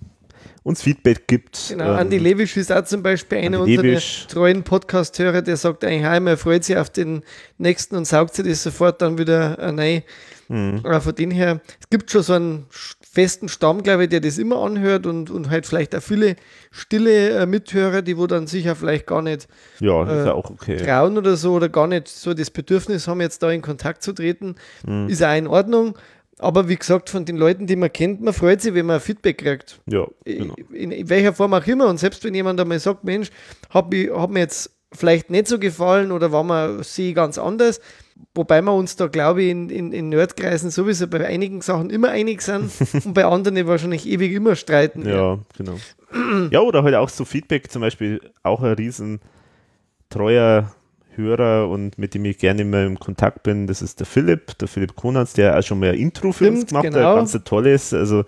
[0.69, 1.67] uns Feedback gibt.
[1.69, 4.27] Genau, Ähm, Andi Lewisch ist auch zum Beispiel einer Andi unserer Lewisch.
[4.27, 7.23] treuen Podcast-Hörer, der sagt eigentlich, heim, er freut sich auf den
[7.57, 10.03] nächsten und saugt sich das sofort dann wieder äh, rein.
[10.47, 10.79] Mhm.
[10.83, 12.65] Aber von dem her, es gibt schon so einen
[13.11, 16.35] festen Stamm, glaube ich, der das immer anhört und, und halt vielleicht auch viele
[16.71, 19.47] stille äh, Mithörer, die wo dann sicher vielleicht gar nicht
[19.79, 20.77] Ja, ist ja auch okay.
[20.77, 24.13] trauen oder so oder gar nicht so das Bedürfnis haben, jetzt da in Kontakt zu
[24.13, 24.55] treten,
[24.85, 25.09] Mhm.
[25.09, 25.97] ist auch in Ordnung.
[26.39, 29.39] Aber wie gesagt, von den Leuten, die man kennt, man freut sich, wenn man Feedback
[29.39, 29.81] kriegt.
[29.87, 30.55] Ja, genau.
[30.71, 31.87] In, in welcher Form auch immer.
[31.87, 33.29] Und selbst wenn jemand einmal sagt, Mensch,
[33.69, 37.81] hat, mich, hat mir jetzt vielleicht nicht so gefallen oder war mir sie ganz anders,
[38.33, 42.09] wobei wir uns da, glaube ich, in, in, in Nerdkreisen sowieso bei einigen Sachen immer
[42.09, 42.71] einig sind
[43.05, 45.07] und bei anderen wahrscheinlich ewig immer streiten.
[45.07, 45.75] Ja, genau.
[46.51, 49.19] ja, oder halt auch so Feedback, zum Beispiel auch ein riesen
[50.09, 50.71] treuer
[51.19, 54.67] Hörer und mit dem ich gerne immer im Kontakt bin, das ist der Philipp, der
[54.67, 57.09] Philipp Konans, der auch schon mal ein Intro für uns Stimmt, gemacht hat, genau.
[57.11, 58.23] ein ganz ein tolles, also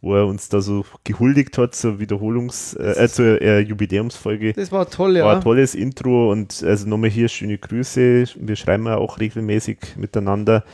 [0.00, 4.52] wo er uns da so gehuldigt hat zur Wiederholungs-, äh, zur äh, Jubiläumsfolge.
[4.52, 5.24] Das war toll, ja.
[5.24, 8.24] War ein tolles Intro und also nochmal hier schöne Grüße.
[8.36, 10.64] Wir schreiben ja auch regelmäßig miteinander.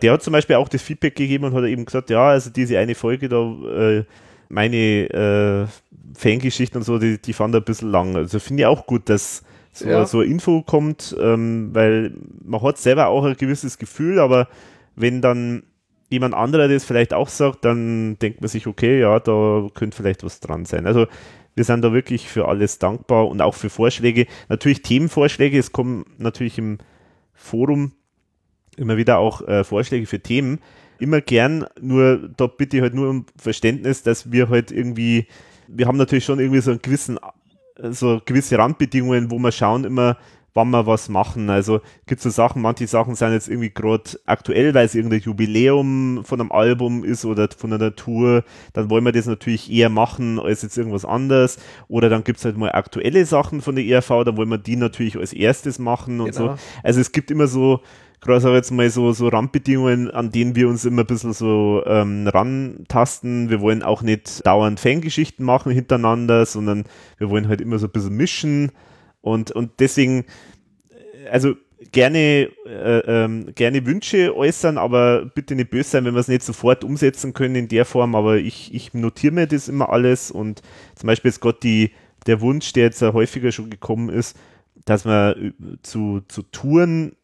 [0.00, 2.78] Der hat zum Beispiel auch das Feedback gegeben und hat eben gesagt, ja, also diese
[2.78, 4.04] eine Folge da, äh,
[4.48, 5.66] meine äh,
[6.18, 8.16] Fangeschichten und so, die, die fand er ein bisschen lang.
[8.16, 9.42] Also finde ich auch gut, dass
[9.72, 10.06] so, Ja.
[10.06, 14.48] so eine Info kommt, ähm, weil man hat selber auch ein gewisses Gefühl, aber
[14.94, 15.64] wenn dann
[16.10, 20.22] jemand anderer das vielleicht auch sagt, dann denkt man sich, okay, ja, da könnte vielleicht
[20.24, 20.86] was dran sein.
[20.86, 21.06] Also
[21.54, 24.26] wir sind da wirklich für alles dankbar und auch für Vorschläge.
[24.48, 26.78] Natürlich Themenvorschläge, es kommen natürlich im
[27.34, 27.92] Forum
[28.76, 30.60] immer wieder auch äh, Vorschläge für Themen.
[30.98, 35.26] Immer gern, nur da bitte ich halt nur um Verständnis, dass wir halt irgendwie,
[35.66, 37.18] wir haben natürlich schon irgendwie so einen gewissen,
[37.90, 40.16] so gewisse Randbedingungen, wo wir schauen immer,
[40.54, 41.48] wann wir was machen.
[41.48, 45.20] Also gibt es so Sachen, manche Sachen sind jetzt irgendwie gerade aktuell, weil es irgendein
[45.20, 48.44] Jubiläum von einem Album ist oder von einer Tour,
[48.74, 51.58] dann wollen wir das natürlich eher machen als jetzt irgendwas anderes.
[51.88, 54.76] Oder dann gibt es halt mal aktuelle Sachen von der ERV, dann wollen wir die
[54.76, 56.54] natürlich als erstes machen und Genau.
[56.54, 56.58] so.
[56.82, 57.80] Also es gibt immer so,
[58.22, 61.32] gerade sag ich jetzt mal so, so Randbedingungen, an denen wir uns immer ein bisschen
[61.32, 63.50] so ähm, rantasten.
[63.50, 66.84] Wir wollen auch nicht dauernd Fangeschichten machen hintereinander, sondern
[67.18, 68.70] wir wollen halt immer so ein bisschen mischen.
[69.20, 70.24] Und, und deswegen,
[70.90, 71.54] äh, also
[71.90, 76.44] gerne, äh, ähm, gerne Wünsche äußern, aber bitte nicht böse sein, wenn wir es nicht
[76.44, 78.14] sofort umsetzen können in der Form.
[78.14, 80.62] Aber ich, ich notiere mir das immer alles und
[80.94, 81.90] zum Beispiel ist Gott die,
[82.26, 84.38] der Wunsch, der jetzt häufiger schon gekommen ist,
[84.84, 85.52] dass wir äh,
[85.82, 87.16] zu, zu Touren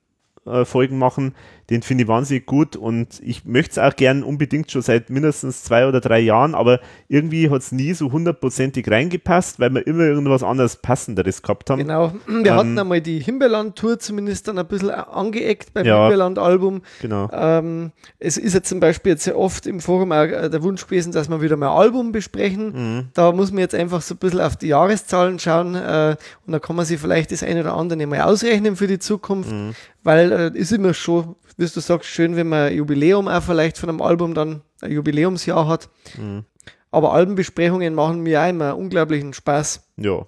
[0.48, 1.34] äh, Folgen machen,
[1.70, 5.62] den finde ich wahnsinnig gut und ich möchte es auch gern unbedingt schon seit mindestens
[5.64, 10.04] zwei oder drei Jahren, aber irgendwie hat es nie so hundertprozentig reingepasst, weil wir immer
[10.04, 11.80] irgendwas anderes Passenderes gehabt haben.
[11.80, 16.02] Genau, wir Ähm, hatten einmal die Himbeerland-Tour zumindest dann ein bisschen angeeckt beim Ja.
[16.04, 16.80] Himbeerland-Album.
[17.02, 17.28] Genau.
[17.32, 20.84] Ähm, es ist ja zum Beispiel jetzt sehr oft im Forum auch äh, der Wunsch
[20.86, 22.72] gewesen, dass wir wieder mal Album besprechen.
[22.98, 23.08] Mhm.
[23.12, 26.16] Da muss man jetzt einfach so ein bisschen auf die Jahreszahlen schauen äh,
[26.46, 29.52] und da kann man sich vielleicht das eine oder andere mal ausrechnen für die Zukunft,
[29.52, 29.74] Mhm.
[30.02, 33.76] weil äh, ist immer schon, wie du sagst, schön, wenn man ein Jubiläum auch vielleicht
[33.76, 35.90] von einem Album dann ein Jubiläumsjahr hat.
[36.16, 36.44] Mhm.
[36.90, 39.82] Aber Albenbesprechungen machen mir auch immer unglaublichen Spaß.
[39.96, 40.24] Ja.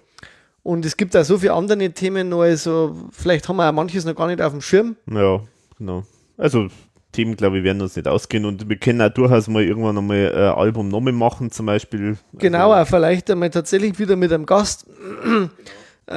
[0.63, 4.05] Und es gibt auch so viele andere Themen noch, also vielleicht haben wir auch manches
[4.05, 4.95] noch gar nicht auf dem Schirm.
[5.09, 5.41] Ja,
[5.79, 6.03] genau.
[6.37, 6.67] Also
[7.11, 10.33] Themen, glaube ich, werden uns nicht ausgehen und wir können auch durchaus mal irgendwann einmal
[10.33, 12.17] ein Album nochmal machen, zum Beispiel.
[12.33, 14.85] Genau, auch vielleicht einmal tatsächlich wieder mit einem Gast,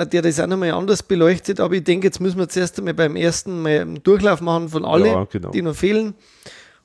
[0.07, 1.61] der das auch nochmal anders beleuchtet.
[1.61, 4.85] Aber ich denke, jetzt müssen wir zuerst einmal beim ersten mal einen Durchlauf machen von
[4.85, 5.51] alle, Ja, genau.
[5.51, 6.15] die noch fehlen.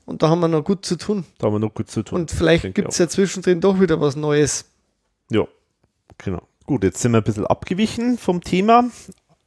[0.06, 1.26] Und da haben wir noch gut zu tun.
[1.38, 2.22] Da haben wir noch gut zu tun.
[2.22, 4.66] Und vielleicht gibt es ja zwischendrin doch wieder was Neues.
[5.30, 5.48] Ja,
[6.18, 6.42] genau.
[6.66, 8.90] Gut, jetzt sind wir ein bisschen abgewichen vom Thema.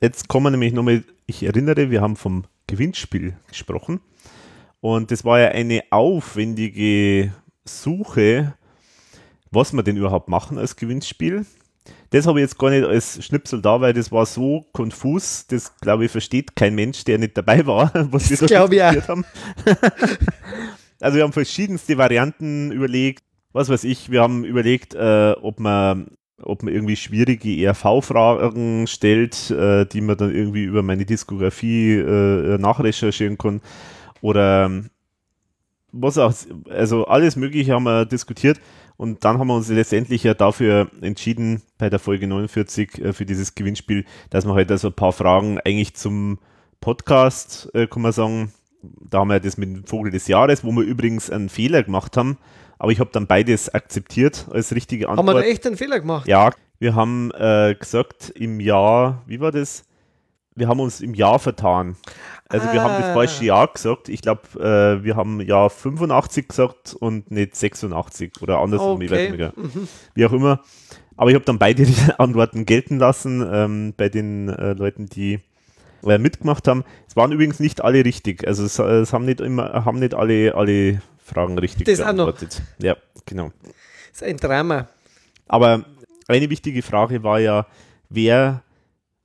[0.01, 4.01] Jetzt kommen wir nämlich nochmal, ich erinnere, wir haben vom Gewinnspiel gesprochen.
[4.81, 7.33] Und das war ja eine aufwendige
[7.65, 8.55] Suche,
[9.51, 11.47] was wir denn überhaupt machen als Gewinnspiel.
[12.13, 15.75] Das habe ich jetzt gar nicht als Schnipsel da, weil das war so konfus, das
[15.79, 18.69] glaube ich versteht kein Mensch, der nicht dabei war, was wir auch.
[18.69, 19.25] diskutiert haben.
[21.01, 23.25] Also wir haben verschiedenste Varianten überlegt.
[23.53, 29.51] Was weiß ich, wir haben überlegt, äh, ob man ob man irgendwie schwierige ERV-Fragen stellt,
[29.51, 33.61] äh, die man dann irgendwie über meine Diskografie äh, nachrecherchieren kann.
[34.21, 34.91] Oder ähm,
[35.93, 36.33] was auch,
[36.71, 38.61] also alles Mögliche haben wir diskutiert
[38.97, 43.27] und dann haben wir uns letztendlich ja dafür entschieden, bei der Folge 49 äh, für
[43.27, 46.39] dieses Gewinnspiel, dass wir halt also ein paar Fragen eigentlich zum
[46.81, 50.73] Podcast, äh, kann man sagen, da haben wir das mit dem Vogel des Jahres, wo
[50.73, 52.39] wir übrigens einen Fehler gemacht haben,
[52.79, 55.37] aber ich habe dann beides akzeptiert als richtige Haben Antwort.
[55.37, 56.27] wir da echt einen Fehler gemacht?
[56.27, 59.85] Ja, wir haben äh, gesagt, im Jahr, wie war das?
[60.55, 61.97] Wir haben uns im Jahr vertan.
[62.49, 63.15] Also wir haben das Ah.
[63.15, 64.09] falsche Jahr gesagt.
[64.11, 69.19] Ich glaube, äh, wir haben Jahr 85 gesagt und nicht 86 oder andersrum, ich weiß
[69.19, 69.31] Okay.
[69.31, 69.53] nicht mehr.
[69.57, 69.89] Mhm.
[70.15, 70.61] Wie auch immer.
[71.17, 71.87] Aber ich habe dann beide
[72.19, 75.41] Antworten gelten lassen ähm, bei den äh, Leuten, die
[76.05, 76.85] äh, mitgemacht haben.
[77.09, 78.47] Es waren übrigens nicht alle richtig.
[78.47, 82.27] Also es, es haben nicht immer, haben nicht alle, alle Fragen richtig Das auch noch.
[82.27, 82.61] beantwortet.
[82.79, 83.53] Ja, genau.
[83.63, 84.89] Das ist ein Drama.
[85.49, 85.85] Aber
[86.29, 87.67] eine wichtige Frage war ja,
[88.11, 88.63] wer,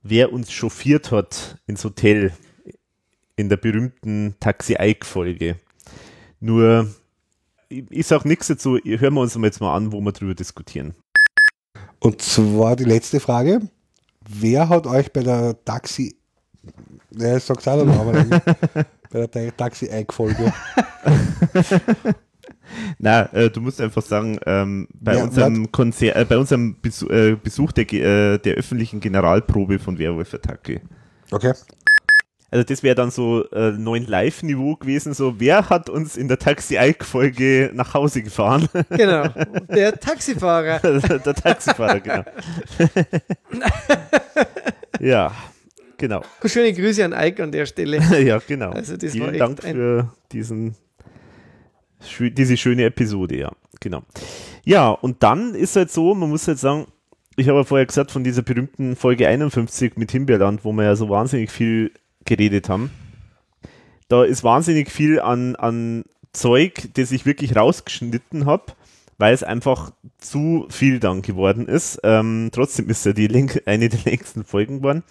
[0.08, 2.32] wer uns chauffiert hat ins Hotel
[3.36, 5.56] in der berühmten Taxi Ike Folge.
[6.40, 6.88] Nur,
[7.68, 10.94] ich, ich sag nichts dazu, hören wir uns jetzt mal an, wo wir drüber diskutieren.
[12.00, 13.60] Und zwar die letzte Frage.
[14.28, 16.16] Wer hat euch bei der Taxi,
[17.16, 18.24] ja, ich sag's auch noch, aber
[19.10, 20.52] bei der Taxi-Eik-Folge,
[22.98, 27.10] Na, äh, du musst einfach sagen, ähm, bei Ja, unserem Konzert, äh, bei unserem Besuch,
[27.10, 30.80] äh, Besuch der, äh, der öffentlichen Generalprobe von Werwolf Attacke.
[31.30, 31.52] Okay.
[32.50, 36.38] Also das wäre dann so äh, neun Live-Niveau gewesen, so wer hat uns in der
[36.38, 38.68] Taxi-Ike-Folge nach Hause gefahren?
[38.88, 39.28] Genau,
[39.68, 40.78] der Taxifahrer.
[40.80, 42.24] der Taxifahrer, genau.
[45.00, 45.32] ja,
[45.98, 46.22] genau.
[46.46, 47.98] Schöne Grüße an Ike an der Stelle.
[48.24, 48.70] ja, genau.
[48.70, 50.74] Also das war Vielen echt Dank ein, für diesen,
[52.20, 54.02] diese schöne Episode, ja, genau.
[54.64, 56.86] Ja, und dann ist halt so, man muss halt sagen,
[57.36, 60.96] ich habe ja vorher gesagt, von dieser berühmten Folge 51 mit Himbeerland, wo wir ja
[60.96, 61.92] so wahnsinnig viel
[62.24, 62.90] geredet haben,
[64.08, 68.72] da ist wahnsinnig viel an, an Zeug, das ich wirklich rausgeschnitten habe,
[69.18, 72.00] weil es einfach zu viel dann geworden ist.
[72.02, 75.02] Ähm, trotzdem ist ja die Link eine der längsten Folgen geworden.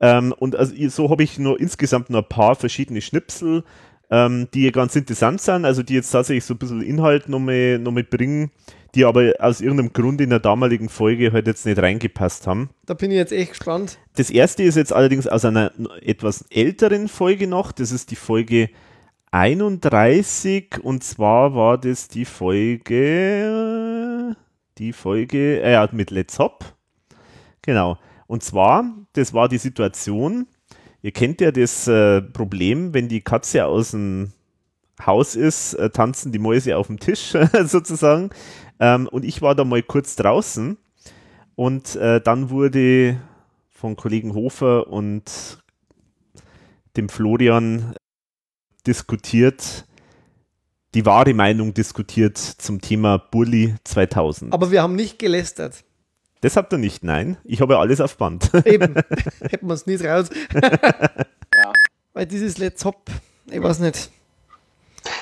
[0.00, 3.64] Ähm, und also so habe ich nur insgesamt nur ein paar verschiedene Schnipsel,
[4.12, 7.92] ähm, die ganz interessant sind, also die jetzt tatsächlich so ein bisschen Inhalt nochmal noch
[7.92, 8.50] mal bringen,
[8.94, 12.68] die aber aus irgendeinem Grund in der damaligen Folge halt jetzt nicht reingepasst haben.
[12.84, 13.96] Da bin ich jetzt echt gespannt.
[14.16, 17.72] Das erste ist jetzt allerdings aus einer etwas älteren Folge noch.
[17.72, 18.68] Das ist die Folge
[19.30, 22.76] 31 und zwar war das die Folge,
[24.76, 26.66] die Folge, äh, ja, mit Let's Hop.
[27.62, 27.96] Genau.
[28.26, 28.84] Und zwar,
[29.14, 30.46] das war die Situation,
[31.02, 34.32] ihr kennt ja das äh, Problem, wenn die Katze aus dem
[35.04, 38.30] Haus ist, äh, tanzen die Mäuse auf dem Tisch sozusagen.
[38.80, 40.76] Ähm, und ich war da mal kurz draußen
[41.54, 43.20] und äh, dann wurde
[43.70, 45.58] von Kollegen Hofer und
[46.96, 47.94] dem Florian
[48.86, 49.86] diskutiert,
[50.94, 54.52] die wahre Meinung diskutiert zum Thema Burli 2000.
[54.52, 55.84] Aber wir haben nicht gelästert.
[56.42, 57.36] Das habt ihr nicht, nein.
[57.44, 58.50] Ich habe ja alles auf Band.
[58.66, 58.94] Eben.
[59.40, 60.28] Hätten wir es nicht raus.
[60.54, 61.72] ja.
[62.12, 63.10] Weil dieses Let's Hop,
[63.50, 64.10] ich weiß nicht.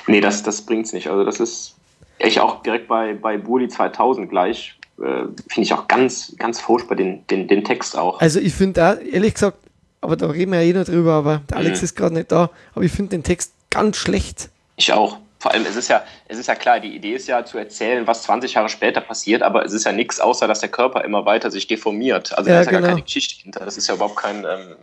[0.07, 1.07] Nee, das, das bringt's nicht.
[1.07, 1.75] Also das ist
[2.19, 6.95] ich auch direkt bei, bei Burli 2000 gleich, äh, finde ich auch ganz, ganz furchtbar
[6.95, 8.19] den, den, den Text auch.
[8.19, 9.57] Also ich finde da, ehrlich gesagt,
[10.01, 11.85] aber da reden wir ja eh noch drüber, aber der Alex Mhm.
[11.85, 14.49] ist gerade nicht da, aber ich finde den Text ganz schlecht.
[14.75, 15.17] Ich auch.
[15.41, 18.05] Vor allem, es ist ja, es ist ja klar, die Idee ist ja zu erzählen,
[18.05, 21.25] was 20 Jahre später passiert, aber es ist ja nichts, außer dass der Körper immer
[21.25, 22.37] weiter sich deformiert.
[22.37, 22.91] Also Ja, da ist ja gar genau.
[22.93, 23.65] keine Geschichte hinter.
[23.65, 24.75] Das ist ja überhaupt kein, ähm,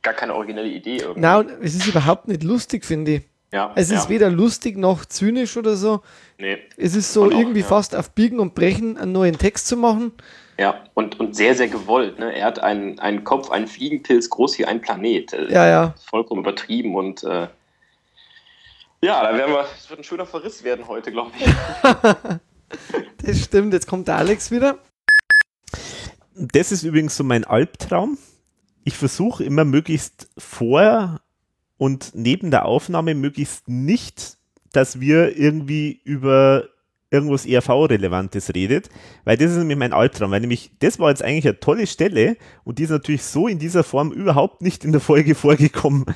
[0.00, 1.20] gar keine originelle Idee irgendwie.
[1.20, 3.22] Na, und es ist überhaupt nicht lustig, finde ich.
[3.52, 4.08] Ja, Es ist ja.
[4.08, 6.00] weder lustig noch zynisch oder so.
[6.38, 6.56] Nee.
[6.78, 7.66] Es ist so auch, irgendwie ja.
[7.66, 10.12] fast auf Biegen und Brechen einen neuen Text zu machen.
[10.58, 12.18] Ja, und, und sehr, sehr gewollt.
[12.18, 12.34] Ne?
[12.34, 15.34] Er hat einen, einen Kopf, einen Fliegenpilz groß wie ein Planet.
[15.34, 15.94] Äh, Ja, ja.
[16.08, 17.48] Vollkommen übertrieben und äh,
[19.02, 21.46] ja, da werden wir, es wird ein schöner Verriss werden heute, glaube ich.
[23.24, 24.78] Das stimmt, jetzt kommt der Alex wieder.
[26.34, 28.18] Das ist übrigens so mein Albtraum.
[28.82, 31.20] Ich versuche immer möglichst vor
[31.76, 34.38] und neben der Aufnahme möglichst nicht,
[34.72, 36.68] dass wir irgendwie über
[37.12, 38.88] irgendwas ERV-Relevantes redet,
[39.24, 42.36] weil das ist nämlich mein Albtraum, weil nämlich das war jetzt eigentlich eine tolle Stelle
[42.64, 46.06] und die ist natürlich so in dieser Form überhaupt nicht in der Folge vorgekommen,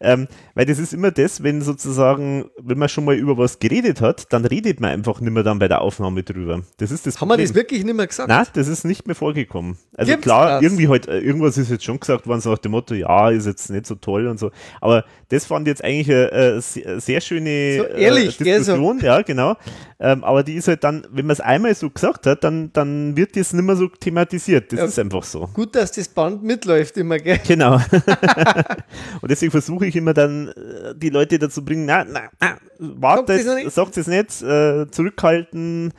[0.00, 4.00] ähm, weil das ist immer das, wenn sozusagen, wenn man schon mal über was geredet
[4.00, 6.62] hat, dann redet man einfach nicht mehr dann bei der Aufnahme drüber.
[6.78, 7.48] Das ist das Haben wir Problem.
[7.48, 8.28] das wirklich nicht mehr gesagt?
[8.28, 9.76] Nein, das ist nicht mehr vorgekommen.
[9.96, 10.62] Also Gibt's klar, das?
[10.62, 13.46] irgendwie halt, äh, irgendwas ist jetzt schon gesagt worden, so nach dem Motto, ja, ist
[13.46, 14.50] jetzt nicht so toll und so.
[14.80, 18.62] Aber das fand ich jetzt eigentlich eine, eine sehr, sehr schöne So ehrlich, äh, gell,
[18.62, 18.72] so.
[18.72, 19.56] Diskussion, ja, genau.
[20.00, 23.16] Ähm, aber die ist halt dann, wenn man es einmal so gesagt hat, dann, dann
[23.16, 24.72] wird das nicht mehr so thematisiert.
[24.72, 24.84] Das Ja.
[24.86, 25.48] ist einfach so.
[25.54, 27.38] Gut, dass das Band mitläuft immer, gell?
[27.46, 27.74] Genau.
[29.20, 33.38] und deswegen versuche ich immer dann, äh, die Leute dazu bringen, na, na, na warte,
[33.70, 34.42] Sagt es nicht.
[34.42, 35.92] äh, zurückhalten.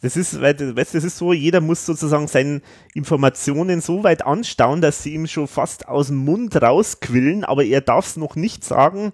[0.00, 2.60] Das ist, weil, weißt, du, das ist so, jeder muss sozusagen seine
[2.92, 7.82] Informationen so weit anstauen, dass sie ihm schon fast aus dem Mund rausquillen, aber er
[7.82, 9.12] darf es noch nicht sagen,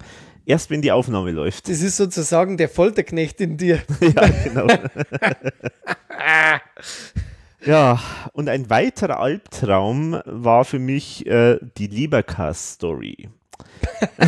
[0.49, 1.69] erst wenn die Aufnahme läuft.
[1.69, 3.83] Das ist sozusagen der Folterknecht in dir.
[4.01, 4.67] ja, genau.
[7.67, 8.01] Ja,
[8.33, 13.29] und ein weiterer Albtraum war für mich äh, die Liebercast-Story.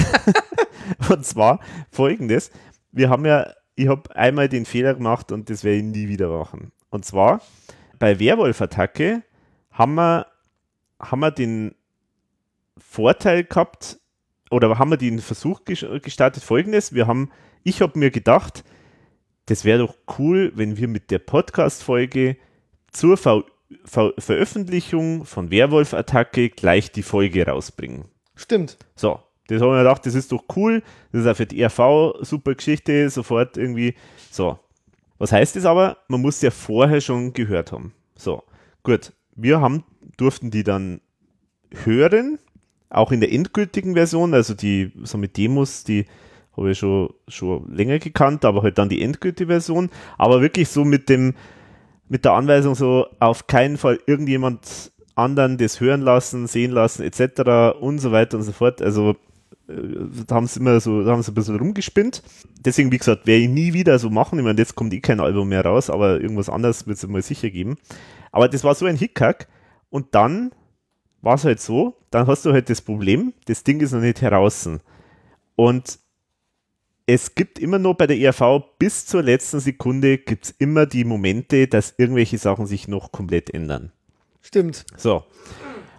[1.08, 1.60] und zwar
[1.92, 2.50] folgendes:
[2.90, 6.28] Wir haben ja, ich habe einmal den Fehler gemacht und das werde ich nie wieder
[6.28, 6.72] machen.
[6.90, 7.40] Und zwar
[8.00, 9.22] bei Werwolf-Attacke
[9.70, 10.26] haben wir,
[10.98, 11.76] haben wir den
[12.78, 13.99] Vorteil gehabt
[14.50, 17.30] oder haben wir den Versuch ges- gestartet folgendes: Wir haben,
[17.64, 18.64] ich habe mir gedacht,
[19.46, 22.36] das wäre doch cool, wenn wir mit der Podcast-Folge
[22.92, 23.44] zur Ver
[23.84, 28.06] Ver Veröffentlichung von Werwolf-Attacke gleich die Folge rausbringen.
[28.34, 28.76] Stimmt.
[28.96, 32.14] So, das haben wir gedacht, das ist doch cool, das ist auch für die RV
[32.20, 33.94] super Geschichte, sofort irgendwie.
[34.30, 34.58] So,
[35.18, 35.98] was heißt das aber?
[36.08, 37.92] Man muss ja vorher schon gehört haben.
[38.16, 38.42] So,
[38.82, 39.84] gut, wir haben,
[40.16, 41.00] durften die dann
[41.84, 42.38] hören,
[42.90, 46.06] auch in der endgültigen Version, also die so mit Demos, die
[46.56, 50.84] habe ich schon, schon länger gekannt, aber halt dann die endgültige Version, aber wirklich so
[50.84, 51.34] mit dem,
[52.08, 57.78] mit der Anweisung so auf keinen Fall irgendjemand anderen das hören lassen, sehen lassen, etc.
[57.80, 58.82] und so weiter und so fort.
[58.82, 59.16] Also
[59.68, 59.74] äh,
[60.26, 62.22] da haben sie immer so, da haben sie ein bisschen rumgespinnt.
[62.64, 64.38] Deswegen, wie gesagt, werde ich nie wieder so machen.
[64.38, 67.22] Ich meine, jetzt kommt eh kein Album mehr raus, aber irgendwas anderes wird es mal
[67.22, 67.76] sicher geben.
[68.32, 69.48] Aber das war so ein Hickhack.
[69.90, 70.52] Und dann
[71.22, 74.20] war es halt so, dann hast du halt das Problem, das Ding ist noch nicht
[74.22, 74.68] heraus.
[75.56, 75.98] Und
[77.06, 81.04] es gibt immer noch bei der ERV bis zur letzten Sekunde gibt es immer die
[81.04, 83.92] Momente, dass irgendwelche Sachen sich noch komplett ändern.
[84.42, 84.86] Stimmt.
[84.96, 85.24] So.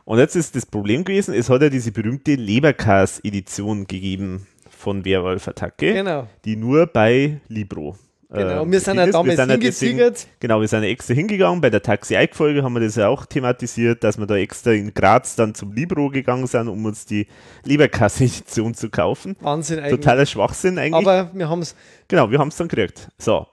[0.06, 5.94] Und jetzt ist das Problem gewesen, es hat ja diese berühmte Leberkas-Edition gegeben von Werwolf-Attacke,
[5.94, 6.28] Genau.
[6.46, 7.98] die nur bei Libro.
[8.34, 11.60] Genau, äh, wir sind ja damals sind deswegen- Genau, wir sind ja extra hingegangen.
[11.60, 15.36] Bei der Taxi-Eik-Folge haben wir das ja auch thematisiert, dass wir da extra in Graz
[15.36, 17.28] dann zum Libro gegangen sind, um uns die
[17.66, 19.36] Leberkasse-Edition zu kaufen.
[19.42, 19.92] Wahnsinn eigentlich.
[20.00, 21.06] Totaler Schwachsinn eigentlich.
[21.08, 21.76] Aber wir haben es.
[22.08, 23.10] Genau, wir haben es dann gekriegt.
[23.18, 23.48] So.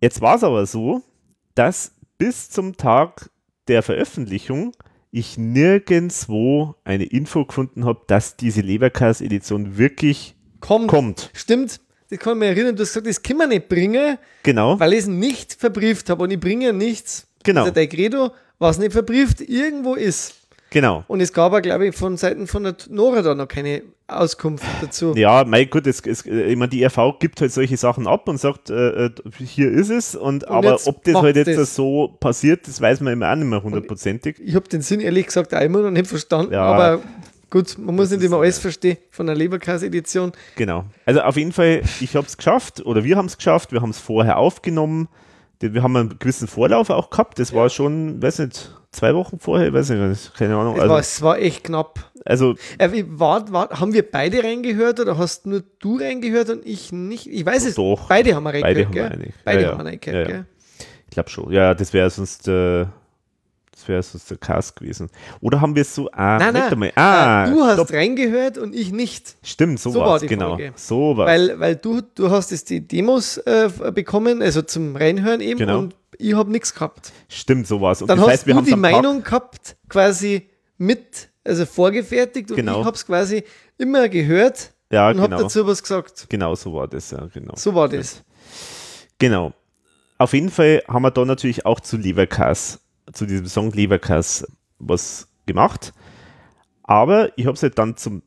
[0.00, 1.02] Jetzt war es aber so,
[1.54, 3.30] dass bis zum Tag
[3.68, 4.72] der Veröffentlichung
[5.10, 10.88] ich nirgendwo eine Info gefunden habe, dass diese Leberkas-Edition wirklich kommt.
[10.88, 11.30] kommt.
[11.32, 14.78] Stimmt, das kann ich mich erinnern, du hast gesagt, das können wir nicht bringen, Genau.
[14.78, 17.26] weil ich es nicht verbrieft habe und ich bringe nichts.
[17.44, 17.62] Genau.
[17.62, 20.34] Das ist dein Credo, was nicht verbrieft irgendwo ist.
[20.70, 21.04] Genau.
[21.06, 24.64] Und es gab auch, glaube ich, von Seiten von der Nora da noch keine Auskunft
[24.80, 25.14] dazu.
[25.16, 28.28] Ja, mein Gott, es, es, äh, ich meine, die RV gibt halt solche Sachen ab
[28.28, 30.14] und sagt, äh, äh, hier ist es.
[30.16, 31.74] Und, Und aber ob das halt jetzt das.
[31.76, 34.36] so passiert, das weiß man immer auch nicht mehr hundertprozentig.
[34.44, 36.62] Ich habe den Sinn ehrlich gesagt immer noch nicht verstanden, Ja.
[36.62, 37.02] aber
[37.56, 40.32] gut, man muss nicht immer alles verstehen von der Leberkasse-Edition.
[40.56, 40.84] Genau.
[41.04, 43.72] Also auf jeden Fall, ich habe es geschafft oder wir haben es geschafft.
[43.72, 45.08] Wir haben es vorher aufgenommen.
[45.60, 47.38] Wir haben einen gewissen Vorlauf auch gehabt.
[47.38, 50.74] Das war schon, weiß nicht, zwei Wochen vorher, weiß nicht, keine Ahnung.
[50.76, 52.10] Es, Also, war, es war echt knapp.
[52.26, 56.92] also Äh, war, war, haben wir beide reingehört oder hast nur du reingehört und ich
[56.92, 57.26] nicht?
[57.26, 57.74] Ich weiß es.
[57.76, 58.08] Doch.
[58.08, 59.02] Beide haben wir beide reingehört, haben gell?
[59.02, 59.34] wir eigentlich.
[59.44, 59.90] Beide ja, haben wir ja.
[59.90, 60.44] reingehört, ja, ja.
[61.06, 61.50] Ich glaube schon.
[61.52, 62.84] Ja, das wäre sonst, äh,
[63.86, 65.08] das wäre sonst der Cast gewesen.
[65.40, 66.72] Oder haben wir es so, ah, Nein, nein.
[66.72, 66.92] einmal.
[66.96, 67.92] ah, Äh, du hast stopp.
[67.92, 69.36] reingehört und ich nicht.
[69.42, 70.50] Stimmt, so, So war die genau.
[70.56, 70.72] Folge.
[70.76, 71.28] So war's.
[71.28, 75.78] Weil, weil du, du hast jetzt die Demos äh, bekommen, also zum Reinhören eben, Genau.
[75.80, 77.12] und ich habe nichts gehabt.
[77.28, 78.00] Stimmt, so war's.
[78.02, 80.48] Und Dann das hast heißt, wir du die Meinung gehabt, quasi
[80.78, 82.80] mit, also vorgefertigt und Genau.
[82.80, 83.44] ich habe es quasi
[83.78, 85.42] immer gehört Ja, und habe genau.
[85.42, 86.26] dazu was gesagt.
[86.28, 87.54] Genau, so war das, ja, genau.
[87.56, 88.22] So war das.
[89.18, 89.52] Genau.
[90.18, 92.80] Auf jeden Fall haben wir da natürlich auch zu Leverkas,
[93.12, 94.46] zu diesem Song Leverkas
[94.78, 95.92] was gemacht.
[96.82, 98.22] Aber ich habe es halt dann zum,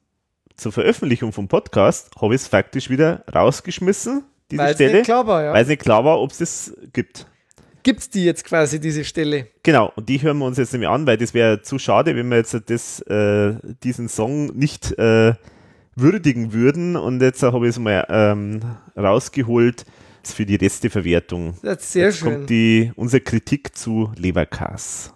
[0.55, 4.97] zur Veröffentlichung vom Podcast, habe ich es faktisch wieder rausgeschmissen, diese Weil's Stelle.
[4.99, 5.53] nicht war, ja.
[5.53, 7.27] Weil es nicht klar war, ob es das gibt.
[7.83, 9.47] Gibt es die jetzt quasi, diese Stelle?
[9.63, 12.27] Genau, und die hören wir uns jetzt nämlich an, weil das wäre zu schade, wenn
[12.29, 15.33] wir jetzt das, äh, diesen Song nicht äh,
[15.95, 16.97] würdigen würden.
[16.97, 18.59] Und jetzt habe ich es mal ähm,
[18.97, 19.85] rausgeholt
[20.23, 21.55] für die Resteverwertung.
[21.61, 22.33] Das ist sehr jetzt schön.
[22.33, 25.13] kommt die, unsere Kritik zu Leberkas.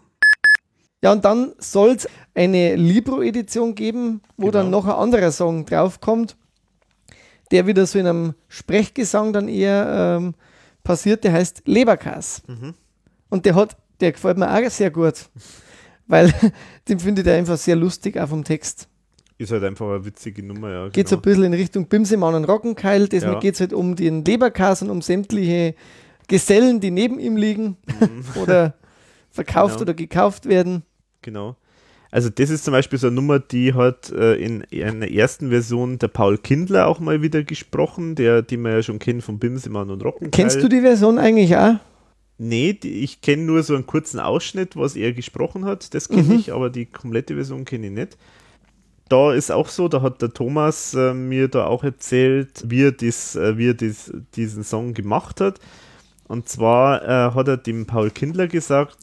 [1.02, 4.78] Ja, und dann soll es eine Libro-Edition geben, wo dann Genau.
[4.80, 6.38] noch ein anderer Song draufkommt,
[7.52, 10.34] der wieder so in einem Sprechgesang dann eher ähm,
[10.84, 12.42] passiert, der heißt Leberkas.
[12.48, 12.74] Mhm.
[13.30, 15.30] Und der hat, der gefällt mir auch sehr gut,
[16.08, 16.34] weil
[16.88, 18.88] den finde ich einfach sehr lustig, auch vom Text.
[19.44, 20.90] Ist halt einfach eine witzige Nummer, ja.
[20.90, 23.40] Geht so ein bisschen in Richtung Bimsemann und Rockenkeil, diesmal Ja.
[23.40, 25.76] geht es halt um den Leberkas und um sämtliche
[26.28, 27.78] Gesellen, die neben ihm liegen
[28.42, 28.76] oder
[29.30, 29.82] verkauft Genau.
[29.84, 30.84] oder gekauft werden.
[31.22, 31.56] Genau.
[32.12, 35.98] Also das ist zum Beispiel so eine Nummer, die hat äh, in einer ersten Version
[35.98, 39.90] der Paul Kindler auch mal wieder gesprochen, der, die man ja schon kennt von Bimsemann
[39.90, 40.30] und Rockenkeil.
[40.30, 41.76] Kennst du die Version eigentlich auch?
[42.38, 45.94] Nee, die, ich kenne nur so einen kurzen Ausschnitt, was er gesprochen hat.
[45.96, 46.32] Das kenne Mhm.
[46.40, 48.18] ich, aber die komplette Version kenne ich nicht.
[49.14, 52.92] Da ist auch so, da hat der Thomas äh, mir da auch erzählt, wie er,
[52.94, 55.60] das, äh, wie er das, diesen Song gemacht hat.
[56.28, 58.98] Und zwar äh, hat er dem Paul Kindler gesagt,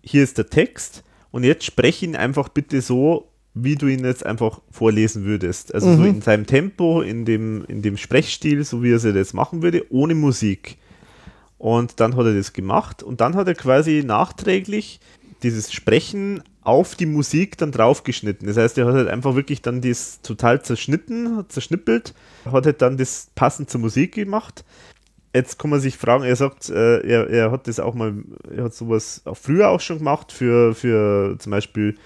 [0.00, 4.24] hier ist der Text und jetzt sprech ihn einfach bitte so, wie du ihn jetzt
[4.24, 5.74] einfach vorlesen würdest.
[5.74, 6.06] Also so Mhm.
[6.06, 9.84] in seinem Tempo, in dem, in dem Sprechstil, so wie er es jetzt machen würde,
[9.90, 10.78] ohne Musik.
[11.58, 15.00] Und dann hat er das gemacht und dann hat er quasi nachträglich
[15.42, 18.46] dieses Sprechen auf die Musik dann draufgeschnitten.
[18.46, 22.14] Das heißt, er hat halt einfach wirklich dann das total zerschnitten, zerschnippelt,
[22.44, 24.64] hat halt dann das passend zur Musik gemacht.
[25.34, 28.14] Jetzt kann man sich fragen, er sagt, äh, er, er hat das auch mal,
[28.54, 31.96] er hat sowas auch früher auch schon gemacht für, für zum Beispiel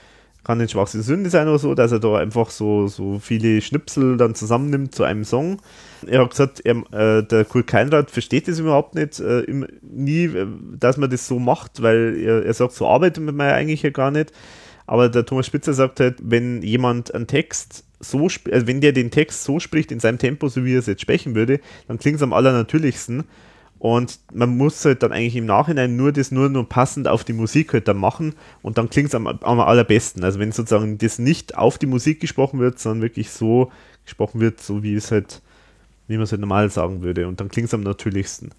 [0.47, 4.17] kann den Schwachsinn Sünde sein oder so, dass er da einfach so, so viele Schnipsel
[4.17, 5.61] dann zusammennimmt zu einem Song.
[6.07, 10.25] Er hat gesagt, er, äh, der Kurt Keinrad versteht das überhaupt nicht, äh, im, nie,
[10.25, 10.47] äh,
[10.79, 13.91] dass man das so macht, weil er, er sagt, so arbeitet man ja eigentlich ja
[13.91, 14.33] gar nicht.
[14.87, 19.11] Aber der Thomas Spitzer sagt halt, wenn jemand einen Text so, also wenn der den
[19.11, 22.17] Text so spricht in seinem Tempo, so wie er es jetzt sprechen würde, dann klingt
[22.17, 23.25] es am allernatürlichsten.
[23.79, 27.35] Und man muss halt dann eigentlich im Nachhinein nur das nur, nur passend auf die
[27.35, 30.25] Musik halt dann machen und dann klingt es am, am allerbesten.
[30.25, 33.71] Also wenn sozusagen das nicht auf die Musik gesprochen wird, sondern wirklich so
[34.05, 35.43] gesprochen wird, so wie es halt,
[36.09, 37.29] wie man es halt normal sagen würde.
[37.29, 38.51] Und dann klingt es am natürlichsten.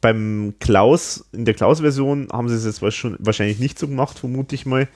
[0.00, 4.66] Beim Klaus, in der Klaus-Version haben sie es jetzt wahrscheinlich nicht so gemacht, vermute ich
[4.66, 4.88] mal.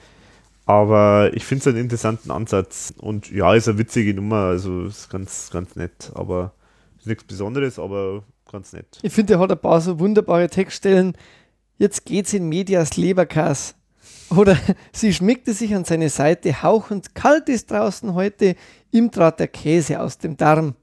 [0.65, 2.93] Aber ich finde es einen interessanten Ansatz.
[2.97, 6.11] Und ja, ist eine witzige Nummer, also ist ganz, ganz nett.
[6.13, 6.53] Aber
[6.97, 8.99] ist nichts Besonderes, aber ganz nett.
[9.01, 11.17] Ich finde, er hat ein paar so wunderbare Textstellen.
[11.77, 13.75] Jetzt geht's in Medias Leberkas.
[14.29, 14.57] Oder
[14.93, 18.55] sie schmiegte sich an seine Seite, hauchend kalt ist draußen heute,
[18.91, 20.75] ihm trat der Käse aus dem Darm.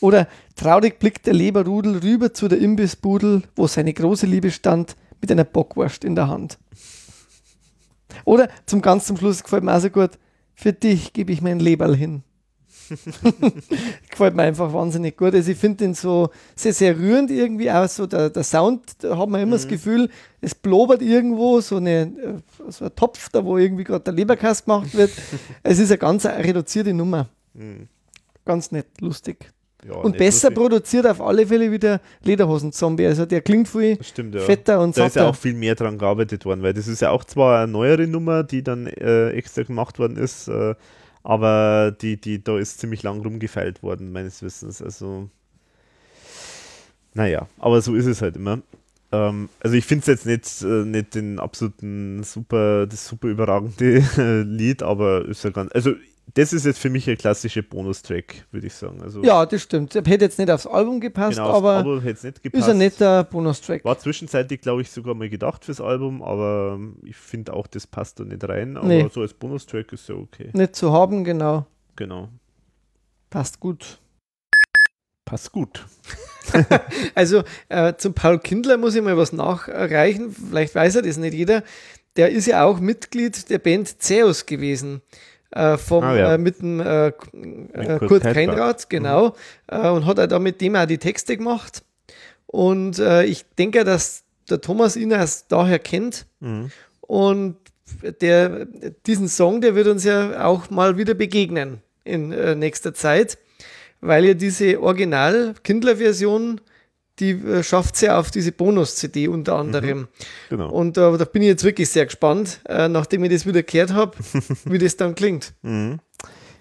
[0.00, 5.32] Oder traurig blickt der Leberrudel rüber zu der Imbissbudel, wo seine große Liebe stand, mit
[5.32, 6.58] einer Bockwurst in der Hand.
[8.24, 10.10] Oder zum ganz zum Schluss gefällt mir auch so gut,
[10.54, 12.22] für dich gebe ich mein Leberl hin.
[14.10, 15.34] gefällt mir einfach wahnsinnig gut.
[15.34, 18.06] Also ich finde den so sehr, sehr rührend irgendwie auch so.
[18.06, 20.08] Der, der Sound, da hat man immer das Gefühl,
[20.40, 24.64] es blobert irgendwo, so, eine, äh, so ein Topf, da wo irgendwie gerade der Leberkast
[24.64, 25.10] gemacht wird.
[25.62, 27.28] es ist eine ganz reduzierte Nummer.
[27.54, 27.88] Mhm.
[28.44, 29.52] Ganz nett, lustig.
[29.86, 30.54] Ja, und besser lustig.
[30.56, 33.06] produziert auf alle Fälle wie der Lederhosen-Zombie.
[33.06, 34.40] Also der klingt viel Stimmt, ja.
[34.40, 37.10] fetter und Da ist ja auch viel mehr dran gearbeitet worden, weil das ist ja
[37.10, 40.74] auch zwar eine neuere Nummer, die dann äh, extra gemacht worden ist, äh,
[41.22, 44.82] aber die, die, da ist ziemlich lang rumgefeilt worden, meines Wissens.
[44.82, 45.28] Also,
[47.14, 48.60] naja, aber so ist es halt immer.
[49.12, 54.42] Ähm, also ich finde es jetzt nicht, äh, nicht den absoluten super, das super überragende
[54.46, 55.92] Lied, aber ist ja ganz, also
[56.34, 59.00] das ist jetzt für mich ein klassischer Bonustrack, würde ich sagen.
[59.02, 59.94] Also, ja, das stimmt.
[59.94, 62.68] Hätte jetzt nicht aufs Album gepasst, Genau, aber Album hätte es nicht ist gepasst.
[62.68, 63.84] ein netter Bonustrack.
[63.84, 68.20] War zwischenzeitlich, glaube ich, sogar mal gedacht fürs Album, aber ich finde auch, das passt
[68.20, 68.76] da nicht rein.
[68.76, 69.08] Aber Nee.
[69.12, 70.50] so als Bonustrack ist ja okay.
[70.52, 71.66] Nicht zu haben, genau.
[71.96, 72.28] Genau.
[73.30, 73.98] Passt gut.
[75.24, 75.84] Passt gut.
[77.14, 80.30] Also äh, zum Paul Kindler muss ich mal was nachreichen.
[80.32, 81.62] Vielleicht weiß er das nicht jeder.
[82.16, 85.02] Der ist ja auch Mitglied der Band Zeus gewesen.
[85.50, 86.34] Äh, vom, Ah, ja.
[86.34, 87.12] äh, mit dem äh, K-
[87.72, 88.34] äh, Kurt Kurt Keitrat.
[88.34, 89.34] Keinrad, genau.
[89.66, 91.82] Äh, und hat er da mit dem auch die Texte gemacht.
[92.46, 96.26] Und äh, ich denke, dass der Thomas ihn erst daher kennt.
[96.40, 96.70] Mhm.
[97.00, 97.56] Und
[98.20, 98.66] der,
[99.06, 103.38] diesen Song, der wird uns ja auch mal wieder begegnen in äh, nächster Zeit,
[104.02, 106.60] weil ja diese Original-Kindler-Version,
[107.20, 110.08] die äh, schafft es ja auf diese Bonus-CD unter anderem.
[110.50, 110.70] Genau.
[110.70, 113.92] Und äh, da bin ich jetzt wirklich sehr gespannt, äh, nachdem ich das wieder gehört
[113.92, 114.16] habe,
[114.64, 115.54] wie das dann klingt.
[115.62, 115.98] Mhm.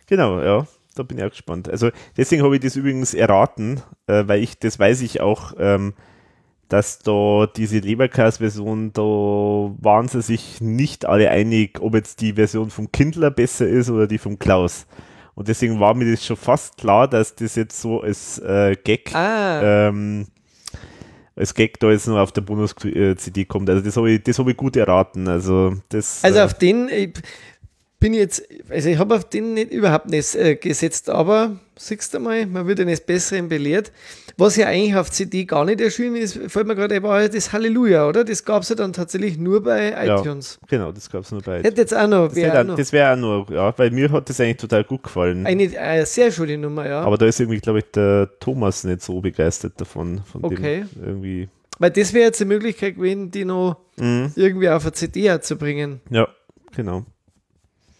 [0.07, 0.67] Genau, ja.
[0.95, 1.69] Da bin ich auch gespannt.
[1.69, 5.93] Also deswegen habe ich das übrigens erraten, äh, weil ich, das weiß ich auch, ähm,
[6.69, 12.69] dass da diese Leberkas-Version, da waren sie sich nicht alle einig, ob jetzt die Version
[12.71, 14.87] vom Kindler besser ist oder die vom Klaus.
[15.35, 19.13] Und deswegen war mir das schon fast klar, dass das jetzt so als äh, Gag,
[19.13, 19.87] Ah.
[19.89, 20.25] ähm,
[21.37, 23.69] als Gag da jetzt noch auf der Bonus-CD kommt.
[23.69, 25.27] Also das habe ich, das habe ich gut erraten.
[25.27, 26.23] Also das.
[26.23, 27.13] Also äh, auf den ich
[27.99, 32.13] bin ich jetzt, also ich habe auf den nicht, überhaupt nicht äh, gesetzt, aber siehst
[32.13, 33.91] du mal, man wird eines Besseren belehrt.
[34.37, 37.51] Was ja eigentlich auf CD gar nicht erschienen ist, fällt mir gerade, war ja das
[37.53, 38.23] Halleluja, oder?
[38.23, 40.59] Das gab es ja dann tatsächlich nur bei ja, iTunes.
[40.67, 43.13] Genau, das gab es nur bei Hätte jetzt auch noch, Das wär wäre das wär
[43.13, 45.45] auch noch, ja, weil mir hat das eigentlich total gut gefallen.
[45.47, 47.01] eine äh, sehr schöne Nummer, ja.
[47.01, 50.21] Aber da ist irgendwie, glaube ich, der Thomas nicht so begeistert davon.
[50.31, 50.85] Von Okay.
[50.95, 51.49] Dem irgendwie.
[51.79, 54.31] Weil das wäre jetzt die Möglichkeit gewesen, die noch Mhm.
[54.35, 56.01] irgendwie auf eine CD zu bringen.
[56.11, 56.27] Ja,
[56.75, 57.05] genau.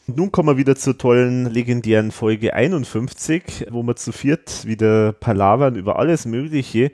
[0.10, 5.76] Nun kommen wir wieder zur tollen, legendären Folge 51, wo wir zu viert wieder palavern
[5.76, 6.92] über alles Mögliche.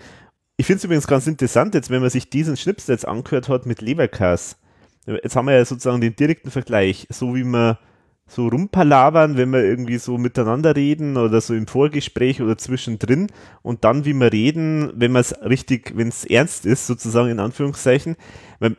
[0.58, 3.68] Ich finde es übrigens ganz interessant, jetzt, wenn man sich diesen Schnips jetzt angehört hat
[3.68, 4.58] mit Leberkas.
[5.06, 7.78] Jetzt haben wir ja sozusagen den direkten Vergleich, so wie wir
[8.26, 13.28] so rumpalavern, wenn wir irgendwie so miteinander reden oder so im Vorgespräch oder zwischendrin
[13.62, 17.40] und dann, wie wir reden, wenn man es richtig, wenn es ernst ist, sozusagen in
[17.40, 18.16] Anführungszeichen.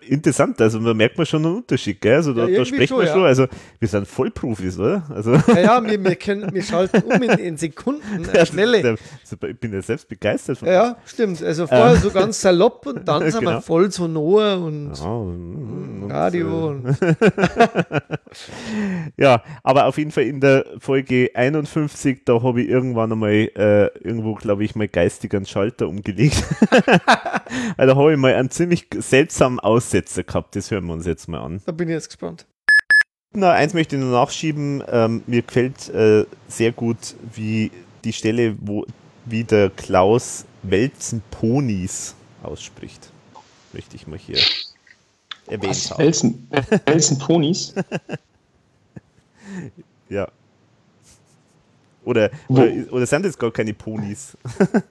[0.08, 2.16] Interessant, also da merkt man schon einen Unterschied, gell?
[2.16, 3.28] Also da, Ja, da irgendwie spricht man schon, schon, ja.
[3.28, 3.46] also
[3.78, 5.02] wir sind Vollprofis, oder?
[5.14, 8.96] Also, Ja, ja wir, wir, können, wir schalten um in, in Sekunden, äh, schnelle.
[9.22, 11.42] Also Ich bin ja selbst begeistert von Ja, ja, stimmt.
[11.42, 12.00] Also vorher Ähm.
[12.00, 13.60] so ganz salopp und dann sind wir Genau.
[13.60, 16.68] voll sonor und Ja, und- Radio.
[16.68, 16.96] und, Und,
[19.16, 23.86] ja, aber auf jeden Fall in der Folge 51, da habe ich irgendwann einmal äh,
[23.98, 26.42] irgendwo, glaube ich, mal geistig einen Schalter umgelegt.
[27.76, 30.56] Weil da habe ich mal einen ziemlich seltsamen Aussetzer gehabt.
[30.56, 31.60] Das hören wir uns jetzt mal an.
[31.66, 32.46] da bin ich jetzt gespannt.
[33.32, 34.82] Na, eins möchte ich nur nachschieben.
[34.88, 37.72] Ähm, mir gefällt äh, sehr gut, wie
[38.04, 38.84] die Stelle, wo
[39.24, 43.10] wie der Klaus Welzenponis ausspricht.
[43.72, 44.38] Möchte ich mal hier
[45.46, 45.90] erwähnt Was?
[45.90, 45.98] haben.
[46.04, 46.48] Welzen,
[46.86, 47.74] Welzen Ponys?
[50.08, 50.28] Ja.
[52.04, 54.36] Oder, oder, oder sind das gar keine Ponys?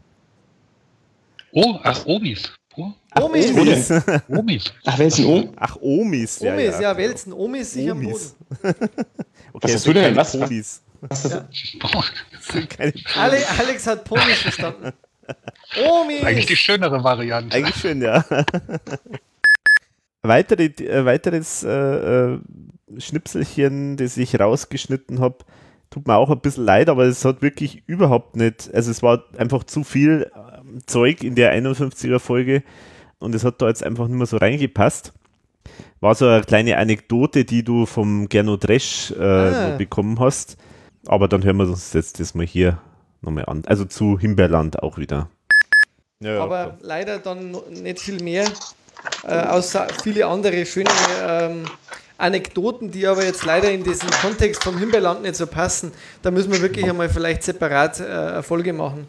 [1.56, 2.52] Oh, ach, Omis.
[2.76, 2.92] Oh.
[3.22, 3.54] Omis.
[3.54, 4.22] Denn?
[4.28, 4.74] Omis.
[4.86, 5.54] Ach, Welzen Om?
[5.56, 6.40] Ach, Omis.
[6.40, 6.82] Ja, Omis, ja.
[6.82, 8.14] ja, Wälzen, Omis sich am Boden.
[8.14, 8.36] Omis.
[9.56, 10.04] Okay, Was das hast sind du denn?
[10.04, 10.32] keine Was?
[10.32, 10.82] Ponys.
[11.02, 11.48] Was Ja.
[12.32, 13.06] Das sind keine Ponys.
[13.16, 14.94] Ale, Alex hat Ponys verstanden.
[15.86, 16.24] Omis!
[16.24, 17.56] Eigentlich die schönere Variante.
[17.56, 18.26] Eigentlich schön, ja.
[20.24, 22.40] Weitere, äh, weiteres äh, äh,
[22.98, 25.38] Schnipselchen, das ich rausgeschnitten habe,
[25.94, 29.26] tut mir auch ein bisschen leid, aber es hat wirklich überhaupt nicht, also es war
[29.38, 32.64] einfach zu viel ähm, Zeug in der 51er Folge
[33.20, 35.14] und es hat da jetzt einfach nicht mehr so reingepasst.
[36.00, 39.76] war so eine kleine Anekdote, die du vom Gernot Dresch äh, Ah.
[39.78, 40.58] bekommen hast.
[41.06, 42.80] Aber dann hören wir uns jetzt das mal hier
[43.22, 43.64] nochmal an.
[43.68, 45.30] Also zu Himbeerland auch wieder.
[46.22, 48.46] Ja, ja, aber leider dann nicht viel mehr,
[49.28, 50.90] äh, außer viele andere schöne
[51.28, 51.66] ähm,
[52.18, 55.92] Anekdoten, die aber jetzt leider in diesen Kontext vom Himbeerland nicht so passen.
[56.22, 59.08] Da müssen wir wirklich einmal vielleicht separat äh, eine Folge machen.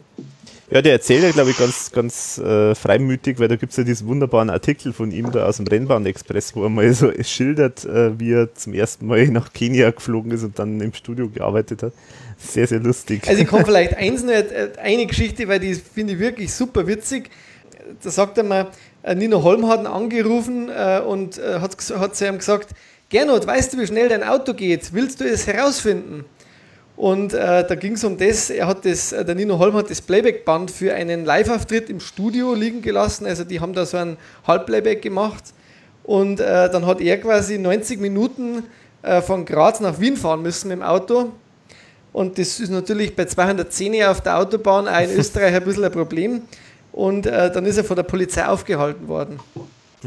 [0.71, 3.83] Ja, der erzählt ja, glaube ich, ganz, ganz äh, freimütig, weil da gibt es ja
[3.83, 8.19] diesen wunderbaren Artikel von ihm da aus dem Rennbahn-Express, wo er mal so schildert, äh,
[8.19, 11.93] wie er zum ersten Mal nach Kenia geflogen ist und dann im Studio gearbeitet hat.
[12.39, 13.27] Sehr, sehr lustig.
[13.27, 16.87] Also ich kann vielleicht eins noch, äh, eine Geschichte, weil die finde ich wirklich super
[16.87, 17.29] witzig.
[18.01, 18.71] Da sagt er mal,
[19.03, 22.69] äh, Nino Holm hat ihn angerufen äh, und äh, hat, hat zu ihm gesagt,
[23.15, 24.93] Gernot, weißt du, wie schnell dein Auto geht?
[24.93, 26.25] Willst du es herausfinden?
[26.97, 29.89] Und äh, da ging es um das, er hat das, äh, der Nino Holm hat
[29.89, 33.25] das Playback-Band für einen Live-Auftritt im Studio liegen gelassen.
[33.25, 35.45] Also die haben da so ein Halbplayback gemacht.
[36.03, 38.63] Und äh, dann hat er quasi 90 Minuten
[39.01, 41.31] äh, von Graz nach Wien fahren müssen mit dem Auto.
[42.11, 45.91] Und das ist natürlich bei 210 auf der Autobahn auch in Österreich ein bisschen ein
[45.93, 46.41] Problem.
[46.91, 49.39] Und äh, dann ist er von der Polizei aufgehalten worden.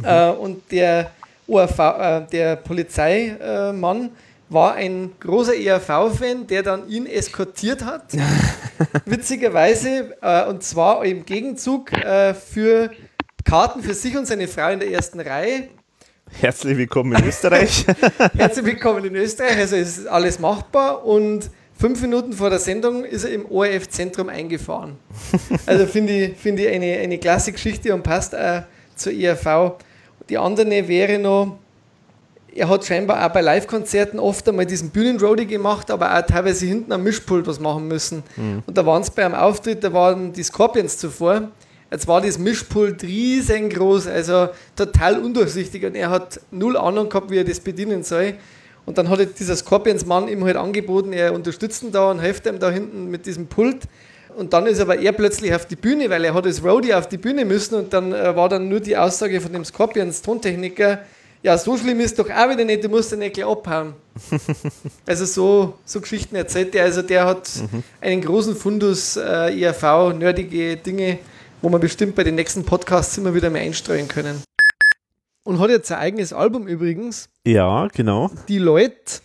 [0.03, 1.11] Äh, und der
[1.49, 4.11] ORV, äh, der Polizeimann
[4.51, 8.13] war ein großer ERV-Fan, der dann ihn eskortiert hat.
[9.05, 10.17] Witzigerweise.
[10.21, 12.91] Äh, und zwar im Gegenzug äh, für
[13.45, 15.69] Karten für sich und seine Frau in der ersten Reihe.
[16.31, 17.87] Herzlich willkommen in Österreich.
[18.37, 19.57] Herzlich willkommen in Österreich.
[19.57, 24.29] Also es ist alles machbar und fünf Minuten vor der Sendung ist er im ORF-Zentrum
[24.29, 24.99] eingefahren.
[25.65, 29.79] Also finde ich, finde ich eine, eine klasse Geschichte und passt auch zur ERV.
[30.29, 31.59] Die andere wäre noch,
[32.55, 36.93] er hat scheinbar auch bei Live-Konzerten oft einmal diesen Bühnenroadie gemacht, aber auch teilweise hinten
[36.93, 38.23] am Mischpult was machen müssen.
[38.37, 38.63] Mhm.
[38.67, 41.49] Und da waren es bei einem Auftritt, da waren die Scorpions zuvor.
[41.91, 47.39] Jetzt war das Mischpult riesengroß, also total undurchsichtig und er hat null Ahnung gehabt, wie
[47.39, 48.35] er das bedienen soll.
[48.85, 52.59] Und dann hat dieser Scorpions-Mann ihm halt angeboten, er unterstützt ihn da und hilft ihm
[52.59, 53.81] da hinten mit diesem Pult.
[54.39, 57.09] Und dann ist aber er plötzlich auf die Bühne, weil er hat als Roadie auf
[57.09, 61.01] die Bühne müssen und dann äh, war dann nur die Aussage von dem Scorpions-Tontechniker,
[61.43, 63.95] ja, so schlimm ist doch auch wieder nicht, du musst den nicht gleich abhauen.
[65.07, 66.85] Also so, so Geschichten erzählt er.
[66.85, 67.83] Also der hat Mhm.
[68.01, 71.19] einen großen Fundus äh, ERV, nerdige Dinge,
[71.63, 74.43] wo wir bestimmt bei den nächsten Podcasts immer wieder mehr einstreuen können.
[75.45, 78.31] Und hat jetzt ein eigenes Album übrigens, Ja, genau.
[78.49, 79.21] die Leute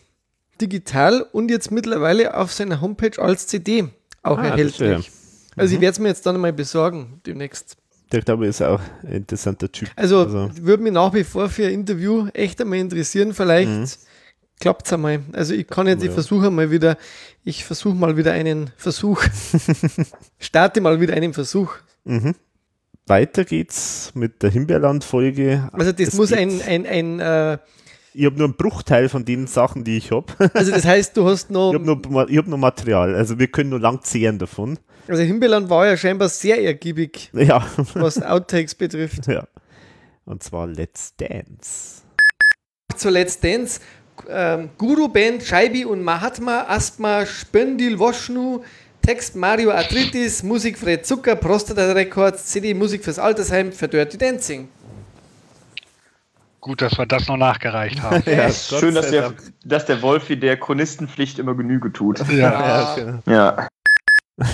[0.62, 3.90] digital und jetzt mittlerweile auf seiner Homepage als CD
[4.24, 5.12] auch Ah, erhältlich.
[5.56, 7.78] Also ich werde es mir jetzt dann mal besorgen demnächst.
[8.12, 9.90] Der glaube ich ist auch ein interessanter Typ.
[9.96, 13.34] Also, würde mich nach wie vor für ein Interview echt einmal interessieren.
[13.34, 13.86] Vielleicht Mhm.
[14.60, 15.22] klappt es einmal.
[15.34, 16.14] Also ich kann jetzt, ich Ja.
[16.14, 16.98] versuche mal wieder,
[17.44, 19.24] ich versuche mal wieder einen Versuch.
[20.40, 21.74] Starte mal wieder einen Versuch.
[22.04, 22.36] Mhm.
[23.06, 25.70] Weiter geht's mit der Himbeerland-Folge.
[25.74, 27.58] Also das Es muss geht- ein, ein, ein äh,
[28.14, 30.34] Ich habe nur einen Bruchteil von den Sachen, die ich habe.
[30.54, 33.48] also das heißt, du hast noch, Ich habe noch, ich hab noch Material, also wir
[33.48, 34.78] können nur lang zehren davon.
[35.08, 37.66] also Himbeerland war ja scheinbar sehr ergiebig, Ja.
[37.96, 39.28] was Outtakes betrifft.
[39.28, 39.48] Ja.
[40.26, 42.04] Und zwar Let's Dance.
[56.64, 58.24] Gut, dass wir das noch nachgereicht haben.
[58.26, 59.34] Ja, schön, dass der,
[59.66, 62.20] dass der Wolfi der Chronistenpflicht immer Genüge tut.
[62.32, 63.20] Ja, genau.
[63.26, 63.68] Ja.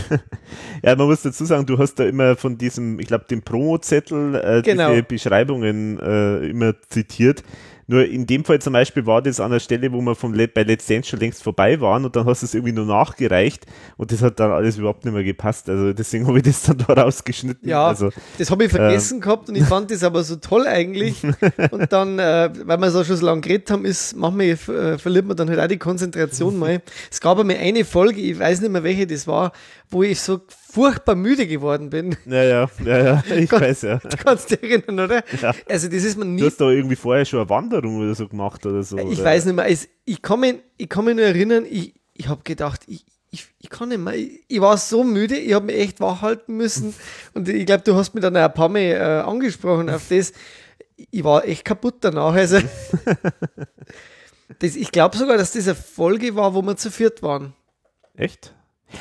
[0.82, 4.36] Ja, man muss dazu sagen, du hast da immer von diesem, ich glaube, dem Promo-Zettel
[4.36, 4.90] äh, Genau.
[4.92, 7.44] diese Beschreibungen äh, immer zitiert.
[7.90, 10.54] Nur in dem Fall zum Beispiel war das an der Stelle, wo wir vom Let
[10.54, 13.66] bei Let's Dance schon längst vorbei waren und dann hast du es irgendwie nur nachgereicht
[13.98, 15.68] und das hat dann alles überhaupt nicht mehr gepasst.
[15.72, 17.68] Also deswegen habe ich das dann da rausgeschnitten.
[17.68, 21.24] Ja, also, das habe ich vergessen gehabt und ich fand das aber so toll eigentlich.
[21.72, 25.26] Und dann, äh, weil wir so schon so lange geredet haben, ist, manchmal äh, verliert
[25.26, 26.84] man dann halt auch die Konzentration mal.
[27.10, 29.52] Es gab einmal eine Folge, ich weiß nicht mehr welche das war,
[29.90, 32.16] wo ich so furchtbar müde geworden bin.
[32.26, 33.98] Ja, ja, ja, ja ich Kann- weiß ja.
[33.98, 35.24] Du kannst dich erinnern, oder?
[35.42, 35.54] Ja.
[35.68, 38.28] Also das ist mir nie Du hast da irgendwie vorher schon eine Wanderung oder so
[38.28, 38.98] gemacht oder so.
[38.98, 39.24] Ich oder?
[39.26, 39.68] weiß nicht mehr.
[39.68, 43.48] Es, ich, kann mich, ich kann mich nur erinnern, ich, ich habe gedacht, ich, ich,
[43.60, 44.14] ich kann nicht mehr.
[44.16, 46.94] Ich, ich war so müde, ich habe mich echt wach halten müssen.
[47.34, 50.34] Und ich glaube, du hast mich dann ein paar Mal äh, angesprochen auf das.
[51.12, 52.34] Ich war echt kaputt danach.
[52.34, 52.60] Also,
[54.60, 57.54] das, ich glaube sogar, dass das eine Folge war, wo wir zu viert waren.
[58.16, 58.54] Echt?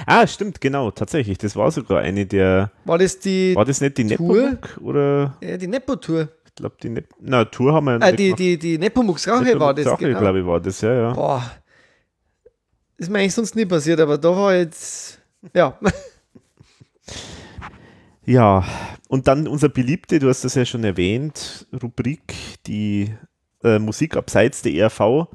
[0.07, 1.39] Ah, stimmt, genau, tatsächlich.
[1.39, 2.71] Das war sogar eine der.
[2.85, 3.55] War das die.
[3.57, 4.05] War das nicht die?
[4.05, 5.37] Nepomuk oder?
[5.41, 6.29] Ja, die Nepo-Tour.
[6.47, 8.39] Ich glaube, die Nep Na, Tour haben wir Ah, nicht die, gemacht.
[8.41, 10.19] die, die Nepomuk-Rache war das, Sache, genau.
[10.19, 11.13] glaube ich, war das, ja, ja.
[11.13, 11.51] Boah.
[12.97, 15.21] Ist mir eigentlich sonst nie passiert, aber da war jetzt.
[15.55, 15.79] Ja.
[18.25, 18.63] Ja,
[19.09, 22.35] und dann unser beliebte, du hast das ja schon erwähnt, Rubrik,
[22.67, 23.15] die
[23.65, 25.29] äh, Musik abseits der ERV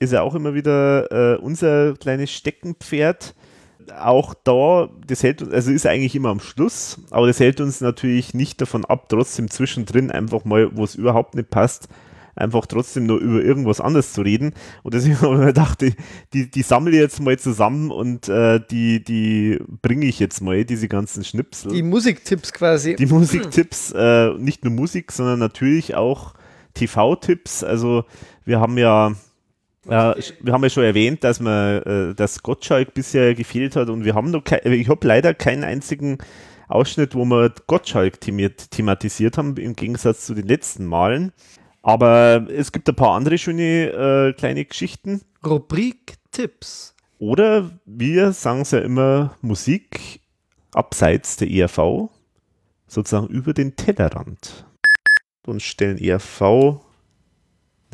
[0.00, 3.36] ist ja auch immer wieder äh, unser kleines Steckenpferd.
[3.98, 7.80] Auch da, das hält uns, also ist eigentlich immer am Schluss, aber das hält uns
[7.80, 11.88] natürlich nicht davon ab, trotzdem zwischendrin einfach mal, wo es überhaupt nicht passt,
[12.36, 14.52] einfach trotzdem nur über irgendwas anderes zu reden.
[14.82, 15.94] Und deswegen habe ich mir gedacht, die,
[16.32, 20.64] die, die sammle ich jetzt mal zusammen und äh, die, die bringe ich jetzt mal,
[20.64, 21.72] diese ganzen Schnipsel.
[21.72, 22.96] Die Musiktipps quasi.
[22.96, 26.34] Die Musiktipps, äh, nicht nur Musik, sondern natürlich auch
[26.74, 27.64] TV-Tipps.
[27.64, 28.04] Also
[28.44, 29.12] wir haben ja
[29.86, 34.04] äh, wir haben ja schon erwähnt, dass man, äh, dass Gottschalk bisher gefehlt hat und
[34.04, 36.18] wir haben noch kein, ich habe leider keinen einzigen
[36.68, 41.32] Ausschnitt, wo wir Gottschalk thematisiert haben, im Gegensatz zu den letzten Malen.
[41.82, 45.20] Aber es gibt ein paar andere schöne äh, kleine Geschichten.
[45.44, 46.94] Rubrik Tipps.
[47.18, 50.20] Oder wir sagen es ja immer, Musik
[50.72, 52.08] abseits der ERV,
[52.86, 54.66] sozusagen über den Tellerrand.
[55.46, 56.80] Und stellen ERV,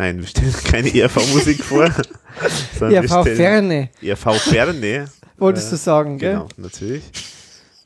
[0.00, 1.84] nein, wir stellen keine ERV-Musik vor.
[2.80, 3.90] ERV-Ferne.
[4.00, 5.10] ERV-Ferne.
[5.38, 6.32] Wolltest äh, du sagen, gell?
[6.32, 7.02] Genau, natürlich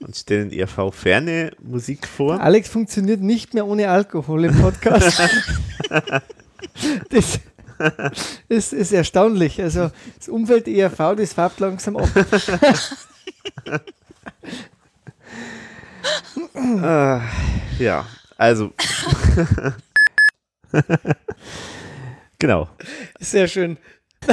[0.01, 2.39] und stellen ERV-ferne Musik vor.
[2.41, 5.19] Alex funktioniert nicht mehr ohne Alkohol im Podcast.
[7.11, 7.41] das
[8.49, 9.63] ist, ist erstaunlich.
[9.63, 12.09] Also das Umfeld ERV, das färbt langsam ab.
[16.83, 17.23] ah,
[17.79, 18.05] ja,
[18.37, 18.73] also.
[22.45, 22.69] Genau.
[23.21, 23.79] Sehr schön.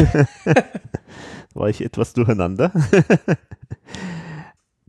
[1.54, 2.74] War ich etwas durcheinander?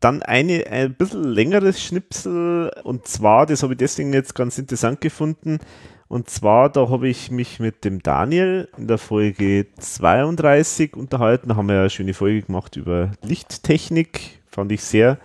[0.01, 5.01] Dann eine ein bisschen längeres Schnipsel und zwar, das habe ich deswegen jetzt ganz interessant
[5.01, 5.61] gefunden.
[6.09, 11.51] Und zwar, da habe ich mich mit dem Daniel in der Folge 32 unterhalten.
[11.51, 14.43] Da haben wir eine schöne Folge gemacht über Lichttechnik.
[14.49, 15.19] Fand ich sehr,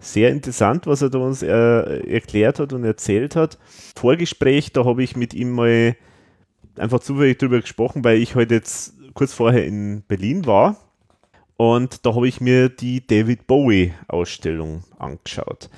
[0.00, 3.56] sehr interessant, was er da uns äh, erklärt hat und erzählt hat.
[3.94, 5.94] Vorgespräch, da habe ich mit ihm mal
[6.76, 10.76] einfach zufällig drüber gesprochen, weil ich heute jetzt kurz vorher in Berlin war
[11.60, 15.68] und da habe ich mir die David Bowie-Ausstellung angeschaut.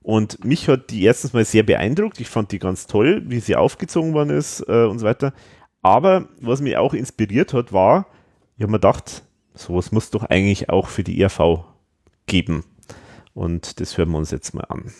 [0.00, 2.20] Und mich hat die erstens mal sehr beeindruckt.
[2.20, 5.34] Ich fand die ganz toll, wie sie aufgezogen worden ist äh, und so weiter.
[5.82, 8.06] Aber was mich auch inspiriert hat, war,
[8.56, 11.64] ich habe mir gedacht, sowas muss doch eigentlich auch für die ERV
[12.24, 12.64] geben.
[13.34, 14.90] Und das hören wir uns jetzt mal an.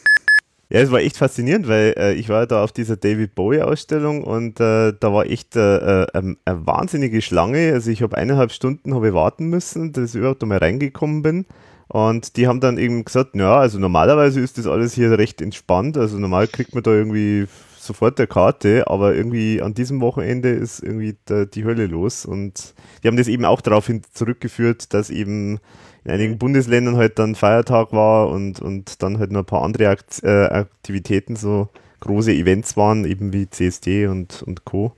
[0.68, 4.24] Ja, es war echt faszinierend, weil äh, ich war da auf dieser David Bowie Ausstellung
[4.24, 7.72] und äh, da war echt äh, äh eine, eine wahnsinnige Schlange.
[7.72, 11.46] Also ich habe eineinhalb Stunden habe warten müssen, dass ich überhaupt mal reingekommen bin.
[11.88, 15.96] Und die haben dann eben gesagt, ja, also normalerweise ist das alles hier recht entspannt.
[15.96, 17.46] Also normal kriegt man da irgendwie
[17.78, 22.26] sofort der Karte, aber irgendwie an diesem Wochenende ist irgendwie der, die Hölle los.
[22.26, 25.60] Und die haben das eben auch darauf zurückgeführt, dass eben
[26.06, 29.88] in einigen Bundesländern halt dann Feiertag war und, und dann halt noch ein paar andere
[29.88, 31.68] Akt, äh, Aktivitäten, so
[31.98, 34.92] große Events waren, eben wie CSD und, und Co.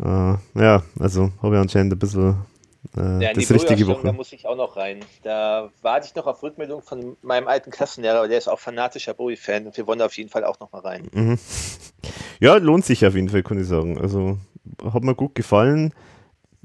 [0.00, 2.38] Äh, ja, also habe ich anscheinend ein bisschen
[2.96, 4.04] äh, ja, das richtige Woche.
[4.04, 4.98] Da muss ich auch noch rein.
[5.22, 9.66] Da warte ich noch auf Rückmeldung von meinem alten Klassenlehrer, der ist auch fanatischer Bowie-Fan
[9.66, 11.06] und wir wollen auf jeden Fall auch noch mal rein.
[11.12, 11.38] Mhm.
[12.40, 13.96] Ja, lohnt sich auf jeden Fall, kann ich sagen.
[13.96, 14.38] Also
[14.92, 15.92] hat mir gut gefallen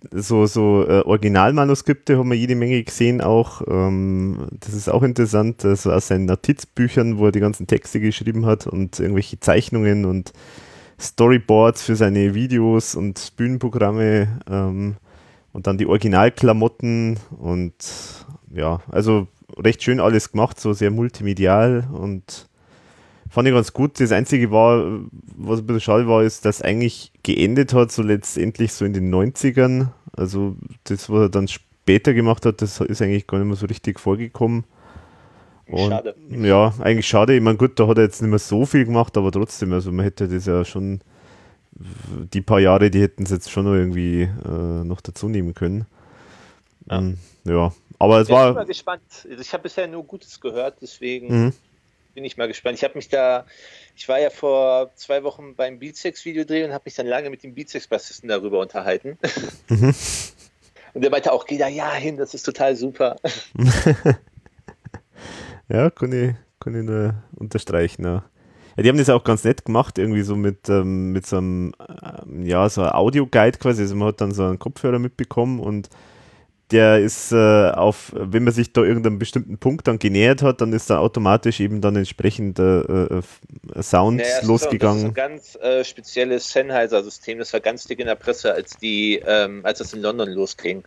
[0.10, 3.62] so, so äh, Originalmanuskripte haben wir jede Menge gesehen auch.
[3.68, 8.46] Ähm, das ist auch interessant, also aus seinen Notizbüchern, wo er die ganzen Texte geschrieben
[8.46, 10.34] hat und irgendwelche Zeichnungen und
[11.00, 14.96] Storyboards für seine Videos und Bühnenprogramme ähm,
[15.54, 17.74] und dann die Originalklamotten und
[18.54, 22.48] ja, also recht schön alles gemacht, so sehr multimedial und
[23.32, 24.00] fand ich ganz gut.
[24.00, 25.00] Das Einzige war,
[25.38, 29.14] was ein bisschen schade war, ist, dass eigentlich geendet hat, so letztendlich so in den
[29.14, 29.88] 90ern.
[30.12, 33.66] Also das, was er dann später gemacht hat, das ist eigentlich gar nicht mehr so
[33.66, 34.66] richtig vorgekommen.
[35.68, 36.14] Und, schade.
[36.30, 37.34] Ja, eigentlich schade.
[37.34, 39.94] Ich meine, gut, da hat er jetzt nicht mehr so viel gemacht, aber trotzdem, also
[39.94, 41.00] man hätte das ja schon,
[41.72, 45.86] die paar Jahre, die hätten es jetzt schon noch irgendwie äh, noch dazu nehmen können.
[46.90, 47.72] Ja, um, ja.
[47.98, 48.48] aber es ja, war.
[48.48, 49.28] Ich bin mal gespannt.
[49.40, 51.46] Ich habe bisher nur Gutes gehört, deswegen.
[51.46, 51.54] Mhm
[52.14, 52.78] bin ich mal gespannt.
[52.78, 53.46] Ich habe mich da,
[53.96, 57.54] ich war ja vor zwei Wochen beim Beatsex-Videodreh und habe mich dann lange mit dem
[57.54, 59.18] Beatsex-Bassisten darüber unterhalten.
[59.70, 59.94] Mhm.
[60.94, 63.16] Und der meinte auch, geh da ja hin, das ist total super.
[65.70, 68.04] ja, kann ich, kann ich nur unterstreichen.
[68.04, 68.26] Ja.
[68.76, 68.84] ja.
[68.84, 71.74] die haben das auch ganz nett gemacht, irgendwie so mit, ähm, mit so einem,
[72.04, 73.84] ähm, ja, so Audio-Guide quasi.
[73.84, 75.90] Also man hat dann so einen Kopfhörer mitbekommen und
[76.72, 80.74] der ist äh, auf, wenn man sich da irgendeinem bestimmten Punkt dann genähert hat, dann
[80.74, 83.22] ist da automatisch eben dann entsprechend äh, äh,
[83.82, 85.14] Sound naja, losgegangen.
[85.14, 88.78] Das ist ein ganz äh, spezielles Sennheiser-System, das war ganz dick in der Presse, als
[88.78, 90.84] die, ähm, als das in London losging.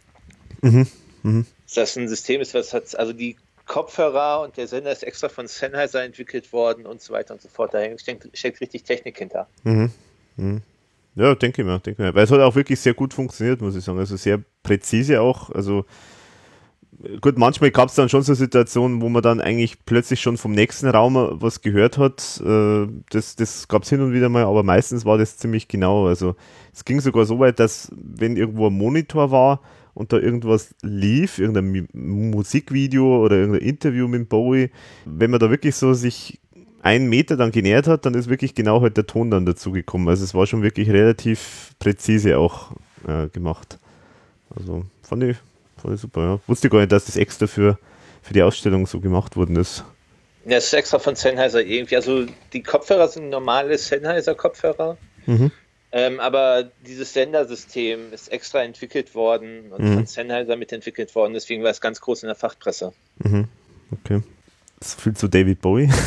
[0.62, 0.86] Mhm.
[1.22, 1.46] Mhm.
[1.74, 5.48] Das ein System ist, was hat, also die Kopfhörer und der Sender ist extra von
[5.48, 7.72] Sennheiser entwickelt worden und so weiter und so fort.
[7.72, 9.48] Da steckt, steckt richtig Technik hinter.
[9.64, 9.90] Mhm.
[10.36, 10.62] Mhm.
[11.16, 12.14] Ja, denke ich mir, denke ich mir.
[12.14, 13.98] Weil es hat auch wirklich sehr gut funktioniert, muss ich sagen.
[13.98, 15.50] Also sehr präzise auch.
[15.50, 15.84] Also
[17.20, 20.52] gut, manchmal gab es dann schon so Situationen, wo man dann eigentlich plötzlich schon vom
[20.52, 22.40] nächsten Raum was gehört hat.
[22.44, 26.06] Äh, das das gab es hin und wieder mal, aber meistens war das ziemlich genau.
[26.06, 26.36] Also
[26.72, 29.60] es ging sogar so weit, dass wenn irgendwo ein Monitor war
[29.94, 34.70] und da irgendwas lief, irgendein Musikvideo oder irgendein Interview mit Bowie,
[35.04, 36.40] wenn man da wirklich so sich
[36.84, 40.08] einen Meter dann genähert hat, dann ist wirklich genau halt der Ton dann dazu gekommen.
[40.08, 42.72] Also es war schon wirklich relativ präzise auch
[43.08, 43.78] äh, gemacht.
[44.54, 45.36] Also fand ich,
[45.80, 46.40] fand ich super, ja.
[46.46, 47.78] Wusste gar nicht, dass das extra für,
[48.22, 49.82] für die Ausstellung so gemacht worden ist.
[50.44, 51.96] Ja, das ist extra von Sennheiser irgendwie.
[51.96, 55.50] Also die Kopfhörer sind normale Sennheiser-Kopfhörer, Mhm.
[55.90, 59.94] ähm, aber dieses Sendersystem ist extra entwickelt worden und Mhm.
[59.94, 62.92] von Sennheiser mitentwickelt worden, deswegen war es ganz groß in der Fachpresse.
[63.20, 63.48] Mhm.
[63.90, 64.20] Okay.
[64.84, 65.90] So viel zu David Bowie.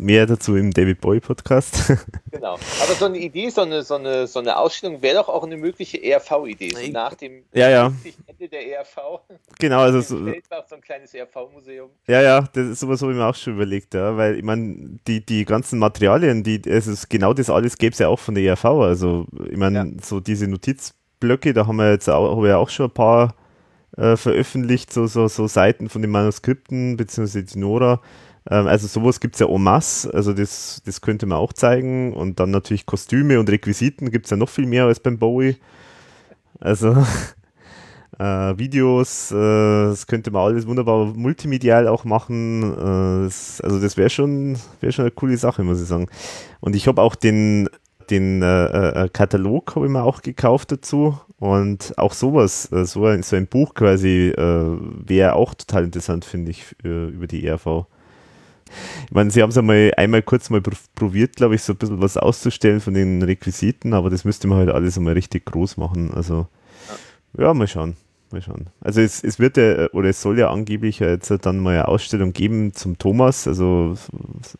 [0.00, 1.92] Mehr dazu im David Bowie Podcast.
[2.30, 2.54] Genau.
[2.54, 5.56] Aber so eine Idee, so eine, so eine, so eine Ausstellung wäre doch auch eine
[5.56, 6.70] mögliche ERV-Idee.
[6.70, 7.92] So nach dem Ja, ja.
[8.26, 9.20] Ende der ERV.
[9.58, 11.88] Genau, also so- so ein kleines ERV-Museum.
[12.06, 14.98] Ja, ja, das ist sowas habe ich mir auch schon überlegt, ja, weil ich meine,
[15.06, 18.34] die, die ganzen Materialien, die, es ist genau das alles gäbe es ja auch von
[18.34, 18.64] der ERV.
[18.64, 22.86] Also, ich meine, so diese Notizblöcke, da haben wir jetzt auch, habe ich auch schon
[22.86, 23.34] ein paar
[23.98, 28.00] äh, veröffentlicht, so, so, so Seiten von den Manuskripten, beziehungsweise die Nora.
[28.48, 32.14] Ähm, also sowas gibt es ja en masse, also das, das könnte man auch zeigen.
[32.14, 35.56] Und dann natürlich Kostüme und Requisiten gibt es ja noch viel mehr als beim Bowie.
[36.60, 36.92] Also
[38.18, 38.24] äh,
[38.58, 42.62] Videos, äh, das könnte man alles wunderbar multimedial auch machen.
[42.62, 46.06] Äh, das, also das wäre schon, wäre schon eine coole Sache, muss ich sagen.
[46.60, 47.68] Und ich habe auch den,
[48.10, 53.06] den äh, äh, Katalog habe ich mir auch gekauft dazu und auch sowas, äh, so,
[53.06, 57.44] ein, so ein Buch quasi äh, wäre auch total interessant, finde ich, äh, über die
[57.46, 57.86] ERV.
[59.06, 61.76] Ich meine, sie haben es einmal einmal kurz mal pr- probiert, glaube ich, so ein
[61.76, 65.76] bisschen was auszustellen von den Requisiten, aber das müsste man halt alles einmal richtig groß
[65.78, 66.12] machen.
[66.14, 66.46] Also,
[67.38, 67.96] ja, mal schauen.
[68.30, 68.66] Mal schauen.
[68.80, 72.32] Also es, es wird ja, oder es soll ja angeblich jetzt dann mal eine Ausstellung
[72.32, 73.94] geben zum Thomas, also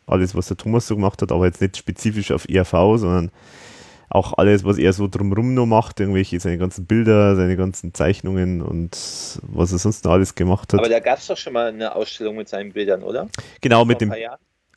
[0.07, 3.31] alles, was der Thomas so gemacht hat, aber jetzt nicht spezifisch auf ERV, sondern
[4.09, 8.61] auch alles, was er so drumrum noch macht, irgendwelche, seine ganzen Bilder, seine ganzen Zeichnungen
[8.61, 8.97] und
[9.43, 10.79] was er sonst noch alles gemacht hat.
[10.79, 13.29] Aber da gab es doch schon mal eine Ausstellung mit seinen Bildern, oder?
[13.61, 14.13] Genau, mit dem.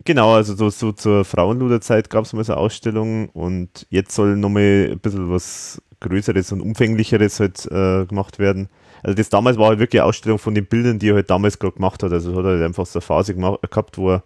[0.05, 4.37] Genau, also so, so zur Frauenluderzeit gab es mal so eine Ausstellung und jetzt soll
[4.37, 8.69] nochmal ein bisschen was Größeres und Umfänglicheres halt äh, gemacht werden.
[9.03, 11.59] Also das damals war halt wirklich eine Ausstellung von den Bildern, die er halt damals
[11.59, 12.13] gerade gemacht hat.
[12.13, 14.23] Also hat er halt einfach so eine Phase gema- gehabt, wo er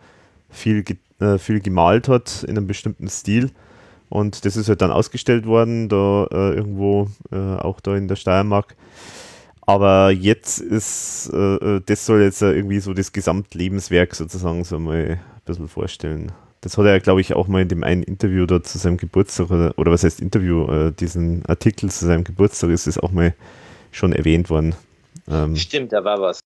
[0.50, 0.84] viel,
[1.20, 3.50] äh, viel gemalt hat in einem bestimmten Stil.
[4.08, 8.16] Und das ist halt dann ausgestellt worden, da äh, irgendwo, äh, auch da in der
[8.16, 8.76] Steiermark.
[9.62, 14.78] Aber jetzt ist, äh, äh, das soll jetzt äh, irgendwie so das Gesamtlebenswerk sozusagen so
[14.78, 16.30] mal ein bisschen vorstellen.
[16.60, 19.50] Das hat er, glaube ich, auch mal in dem einen Interview da zu seinem Geburtstag,
[19.50, 23.34] oder, oder was heißt Interview, äh, diesen Artikel zu seinem Geburtstag ist es auch mal
[23.96, 24.74] schon erwähnt worden.
[25.28, 26.40] Ähm, Stimmt, da war was.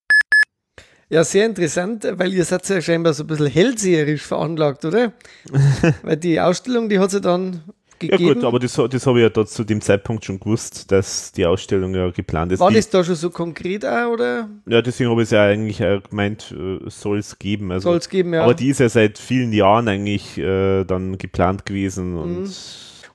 [1.08, 5.12] Ja, sehr interessant, weil ihr seid ja scheinbar so ein bisschen hellseherisch veranlagt, oder?
[6.02, 7.62] weil die Ausstellung, die hat sie dann
[8.00, 8.34] ja gegeben.
[8.34, 11.44] gut, aber das, das habe ich ja da zu dem Zeitpunkt schon gewusst, dass die
[11.44, 12.60] Ausstellung ja geplant ist.
[12.60, 14.48] War die, das da schon so konkret auch, oder?
[14.66, 17.72] Ja, deswegen habe ich es ja eigentlich auch gemeint, äh, soll es geben.
[17.72, 18.44] Also, Soll's geben, ja.
[18.44, 22.50] Aber die ist ja seit vielen Jahren eigentlich äh, dann geplant gewesen und Mhm.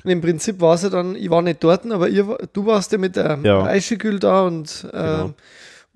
[0.05, 2.91] Und im Prinzip war es ja dann, ich war nicht dort, aber ihr, du warst
[2.91, 3.63] ja mit der Ja.
[3.63, 5.33] Eischegül da und äh, Genau.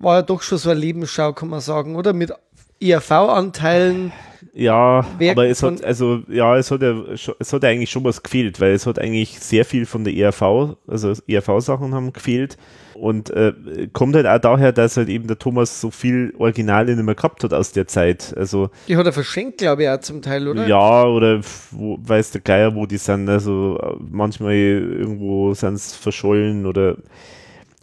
[0.00, 2.12] war ja doch schon so eine Lebensschau, kann man sagen, oder?
[2.12, 2.32] Mit
[2.80, 4.12] ERV-Anteilen.
[4.52, 6.94] Ja, Werk aber es hat, also, ja, es hat ja,
[7.38, 10.14] es hat ja eigentlich schon was gefehlt, weil es hat eigentlich sehr viel von der
[10.14, 12.56] ERV, also ERV-Sachen haben gefehlt
[13.00, 13.52] und äh,
[13.92, 17.42] kommt halt auch daher, dass halt eben der Thomas so viel Originale nicht mehr gehabt
[17.42, 20.66] hat aus der Zeit, also Die hat er verschenkt, glaube ich, auch zum Teil, oder?
[20.66, 25.94] ja, oder wo, weiß der Geier, wo die sind, also äh, manchmal irgendwo sind es
[25.94, 26.96] verschollen oder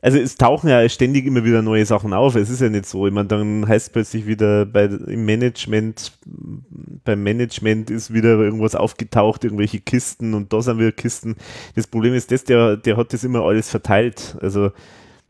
[0.02, 2.36] also es tauchen ja ständig immer wieder neue Sachen auf.
[2.36, 3.08] Es ist ja nicht so.
[3.08, 6.12] Ich meine, dann heißt plötzlich wieder bei, im Management,
[7.04, 11.36] beim Management ist wieder irgendwas aufgetaucht, irgendwelche Kisten und da sind wieder Kisten.
[11.76, 14.38] Das Problem ist das, der, der hat das immer alles verteilt.
[14.40, 14.72] Also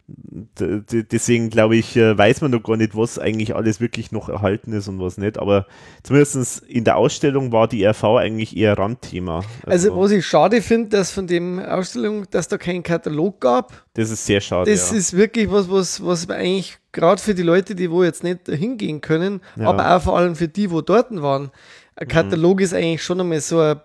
[0.08, 4.72] deswegen glaube ich, äh, weiß man noch gar nicht, was eigentlich alles wirklich noch erhalten
[4.72, 5.38] ist und was nicht.
[5.38, 5.68] Aber
[6.04, 9.44] zumindest in der Ausstellung war die RV eigentlich eher Randthema.
[9.66, 13.86] Also, was ich schade finde, dass von dem Ausstellung, dass da keinen Katalog gab.
[13.96, 14.72] Das ist sehr schade.
[14.72, 14.98] Das ja.
[14.98, 19.02] ist wirklich was, was, was eigentlich gerade für die Leute, die wo jetzt nicht hingehen
[19.02, 19.68] können, Ja.
[19.68, 21.44] aber auch vor allem für die, wo dort waren.
[21.44, 21.50] Mhm.
[21.98, 23.82] Ein Katalog ist eigentlich schon einmal so ein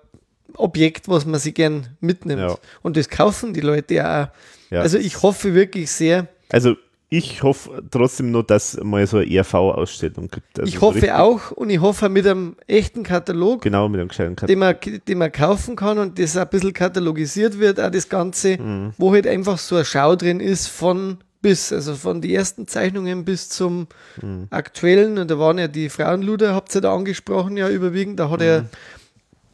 [0.55, 2.43] Objekt, was man sich gern mitnimmt.
[2.43, 2.57] Ja.
[2.83, 4.29] Und das kaufen die Leute ja auch.
[4.73, 4.81] Ja.
[4.81, 6.27] Also ich hoffe wirklich sehr.
[6.51, 6.75] Also
[7.09, 10.59] ich hoffe trotzdem nur, dass es mal so eine ERV-Ausstellung gibt.
[10.59, 14.35] Also ich hoffe auch und ich hoffe mit einem echten Katalog, Genau, mit einem gescheiten
[14.35, 14.83] den Katalog.
[14.87, 18.95] man, den man kaufen kann und das ein bisschen katalogisiert wird, auch das Ganze, Mhm.
[18.97, 23.27] wo halt einfach so eine Schau drin ist von bis, also von die ersten Zeichnungen
[23.27, 23.89] bis zum
[24.23, 24.47] Mhm.
[24.49, 25.19] aktuellen.
[25.19, 28.21] Und da waren ja die Frauenluder, habt ihr da angesprochen, ja überwiegend.
[28.21, 28.67] Da hat er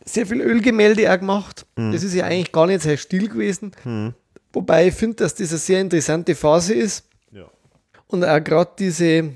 [0.05, 1.67] sehr viel Ölgemälde auch gemacht.
[1.77, 1.91] Mhm.
[1.93, 3.73] Das ist ja eigentlich gar nicht sein Stil gewesen.
[4.59, 4.63] Mhm.
[4.63, 7.05] Wobei ich finde, dass das eine sehr interessante Phase ist.
[7.33, 7.45] Ja.
[8.09, 9.31] Und auch gerade diese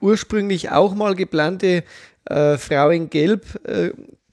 [0.00, 1.84] ursprünglich auch mal geplante
[2.26, 3.90] äh, Frau in Gelb, äh,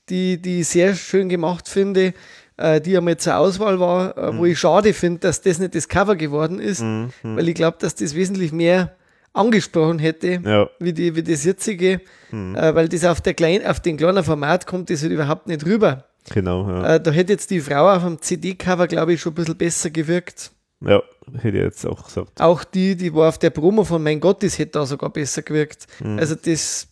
[0.09, 2.13] die, die ich sehr schön gemacht finde,
[2.57, 5.87] äh, die einmal zur Auswahl war, äh, wo ich schade finde, dass das nicht das
[5.87, 7.37] Cover geworden ist, Mhm, mhm.
[7.37, 8.95] weil ich glaube, dass das wesentlich mehr
[9.33, 10.69] angesprochen hätte, Ja.
[10.79, 12.55] wie, die, wie das jetzige, Mhm.
[12.55, 15.65] äh, weil das auf, der klein, auf den kleinen Format kommt, das halt überhaupt nicht
[15.65, 16.05] rüber.
[16.29, 16.95] Genau, ja.
[16.95, 19.89] Äh, da hätte jetzt die Frau auf dem CD-Cover, glaube ich, schon ein bisschen besser
[19.89, 20.51] gewirkt.
[20.81, 21.01] ja,
[21.33, 22.39] hätte ich jetzt auch gesagt.
[22.39, 25.41] Auch die, die war auf der Promo von Mein Gott, das hätte da sogar besser
[25.41, 25.87] gewirkt.
[25.99, 26.19] Mhm.
[26.19, 26.87] Also das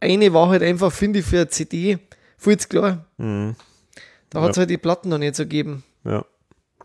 [0.00, 1.98] eine war halt einfach, finde ich, für eine CD
[2.36, 3.06] viel zu klar.
[3.18, 3.54] Mhm.
[4.30, 5.84] Da hat es halt die Platten noch nicht so gegeben.
[6.04, 6.24] Ja.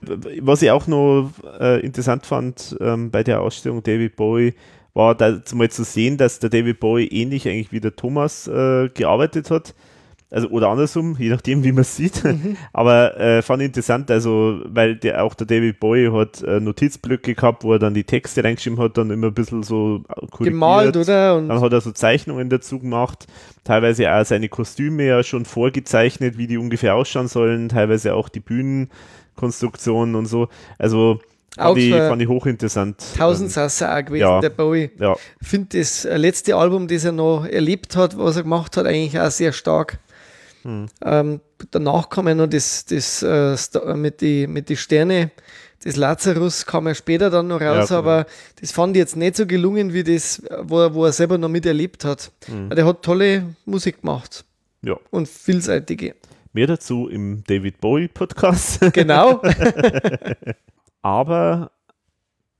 [0.02, 4.54] Was ich auch noch äh, interessant fand ähm, bei der Ausstellung David Bowie,
[4.94, 8.90] war da mal zu sehen, dass der David Bowie ähnlich eigentlich wie der Thomas äh,
[8.90, 9.74] gearbeitet hat.
[10.30, 12.22] Also oder andersrum, je nachdem, wie man es sieht.
[12.24, 12.58] Mhm.
[12.74, 17.34] Aber äh, fand ich interessant, also weil der auch der David Bowie hat äh, Notizblöcke
[17.34, 20.54] gehabt, wo er dann die Texte reingeschrieben hat, dann immer ein bisschen so korrigiert.
[20.54, 21.38] Gemalt, oder?
[21.38, 23.26] Und dann hat er so Zeichnungen dazu gemacht,
[23.64, 28.42] teilweise auch seine Kostüme ja schon vorgezeichnet, wie die ungefähr ausschauen sollen, teilweise auch die
[28.42, 30.50] Bühnenkonstruktion und so.
[30.78, 31.22] Also
[31.56, 33.02] fand, ich, fand ich hochinteressant.
[33.18, 34.42] Tausendsasser auch gewesen, ja.
[34.42, 34.92] der Bowie.
[35.00, 35.16] Ja.
[35.40, 38.86] Ich finde das äh, letzte Album, das er noch erlebt hat, was er gemacht hat,
[38.86, 40.00] eigentlich auch sehr stark.
[40.68, 40.86] Hm.
[41.02, 41.40] Ähm,
[41.72, 45.32] danach kam ja noch das, das äh, Sta- mit die, mit die Sterne,
[45.84, 48.00] das Lazarus kam ja später dann noch raus, Ja, genau.
[48.00, 48.26] aber
[48.60, 51.48] das fand ich jetzt nicht so gelungen, wie das, wo er, wo er selber noch
[51.50, 52.32] miterlebt hat.
[52.48, 52.70] Hm.
[52.72, 54.44] Der hat tolle Musik gemacht.
[54.82, 54.98] Ja.
[55.10, 56.16] Und vielseitige.
[56.52, 58.80] Mehr dazu im David Bowie Podcast.
[58.94, 59.42] Genau.
[61.02, 61.72] Aber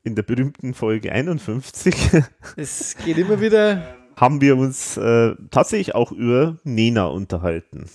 [0.04, 1.94] in der berühmten Folge 51
[2.56, 3.96] Es geht immer wieder.
[4.18, 7.86] Haben wir uns äh, tatsächlich auch über Nena unterhalten.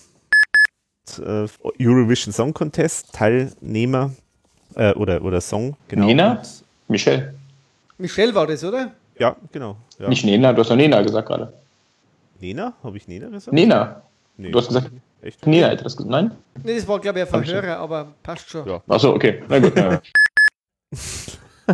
[1.18, 1.48] Äh,
[1.80, 4.12] Eurovision Song Contest Teilnehmer
[4.76, 6.06] äh, oder, oder Song, genau.
[6.06, 6.42] Nena?
[6.88, 7.34] Michelle.
[7.98, 8.92] Michelle war das, oder?
[9.18, 9.76] Ja, genau.
[9.98, 10.08] Ja.
[10.08, 11.52] Nicht Nena, du hast doch Nena gesagt gerade.
[12.40, 12.72] Nena?
[12.82, 13.52] Habe ich Nena gesagt?
[13.52, 14.02] Nena.
[14.36, 14.50] Nee.
[14.50, 15.46] Du hast gesagt, Echt?
[15.46, 16.10] Nena hätte das gesagt.
[16.10, 16.30] Nein?
[16.62, 18.66] Nee, das war, glaube ich, ein Verhörer, aber passt schon.
[18.66, 18.80] Ja.
[18.88, 19.42] Achso, okay.
[19.48, 19.74] Na gut.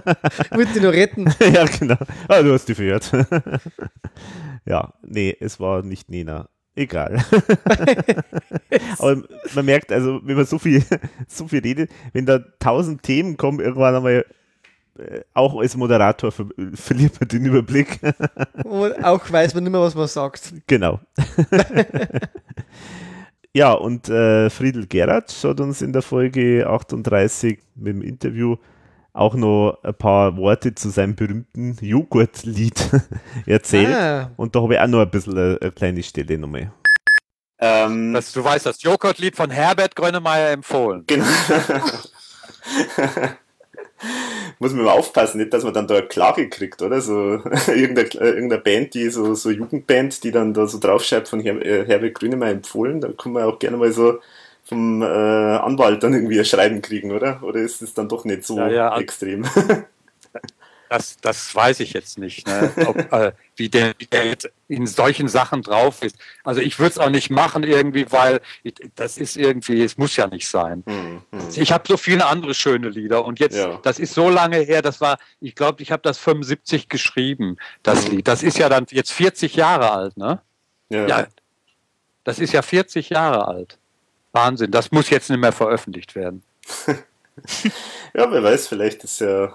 [0.50, 1.26] Wollte die noch retten.
[1.52, 1.96] ja, genau.
[2.28, 3.10] Ah, du hast die verhört.
[4.64, 6.48] ja, nee, es war nicht Nena.
[6.74, 7.24] Egal.
[8.98, 9.22] Aber
[9.54, 10.84] man merkt, also, wenn man so viel,
[11.26, 14.24] so viel redet, wenn da tausend Themen kommen, irgendwann einmal,
[14.96, 17.98] äh, auch als Moderator ver verliert man den Überblick.
[18.62, 20.54] Und auch weiß man nicht mehr, was man sagt.
[20.68, 21.00] genau.
[23.52, 28.56] ja, und äh, Friedel Geratsch hat uns in der Folge 38 mit dem Interview
[29.18, 32.90] auch noch ein paar Worte zu seinem berühmten Joghurtlied
[33.46, 33.94] erzählt.
[33.94, 34.30] Ah.
[34.36, 36.72] Und da habe ich auch noch ein bisschen eine, eine kleine Stelle nochmal.
[37.60, 41.04] Ähm, Das, du weißt, das Joghurtlied von Herbert Grönemeyer empfohlen.
[41.06, 41.26] Genau.
[44.60, 47.00] Muss man mal aufpassen, nicht, dass man dann da eine Klage kriegt, oder?
[47.00, 47.14] So
[47.66, 51.84] irgendeine, irgendeine Band, die so, so Jugendband, die dann da so draufschreibt von Her äh,
[51.86, 54.20] Herbert Grünemeyer empfohlen, da kann man auch gerne mal so
[54.68, 57.42] vom äh, Anwalt dann irgendwie ein Schreiben kriegen, oder?
[57.42, 58.98] Oder ist es dann doch nicht so Ja, ja.
[58.98, 59.44] extrem?
[60.90, 62.72] Das, das weiß ich jetzt nicht, ne?
[62.86, 66.16] Ob, äh, wie, der, wie der jetzt in solchen Sachen drauf ist.
[66.44, 70.16] Also ich würde es auch nicht machen irgendwie, weil ich, das ist irgendwie, es muss
[70.16, 70.82] ja nicht sein.
[71.54, 73.78] Ich habe so viele andere schöne Lieder und jetzt, Ja.
[73.82, 78.08] das ist so lange her, das war, ich glaube, ich habe das 75 geschrieben, das
[78.08, 78.26] Lied.
[78.26, 80.40] Das ist ja dann jetzt 40 Jahre alt, ne?
[80.88, 81.26] Ja.
[82.24, 83.76] das ist ja 40 Jahre alt.
[84.32, 86.42] Wahnsinn, das muss jetzt nicht mehr veröffentlicht werden.
[88.14, 89.54] Ja, wer weiß, vielleicht ist ja,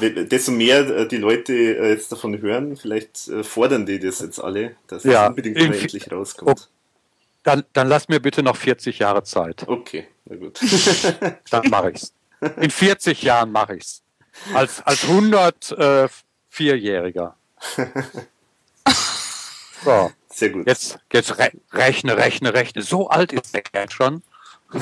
[0.00, 4.40] desto mehr äh, die Leute äh, jetzt davon hören, vielleicht äh, fordern die das jetzt
[4.40, 6.68] alle, dass Ja, es unbedingt mal endlich rauskommt.
[7.44, 9.68] Dann, dann lass mir bitte noch 40 Jahre Zeit.
[9.68, 10.58] Okay, na gut.
[11.50, 12.12] Dann mache ich's.
[12.56, 14.02] In 40 Jahren mache ich's.
[14.52, 17.34] Als, als 104-Jähriger.
[19.82, 20.12] So.
[20.32, 20.66] Sehr gut.
[20.66, 22.82] Jetzt, jetzt re rechne, rechne, rechne.
[22.82, 24.22] So alt ist der Kerl schon.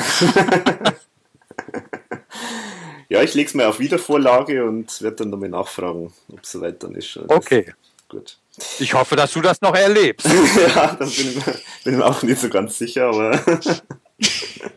[3.10, 6.82] Ja, ich lege es mal auf Wiedervorlage und werde dann nochmal nachfragen, ob es soweit
[6.82, 7.06] dann ist.
[7.08, 7.24] schon.
[7.28, 7.72] Okay.
[8.08, 8.38] Gut.
[8.78, 10.26] Ich hoffe, dass du das noch erlebst.
[10.74, 11.42] ja, dann bin ich, mir,
[11.84, 13.30] bin ich mir auch nicht so ganz sicher, aber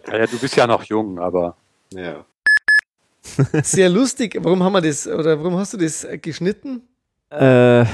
[0.07, 1.55] Ja, du bist ja noch jung, aber.
[1.93, 2.25] ja.
[3.63, 4.37] Sehr lustig.
[4.39, 6.81] Warum haben wir das, oder warum hast du das äh, geschnitten?
[7.29, 7.85] Äh,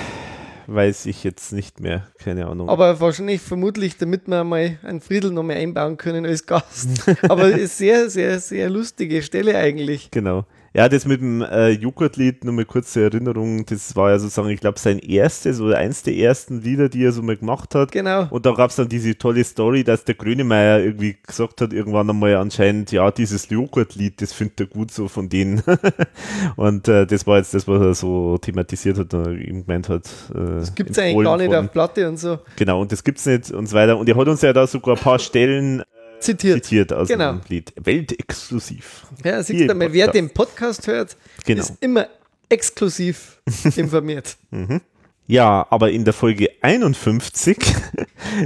[0.68, 2.70] weiß ich jetzt nicht mehr, keine Ahnung.
[2.70, 7.10] Aber wahrscheinlich, vermutlich, damit wir mal einen Friedel noch mehr einbauen können als Gast.
[7.30, 10.12] Aber ist sehr, sehr, sehr lustige Stelle eigentlich.
[10.12, 10.46] Genau.
[10.78, 14.60] Ja, das mit dem äh, Joghurtlied, nur mal kurze Erinnerung, das war ja sozusagen, ich
[14.60, 17.92] glaube, sein erstes oder eins der ersten Lieder, die er so mal gemacht hat.
[17.92, 18.28] Genau.
[18.30, 22.08] Und da gab es dann diese tolle Story, dass der Grönemeyer irgendwie gesagt hat, irgendwann
[22.12, 25.64] einmal anscheinend, ja, dieses Joghurtlied, das findet er gut so von denen.
[26.58, 30.06] und äh, das war jetzt das, was er so thematisiert hat und ihm gemeint hat.
[30.36, 32.38] Äh, das gibt es eigentlich gar nicht auf Platte und so.
[32.56, 33.98] Genau, und das gibt es nicht und so weiter.
[33.98, 35.82] Und er hat uns ja da sogar ein paar Stellen
[36.20, 37.34] zitiert, zitiert aus genau.
[37.34, 37.74] dem Lied.
[37.84, 39.06] Weltexklusiv.
[39.24, 41.16] Ja, siehst du mal, wer den Podcast hört,
[41.46, 41.62] Genau.
[41.62, 42.08] ist immer
[42.50, 43.42] exklusiv
[43.76, 44.38] informiert.
[44.52, 44.82] Mhm.
[45.30, 47.58] Ja, aber in der Folge 51,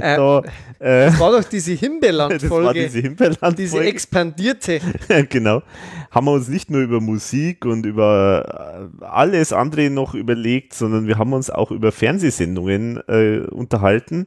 [0.16, 0.38] da,
[0.80, 2.82] äh, das war doch diese Himbeerland-Folge.
[2.86, 3.56] Diese Himbeerland-Folge.
[3.56, 4.80] Diese expandierte.
[5.28, 5.62] genau.
[6.10, 11.06] Haben wir uns nicht nur über Musik und über äh, alles andere noch überlegt, sondern
[11.06, 14.26] wir haben uns auch über Fernsehsendungen äh, unterhalten.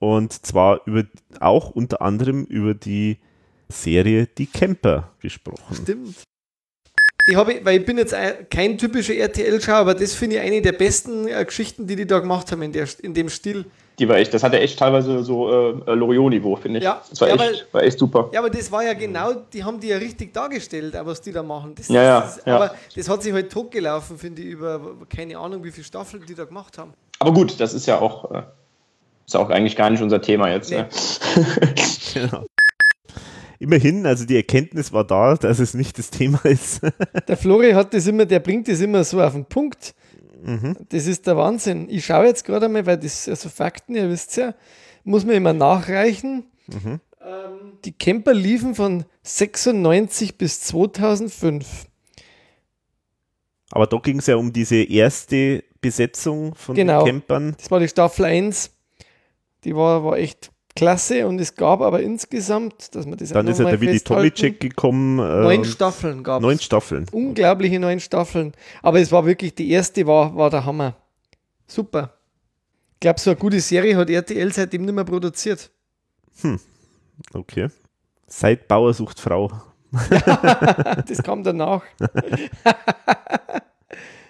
[0.00, 1.04] Und zwar über
[1.40, 3.18] auch unter anderem über die
[3.68, 5.74] Serie Die Camper gesprochen.
[5.82, 6.14] Stimmt.
[7.28, 10.62] Ich habe, weil ich bin jetzt ein- kein typischer RTL-Schauer, aber das finde ich eine
[10.62, 13.66] der besten äh, Geschichten, die die da gemacht haben in, der, in dem Stil.
[13.98, 16.84] Die war echt, das hatte echt teilweise so äh, Loriot-Niveau, finde ich.
[16.84, 17.02] Ja.
[17.10, 18.30] Das war, Ja, echt, war echt super.
[18.32, 21.32] Ja, aber das war ja genau, die haben die ja richtig dargestellt, auch was die
[21.32, 21.74] da machen.
[21.74, 22.54] Das, Ja, ja, das, ja.
[22.56, 24.80] Aber das hat sich halt totgelaufen, finde ich, über
[25.14, 26.94] keine Ahnung, wie viele Staffeln die da gemacht haben.
[27.18, 28.42] Aber gut, das ist ja auch, äh,
[29.28, 30.70] ist auch eigentlich gar nicht unser Thema jetzt.
[30.70, 30.88] Ne?
[32.14, 32.46] Genau.
[33.58, 36.80] Immerhin, also die Erkenntnis war da, dass es nicht das Thema ist.
[37.28, 39.94] Der Flori hat das immer, der bringt das immer so auf den Punkt.
[40.42, 40.76] Mhm.
[40.88, 41.86] Das ist der Wahnsinn.
[41.90, 44.54] Ich schaue jetzt gerade einmal, weil das also Fakten, ihr wisst ja,
[45.04, 46.44] muss man immer nachreichen.
[46.68, 47.00] Mhm.
[47.20, 51.66] Ähm, die Camper liefen von 96 bis 2005.
[53.70, 57.04] Aber da ging es ja um diese erste Besetzung von Genau.
[57.04, 57.54] den Campern.
[57.58, 58.70] Das war die Staffel 1.
[59.64, 63.58] Die war, war echt klasse und es gab aber insgesamt, dass man das Dann ist
[63.58, 65.18] ja der Willi Tomicek gekommen.
[65.18, 66.42] äh, Neun Staffeln gab es.
[66.42, 67.06] Neun Staffeln.
[67.10, 68.52] Unglaubliche neun Staffeln.
[68.82, 70.94] Aber es war wirklich, die erste war, war der Hammer.
[71.66, 72.14] Super.
[72.94, 75.70] Ich glaube, so eine gute Serie hat RTL seitdem nicht mehr produziert.
[76.42, 76.60] Hm.
[77.32, 77.68] Okay.
[78.26, 79.50] Seit Bauer sucht Frau.
[81.08, 81.82] das kam danach.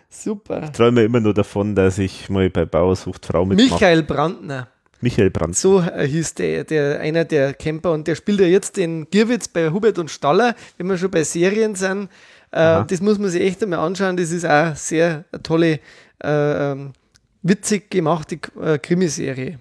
[0.09, 0.65] Super.
[0.65, 3.71] Ich träume immer nur davon, dass ich mal bei Bauer sucht Frau mitmache.
[3.71, 4.69] Michael Brandner.
[5.01, 5.57] Michael Brandt.
[5.57, 9.49] So äh, hieß der, der, einer der Camper und der spielt ja jetzt den Gierwitz
[9.49, 12.09] bei Hubert und Staller, wenn wir schon bei Serien sind.
[12.51, 14.17] Äh, das muss man sich echt einmal anschauen.
[14.17, 15.81] Das ist auch sehr eine tolle,
[16.23, 16.93] äh, ähm,
[17.43, 19.59] witzig gemachte äh, Krimiserie.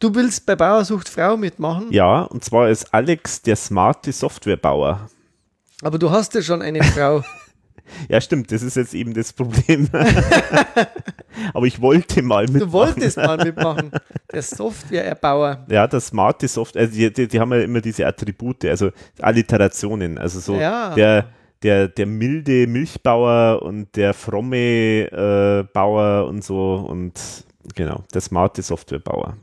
[0.00, 5.08] Du willst bei Bauer sucht Frau mitmachen, Ja, und zwar ist Alex der smarte Softwarebauer.
[5.82, 7.22] aber du hast ja schon eine Frau.
[8.08, 9.88] Ja, stimmt, das ist jetzt eben das Problem.
[11.52, 12.60] Aber ich wollte mal mitmachen.
[12.66, 13.90] Du wolltest mal mitmachen.
[14.32, 15.64] Der Softwareerbauer.
[15.68, 18.90] Ja, das smarte Software, also die, die, die haben ja immer diese Attribute, also
[19.20, 20.94] Alliterationen, also so Ja.
[20.94, 21.28] der,
[21.62, 24.56] der, der milde Milchbauer und der fromme
[25.10, 27.12] äh, Bauer und so und
[27.74, 29.36] genau, der smarte Softwarebauer.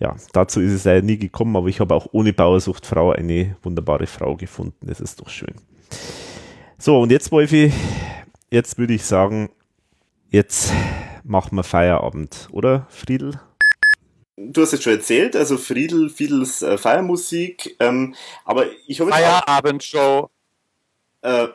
[0.00, 4.06] Ja, dazu ist es leider nie gekommen, aber ich habe auch ohne Bauersuchtfrau eine wunderbare
[4.06, 4.86] Frau gefunden.
[4.86, 5.54] Das ist doch schön.
[6.78, 7.72] So, und jetzt, Wolfi,
[8.50, 9.50] jetzt würde ich sagen,
[10.30, 10.72] jetzt
[11.22, 13.40] machen wir Feierabend, oder, Friedel?
[14.36, 20.28] Du hast es schon erzählt, also Friedel, Fiedels äh, Feiermusik, ähm, aber ich habe Feierabendshow.
[21.22, 21.46] Äh,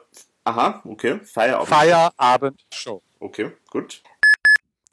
[0.46, 1.68] aha, okay, Feierabend.
[1.68, 3.02] Feierabendshow.
[3.20, 4.02] Okay, gut.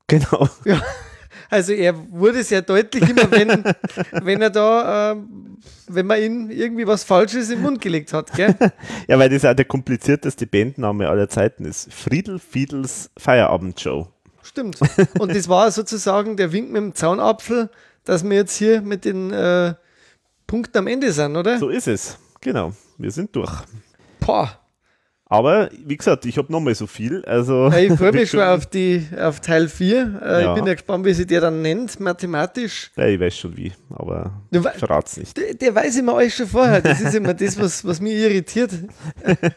[0.09, 0.49] Genau.
[0.65, 0.83] Ja,
[1.51, 3.65] also er wurde sehr deutlich immer, wenn,
[4.25, 5.59] wenn er da, ähm,
[5.89, 8.55] wenn man ihm irgendwie was Falsches im Mund gelegt hat, gell?
[9.09, 11.93] Ja, weil das auch der komplizierteste Bandname aller Zeiten ist.
[11.93, 14.09] Friedel Fiedels Feierabendshow.
[14.43, 14.79] Stimmt.
[15.19, 17.69] Und das war sozusagen der Wink mit dem Zaunapfel,
[18.05, 19.75] dass wir jetzt hier mit den äh,
[20.47, 21.59] Punkten am Ende sind, oder?
[21.59, 22.19] So ist es.
[22.41, 22.73] Genau.
[22.99, 23.53] Wir sind durch.
[24.21, 24.61] Boah.
[25.29, 27.25] Aber wie gesagt, ich habe nochmal so viel.
[27.25, 30.21] Also Ja, ich freue mich schon auf, die, auf Teil 4.
[30.23, 30.49] Äh, Ja.
[30.51, 32.93] Ich bin ja gespannt, wie sich der dann nennt, mathematisch.
[32.97, 35.37] Ja, ich weiß schon wie, aber ich verrat's nicht.
[35.37, 36.81] Der, der weiß immer alles schon vorher.
[36.81, 38.71] Das ist immer das, was, was mich irritiert.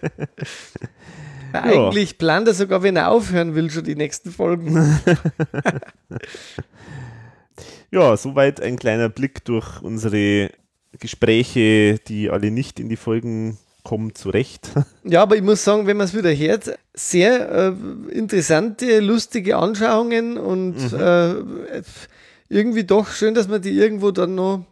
[1.52, 1.64] Ja.
[1.64, 5.00] Eigentlich plant er sogar, wenn er aufhören will, schon die nächsten Folgen.
[7.92, 10.52] Ja, soweit ein kleiner Blick durch unsere
[11.00, 13.58] Gespräche, die alle nicht in die Folgen
[13.90, 14.70] kommen, zurecht.
[15.04, 17.74] Ja, aber ich muss sagen, wenn man es wieder hört, sehr äh,
[18.14, 21.00] interessante, lustige Anschauungen und Mhm.
[21.00, 21.82] äh,
[22.50, 24.66] irgendwie doch schön, dass man die irgendwo dann noch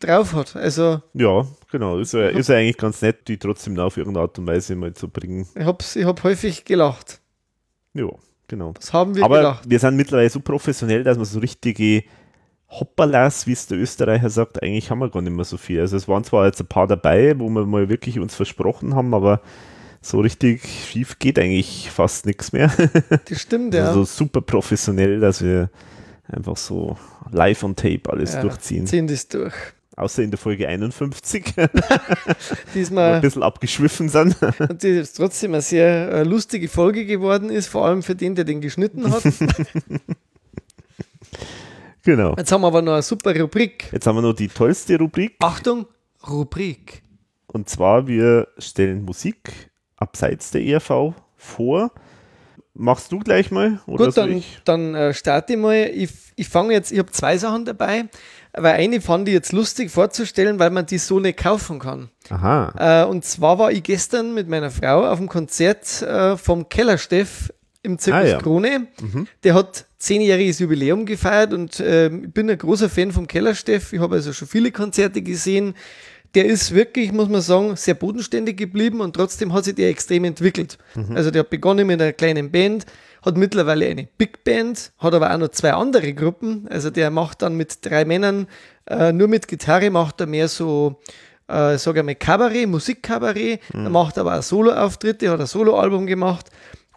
[0.00, 0.56] drauf hat.
[0.56, 1.98] Also Ja, genau.
[1.98, 4.94] Ist ja, ist ja eigentlich ganz nett, die trotzdem auf irgendeine Art und Weise mal
[4.94, 5.46] zu bringen.
[5.54, 7.20] ich hab's, ich hab häufig gelacht.
[7.94, 8.08] Ja,
[8.48, 8.72] genau.
[8.72, 9.64] Das haben wir Aber gedacht.
[9.68, 12.02] wir sind mittlerweile so professionell, dass wir so richtige
[12.80, 15.80] Hopperlas, wie es der Österreicher sagt, eigentlich haben wir gar nicht mehr so viel.
[15.80, 19.12] Also es waren zwar jetzt ein paar dabei, wo wir mal wirklich uns versprochen haben,
[19.14, 19.40] aber
[20.00, 22.72] so richtig schief geht eigentlich fast nichts mehr.
[23.28, 23.88] Das stimmt, ja.
[23.88, 25.70] Also super professionell, dass wir
[26.26, 26.96] einfach so
[27.30, 28.86] live on tape alles Ja, durchziehen.
[28.86, 29.52] ziehen das durch.
[29.94, 31.52] Außer in der Folge 51,
[32.74, 34.34] Diesmal- ein bisschen abgeschwiffen sind.
[34.58, 38.34] Und die jetzt trotzdem eine sehr äh, lustige Folge geworden ist, vor allem für den,
[38.34, 39.22] der den geschnitten hat.
[42.02, 42.34] genau.
[42.36, 43.88] Jetzt haben wir aber noch eine super Rubrik.
[43.92, 45.36] Jetzt haben wir noch die tollste Rubrik.
[45.40, 45.86] Achtung,
[46.28, 47.02] Rubrik.
[47.46, 51.92] Und zwar, wir stellen Musik abseits der ERV vor.
[52.74, 53.80] Machst du gleich mal?
[53.86, 55.90] Oder Gut, dann, dann äh, starte ich mal.
[55.92, 58.06] Ich, ich fange jetzt, ich habe zwei Sachen dabei,
[58.54, 62.08] weil eine fand ich jetzt lustig vorzustellen, weil man die so nicht kaufen kann.
[62.30, 63.02] Aha.
[63.02, 67.52] Äh, und zwar war ich gestern mit meiner Frau auf dem Konzert äh, vom Kellersteff
[67.82, 68.38] im Zirkus Ah, ja.
[68.38, 68.86] Krone.
[69.00, 69.26] Mhm.
[69.42, 73.92] Der hat zehnjähriges Jubiläum gefeiert und äh, ich bin ein großer Fan vom Kellersteff.
[73.92, 75.74] Ich habe also schon viele Konzerte gesehen.
[76.34, 80.24] Der ist wirklich, muss man sagen, sehr bodenständig geblieben und trotzdem hat sich der extrem
[80.24, 80.78] entwickelt.
[80.94, 81.16] Mhm.
[81.16, 82.86] Also der hat begonnen mit einer kleinen Band,
[83.24, 86.66] hat mittlerweile eine Big Band, hat aber auch noch zwei andere Gruppen.
[86.70, 88.46] Also der macht dann mit drei Männern,
[88.86, 91.00] äh, nur mit Gitarre macht er mehr so,
[91.48, 93.60] äh, sag ich mal, Kabarett, Musikkabarett.
[93.74, 93.84] Mhm.
[93.86, 96.46] Er macht aber auch Soloauftritte, hat ein Soloalbum gemacht.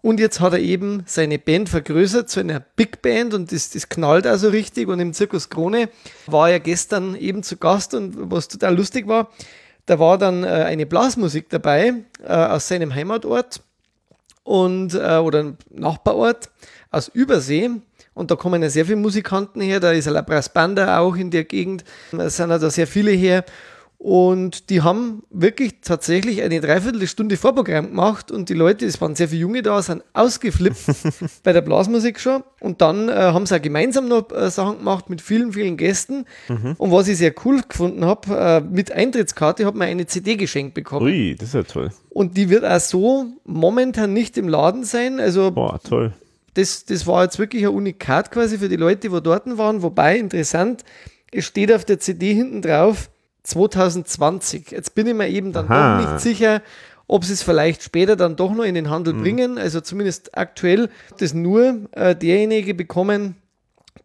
[0.05, 3.89] Und jetzt hat er eben seine Band vergrößert zu einer Big Band und das, das
[3.89, 4.87] knallt also richtig.
[4.87, 5.89] Und im Zirkus Krone
[6.27, 9.31] war er gestern eben zu Gast und was total lustig war,
[9.87, 13.63] da war dann äh, eine Blasmusik dabei äh, aus seinem Heimatort
[14.43, 16.51] und äh, oder Nachbarort
[16.91, 17.71] aus Übersee.
[18.13, 19.79] Und da kommen ja sehr viele Musikanten her.
[19.79, 21.83] Da ist ein Labras Banda auch in der Gegend.
[22.11, 23.43] Da sind ja da sehr viele her.
[23.97, 29.29] Und die haben wirklich tatsächlich eine Dreiviertelstunde Vorprogramm gemacht und die Leute, es waren sehr
[29.29, 30.77] viele Junge da, sind ausgeflippt
[31.43, 32.43] bei der Blasmusik schon.
[32.59, 36.25] Und dann äh, haben sie auch gemeinsam noch äh, Sachen gemacht mit vielen, vielen Gästen.
[36.49, 36.75] Mhm.
[36.77, 40.73] Und was ich sehr cool gefunden habe, äh, mit Eintrittskarte hat man eine CD geschenkt
[40.75, 41.05] bekommen.
[41.05, 41.89] Ui, das ist ja toll.
[42.09, 45.19] Und die wird auch so momentan nicht im Laden sein.
[45.19, 46.13] Also Boah, toll.
[46.53, 49.81] das, das war jetzt wirklich ein Unikat quasi für die Leute, die dort waren.
[49.81, 50.83] Wobei, interessant,
[51.31, 53.09] es steht auf der CD hinten drauf
[53.45, 54.71] 2020.
[54.71, 56.01] Jetzt bin ich mir eben dann Aha.
[56.01, 56.61] doch nicht sicher,
[57.07, 59.21] ob sie es vielleicht später dann doch noch in den Handel Mhm.
[59.21, 59.57] bringen.
[59.57, 63.35] Also zumindest aktuell das nur äh, derjenige bekommen,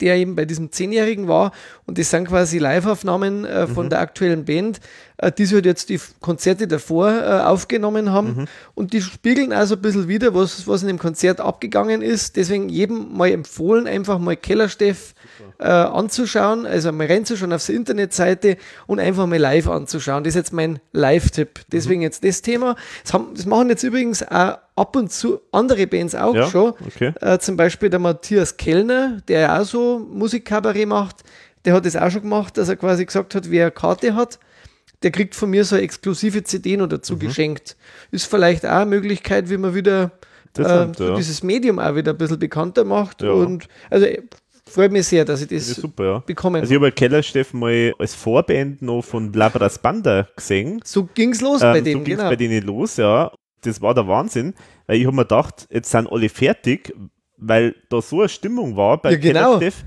[0.01, 1.53] der eben bei diesem Zehnjährigen war.
[1.87, 3.91] Und das sind quasi Live-Aufnahmen äh, von Mhm.
[3.91, 4.81] der aktuellen Band,
[5.21, 8.37] äh, die halt jetzt die Konzerte davor äh, aufgenommen haben.
[8.37, 8.45] Mhm.
[8.75, 12.37] Und die spiegeln also ein bisschen wieder, was, was in dem Konzert abgegangen ist.
[12.37, 15.15] Deswegen jedem mal empfohlen, einfach mal Kellersteff
[15.59, 20.25] äh, anzuschauen, also mal reinzuschauen auf die Internetseite und einfach mal live anzuschauen.
[20.25, 21.61] Das ist jetzt mein Live-Tipp.
[21.71, 22.77] Deswegen jetzt das Thema.
[23.05, 26.73] Das, haben, das machen jetzt übrigens auch ab und zu andere Bands auch Ja, schon.
[26.87, 27.13] okay.
[27.21, 31.17] Äh, zum Beispiel der Matthias Kellner, der ja auch so Musikkabarett macht,
[31.67, 34.39] der hat das auch schon gemacht, dass er quasi gesagt hat, wer Karte hat,
[35.03, 37.19] der kriegt von mir so exklusive CD noch dazu Mhm.
[37.21, 37.77] geschenkt.
[38.11, 40.13] Ist vielleicht auch eine Möglichkeit, wie man wieder
[40.59, 41.15] äh, so ja.
[41.17, 43.23] dieses Medium auch wieder ein bisschen bekannter macht.
[43.23, 43.31] Ja.
[43.33, 44.21] Und also äh,
[44.69, 46.19] freut mich sehr, dass ich das, Das ist super, ja.
[46.19, 50.81] bekommen Also ich habe Kellersteff mal als Vorband noch von Labras Banda gesehen.
[50.85, 52.31] So ging's los bei Ähm, denen, so ging's genau.
[52.31, 53.33] bei denen los, ja.
[53.63, 54.55] Das war der Wahnsinn,
[54.87, 56.93] weil ich habe mir gedacht, jetzt sind alle fertig,
[57.37, 59.59] weil da so eine Stimmung war bei Ja, genau.
[59.59, 59.85] Kellersteff.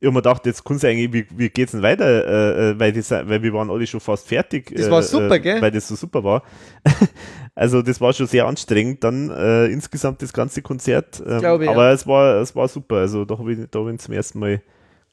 [0.00, 2.78] Ich habe mir gedacht, jetzt kann es eigentlich, wie, wie geht's denn weiter, äh, äh,
[2.78, 4.74] weil, das, weil wir waren alle schon fast fertig.
[4.74, 5.62] Das war äh, super, äh, gell?
[5.62, 6.42] Weil das so super war.
[7.54, 11.22] also das war schon sehr anstrengend dann äh, insgesamt das ganze Konzert.
[11.26, 11.92] Ähm, Glaube ich, aber ja.
[11.92, 12.96] es war es war super.
[12.96, 14.62] Also da habe ich, da hab ich zum ersten Mal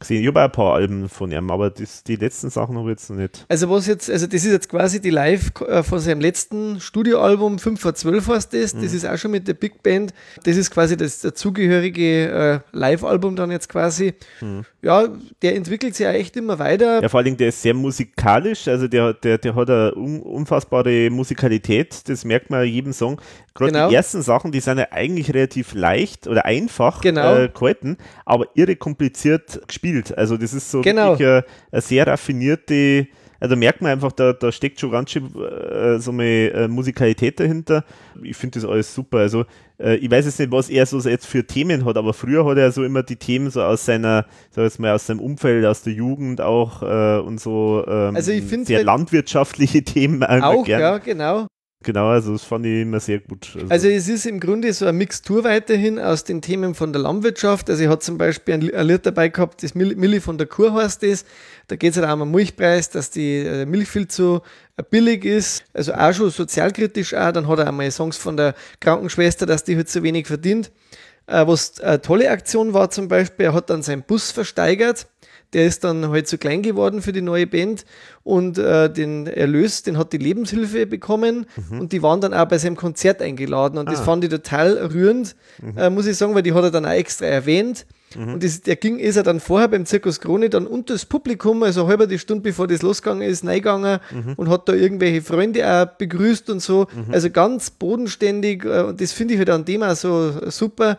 [0.02, 0.22] gesehen.
[0.22, 2.98] Ich habe auch ein paar Alben von ihm, aber das, die letzten Sachen habe ich
[2.98, 3.46] jetzt noch nicht.
[3.48, 7.58] Also was jetzt, also das ist jetzt quasi die Live äh, von seinem letzten Studioalbum
[7.60, 8.74] 5 vor 12 heißt das.
[8.74, 8.84] Das Mhm.
[8.98, 10.14] ist auch schon mit der Big Band.
[10.44, 14.14] Das ist quasi das dazugehörige äh, Live-Album dann jetzt quasi.
[14.42, 14.66] Mhm.
[14.82, 15.08] Ja,
[15.42, 17.02] der entwickelt sich ja echt immer weiter.
[17.02, 21.10] Ja, vor allem der ist sehr musikalisch, also der, der, der hat eine un, unfassbare
[21.12, 23.22] Musikalität, das merkt man jedem Song.
[23.54, 23.90] Gerade Genau.
[23.90, 27.36] die ersten Sachen, die sind ja eigentlich relativ leicht oder einfach Genau.
[27.36, 29.91] äh, gehalten, aber irre kompliziert gespielt.
[30.18, 31.12] Also das ist so Genau.
[31.12, 33.08] wirklich eine, eine sehr raffinierte,
[33.40, 36.68] also da merkt man einfach, da, da steckt schon ganz schön äh, so eine äh,
[36.68, 37.84] Musikalität dahinter.
[38.22, 39.18] Ich finde das alles super.
[39.18, 39.46] Also
[39.80, 42.58] äh, ich weiß jetzt nicht, was er so jetzt für Themen hat, aber früher hat
[42.60, 45.66] er so immer die Themen so aus seiner, sag ich jetzt mal, aus seinem Umfeld,
[45.66, 50.64] aus der Jugend auch äh, und so ähm, Also ich sehr halt- landwirtschaftliche Themen Auch,
[50.66, 50.80] gern.
[50.82, 51.48] ja, genau.
[51.84, 53.58] Genau, also das fand ich immer sehr gut.
[53.70, 57.72] Also es ist im Grunde so eine Mixtur weiterhin aus den Themen von der Landwirtschaft.
[57.72, 60.74] Also ich hatte zum Beispiel ein, Lied dabei gehabt, das Milli, Milli von der Kur
[60.74, 61.26] heißt das.
[61.68, 64.42] Da geht es halt auch um den Milchpreis, dass die äh, Milch viel zu
[64.78, 65.64] äh, billig ist.
[65.74, 67.32] Also auch schon sozialkritisch auch.
[67.32, 70.72] Dann hat er einmal Songs von der Krankenschwester, dass die halt so wenig verdient.
[71.26, 75.08] Äh, was eine tolle Aktion war zum Beispiel, er hat dann seinen Bus versteigert
[75.54, 77.86] der ist dann halt zu klein geworden für die neue Band
[78.24, 81.80] und äh, den Erlös, den hat die Lebenshilfe bekommen Mhm.
[81.82, 84.04] und die waren dann auch bei seinem Konzert eingeladen und das Ah.
[84.04, 85.78] fand ich total rührend, Mhm.
[85.78, 87.86] äh, muss ich sagen, weil die hat er dann auch extra erwähnt.
[88.16, 88.34] Mhm.
[88.34, 91.64] Und das, der ging, ist er dann vorher beim Zirkus Krone dann unter das Publikum,
[91.64, 94.34] also halber die Stunde bevor das losgegangen ist, reingegangen Mhm.
[94.36, 96.88] und hat da irgendwelche Freunde auch begrüßt und so.
[96.94, 97.14] Mhm.
[97.14, 100.98] Also ganz bodenständig äh, und das finde ich halt an dem auch so super.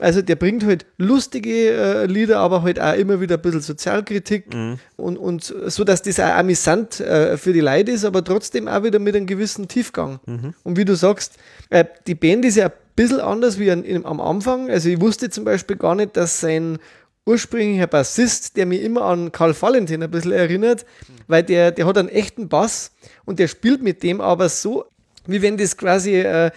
[0.00, 4.54] Also der bringt halt lustige äh, Lieder, aber halt auch immer wieder ein bisschen Sozialkritik
[4.54, 4.78] Mhm.
[4.96, 8.82] und, und so, dass das auch amüsant äh, für die Leute ist, aber trotzdem auch
[8.82, 10.20] wieder mit einem gewissen Tiefgang.
[10.26, 10.54] Mhm.
[10.64, 11.34] Und wie du sagst,
[11.68, 14.70] äh, die Band ist ja ein bisschen anders wie an, in, am Anfang.
[14.70, 16.78] Also ich wusste zum Beispiel gar nicht, dass sein
[17.26, 20.84] ursprünglicher Bassist, der mich immer an Karl Valentin ein bisschen erinnert,
[21.28, 22.92] weil der, der hat einen echten Bass
[23.24, 24.86] und der spielt mit dem aber so,
[25.26, 26.50] wie wenn das quasi, äh,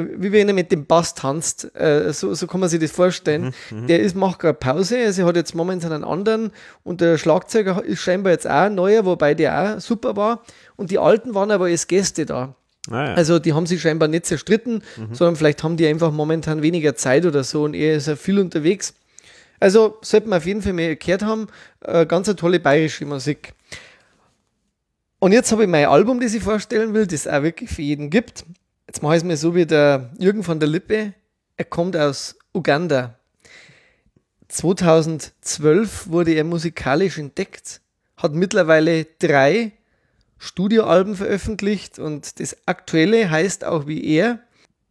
[0.00, 1.74] wie wenn er mit dem Bass tanzt.
[1.76, 3.52] Äh, so, so kann man sich das vorstellen.
[3.70, 6.50] Mhm, Der ist, macht gerade Pause, also er hat jetzt momentan einen anderen
[6.84, 10.42] und der Schlagzeuger ist scheinbar jetzt auch ein neuer, wobei der auch super war.
[10.76, 12.54] Und die Alten waren aber als Gäste da.
[12.90, 13.14] Ah, ja.
[13.14, 15.14] Also die haben sich scheinbar nicht zerstritten, Mhm.
[15.14, 18.38] sondern vielleicht haben die einfach momentan weniger Zeit oder so und er ist ja viel
[18.38, 18.94] unterwegs.
[19.60, 21.46] Also sollte man auf jeden Fall mehr gehört haben.
[21.82, 23.52] Äh, ganz eine tolle bayerische Musik.
[25.20, 27.82] Und jetzt habe ich mein Album, das ich vorstellen will, das es auch wirklich für
[27.82, 28.44] jeden gibt.
[28.92, 31.14] Jetzt mache ich es mir so wie der Jürgen von der Lippe.
[31.56, 33.18] Er kommt aus Uganda.
[34.48, 37.80] 2012 wurde er musikalisch entdeckt,
[38.18, 39.72] hat mittlerweile drei
[40.36, 44.40] Studioalben veröffentlicht und das aktuelle heißt auch wie er.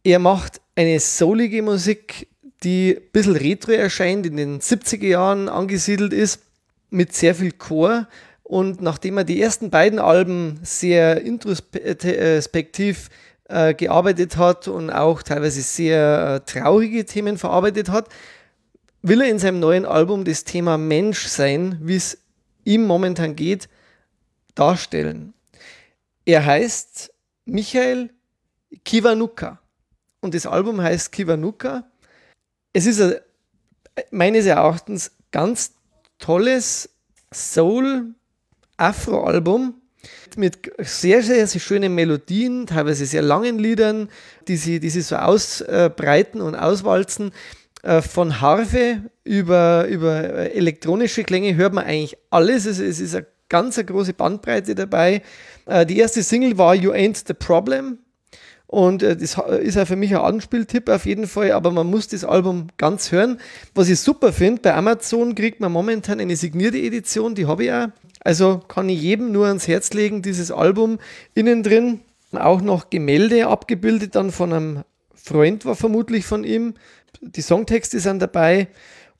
[0.02, 2.26] Er macht eine soulige Musik,
[2.64, 6.42] die ein bisschen retro erscheint, in den 70er Jahren angesiedelt ist,
[6.90, 8.08] mit sehr viel Chor.
[8.42, 13.08] Und nachdem er die ersten beiden Alben sehr introspektiv
[13.52, 18.08] äh, gearbeitet hat und auch teilweise sehr äh, traurige Themen verarbeitet hat,
[19.02, 22.16] will er in seinem neuen Album das Thema Menschsein, wie es
[22.64, 23.68] ihm momentan geht,
[24.54, 25.34] darstellen.
[26.24, 27.12] Er heißt
[27.44, 28.08] Michael
[28.84, 29.60] Kiwanuka
[30.20, 31.84] und das Album heißt Kiwanuka.
[32.72, 33.16] Es ist ein,
[34.10, 35.74] meines Erachtens ganz
[36.18, 36.88] tolles
[37.34, 39.81] Soul-Afro-Album
[40.36, 44.08] mit sehr, sehr, sehr schönen Melodien, teilweise sehr langen Liedern,
[44.48, 47.32] die sie, die sie so ausbreiten und auswalzen.
[47.82, 52.66] Äh, Von Harfe über, über äh, elektronische Klänge hört man eigentlich alles.
[52.66, 55.22] Es, es ist eine ganz eine große Bandbreite dabei.
[55.66, 57.98] Äh, Die erste Single war You Ain't the Problem.
[58.66, 62.24] Und das ist ja für mich ein Anspieltipp auf jeden Fall, aber man muss das
[62.24, 63.38] Album ganz hören.
[63.74, 67.72] Was ich super finde, bei Amazon kriegt man momentan eine signierte Edition, die habe ich
[67.72, 67.88] auch.
[68.24, 70.98] Also kann ich jedem nur ans Herz legen, dieses Album.
[71.34, 72.00] Innen drin
[72.32, 74.84] auch noch Gemälde abgebildet, dann von einem
[75.14, 76.74] Freund war vermutlich von ihm.
[77.20, 78.68] Die Songtexte sind dabei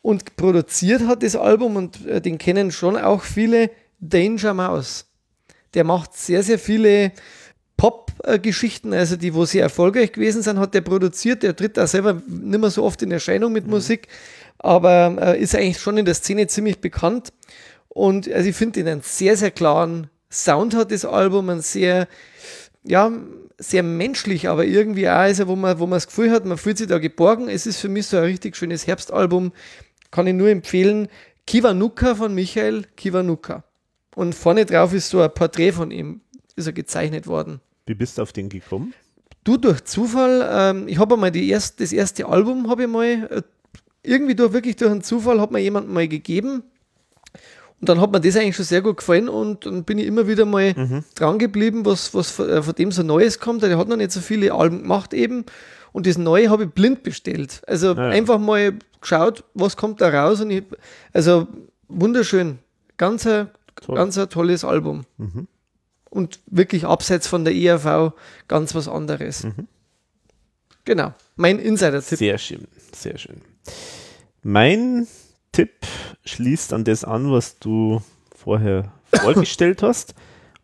[0.01, 5.07] und produziert hat das Album und äh, den kennen schon auch viele Danger Mouse.
[5.75, 7.13] Der macht sehr, sehr viele
[7.77, 11.43] Pop-Geschichten, also die, wo sehr erfolgreich gewesen sind, hat der produziert.
[11.43, 14.09] Der tritt da selber nicht mehr so oft in Erscheinung mit Musik,
[14.59, 17.33] aber äh, ist eigentlich schon in der Szene ziemlich bekannt.
[17.95, 22.09] Und also ich finde, einen sehr, sehr klaren Sound hat das Album, ein sehr,
[22.85, 23.12] ja,
[23.59, 26.79] sehr menschlich, aber irgendwie auch, also wo man, wo man das Gefühl hat, man fühlt
[26.79, 27.49] sich da geborgen.
[27.49, 29.53] Es ist für mich so ein richtig schönes Herbstalbum.
[30.11, 31.09] Kann ich nur empfehlen.
[31.47, 33.62] Kiwanuka von Michael Kiwanuka.
[34.15, 36.23] Und vorne drauf ist so ein Porträt von ihm,
[36.57, 37.61] ist er gezeichnet worden.
[37.87, 38.95] Wie bist du auf den gekommen?
[39.45, 43.29] Du durch Zufall, ähm, ich habe einmal die erst, das erste Album, habe ich mal,
[43.31, 43.43] äh,
[44.03, 46.62] irgendwie durch, wirklich durch einen Zufall, hat mir jemand mal gegeben.
[47.83, 50.28] Und dann hat mir das eigentlich schon sehr gut gefallen und dann bin ich immer
[50.28, 53.65] wieder mal dran geblieben, was, was von, äh, von dem so Neues kommt.
[53.65, 55.44] Der hat noch nicht so viele Alben gemacht eben.
[55.91, 57.61] Und das Neue habe ich blind bestellt.
[57.67, 58.09] Also ja.
[58.09, 60.41] einfach mal geschaut, was kommt da raus.
[60.41, 60.62] Und ich,
[61.12, 61.49] also
[61.89, 62.61] wunderschön.
[62.99, 63.49] Ganz ein,
[63.85, 63.97] Toll.
[63.97, 65.02] ganz ein tolles Album.
[65.19, 65.49] Mhm.
[66.09, 68.12] Und wirklich abseits von der ERV
[68.47, 69.44] ganz was anderes.
[70.85, 71.15] Genau.
[71.35, 72.19] Mein Insider-Tipp.
[72.19, 73.41] Sehr schön, sehr schön.
[74.44, 75.09] Mein
[75.53, 75.71] Tipp
[76.25, 78.03] schließt an das an, was du
[78.35, 80.15] vorher vorgestellt hast.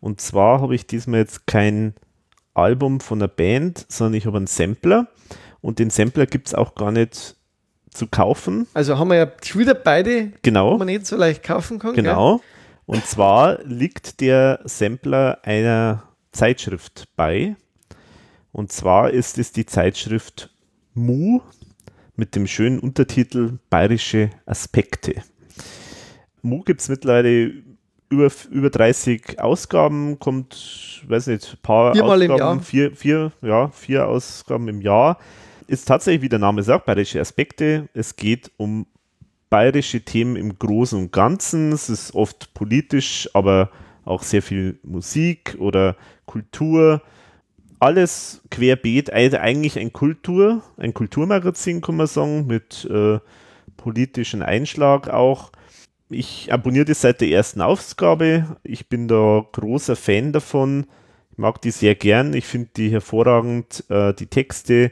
[0.01, 1.93] Und zwar habe ich diesmal jetzt kein
[2.53, 5.07] Album von einer Band, sondern ich habe einen Sampler.
[5.61, 7.35] Und den Sampler gibt es auch gar nicht
[7.91, 8.67] zu kaufen.
[8.73, 10.73] Also haben wir ja wieder beide, Genau.
[10.73, 11.93] die man nicht so leicht kaufen kann.
[11.95, 12.41] Genau.
[12.85, 17.55] Und zwar liegt der Sampler einer Zeitschrift bei.
[18.51, 20.49] Und zwar ist es die Zeitschrift
[20.93, 21.41] Mu
[22.19, 25.23] mit dem schönen Untertitel Bayerische Aspekte.
[26.41, 27.53] Mu gibt es mittlerweile
[28.09, 32.61] über, über 30 Ausgaben, kommt, weiß nicht, ein paar Viermal Ausgaben.
[32.61, 35.17] Vier, vier, ja, vier Ausgaben im Jahr.
[35.67, 37.87] Ist tatsächlich, wie der Name sagt, bayerische Aspekte.
[37.93, 38.85] Es geht um
[39.49, 41.71] bayerische Themen im Großen und Ganzen.
[41.71, 43.69] Es ist oft politisch, aber
[44.03, 47.01] auch sehr viel Musik oder Kultur.
[47.79, 53.19] Alles querbeet, eigentlich ein Kultur, ein Kulturmagazin, kann man sagen, mit äh,
[53.77, 55.51] politischen Einschlag auch.
[56.09, 58.57] Ich abonniere das seit der ersten Ausgabe.
[58.63, 60.87] Ich bin da großer Fan davon.
[61.31, 62.33] Ich mag die sehr gern.
[62.33, 63.85] Ich finde die hervorragend.
[63.89, 64.91] Äh, die Texte,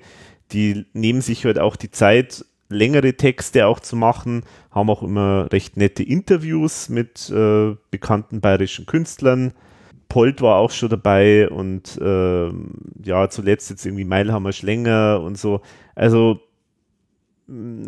[0.54, 5.52] die nehmen sich halt auch die Zeit, längere Texte auch zu machen, haben auch immer
[5.52, 9.54] recht nette Interviews mit äh, bekannten bayerischen Künstlern.
[10.10, 12.72] Polt war auch schon dabei und ähm,
[13.04, 15.62] ja, zuletzt jetzt irgendwie Meilhammer Schlänger und so.
[15.96, 16.40] Also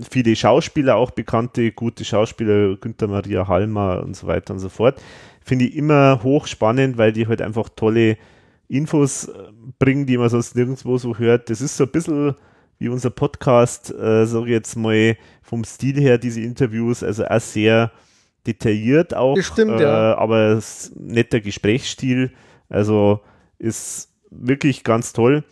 [0.09, 5.01] viele Schauspieler, auch bekannte, gute Schauspieler, Günther Maria Halmer und so weiter und so fort.
[5.43, 8.17] Finde ich immer hochspannend, weil die halt einfach tolle
[8.67, 9.31] Infos äh,
[9.79, 11.49] bringen, die man sonst nirgendwo so hört.
[11.49, 12.35] Das ist so ein bisschen
[12.77, 17.39] wie unser Podcast, äh, sage ich jetzt mal, vom Stil her, diese Interviews, also auch
[17.41, 17.91] sehr
[18.47, 20.17] detailliert auch, Das stimmt, äh, ja.
[20.17, 22.31] aber es ist ein netter Gesprächsstil,
[22.69, 23.19] also
[23.57, 25.43] ist wirklich ganz toll.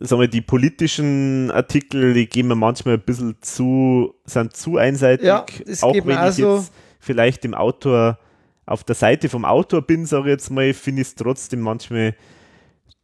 [0.00, 5.26] Sagen wir, die politischen Artikel, die gehen mir manchmal ein bisschen zu, sind zu einseitig,
[5.26, 5.44] Ja,
[5.82, 6.56] auch wenn auch ich so.
[6.56, 8.18] jetzt vielleicht dem Autor
[8.64, 12.14] auf der Seite vom Autor bin, sage ich jetzt mal, finde ich es trotzdem manchmal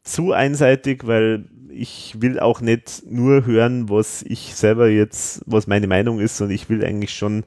[0.03, 5.87] zu einseitig, weil ich will auch nicht nur hören, was ich selber jetzt, was meine
[5.87, 7.45] Meinung ist, sondern ich will eigentlich schon,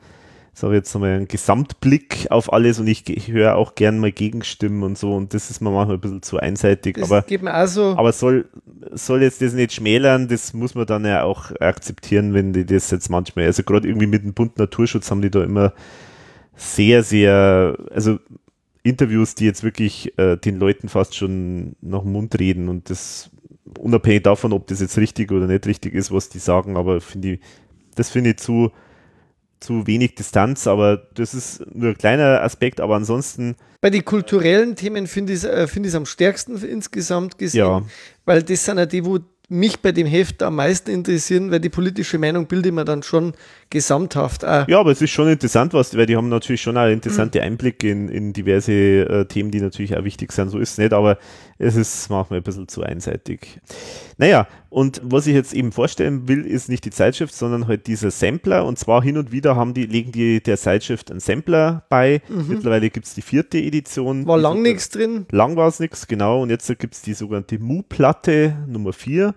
[0.54, 4.84] sage jetzt mal, einen Gesamtblick auf alles und ich, ich höre auch gern mal Gegenstimmen
[4.84, 7.56] und so und das ist mir manchmal ein bisschen zu einseitig, Das aber, geht mir
[7.56, 7.96] auch so.
[7.98, 8.50] aber soll,
[8.92, 12.92] soll jetzt das nicht schmälern, das muss man dann ja auch akzeptieren, wenn die das
[12.92, 15.74] jetzt manchmal, also gerade irgendwie mit dem Bund Naturschutz haben die da immer
[16.56, 18.20] sehr, sehr, also
[18.84, 23.30] Interviews, die jetzt wirklich äh, den Leuten fast schon nach dem Mund reden und das
[23.80, 27.34] unabhängig davon, ob das jetzt richtig oder nicht richtig ist, was die sagen, aber finde
[27.34, 27.40] ich,
[27.96, 28.72] das finde ich zu,
[29.62, 34.76] zu wenig Distanz, aber das ist nur ein kleiner Aspekt, aber ansonsten, Bei den kulturellen
[34.76, 37.82] Themen finde ich es äh, find ich's am stärksten insgesamt gesehen, Ja.
[38.26, 41.68] weil das sind ja die, wo mich bei dem Heft am meisten interessieren, weil die
[41.70, 43.34] politische Meinung bildet man dann schon
[43.70, 44.46] gesamthaft.
[44.46, 44.66] Auch.
[44.68, 47.90] ja, aber es ist schon interessant, was, weil die haben natürlich schon auch interessante Einblicke
[47.90, 51.18] in, in diverse äh, Themen, die natürlich auch wichtig sind, so ist es nicht, aber
[51.62, 53.60] es ist manchmal ein bisschen zu einseitig.
[54.18, 58.10] Naja, und was ich jetzt eben vorstellen will, ist nicht die Zeitschrift, sondern halt dieser
[58.10, 58.66] Sampler.
[58.66, 62.22] Und zwar hin und wieder haben die, legen die der Zeitschrift einen Sampler bei.
[62.30, 62.48] Mhm.
[62.48, 64.26] Mittlerweile gibt es die vierte Edition.
[64.26, 65.28] War lang nichts drin.
[65.32, 66.42] Lang war es nichts, genau.
[66.42, 69.36] Und jetzt gibt es die sogenannte Mu-Platte Nummer 4.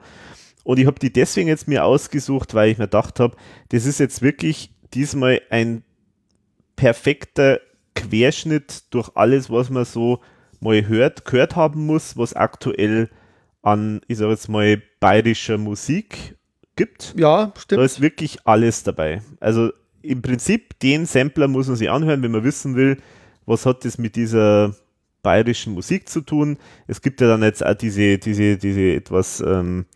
[0.62, 3.36] Und ich habe die deswegen jetzt mir ausgesucht, weil ich mir gedacht habe,
[3.68, 5.82] das ist jetzt wirklich diesmal ein
[6.74, 7.60] perfekter
[7.94, 10.20] Querschnitt durch alles, was man so
[10.64, 13.10] mal hört, gehört haben muss, was aktuell
[13.62, 16.36] an, ich sage jetzt mal, bayerischer Musik
[16.76, 17.14] gibt.
[17.16, 17.80] Ja, stimmt.
[17.80, 19.22] Da ist wirklich alles dabei.
[19.40, 19.70] Also
[20.02, 22.98] im Prinzip, den Sampler muss man sich anhören, wenn man wissen will,
[23.46, 24.74] was hat das mit dieser
[25.22, 26.58] bayerischen Musik zu tun.
[26.86, 29.86] Es gibt ja dann jetzt auch diese, diese, diese etwas, ähm,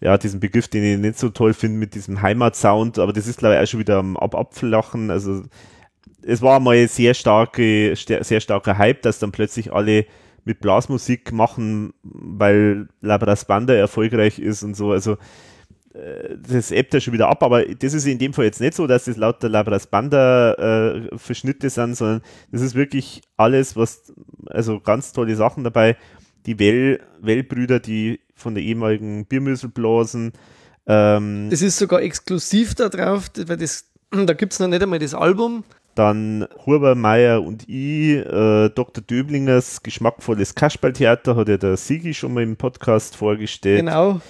[0.00, 3.38] ja, diesen Begriff, den ich nicht so toll finde mit diesem Heimatsound, aber das ist
[3.38, 5.10] glaube ich auch schon wieder am Ab Abflachen.
[5.10, 5.44] Also
[6.24, 10.06] es war mal sehr starke, sehr starker Hype, dass dann plötzlich alle
[10.44, 14.90] mit Blasmusik machen, weil Labras Banda erfolgreich ist und so.
[14.90, 15.16] Also
[15.94, 18.74] äh, das ebbt ja schon wieder ab, aber das ist in dem Fall jetzt nicht
[18.74, 24.12] so, dass das lauter Labras Banda äh, Verschnitte sind, sondern das ist wirklich alles, was,
[24.46, 25.96] also ganz tolle Sachen dabei.
[26.46, 30.32] Die Well, Well-Brüder, die von der ehemaligen Biermüssel blasen.
[30.86, 34.98] Ähm, Das ist sogar exklusiv da drauf, weil das, da gibt es noch nicht einmal
[34.98, 35.62] das Album.
[35.94, 39.04] Dann Huber, Meier und ich, äh, Dr.
[39.04, 43.80] Döblingers geschmackvolles Kasperltheater hat ja der Sigi schon mal im Podcast vorgestellt.
[43.80, 44.20] Genau.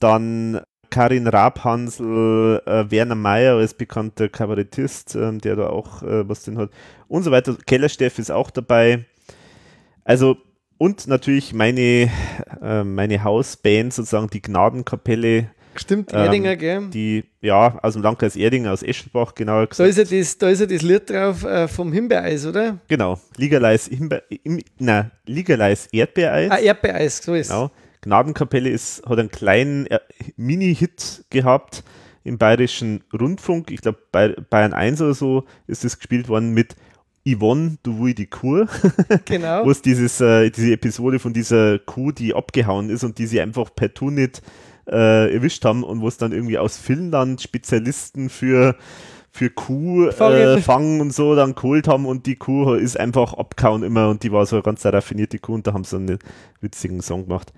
[0.00, 6.44] Dann Karin Rabhansel, äh, Werner Meier als bekannter Kabarettist, ähm, der da auch äh, was
[6.44, 6.70] drin hat
[7.08, 7.56] und so weiter.
[7.66, 9.04] Kellersteff ist auch dabei.
[10.04, 10.36] Also
[10.78, 12.10] und natürlich meine,
[12.62, 15.50] äh, meine Hausband sozusagen, die Gnadenkapelle.
[15.76, 16.88] Stimmt, Erdinger, gell?
[16.90, 19.88] Die, ja, aus dem Landkreis Erdinger, aus Eschenbach, genauer Da gesagt.
[19.90, 22.78] ist ja das, da ist ja das Lied drauf äh, vom Himbeereis, oder?
[22.88, 26.50] Genau, Ligaleis, Himbe im, na, Ligaleis Erdbeereis.
[26.50, 27.70] Ah, Erdbeereis, so ist Genau.
[28.02, 29.98] Gnadenkapelle ist, hat einen kleinen äh,
[30.36, 31.82] Mini-Hit gehabt
[32.22, 33.70] im bayerischen Rundfunk.
[33.70, 36.76] Ich glaube, bei Bayern 1 oder so ist es gespielt worden mit
[37.26, 38.68] Yvonne, du wui die Kur.
[39.24, 39.64] Genau.
[39.64, 43.40] Wo es dieses, äh, diese Episode von dieser Kuh, die abgehauen ist und die sie
[43.40, 44.42] einfach per Tour nicht
[44.86, 48.76] äh, erwischt haben und wo es dann irgendwie aus Finnland Spezialisten für
[49.30, 53.82] für Kuh äh, fangen und so dann geholt haben und die Kuh ist einfach abgehauen
[53.82, 56.20] immer und die war so eine ganz raffinierte Kuh und da haben sie einen
[56.60, 57.52] witzigen Song gemacht.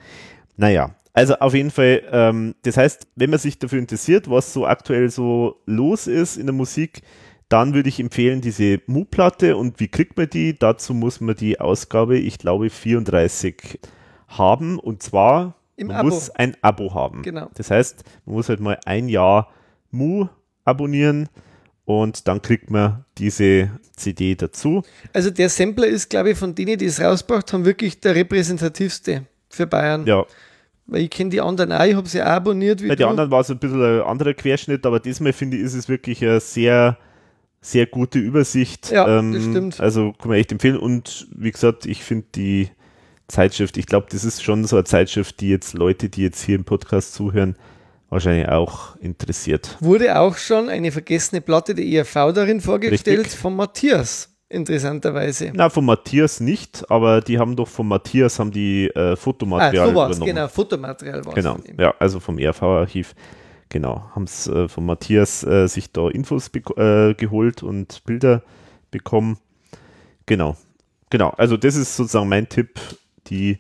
[0.57, 4.67] Naja, also auf jeden Fall, ähm, das heißt, wenn man sich dafür interessiert, was so
[4.67, 7.03] aktuell so los ist in der Musik,
[7.51, 10.59] dann würde ich empfehlen, diese Mu-Platte und wie kriegt man die?
[10.59, 13.81] Dazu muss man die Ausgabe, ich glaube, 34
[14.29, 16.09] haben und zwar Im man Abo.
[16.09, 17.23] muss ein Abo haben.
[17.23, 17.51] Genau.
[17.55, 19.51] Das heißt, man muss halt mal ein Jahr
[19.91, 20.27] Mu
[20.65, 21.29] abonnieren
[21.85, 24.83] und dann kriegt man diese CD dazu.
[25.13, 29.27] Also der Sampler ist, glaube ich, von denen, die es rausgebracht haben, wirklich der repräsentativste
[29.49, 30.07] für Bayern.
[30.07, 30.25] Ja.
[30.87, 32.83] Weil ich kenne die anderen auch, ich habe sie auch abonniert.
[32.83, 33.05] Wie Bei du.
[33.05, 35.89] den anderen war es ein bisschen ein anderer Querschnitt, aber diesmal finde ich, ist es
[35.89, 36.97] wirklich eine sehr,
[37.61, 38.91] sehr gute Übersicht.
[38.91, 39.81] Ja, das stimmt.
[39.81, 40.77] Also kann man echt empfehlen.
[40.77, 42.69] Und wie gesagt, ich finde die
[43.29, 46.57] Zeitschrift, ich glaube, das ist schon so eine Zeitschrift, die jetzt Leute, die jetzt hier
[46.57, 47.57] im Podcast zuhören,
[48.09, 49.77] wahrscheinlich auch interessiert.
[49.81, 53.39] Wurde auch schon eine vergessene Platte der ERV darin vorgestellt Richtig.
[53.39, 55.51] von Matthias, interessanterweise.
[55.55, 59.89] Na, von Matthias nicht, aber die haben doch von Matthias haben die äh, Ah, Fotomaterial
[59.89, 63.15] so war's, genau, Fotomaterial war Genau, ja, also vom ERV-Archiv.
[63.69, 68.43] Genau, haben es äh, von Matthias äh, sich da Infos äh, geholt und Bilder
[68.93, 69.39] bekommen.
[70.27, 70.57] Genau,
[71.11, 71.31] genau.
[71.31, 72.79] Also das ist sozusagen mein Tipp,
[73.31, 73.59] die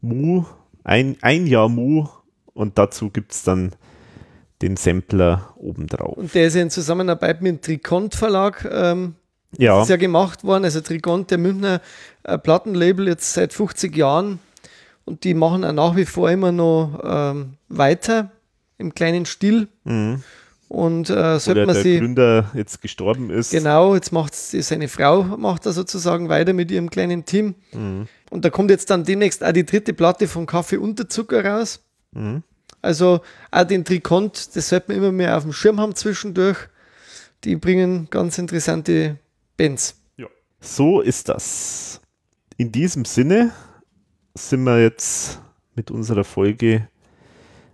[0.00, 0.44] Mu,
[0.84, 2.06] ein, ein Jahr Mu
[2.54, 3.72] und dazu gibt es dann
[4.62, 6.16] den Sampler obendrauf.
[6.16, 9.14] Und der ist ja in Zusammenarbeit mit dem Trikont Verlag ähm,
[9.58, 9.82] Ja.
[9.82, 10.64] ist ja gemacht worden.
[10.64, 11.80] Also Trikont, der Münchner
[12.22, 14.38] äh, Plattenlabel jetzt seit 50 Jahren
[15.04, 18.30] und die machen auch nach wie vor immer noch ähm, weiter
[18.78, 19.68] im kleinen Stil.
[19.84, 20.22] Mhm.
[20.72, 23.50] Und äh, sollte man der sie Gründer jetzt gestorben ist.
[23.50, 27.56] Genau, jetzt macht sie- seine Frau macht da sozusagen weiter mit ihrem kleinen Team.
[27.72, 28.08] Mhm.
[28.30, 31.84] Und da kommt jetzt dann demnächst auch die dritte Platte von Kaffee unter Zucker raus.
[32.12, 32.42] Mhm.
[32.80, 33.20] Also
[33.50, 36.56] auch den Trikont, das sollte man immer mehr auf dem Schirm haben zwischendurch.
[37.44, 39.18] Die bringen ganz interessante
[39.58, 39.96] Bands.
[40.64, 42.00] So ist das.
[42.56, 43.50] In diesem Sinne
[44.34, 45.38] sind wir jetzt
[45.74, 46.88] mit unserer Folge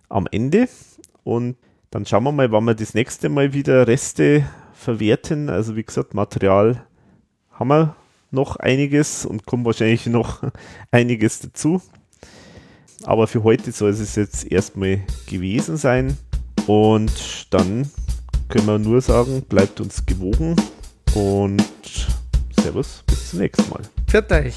[0.09, 0.69] am Ende
[1.23, 1.57] und
[1.91, 4.45] dann schauen wir mal, wann wir das nächste Mal wieder Reste
[4.75, 5.49] verwerten.
[5.49, 6.85] Also wie gesagt, Material
[7.51, 7.97] haben wir
[8.31, 10.43] noch einiges und kommt wahrscheinlich noch
[10.91, 11.81] einiges dazu.
[13.05, 16.17] Aber für heute soll es jetzt erstmal gewesen sein.
[16.67, 17.91] Und dann
[18.49, 20.57] können wir nur sagen, bleibt uns gewogen
[21.15, 21.63] und
[22.61, 23.83] Servus, bis zum nächsten Mal.
[24.07, 24.55] Pfiat euch.